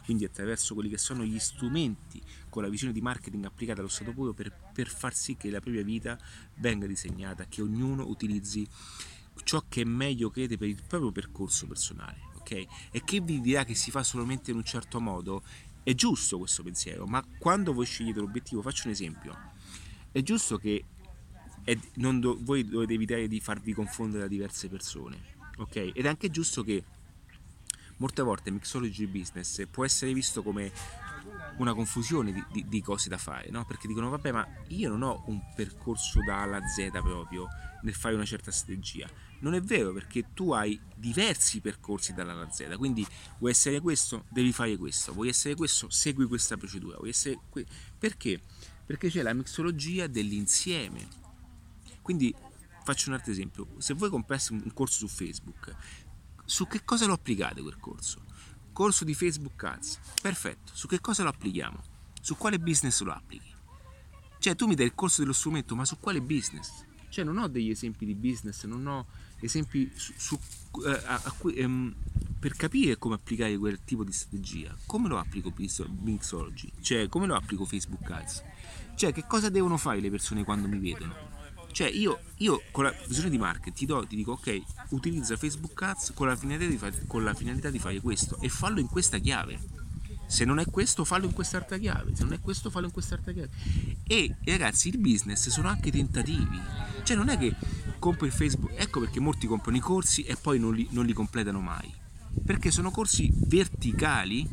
Quindi 0.05 0.25
attraverso 0.25 0.73
quelli 0.73 0.89
che 0.89 0.97
sono 0.97 1.23
gli 1.23 1.39
strumenti 1.39 2.21
con 2.49 2.63
la 2.63 2.69
visione 2.69 2.93
di 2.93 3.01
marketing 3.01 3.45
applicata 3.45 3.79
allo 3.79 3.89
stato 3.89 4.11
puro 4.11 4.33
per, 4.33 4.51
per 4.73 4.87
far 4.87 5.13
sì 5.13 5.37
che 5.37 5.49
la 5.49 5.59
propria 5.59 5.83
vita 5.83 6.17
venga 6.55 6.87
disegnata, 6.87 7.45
che 7.45 7.61
ognuno 7.61 8.07
utilizzi 8.07 8.67
ciò 9.43 9.63
che 9.69 9.85
meglio 9.85 10.29
crede 10.29 10.57
per 10.57 10.67
il 10.67 10.81
proprio 10.85 11.11
percorso 11.11 11.65
personale 11.67 12.28
ok? 12.39 12.65
E 12.91 13.03
chi 13.03 13.19
vi 13.19 13.41
dirà 13.41 13.63
che 13.63 13.75
si 13.75 13.91
fa 13.91 14.03
solamente 14.03 14.51
in 14.51 14.57
un 14.57 14.63
certo 14.63 14.99
modo, 14.99 15.43
è 15.83 15.93
giusto 15.93 16.37
questo 16.37 16.63
pensiero, 16.63 17.05
ma 17.05 17.23
quando 17.37 17.73
voi 17.73 17.85
scegliete 17.85 18.19
l'obiettivo, 18.19 18.61
faccio 18.61 18.87
un 18.87 18.91
esempio, 18.91 19.37
è 20.11 20.21
giusto 20.21 20.57
che 20.57 20.85
è, 21.63 21.77
do, 21.95 22.37
voi 22.41 22.67
dovete 22.67 22.93
evitare 22.93 23.27
di 23.27 23.39
farvi 23.39 23.73
confondere 23.73 24.23
da 24.23 24.27
diverse 24.27 24.69
persone, 24.69 25.17
ok? 25.57 25.75
Ed 25.93 26.05
è 26.05 26.07
anche 26.07 26.29
giusto 26.29 26.63
che 26.63 26.83
molte 27.97 28.21
volte 28.21 28.51
Mixology 28.51 29.07
Business 29.07 29.65
può 29.69 29.85
essere 29.85 30.13
visto 30.13 30.41
come 30.41 30.71
una 31.57 31.73
confusione 31.73 32.31
di, 32.31 32.43
di, 32.51 32.65
di 32.67 32.81
cose 32.81 33.09
da 33.09 33.17
fare, 33.17 33.49
no? 33.49 33.65
Perché 33.65 33.87
dicono, 33.87 34.09
vabbè, 34.09 34.31
ma 34.31 34.47
io 34.67 34.89
non 34.89 35.01
ho 35.03 35.23
un 35.27 35.39
percorso 35.55 36.23
da 36.23 36.39
A 36.39 36.41
alla 36.43 36.59
Z 36.67 36.89
proprio 36.91 37.47
nel 37.81 37.93
fare 37.93 38.15
una 38.15 38.25
certa 38.25 38.51
strategia 38.51 39.09
non 39.39 39.53
è 39.53 39.61
vero 39.61 39.93
perché 39.93 40.33
tu 40.33 40.51
hai 40.51 40.79
diversi 40.95 41.61
percorsi 41.61 42.13
dalla 42.13 42.33
alla 42.33 42.49
Z, 42.51 42.75
quindi 42.77 43.05
vuoi 43.39 43.51
essere 43.51 43.79
questo, 43.79 44.25
devi 44.29 44.51
fare 44.51 44.75
questo, 44.77 45.13
vuoi 45.13 45.29
essere 45.29 45.55
questo, 45.55 45.89
segui 45.89 46.25
questa 46.25 46.57
procedura, 46.57 46.97
vuoi 46.97 47.09
essere 47.09 47.39
que- 47.49 47.65
perché? 47.97 48.41
Perché 48.85 49.09
c'è 49.09 49.21
la 49.21 49.33
mixologia 49.33 50.07
dell'insieme. 50.07 51.07
Quindi 52.01 52.33
faccio 52.83 53.09
un 53.09 53.15
altro 53.15 53.31
esempio, 53.31 53.67
se 53.77 53.93
voi 53.93 54.09
comprassi 54.09 54.51
un 54.51 54.73
corso 54.73 54.97
su 54.97 55.07
Facebook, 55.07 55.75
su 56.43 56.67
che 56.67 56.83
cosa 56.83 57.05
lo 57.05 57.13
applicate 57.13 57.61
quel 57.61 57.77
corso? 57.77 58.25
Corso 58.73 59.05
di 59.05 59.13
Facebook 59.13 59.63
Ads, 59.63 59.99
perfetto, 60.21 60.71
su 60.73 60.87
che 60.87 60.99
cosa 60.99 61.23
lo 61.23 61.29
applichiamo? 61.29 61.81
Su 62.21 62.35
quale 62.35 62.59
business 62.59 63.01
lo 63.01 63.11
applichi? 63.11 63.55
Cioè 64.39 64.55
tu 64.55 64.67
mi 64.67 64.75
dai 64.75 64.87
il 64.87 64.95
corso 64.95 65.21
dello 65.21 65.33
strumento, 65.33 65.75
ma 65.75 65.85
su 65.85 65.99
quale 65.99 66.21
business? 66.21 66.87
Cioè 67.09 67.25
non 67.25 67.37
ho 67.37 67.47
degli 67.47 67.69
esempi 67.69 68.05
di 68.05 68.15
business, 68.15 68.65
non 68.65 68.85
ho 68.87 69.05
esempi 69.39 69.91
su, 69.95 70.13
su, 70.15 70.39
eh, 70.85 70.91
a, 70.91 71.21
a, 71.23 71.33
ehm, 71.55 71.93
per 72.39 72.55
capire 72.55 72.97
come 72.97 73.15
applicare 73.15 73.57
quel 73.57 73.79
tipo 73.83 74.03
di 74.03 74.11
strategia. 74.11 74.75
Come 74.85 75.07
lo 75.07 75.17
applico 75.17 75.51
Mixology? 75.55 76.71
Cioè 76.81 77.09
come 77.09 77.27
lo 77.27 77.35
applico 77.35 77.65
Facebook 77.65 78.09
Ads? 78.09 78.43
Cioè 78.95 79.11
che 79.11 79.25
cosa 79.27 79.49
devono 79.49 79.77
fare 79.77 79.99
le 79.99 80.09
persone 80.09 80.43
quando 80.43 80.67
mi 80.67 80.79
vedono? 80.79 81.37
Cioè 81.71 81.87
io, 81.87 82.19
io 82.37 82.61
con 82.71 82.85
la 82.85 82.93
visione 83.07 83.29
di 83.29 83.37
marketing 83.37 83.75
ti, 83.75 83.85
do, 83.85 84.05
ti 84.07 84.15
dico 84.15 84.33
ok, 84.33 84.61
utilizza 84.89 85.37
Facebook 85.37 85.79
Ads 85.81 86.13
con 86.13 86.27
la, 86.27 86.35
fare, 86.35 87.03
con 87.07 87.23
la 87.23 87.33
finalità 87.33 87.69
di 87.69 87.79
fare 87.79 87.99
questo 87.99 88.39
e 88.39 88.49
fallo 88.49 88.79
in 88.79 88.87
questa 88.87 89.17
chiave 89.19 89.78
se 90.29 90.45
non 90.45 90.59
è 90.59 90.65
questo 90.65 91.03
fallo 91.05 91.25
in 91.25 91.33
quest'altra 91.33 91.79
chiave. 91.79 92.15
Se 92.15 92.23
non 92.23 92.33
è 92.33 92.39
questo 92.39 92.69
fallo 92.69 92.85
in 92.85 92.91
quest'altra 92.91 93.31
chiave. 93.31 93.49
E, 94.05 94.35
ragazzi 94.45 94.89
il 94.89 94.99
business 94.99 95.49
sono 95.49 95.67
anche 95.67 95.89
tentativi. 95.89 96.61
Cioè 97.01 97.17
non 97.17 97.29
è 97.29 97.37
che 97.37 97.55
compro 97.97 98.27
il 98.27 98.31
Facebook 98.31 98.73
ecco 98.75 98.99
perché 98.99 99.19
molti 99.19 99.47
comprano 99.47 99.77
i 99.77 99.81
corsi 99.81 100.21
e 100.23 100.35
poi 100.35 100.59
non 100.59 100.75
li, 100.75 100.87
non 100.91 101.07
li 101.07 101.13
completano 101.13 101.59
mai. 101.59 101.91
Perché 102.45 102.69
sono 102.69 102.91
corsi 102.91 103.31
verticali 103.33 104.47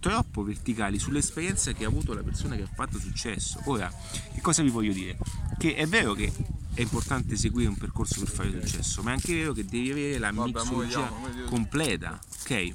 troppo 0.00 0.42
verticali 0.42 0.98
sull'esperienza 0.98 1.70
che 1.70 1.84
ha 1.84 1.88
avuto 1.88 2.12
la 2.14 2.22
persona 2.22 2.56
che 2.56 2.62
ha 2.62 2.70
fatto 2.74 2.98
successo. 2.98 3.60
Ora 3.66 3.88
che 4.34 4.40
cosa 4.40 4.62
vi 4.62 4.70
voglio 4.70 4.92
dire? 4.92 5.16
Che 5.56 5.76
è 5.76 5.86
vero 5.86 6.14
che 6.14 6.32
è 6.74 6.80
importante 6.80 7.36
seguire 7.36 7.68
un 7.68 7.76
percorso 7.76 8.18
per 8.18 8.28
fare 8.28 8.50
successo 8.50 9.02
ma 9.02 9.10
è 9.10 9.12
anche 9.12 9.34
vero 9.34 9.52
che 9.52 9.64
devi 9.64 9.90
avere 9.92 10.18
la 10.18 10.32
mixologia 10.32 11.06
completa 11.44 12.18
ok 12.42 12.74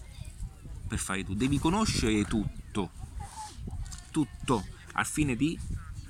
per 0.88 0.98
fare 0.98 1.24
tu, 1.24 1.36
devi 1.36 1.60
conoscere 1.60 2.24
tutto, 2.24 2.92
tutto, 4.12 4.66
al 4.94 5.06
fine 5.06 5.36
di 5.36 5.58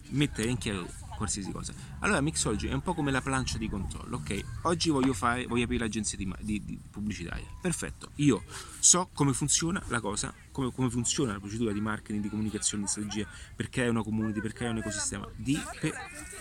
mettere 0.10 0.50
in 0.50 0.58
chiaro 0.58 0.88
qualsiasi 1.18 1.52
cosa. 1.52 1.74
Allora 2.00 2.22
Mixology 2.22 2.70
è 2.70 2.74
un 2.74 2.82
po' 2.82 2.94
come 2.94 3.12
la 3.12 3.22
plancia 3.22 3.58
di 3.58 3.68
controllo, 3.68 4.18
ok? 4.18 4.44
Oggi 4.64 4.90
voglio, 4.90 5.14
fare, 5.14 5.46
voglio 5.48 5.64
aprire 5.64 5.84
l'agenzia 5.84 6.16
di, 6.18 6.32
di, 6.40 6.64
di 6.64 6.80
pubblicitaria, 6.90 7.46
perfetto, 7.60 8.12
io 8.16 8.44
so 8.80 9.10
come 9.14 9.34
funziona 9.34 9.82
la 9.88 10.00
cosa, 10.00 10.34
come, 10.52 10.72
come, 10.72 10.90
funziona 10.90 11.34
la 11.34 11.40
procedura 11.40 11.74
di 11.74 11.82
marketing, 11.82 12.22
di 12.22 12.30
comunicazione, 12.30 12.84
di 12.84 12.90
strategia 12.90 13.28
per 13.56 13.70
creare 13.70 13.90
una 13.90 14.04
community, 14.04 14.40
per 14.40 14.54
creare 14.54 14.76
un 14.76 14.80
ecosistema 14.82 15.28
di, 15.36 15.60
per, 15.82 15.94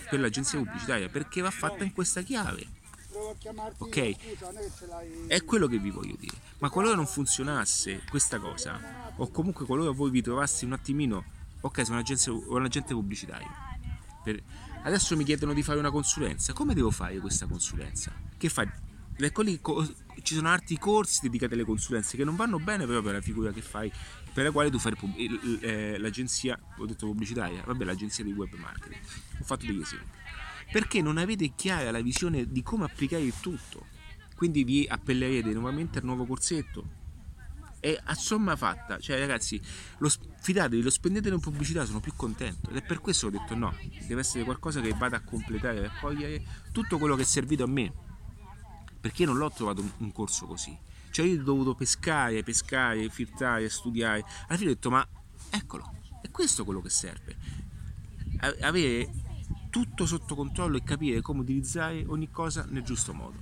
per 0.09 0.19
l'agenzia 0.19 0.59
pubblicitaria, 0.59 1.09
perché 1.09 1.41
va 1.41 1.51
fatta 1.51 1.83
in 1.83 1.91
questa 1.91 2.21
chiave 2.21 2.85
Ok? 3.77 5.27
È 5.27 5.43
quello 5.43 5.67
che 5.67 5.77
vi 5.79 5.89
voglio 5.89 6.15
dire. 6.17 6.35
Ma 6.59 6.69
qualora 6.69 6.95
non 6.95 7.05
funzionasse 7.05 8.03
questa 8.09 8.39
cosa, 8.39 9.13
o 9.17 9.29
comunque 9.29 9.65
qualora 9.65 9.91
voi 9.91 10.09
vi 10.11 10.21
trovassi 10.21 10.65
un 10.65 10.73
attimino, 10.73 11.23
ok, 11.61 11.85
sono 11.85 12.03
un 12.47 12.63
agente 12.63 12.93
pubblicitario. 12.93 13.49
Per... 14.23 14.41
Adesso 14.83 15.15
mi 15.15 15.23
chiedono 15.23 15.53
di 15.53 15.63
fare 15.63 15.79
una 15.79 15.91
consulenza. 15.91 16.53
Come 16.53 16.73
devo 16.73 16.91
fare 16.91 17.17
questa 17.19 17.45
consulenza? 17.45 18.11
Che 18.37 18.49
fai? 18.49 18.69
Ecco 19.19 19.41
lì 19.41 19.59
ci 20.21 20.35
sono 20.35 20.49
altri 20.49 20.77
corsi 20.77 21.21
dedicati 21.23 21.53
alle 21.53 21.63
consulenze 21.63 22.17
che 22.17 22.23
non 22.23 22.35
vanno 22.35 22.59
bene 22.59 22.83
proprio 22.83 23.01
per 23.01 23.13
la 23.13 23.21
figura 23.21 23.51
che 23.51 23.61
fai, 23.61 23.91
per 24.31 24.43
la 24.43 24.51
quale 24.51 24.69
tu 24.69 24.77
fai 24.77 24.93
eh, 25.61 25.97
l'agenzia, 25.97 26.57
ho 26.77 26.85
detto 26.85 27.07
pubblicitaria, 27.07 27.63
vabbè 27.65 27.83
l'agenzia 27.83 28.23
di 28.23 28.31
web 28.31 28.53
marketing. 28.53 29.01
Ho 29.39 29.43
fatto 29.43 29.65
degli 29.65 29.81
esempi 29.81 30.17
perché 30.71 31.01
non 31.01 31.17
avete 31.17 31.53
chiara 31.55 31.91
la 31.91 32.01
visione 32.01 32.51
di 32.51 32.61
come 32.61 32.85
applicare 32.85 33.23
il 33.23 33.33
tutto. 33.39 33.85
Quindi 34.35 34.63
vi 34.63 34.85
appellerete 34.87 35.51
nuovamente 35.51 35.99
al 35.99 36.05
nuovo 36.05 36.25
corsetto. 36.25 36.95
E 37.79 37.99
a 38.03 38.15
somma 38.15 38.55
fatta, 38.55 38.99
cioè 38.99 39.19
ragazzi, 39.19 39.61
lo, 39.99 40.11
fidatevi, 40.41 40.81
lo 40.81 40.89
spendete 40.89 41.29
in 41.29 41.39
pubblicità, 41.39 41.85
sono 41.85 41.99
più 41.99 42.13
contento. 42.15 42.69
Ed 42.69 42.77
è 42.77 42.81
per 42.81 42.99
questo 42.99 43.29
che 43.29 43.37
ho 43.37 43.39
detto 43.39 43.55
no, 43.55 43.75
deve 44.07 44.21
essere 44.21 44.43
qualcosa 44.43 44.81
che 44.81 44.93
vada 44.93 45.17
a 45.17 45.21
completare, 45.21 45.79
a 45.79 45.81
raccogliere 45.83 46.43
tutto 46.71 46.97
quello 46.97 47.15
che 47.15 47.21
è 47.21 47.25
servito 47.25 47.63
a 47.63 47.67
me. 47.67 47.91
Perché 48.99 49.23
io 49.23 49.29
non 49.29 49.37
l'ho 49.37 49.51
trovato 49.51 49.83
un 49.97 50.11
corso 50.11 50.47
così. 50.47 50.77
Cioè 51.11 51.25
io 51.25 51.39
ho 51.39 51.43
dovuto 51.43 51.75
pescare, 51.75 52.43
pescare, 52.43 53.09
filtrare, 53.09 53.69
studiare. 53.69 54.23
Alla 54.47 54.57
fine 54.57 54.71
ho 54.71 54.73
detto 54.73 54.89
ma 54.89 55.07
eccolo, 55.49 55.95
è 56.21 56.29
questo 56.29 56.63
quello 56.65 56.81
che 56.81 56.89
serve. 56.89 57.35
Avere 58.61 59.09
tutto 59.77 60.07
sotto 60.07 60.33
controllo 60.33 60.77
e 60.77 60.83
capire 60.83 61.21
come 61.21 61.41
utilizzare 61.41 62.03
ogni 62.07 62.31
cosa 62.31 62.65
nel 62.67 62.81
giusto 62.81 63.13
modo 63.13 63.35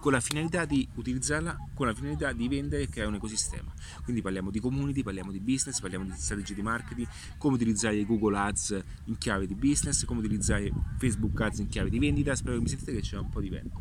con 0.00 0.10
la 0.10 0.18
finalità 0.18 0.64
di 0.64 0.86
utilizzarla 0.94 1.56
con 1.74 1.86
la 1.86 1.94
finalità 1.94 2.32
di 2.32 2.48
vendere 2.48 2.82
e 2.82 2.88
creare 2.88 3.10
un 3.10 3.14
ecosistema 3.14 3.72
quindi 4.02 4.20
parliamo 4.20 4.50
di 4.50 4.58
community, 4.58 5.04
parliamo 5.04 5.30
di 5.30 5.38
business 5.38 5.78
parliamo 5.78 6.04
di 6.04 6.12
strategie 6.16 6.54
di 6.54 6.62
marketing 6.62 7.06
come 7.38 7.54
utilizzare 7.54 8.04
Google 8.04 8.36
Ads 8.36 8.82
in 9.04 9.16
chiave 9.16 9.46
di 9.46 9.54
business 9.54 10.04
come 10.04 10.18
utilizzare 10.18 10.72
Facebook 10.98 11.40
Ads 11.40 11.58
in 11.60 11.68
chiave 11.68 11.88
di 11.88 12.00
vendita 12.00 12.34
spero 12.34 12.56
che 12.56 12.62
mi 12.62 12.68
sentite 12.68 12.92
che 12.92 13.00
c'è 13.00 13.18
un 13.18 13.30
po' 13.30 13.40
di 13.40 13.48
vento 13.48 13.80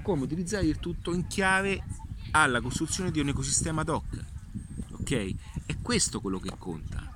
come 0.00 0.22
utilizzare 0.22 0.64
il 0.64 0.78
tutto 0.78 1.12
in 1.12 1.26
chiave 1.26 1.84
alla 2.30 2.62
costruzione 2.62 3.10
di 3.10 3.20
un 3.20 3.28
ecosistema 3.28 3.82
ad 3.82 3.90
hoc 3.90 4.24
ok? 4.92 5.34
è 5.66 5.76
questo 5.82 6.22
quello 6.22 6.38
che 6.38 6.50
conta 6.56 7.12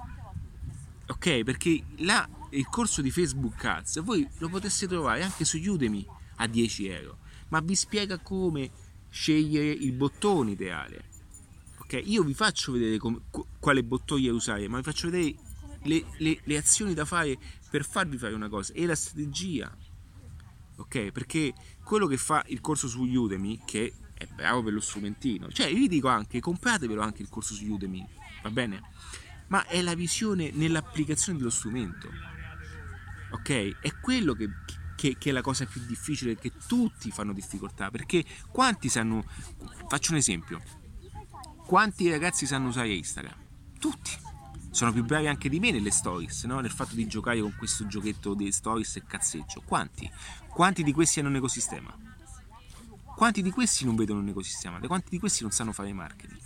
ok? 1.07 1.43
perché 1.43 1.83
là 2.01 2.29
il 2.51 2.67
corso 2.69 3.03
di 3.03 3.11
Facebook 3.11 3.65
Ads 3.65 4.03
voi 4.03 4.27
lo 4.39 4.49
poteste 4.49 4.87
trovare 4.87 5.23
anche 5.23 5.45
su 5.45 5.59
Udemy 5.59 6.07
a 6.37 6.47
10 6.47 6.87
euro, 6.89 7.19
ma 7.49 7.61
vi 7.61 7.75
spiega 7.75 8.19
come 8.19 8.71
scegliere 9.11 9.71
il 9.71 9.93
bottone 9.93 10.53
ideale. 10.53 11.05
Ok, 11.79 12.01
io 12.05 12.23
vi 12.23 12.35
faccio 12.35 12.73
vedere 12.73 12.99
come, 12.99 13.21
quale 13.59 13.83
bottone 13.83 14.29
usare, 14.29 14.69
ma 14.69 14.77
vi 14.79 14.83
faccio 14.83 15.11
vedere 15.11 15.37
le, 15.83 16.05
le, 16.19 16.41
le 16.45 16.57
azioni 16.57 16.95
da 16.95 17.05
fare 17.05 17.39
per 17.69 17.85
farvi 17.85 18.19
fare 18.19 18.35
una 18.35 18.49
cosa 18.49 18.73
e 18.73 18.87
la 18.87 18.95
strategia. 18.95 19.75
ok? 20.77 21.11
Perché 21.11 21.55
quello 21.85 22.07
che 22.07 22.17
fa 22.17 22.45
il 22.49 22.61
corso 22.61 22.89
su 22.89 23.03
Udemy, 23.03 23.63
che 23.65 23.93
è 24.15 24.27
bravo 24.27 24.63
per 24.63 24.73
lo 24.73 24.81
strumentino, 24.81 25.51
cioè 25.51 25.73
vi 25.73 25.89
dico 25.89 26.09
anche, 26.09 26.41
compratevelo 26.41 27.01
anche 27.01 27.23
il 27.23 27.29
corso 27.29 27.55
su 27.55 27.65
Udemy, 27.65 28.07
va 28.43 28.51
bene? 28.51 28.83
Ma 29.49 29.67
è 29.67 29.83
la 29.83 29.95
visione 29.95 30.51
nell'applicazione 30.53 31.39
dello 31.39 31.51
strumento, 31.51 32.09
ok? 33.31 33.81
È 33.81 33.93
quello 34.01 34.35
che, 34.35 34.49
che, 34.97 35.17
che, 35.19 35.31
è 35.31 35.33
la 35.33 35.43
cosa 35.43 35.67
più 35.67 35.81
difficile, 35.87 36.37
che 36.37 36.53
tutti 36.67 37.11
fanno 37.11 37.33
difficoltà, 37.33 37.91
perché 37.91 38.25
quanti 38.51 38.89
sanno, 38.89 39.25
faccio 39.89 40.13
un 40.13 40.19
esempio, 40.19 40.61
quanti 41.67 42.11
ragazzi 42.11 42.47
sanno 42.47 42.69
usare 42.69 42.93
Instagram? 42.93 43.37
Tutti 43.79 44.29
sono 44.71 44.93
più 44.93 45.05
bravi 45.05 45.27
anche 45.27 45.49
di 45.49 45.59
me 45.59 45.71
nelle 45.73 45.91
stories, 45.91 46.45
no? 46.45 46.61
nel 46.61 46.71
fatto 46.71 46.95
di 46.95 47.07
giocare 47.07 47.41
con 47.41 47.55
questo 47.57 47.87
giochetto 47.87 48.35
di 48.35 48.51
stories 48.53 48.97
e 48.97 49.05
cazzeggio. 49.07 49.63
Quanti? 49.65 50.11
Quanti 50.49 50.83
di 50.83 50.93
questi 50.93 51.19
hanno 51.19 51.29
un 51.29 51.37
ecosistema? 51.37 51.93
Quanti 53.17 53.43
di 53.43 53.51
questi 53.51 53.85
non 53.85 53.97
vedono 53.97 54.21
un 54.21 54.29
ecosistema? 54.29 54.79
Quanti 54.81 55.11
di 55.11 55.19
questi 55.19 55.43
non 55.43 55.51
sanno 55.51 55.73
fare 55.73 55.93
marketing? 55.93 56.41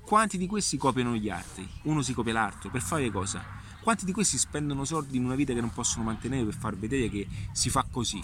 Quanti 0.00 0.38
di 0.38 0.46
questi 0.46 0.76
copiano 0.76 1.14
gli 1.14 1.28
altri? 1.28 1.68
Uno 1.84 2.02
si 2.02 2.12
copia 2.12 2.32
l'altro 2.32 2.70
per 2.70 2.82
fare 2.82 3.10
cosa? 3.10 3.44
Quanti 3.82 4.04
di 4.04 4.12
questi 4.12 4.36
spendono 4.36 4.84
soldi 4.84 5.16
in 5.16 5.24
una 5.24 5.34
vita 5.34 5.54
che 5.54 5.60
non 5.60 5.72
possono 5.72 6.04
mantenere 6.04 6.44
per 6.44 6.54
far 6.54 6.76
vedere 6.76 7.08
che 7.08 7.26
si 7.52 7.70
fa 7.70 7.86
così? 7.90 8.22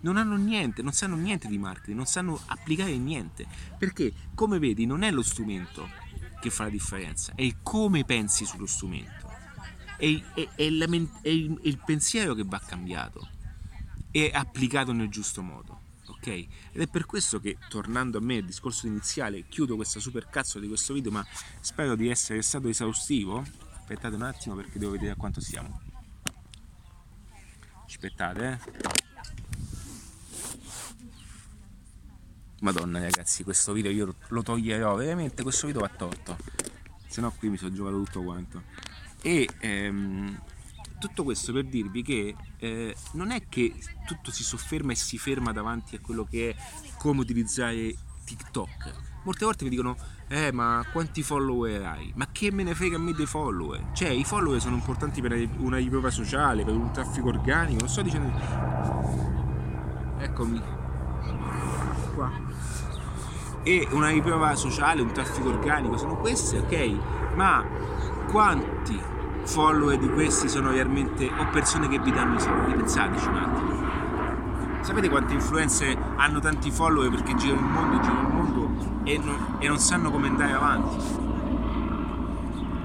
Non 0.00 0.16
hanno 0.16 0.36
niente, 0.36 0.82
non 0.82 0.92
sanno 0.92 1.16
niente 1.16 1.48
di 1.48 1.58
marketing, 1.58 1.96
non 1.96 2.06
sanno 2.06 2.40
applicare 2.46 2.96
niente. 2.96 3.46
Perché, 3.78 4.12
come 4.34 4.58
vedi, 4.58 4.86
non 4.86 5.02
è 5.02 5.10
lo 5.10 5.22
strumento 5.22 5.88
che 6.40 6.50
fa 6.50 6.64
la 6.64 6.70
differenza, 6.70 7.32
è 7.34 7.42
il 7.42 7.56
come 7.62 8.04
pensi 8.04 8.44
sullo 8.44 8.66
strumento, 8.66 9.28
è, 9.96 10.22
è, 10.34 10.48
è, 10.54 10.70
la, 10.70 10.86
è 11.22 11.28
il, 11.28 11.58
il, 11.62 11.78
pensiero 11.84 12.34
che 12.34 12.44
va 12.44 12.60
cambiato 12.60 13.28
e 14.10 14.30
applicato 14.32 14.92
nel 14.92 15.08
giusto 15.08 15.42
modo. 15.42 15.86
Ok? 16.06 16.26
Ed 16.26 16.80
è 16.80 16.86
per 16.86 17.06
questo 17.06 17.38
che, 17.38 17.58
tornando 17.68 18.18
a 18.18 18.20
me 18.20 18.38
al 18.38 18.44
discorso 18.44 18.86
iniziale, 18.86 19.46
chiudo 19.48 19.76
questa 19.76 20.00
super 20.00 20.28
cazzo 20.28 20.58
di 20.58 20.66
questo 20.66 20.94
video, 20.94 21.10
ma 21.10 21.26
spero 21.60 21.94
di 21.96 22.08
essere 22.08 22.40
stato 22.42 22.68
esaustivo. 22.68 23.44
Aspettate 23.90 24.16
un 24.16 24.22
attimo 24.22 24.54
perché 24.54 24.78
devo 24.78 24.92
vedere 24.92 25.12
a 25.12 25.16
quanto 25.16 25.40
siamo. 25.40 25.80
Aspettate, 27.86 28.60
eh. 28.60 28.88
Madonna 32.60 33.00
ragazzi, 33.00 33.44
questo 33.44 33.72
video 33.72 33.90
io 33.90 34.14
lo 34.28 34.42
toglierò, 34.42 34.94
veramente 34.94 35.42
questo 35.42 35.68
video 35.68 35.80
va 35.80 35.88
tolto. 35.88 36.36
Se 37.06 37.22
no 37.22 37.30
qui 37.30 37.48
mi 37.48 37.56
sono 37.56 37.72
giocato 37.72 38.02
tutto 38.02 38.22
quanto. 38.22 38.62
E 39.22 39.48
ehm, 39.60 40.38
tutto 41.00 41.24
questo 41.24 41.54
per 41.54 41.64
dirvi 41.64 42.02
che 42.02 42.36
eh, 42.58 42.94
non 43.12 43.30
è 43.30 43.48
che 43.48 43.74
tutto 44.06 44.30
si 44.30 44.44
sofferma 44.44 44.92
e 44.92 44.96
si 44.96 45.16
ferma 45.16 45.50
davanti 45.52 45.96
a 45.96 46.00
quello 46.00 46.26
che 46.26 46.50
è 46.50 46.56
come 46.98 47.20
utilizzare 47.20 47.96
TikTok. 48.26 49.07
Molte 49.28 49.44
volte 49.44 49.64
mi 49.64 49.68
dicono, 49.68 49.94
eh 50.26 50.50
ma 50.54 50.82
quanti 50.90 51.22
follower 51.22 51.84
hai? 51.84 52.10
Ma 52.16 52.28
che 52.32 52.50
me 52.50 52.62
ne 52.62 52.74
frega 52.74 52.96
a 52.96 52.98
me 52.98 53.12
dei 53.12 53.26
follower? 53.26 53.90
Cioè 53.92 54.08
i 54.08 54.24
follower 54.24 54.58
sono 54.58 54.74
importanti 54.74 55.20
per 55.20 55.46
una 55.58 55.76
riprova 55.76 56.08
sociale, 56.08 56.64
per 56.64 56.72
un 56.72 56.90
traffico 56.92 57.28
organico, 57.28 57.80
non 57.80 57.88
sto 57.90 58.00
dicendo... 58.00 58.32
Eccomi, 60.18 60.62
qua 62.14 62.30
e 63.64 63.86
una 63.90 64.08
riprova 64.08 64.54
sociale, 64.54 65.02
un 65.02 65.12
traffico 65.12 65.50
organico, 65.50 65.98
sono 65.98 66.16
queste, 66.16 66.60
ok? 66.60 67.34
Ma 67.34 67.62
quanti 68.30 68.98
follower 69.42 69.98
di 69.98 70.08
questi 70.08 70.48
sono 70.48 70.70
realmente 70.70 71.26
o 71.26 71.48
persone 71.50 71.86
che 71.88 71.98
vi 71.98 72.12
danno 72.12 72.36
i 72.36 72.40
soldi? 72.40 72.72
Pensateci 72.72 73.28
un 73.28 73.36
attimo. 73.36 73.76
Sapete 74.80 75.10
quante 75.10 75.34
influenze 75.34 75.94
hanno 76.16 76.40
tanti 76.40 76.70
follower 76.70 77.10
perché 77.10 77.34
girano 77.34 77.60
il 77.60 77.72
mondo, 77.72 78.00
girano 78.00 78.20
il 78.20 78.34
mondo 78.34 78.57
e 79.08 79.16
non, 79.16 79.56
e 79.58 79.68
non 79.68 79.78
sanno 79.78 80.10
come 80.10 80.28
andare 80.28 80.52
avanti? 80.52 80.96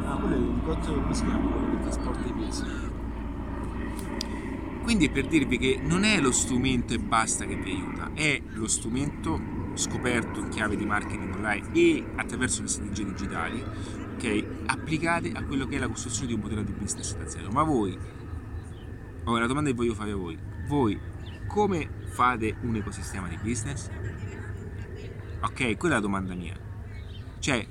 Ah, 0.06 0.16
quello 0.16 0.36
è 0.36 0.38
il 0.38 0.62
cotto 0.64 0.94
come 0.94 1.14
si 1.14 1.26
chiama? 1.26 1.50
Quello 1.50 1.70
che 1.72 1.82
trasporta 1.84 2.28
i 2.28 2.34
pesi. 2.34 2.64
Quindi 4.84 5.08
è 5.08 5.12
per 5.12 5.28
dirvi 5.28 5.58
che 5.58 5.80
non 5.82 6.04
è 6.04 6.20
lo 6.20 6.32
strumento 6.32 6.94
e 6.94 7.00
basta 7.00 7.45
che 7.45 7.56
vi 7.56 7.72
aiuta, 7.72 8.12
è 8.14 8.41
lo 8.54 8.68
strumento 8.68 9.52
scoperto 9.76 10.40
in 10.40 10.50
chiave 10.50 10.76
di 10.76 10.86
marketing 10.86 11.34
online 11.34 11.72
e 11.74 12.06
attraverso 12.16 12.62
le 12.62 12.68
strategie 12.68 13.06
digitali, 13.06 13.64
ok, 14.16 14.45
applicate 14.66 15.32
a 15.34 15.44
quello 15.44 15.66
che 15.68 15.78
è 15.78 15.80
la 15.80 15.88
costruzione 15.88 16.28
di 16.28 16.34
un 16.34 16.41
modello 16.41 16.64
di 16.64 16.74
business 16.74 17.16
da 17.18 17.28
zero. 17.28 17.50
Ma 17.52 17.64
voi, 17.64 17.98
ora 19.24 19.41
la 19.41 19.48
domanda 19.48 19.70
che 19.70 19.76
voglio 19.76 19.94
fare 19.94 20.12
a 20.12 20.16
voi, 20.16 20.38
voi 20.68 21.00
come 21.48 21.90
fate 22.12 22.56
un 22.62 22.76
ecosistema 22.76 23.28
di 23.28 23.38
business? 23.41 23.90
Ok, 25.44 25.78
quella 25.78 25.95
è 25.95 25.98
la 25.98 26.03
domanda 26.03 26.34
mia. 26.34 26.57
Cioè, 27.40 27.65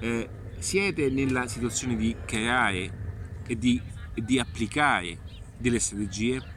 eh, 0.00 0.28
siete 0.58 1.10
nella 1.10 1.46
situazione 1.46 1.96
di 1.96 2.14
creare 2.24 3.40
e 3.46 3.56
di, 3.56 3.80
di 4.14 4.38
applicare 4.38 5.18
delle 5.56 5.78
strategie 5.78 6.56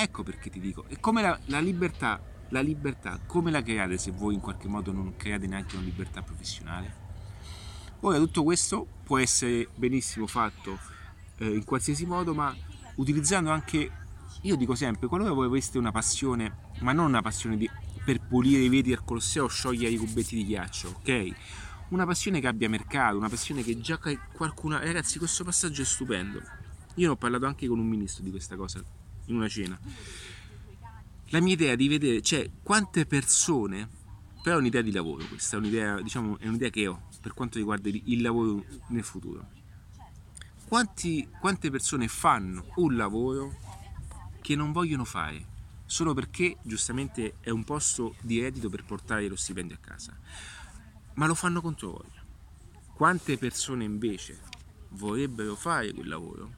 Ecco 0.00 0.22
perché 0.22 0.48
ti 0.48 0.60
dico, 0.60 0.84
è 0.86 1.00
come 1.00 1.22
la, 1.22 1.36
la, 1.46 1.58
libertà, 1.58 2.22
la 2.50 2.60
libertà, 2.60 3.18
come 3.26 3.50
la 3.50 3.64
create 3.64 3.98
se 3.98 4.12
voi 4.12 4.34
in 4.34 4.38
qualche 4.38 4.68
modo 4.68 4.92
non 4.92 5.16
create 5.16 5.48
neanche 5.48 5.74
una 5.74 5.84
libertà 5.84 6.22
professionale? 6.22 6.94
Ora 8.02 8.16
tutto 8.18 8.44
questo 8.44 8.86
può 9.02 9.18
essere 9.18 9.66
benissimo 9.74 10.28
fatto 10.28 10.78
eh, 11.38 11.52
in 11.52 11.64
qualsiasi 11.64 12.06
modo, 12.06 12.32
ma 12.32 12.54
utilizzando 12.94 13.50
anche, 13.50 13.90
io 14.42 14.54
dico 14.54 14.76
sempre, 14.76 15.08
qualora 15.08 15.32
voi 15.32 15.46
aveste 15.46 15.78
una 15.78 15.90
passione, 15.90 16.58
ma 16.78 16.92
non 16.92 17.06
una 17.06 17.20
passione 17.20 17.56
di, 17.56 17.68
per 18.08 18.22
pulire 18.22 18.62
i 18.62 18.70
vetri 18.70 18.94
al 18.94 19.04
Colosseo 19.04 19.44
o 19.44 19.48
sciogliere 19.48 19.92
i 19.92 19.98
cubetti 19.98 20.34
di 20.34 20.46
ghiaccio, 20.46 21.00
ok? 21.00 21.30
Una 21.88 22.06
passione 22.06 22.40
che 22.40 22.46
abbia 22.46 22.66
mercato, 22.66 23.18
una 23.18 23.28
passione 23.28 23.62
che 23.62 23.78
già 23.82 24.00
qualcuno... 24.32 24.78
Ragazzi, 24.78 25.18
questo 25.18 25.44
passaggio 25.44 25.82
è 25.82 25.84
stupendo. 25.84 26.38
Io 26.94 27.06
ne 27.06 27.08
ho 27.08 27.16
parlato 27.16 27.44
anche 27.44 27.66
con 27.66 27.78
un 27.78 27.86
ministro 27.86 28.24
di 28.24 28.30
questa 28.30 28.56
cosa 28.56 28.82
in 29.26 29.36
una 29.36 29.46
cena. 29.46 29.78
La 31.26 31.40
mia 31.42 31.52
idea 31.52 31.74
di 31.74 31.86
vedere, 31.86 32.22
cioè 32.22 32.48
quante 32.62 33.04
persone, 33.04 33.86
però 34.42 34.56
è 34.56 34.58
un'idea 34.58 34.80
di 34.80 34.90
lavoro 34.90 35.26
questa, 35.26 35.56
è 35.56 35.58
un'idea, 35.58 36.00
diciamo, 36.00 36.38
è 36.38 36.48
un'idea 36.48 36.70
che 36.70 36.86
ho 36.86 37.02
per 37.20 37.34
quanto 37.34 37.58
riguarda 37.58 37.90
il 37.90 38.22
lavoro 38.22 38.64
nel 38.86 39.04
futuro. 39.04 39.50
Quanti, 40.66 41.28
quante 41.38 41.70
persone 41.70 42.08
fanno 42.08 42.64
un 42.76 42.96
lavoro 42.96 43.54
che 44.40 44.56
non 44.56 44.72
vogliono 44.72 45.04
fare 45.04 45.56
solo 45.88 46.12
perché 46.12 46.58
giustamente 46.62 47.36
è 47.40 47.48
un 47.48 47.64
posto 47.64 48.14
di 48.20 48.42
reddito 48.42 48.68
per 48.68 48.84
portare 48.84 49.26
lo 49.26 49.36
stipendio 49.36 49.74
a 49.74 49.78
casa, 49.78 50.14
ma 51.14 51.26
lo 51.26 51.34
fanno 51.34 51.62
contro 51.62 51.92
voglia. 51.92 52.22
Quante 52.92 53.38
persone 53.38 53.84
invece 53.84 54.38
vorrebbero 54.90 55.56
fare 55.56 55.94
quel 55.94 56.08
lavoro 56.08 56.50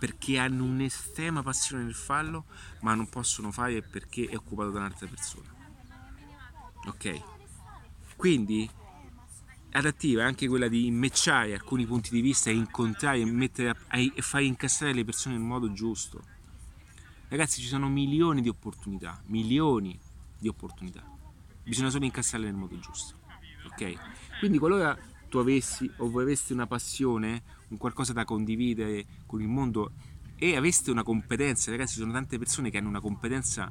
perché 0.00 0.36
hanno 0.38 0.64
un'estrema 0.64 1.42
passione 1.44 1.84
nel 1.84 1.94
fallo, 1.94 2.46
ma 2.80 2.94
non 2.94 3.08
possono 3.08 3.52
fare 3.52 3.82
perché 3.82 4.26
è 4.26 4.34
occupato 4.34 4.70
da 4.70 4.80
un'altra 4.80 5.06
persona. 5.06 5.54
Ok? 6.86 7.22
Quindi 8.16 8.68
adattiva 9.70 10.22
è 10.22 10.24
anche 10.24 10.48
quella 10.48 10.66
di 10.66 10.90
matchare 10.90 11.52
alcuni 11.52 11.86
punti 11.86 12.10
di 12.10 12.20
vista 12.20 12.50
e 12.50 12.54
incontrare 12.54 13.20
e, 13.20 13.24
mettere, 13.26 13.76
e 13.92 14.22
fare 14.22 14.44
incastrare 14.44 14.92
le 14.92 15.04
persone 15.04 15.36
nel 15.36 15.44
modo 15.44 15.72
giusto. 15.72 16.36
Ragazzi, 17.28 17.60
ci 17.60 17.66
sono 17.66 17.90
milioni 17.90 18.40
di 18.40 18.48
opportunità, 18.48 19.20
milioni 19.26 19.98
di 20.38 20.48
opportunità. 20.48 21.04
Bisogna 21.62 21.90
solo 21.90 22.06
incastrarle 22.06 22.46
nel 22.46 22.56
modo 22.56 22.78
giusto. 22.78 23.16
Ok? 23.66 24.38
Quindi 24.38 24.58
qualora 24.58 24.96
tu 25.28 25.36
avessi 25.36 25.90
o 25.98 26.08
voi 26.08 26.22
aveste 26.22 26.54
una 26.54 26.66
passione, 26.66 27.42
un 27.68 27.76
qualcosa 27.76 28.14
da 28.14 28.24
condividere 28.24 29.04
con 29.26 29.42
il 29.42 29.48
mondo 29.48 29.92
e 30.36 30.56
aveste 30.56 30.90
una 30.90 31.02
competenza, 31.02 31.70
ragazzi, 31.70 31.94
ci 31.94 31.98
sono 32.00 32.12
tante 32.12 32.38
persone 32.38 32.70
che 32.70 32.78
hanno 32.78 32.88
una 32.88 33.00
competenza, 33.00 33.70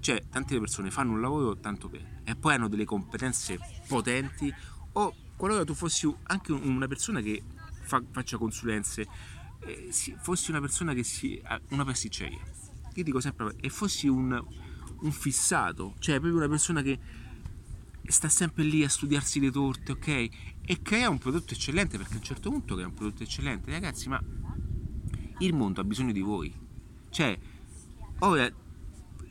cioè 0.00 0.22
tante 0.28 0.58
persone 0.58 0.90
fanno 0.90 1.12
un 1.12 1.22
lavoro 1.22 1.56
tanto 1.56 1.88
bene 1.88 2.20
e 2.24 2.36
poi 2.36 2.54
hanno 2.54 2.68
delle 2.68 2.84
competenze 2.84 3.58
potenti 3.88 4.52
o 4.92 5.14
qualora 5.36 5.64
tu 5.64 5.72
fossi 5.72 6.12
anche 6.24 6.52
una 6.52 6.86
persona 6.86 7.20
che 7.20 7.42
fa, 7.80 8.02
faccia 8.10 8.36
consulenze, 8.36 9.06
eh, 9.60 9.90
fossi 10.20 10.50
una 10.50 10.60
persona 10.60 10.92
che 10.92 11.02
si 11.02 11.40
una 11.70 11.84
pasticceria. 11.84 12.59
Io 12.94 13.04
dico 13.04 13.20
sempre 13.20 13.54
e 13.60 13.68
fossi 13.68 14.08
un, 14.08 14.44
un 15.00 15.12
fissato, 15.12 15.94
cioè 15.98 16.18
proprio 16.18 16.38
una 16.38 16.48
persona 16.48 16.82
che 16.82 16.98
sta 18.04 18.28
sempre 18.28 18.64
lì 18.64 18.82
a 18.82 18.88
studiarsi 18.88 19.40
le 19.40 19.50
torte, 19.50 19.92
ok? 19.92 20.08
E 20.62 20.82
crea 20.82 21.08
un 21.08 21.18
prodotto 21.18 21.54
eccellente 21.54 21.96
perché 21.96 22.14
a 22.14 22.16
un 22.16 22.22
certo 22.22 22.50
punto 22.50 22.74
crea 22.74 22.86
un 22.86 22.94
prodotto 22.94 23.22
eccellente. 23.22 23.70
Ragazzi, 23.70 24.08
ma 24.08 24.22
il 25.38 25.54
mondo 25.54 25.80
ha 25.80 25.84
bisogno 25.84 26.12
di 26.12 26.20
voi. 26.20 26.52
Cioè, 27.08 27.38
ora 28.20 28.50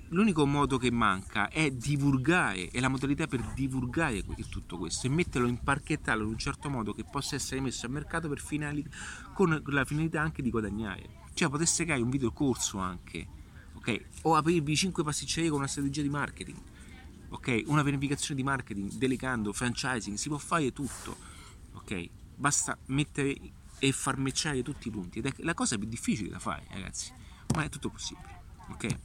l'unico 0.10 0.46
modo 0.46 0.78
che 0.78 0.92
manca 0.92 1.50
è 1.50 1.70
divulgare, 1.72 2.70
è 2.70 2.80
la 2.80 2.88
modalità 2.88 3.28
per 3.28 3.42
divulgare 3.54 4.24
tutto 4.50 4.78
questo 4.78 5.08
e 5.08 5.10
metterlo, 5.10 5.48
imparchettarlo 5.48 6.24
in 6.24 6.30
un 6.30 6.38
certo 6.38 6.70
modo 6.70 6.94
che 6.94 7.04
possa 7.04 7.36
essere 7.36 7.62
messo 7.62 7.86
a 7.86 7.90
mercato 7.90 8.28
per 8.28 8.40
finali, 8.40 8.86
con 9.34 9.62
la 9.68 9.86
finalità 9.86 10.22
anche 10.22 10.42
di 10.42 10.50
guadagnare. 10.50 11.28
Cioè, 11.34 11.50
potesse 11.50 11.84
creare 11.84 12.02
un 12.02 12.10
video 12.10 12.32
corso 12.32 12.80
anche, 12.80 13.28
O 14.24 14.36
aprirvi 14.36 14.76
5 14.76 15.04
pasticcerie 15.04 15.50
con 15.50 15.60
una 15.60 15.68
strategia 15.68 16.02
di 16.02 16.10
marketing, 16.10 16.58
ok? 17.30 17.64
Una 17.68 17.84
pianificazione 17.84 18.40
di 18.40 18.46
marketing, 18.46 18.94
delegando, 18.94 19.54
franchising, 19.54 20.18
si 20.18 20.30
può 20.30 20.38
fare 20.38 20.72
tutto, 20.74 21.18
ok? 21.74 22.10
Basta 22.36 22.78
mettere 22.88 23.36
e 23.80 23.92
far 23.92 24.18
matchare 24.18 24.62
tutti 24.62 24.90
i 24.90 24.92
punti 24.92 25.20
ed 25.20 25.26
è 25.26 25.34
la 25.38 25.54
cosa 25.54 25.78
più 25.78 25.88
difficile 25.88 26.30
da 26.30 26.40
fare, 26.40 26.66
ragazzi, 26.70 27.12
ma 27.56 27.64
è 27.64 27.70
tutto 27.70 27.90
possibile, 27.90 28.42
ok? 28.70 28.98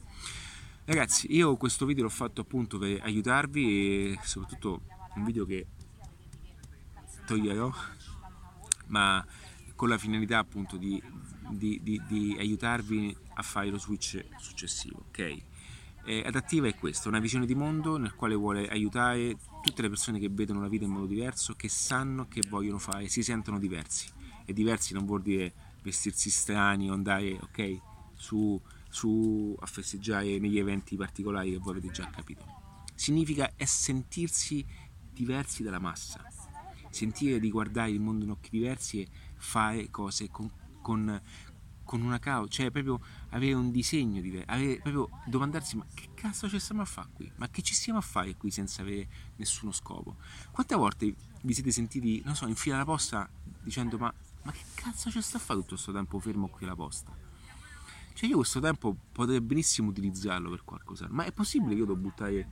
Ragazzi, 0.85 1.33
io 1.33 1.55
questo 1.57 1.85
video 1.85 2.03
l'ho 2.03 2.09
fatto 2.09 2.41
appunto 2.41 2.77
per 2.77 3.01
aiutarvi 3.01 4.13
e 4.13 4.19
soprattutto 4.21 4.81
un 5.15 5.23
video 5.23 5.45
che 5.45 5.65
toglierò, 7.25 7.73
ma 8.87 9.25
con 9.75 9.89
la 9.89 9.97
finalità 9.97 10.37
appunto 10.37 10.77
di, 10.77 11.01
di, 11.49 11.79
di, 11.81 12.01
di 12.07 12.35
aiutarvi 12.37 13.15
a 13.35 13.41
fare 13.41 13.69
lo 13.69 13.77
switch 13.77 14.25
successivo, 14.37 15.05
ok? 15.07 15.41
Adattiva 16.23 16.67
è 16.67 16.75
questo, 16.75 17.09
una 17.09 17.19
visione 17.19 17.47
di 17.47 17.55
mondo 17.55 17.97
nel 17.97 18.13
quale 18.13 18.35
vuole 18.35 18.69
aiutare 18.69 19.37
tutte 19.63 19.81
le 19.81 19.89
persone 19.89 20.19
che 20.19 20.29
vedono 20.29 20.61
la 20.61 20.67
vita 20.67 20.85
in 20.85 20.91
modo 20.91 21.07
diverso, 21.07 21.55
che 21.55 21.67
sanno 21.67 22.27
che 22.27 22.41
vogliono 22.47 22.77
fare, 22.77 23.07
si 23.07 23.23
sentono 23.23 23.57
diversi. 23.57 24.07
E 24.45 24.53
diversi 24.53 24.93
non 24.93 25.05
vuol 25.05 25.23
dire 25.23 25.51
vestirsi 25.81 26.29
strani 26.29 26.91
o 26.91 26.93
andare, 26.93 27.39
ok, 27.41 27.79
su, 28.13 28.61
su 28.87 29.57
a 29.59 29.65
festeggiare 29.65 30.37
negli 30.37 30.59
eventi 30.59 30.95
particolari 30.95 31.51
che 31.51 31.57
voi 31.57 31.77
avete 31.77 31.91
già 31.91 32.07
capito. 32.11 32.45
Significa 32.93 33.53
è 33.55 33.65
sentirsi 33.65 34.63
diversi 35.11 35.63
dalla 35.63 35.79
massa, 35.79 36.23
sentire 36.91 37.39
di 37.39 37.49
guardare 37.49 37.89
il 37.89 37.99
mondo 37.99 38.25
in 38.25 38.29
occhi 38.29 38.49
diversi 38.51 39.01
e 39.01 39.07
fare 39.37 39.89
cose 39.89 40.29
con, 40.29 40.51
con, 40.85 41.19
con 41.83 42.01
una 42.01 42.19
causa, 42.19 42.47
cioè 42.47 42.69
proprio 42.69 42.99
avere 43.29 43.53
un 43.53 43.71
disegno 43.71 44.21
diverso, 44.21 44.51
avere, 44.51 44.79
proprio 44.81 45.09
domandarsi 45.25 45.77
ma 45.77 45.85
che 45.91 46.09
cazzo 46.13 46.47
ci 46.47 46.59
stiamo 46.59 46.83
a 46.83 46.85
fare 46.85 47.09
qui? 47.11 47.31
Ma 47.37 47.49
che 47.49 47.63
ci 47.63 47.73
stiamo 47.73 47.97
a 47.97 48.03
fare 48.03 48.35
qui 48.35 48.51
senza 48.51 48.83
avere 48.83 49.07
nessuno 49.37 49.71
scopo? 49.71 50.17
Quante 50.51 50.75
volte 50.75 51.15
vi 51.41 51.53
siete 51.55 51.71
sentiti, 51.71 52.21
non 52.23 52.35
so, 52.35 52.45
in 52.45 52.53
fila 52.53 52.75
alla 52.75 52.85
posta 52.85 53.27
dicendo 53.63 53.97
ma, 53.97 54.13
ma 54.43 54.51
che 54.51 54.63
cazzo 54.75 55.09
ci 55.09 55.19
sta 55.23 55.37
a 55.37 55.39
fare 55.39 55.59
tutto 55.61 55.73
questo 55.73 55.91
tempo 55.91 56.19
fermo 56.19 56.49
qui 56.49 56.65
alla 56.65 56.75
posta? 56.75 57.11
Cioè 58.13 58.29
io 58.29 58.35
questo 58.35 58.59
tempo 58.59 58.95
potrei 59.11 59.41
benissimo 59.41 59.89
utilizzarlo 59.89 60.51
per 60.51 60.63
qualcosa, 60.63 61.07
ma 61.09 61.25
è 61.25 61.31
possibile 61.31 61.71
che 61.71 61.79
io 61.79 61.85
devo 61.85 61.99
buttare 61.99 62.49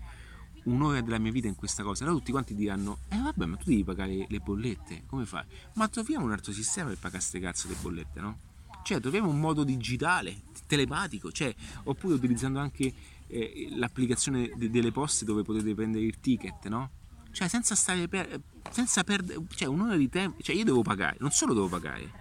un'ora 0.65 1.01
della 1.01 1.17
mia 1.17 1.31
vita 1.31 1.47
in 1.47 1.55
questa 1.55 1.83
cosa? 1.83 2.03
Allora 2.03 2.19
tutti 2.19 2.31
quanti 2.31 2.55
diranno, 2.55 2.99
eh 3.09 3.17
vabbè 3.17 3.45
ma 3.45 3.55
tu 3.57 3.65
devi 3.65 3.83
pagare 3.83 4.25
le 4.27 4.39
bollette, 4.39 5.03
come 5.07 5.25
fai? 5.25 5.43
Ma 5.73 5.87
troviamo 5.87 6.25
un 6.25 6.31
altro 6.31 6.51
sistema 6.51 6.89
per 6.89 6.97
pagare 6.97 7.17
queste 7.19 7.39
cazzo 7.39 7.67
le 7.67 7.75
bollette, 7.79 8.19
no? 8.19 8.37
Cioè 8.83 8.99
troviamo 8.99 9.29
un 9.29 9.39
modo 9.39 9.63
digitale, 9.63 10.41
telematico, 10.67 11.31
cioè, 11.31 11.53
oppure 11.83 12.15
utilizzando 12.15 12.59
anche 12.59 12.93
eh, 13.27 13.67
l'applicazione 13.75 14.51
de- 14.55 14.69
delle 14.69 14.91
poste 14.91 15.25
dove 15.25 15.43
potete 15.43 15.73
prendere 15.73 16.03
il 16.03 16.19
ticket, 16.19 16.67
no? 16.67 16.89
Cioè 17.31 17.47
senza 17.47 17.75
stare 17.75 18.07
per, 18.07 18.41
senza 18.69 19.03
perdere, 19.03 19.41
cioè 19.55 19.67
un'ora 19.67 19.95
di 19.95 20.09
tempo, 20.09 20.41
cioè 20.41 20.55
io 20.55 20.63
devo 20.65 20.81
pagare, 20.81 21.17
non 21.19 21.31
solo 21.31 21.53
devo 21.53 21.67
pagare, 21.67 22.11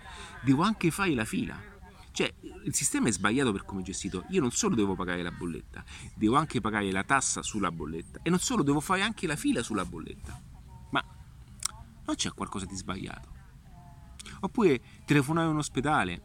devo 0.42 0.62
anche 0.62 0.90
fare 0.90 1.14
la 1.14 1.24
fila 1.24 1.70
cioè, 2.12 2.32
il 2.64 2.74
sistema 2.74 3.08
è 3.08 3.12
sbagliato 3.12 3.52
per 3.52 3.64
come 3.64 3.80
è 3.80 3.84
gestito. 3.84 4.24
Io 4.28 4.40
non 4.40 4.50
solo 4.50 4.74
devo 4.74 4.94
pagare 4.94 5.22
la 5.22 5.30
bolletta, 5.30 5.82
devo 6.14 6.36
anche 6.36 6.60
pagare 6.60 6.90
la 6.92 7.04
tassa 7.04 7.42
sulla 7.42 7.72
bolletta 7.72 8.20
e 8.22 8.28
non 8.28 8.38
solo 8.38 8.62
devo 8.62 8.80
fare 8.80 9.00
anche 9.00 9.26
la 9.26 9.34
fila 9.34 9.62
sulla 9.62 9.86
bolletta. 9.86 10.40
Ma 10.90 11.02
non 12.04 12.14
c'è 12.14 12.30
qualcosa 12.32 12.66
di 12.66 12.76
sbagliato. 12.76 13.30
Oppure 14.40 14.80
telefonare 15.06 15.46
a 15.46 15.50
un 15.50 15.58
ospedale 15.58 16.22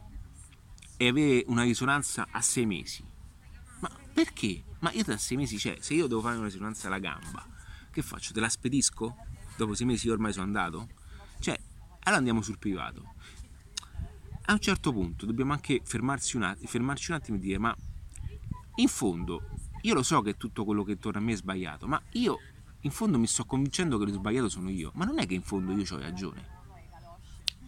e 0.98 1.08
avere 1.08 1.44
una 1.46 1.62
risonanza 1.62 2.28
a 2.30 2.42
sei 2.42 2.66
mesi. 2.66 3.02
Ma 3.80 3.90
perché? 4.12 4.64
Ma 4.80 4.92
io 4.92 5.04
tra 5.04 5.16
sei 5.16 5.38
mesi, 5.38 5.58
cioè, 5.58 5.78
se 5.80 5.94
io 5.94 6.06
devo 6.06 6.20
fare 6.20 6.36
una 6.36 6.46
risonanza 6.46 6.88
alla 6.88 6.98
gamba, 6.98 7.46
che 7.90 8.02
faccio? 8.02 8.34
Te 8.34 8.40
la 8.40 8.48
spedisco? 8.48 9.16
Dopo 9.56 9.74
sei 9.74 9.86
mesi 9.86 10.06
io 10.06 10.12
ormai 10.12 10.32
sono 10.32 10.44
andato? 10.44 10.88
Cioè, 11.40 11.58
allora 12.00 12.18
andiamo 12.18 12.42
sul 12.42 12.58
privato 12.58 13.14
a 14.50 14.52
un 14.54 14.60
certo 14.60 14.92
punto 14.92 15.26
dobbiamo 15.26 15.52
anche 15.52 15.80
fermarci 15.84 16.36
un, 16.36 16.44
attimo, 16.44 16.68
fermarci 16.68 17.10
un 17.10 17.16
attimo 17.18 17.36
e 17.36 17.40
dire 17.40 17.58
ma 17.58 17.76
in 18.76 18.88
fondo 18.88 19.42
io 19.82 19.94
lo 19.94 20.02
so 20.02 20.22
che 20.22 20.36
tutto 20.36 20.64
quello 20.64 20.84
che 20.84 20.98
torna 20.98 21.18
a 21.18 21.22
me 21.22 21.32
è 21.32 21.36
sbagliato, 21.36 21.86
ma 21.86 22.00
io 22.12 22.38
in 22.80 22.90
fondo 22.90 23.18
mi 23.18 23.26
sto 23.26 23.44
convincendo 23.44 23.98
che 23.98 24.06
lo 24.06 24.12
sbagliato 24.12 24.48
sono 24.48 24.70
io, 24.70 24.90
ma 24.94 25.04
non 25.04 25.18
è 25.18 25.26
che 25.26 25.34
in 25.34 25.42
fondo 25.42 25.72
io 25.72 25.84
ho 25.88 25.98
ragione. 25.98 26.56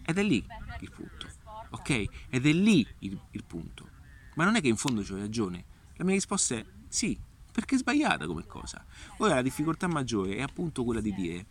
Ed 0.03 0.17
è 0.17 0.23
lì 0.23 0.43
il 0.79 0.91
punto, 0.91 1.27
ok? 1.69 1.89
Ed 2.29 2.45
è 2.45 2.51
lì 2.51 2.85
il, 2.99 3.19
il 3.31 3.43
punto. 3.43 3.87
Ma 4.35 4.43
non 4.43 4.55
è 4.55 4.61
che 4.61 4.67
in 4.67 4.75
fondo 4.75 5.01
ho 5.01 5.17
ragione. 5.17 5.63
La 5.95 6.03
mia 6.03 6.15
risposta 6.15 6.55
è 6.55 6.65
sì, 6.87 7.17
perché 7.51 7.75
è 7.75 7.77
sbagliata 7.77 8.25
come 8.25 8.45
cosa. 8.45 8.83
Ora 9.17 9.35
la 9.35 9.41
difficoltà 9.41 9.87
maggiore 9.87 10.35
è 10.35 10.41
appunto 10.41 10.83
quella 10.83 11.01
di 11.01 11.13
dire 11.13 11.45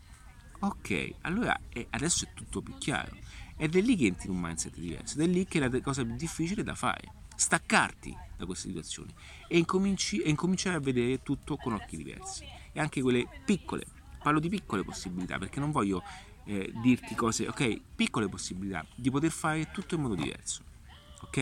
ok, 0.59 1.15
allora 1.23 1.59
eh, 1.69 1.87
adesso 1.91 2.25
è 2.25 2.29
tutto 2.35 2.61
più 2.61 2.77
chiaro 2.77 3.17
ed 3.61 3.77
è 3.77 3.83
lì 3.83 3.95
che 3.95 4.07
entri 4.07 4.29
in 4.29 4.35
un 4.35 4.41
mindset 4.41 4.75
diverso, 4.79 5.21
ed 5.21 5.29
è 5.29 5.31
lì 5.31 5.45
che 5.45 5.59
è 5.59 5.69
la 5.69 5.81
cosa 5.83 6.03
più 6.03 6.15
difficile 6.15 6.63
da 6.63 6.75
fare, 6.75 7.13
staccarti 7.37 8.17
da 8.39 8.47
queste 8.47 8.69
situazioni 8.69 9.13
e, 9.49 9.59
incominci, 9.59 10.23
e 10.23 10.31
incominciare 10.31 10.77
a 10.77 10.81
vedere 10.81 11.23
tutto 11.23 11.59
con 11.59 11.75
occhi 11.75 11.99
diversi. 11.99 12.43
E 12.73 12.81
anche 12.81 13.03
quelle 13.03 13.29
piccole, 13.45 13.85
parlo 14.23 14.41
di 14.41 14.49
piccole 14.49 14.83
possibilità 14.83 15.37
perché 15.37 15.61
non 15.61 15.73
voglio 15.73 16.03
eh, 16.45 16.73
dirti 16.81 17.15
cose, 17.15 17.49
ok, 17.49 17.83
piccole 17.95 18.31
possibilità 18.31 18.83
di 18.95 19.11
poter 19.11 19.31
fare 19.31 19.71
tutto 19.71 19.95
in 19.95 20.01
modo 20.01 20.15
diverso, 20.15 20.65
ok? 21.21 21.37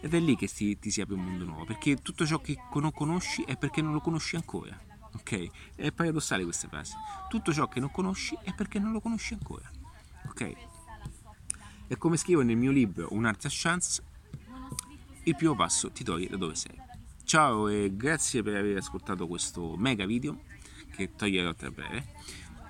Ed 0.00 0.14
è 0.14 0.20
lì 0.20 0.36
che 0.36 0.46
ti, 0.46 0.78
ti 0.78 0.92
si 0.92 1.00
apre 1.00 1.14
un 1.14 1.24
mondo 1.24 1.44
nuovo, 1.44 1.64
perché 1.64 1.96
tutto 1.96 2.24
ciò 2.24 2.40
che 2.40 2.56
non 2.74 2.92
conosci 2.92 3.42
è 3.42 3.56
perché 3.56 3.82
non 3.82 3.92
lo 3.92 4.00
conosci 4.00 4.36
ancora, 4.36 4.80
ok? 5.16 5.74
È 5.74 5.90
paradossale 5.90 6.44
questa 6.44 6.68
frase. 6.68 6.94
Tutto 7.28 7.52
ciò 7.52 7.66
che 7.66 7.80
non 7.80 7.90
conosci 7.90 8.38
è 8.44 8.54
perché 8.54 8.78
non 8.78 8.92
lo 8.92 9.00
conosci 9.00 9.34
ancora, 9.34 9.68
ok? 10.28 10.71
E 11.92 11.98
come 11.98 12.16
scrivo 12.16 12.40
nel 12.40 12.56
mio 12.56 12.70
libro 12.70 13.08
Un'arte 13.10 13.48
a 13.48 13.50
chance, 13.52 14.02
il 15.24 15.36
primo 15.36 15.54
passo 15.54 15.90
ti 15.90 16.02
toglie 16.02 16.26
da 16.26 16.38
dove 16.38 16.54
sei. 16.54 16.74
Ciao 17.22 17.68
e 17.68 17.90
grazie 17.94 18.42
per 18.42 18.56
aver 18.56 18.78
ascoltato 18.78 19.26
questo 19.26 19.76
mega 19.76 20.06
video 20.06 20.40
che 20.96 21.14
toglierò 21.14 21.52
tra 21.52 21.70
breve 21.70 22.14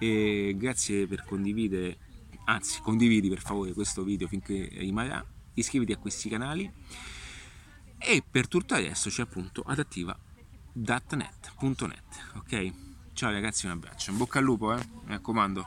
e 0.00 0.56
grazie 0.56 1.06
per 1.06 1.24
condividere, 1.24 1.98
anzi 2.46 2.80
condividi 2.80 3.28
per 3.28 3.40
favore 3.40 3.72
questo 3.74 4.02
video 4.02 4.26
finché 4.26 4.68
rimarrà, 4.72 5.24
iscriviti 5.54 5.92
a 5.92 5.98
questi 5.98 6.28
canali 6.28 6.68
e 7.98 8.24
per 8.28 8.48
tutto 8.48 8.74
adesso 8.74 9.08
c'è 9.08 9.22
appunto 9.22 9.62
adattiva.net, 9.64 11.22
ok? 12.38 12.72
Ciao 13.12 13.30
ragazzi, 13.30 13.66
un 13.66 13.72
abbraccio, 13.72 14.10
in 14.10 14.16
bocca 14.16 14.40
al 14.40 14.44
lupo, 14.44 14.74
eh? 14.74 14.84
mi 15.04 15.10
raccomando. 15.10 15.64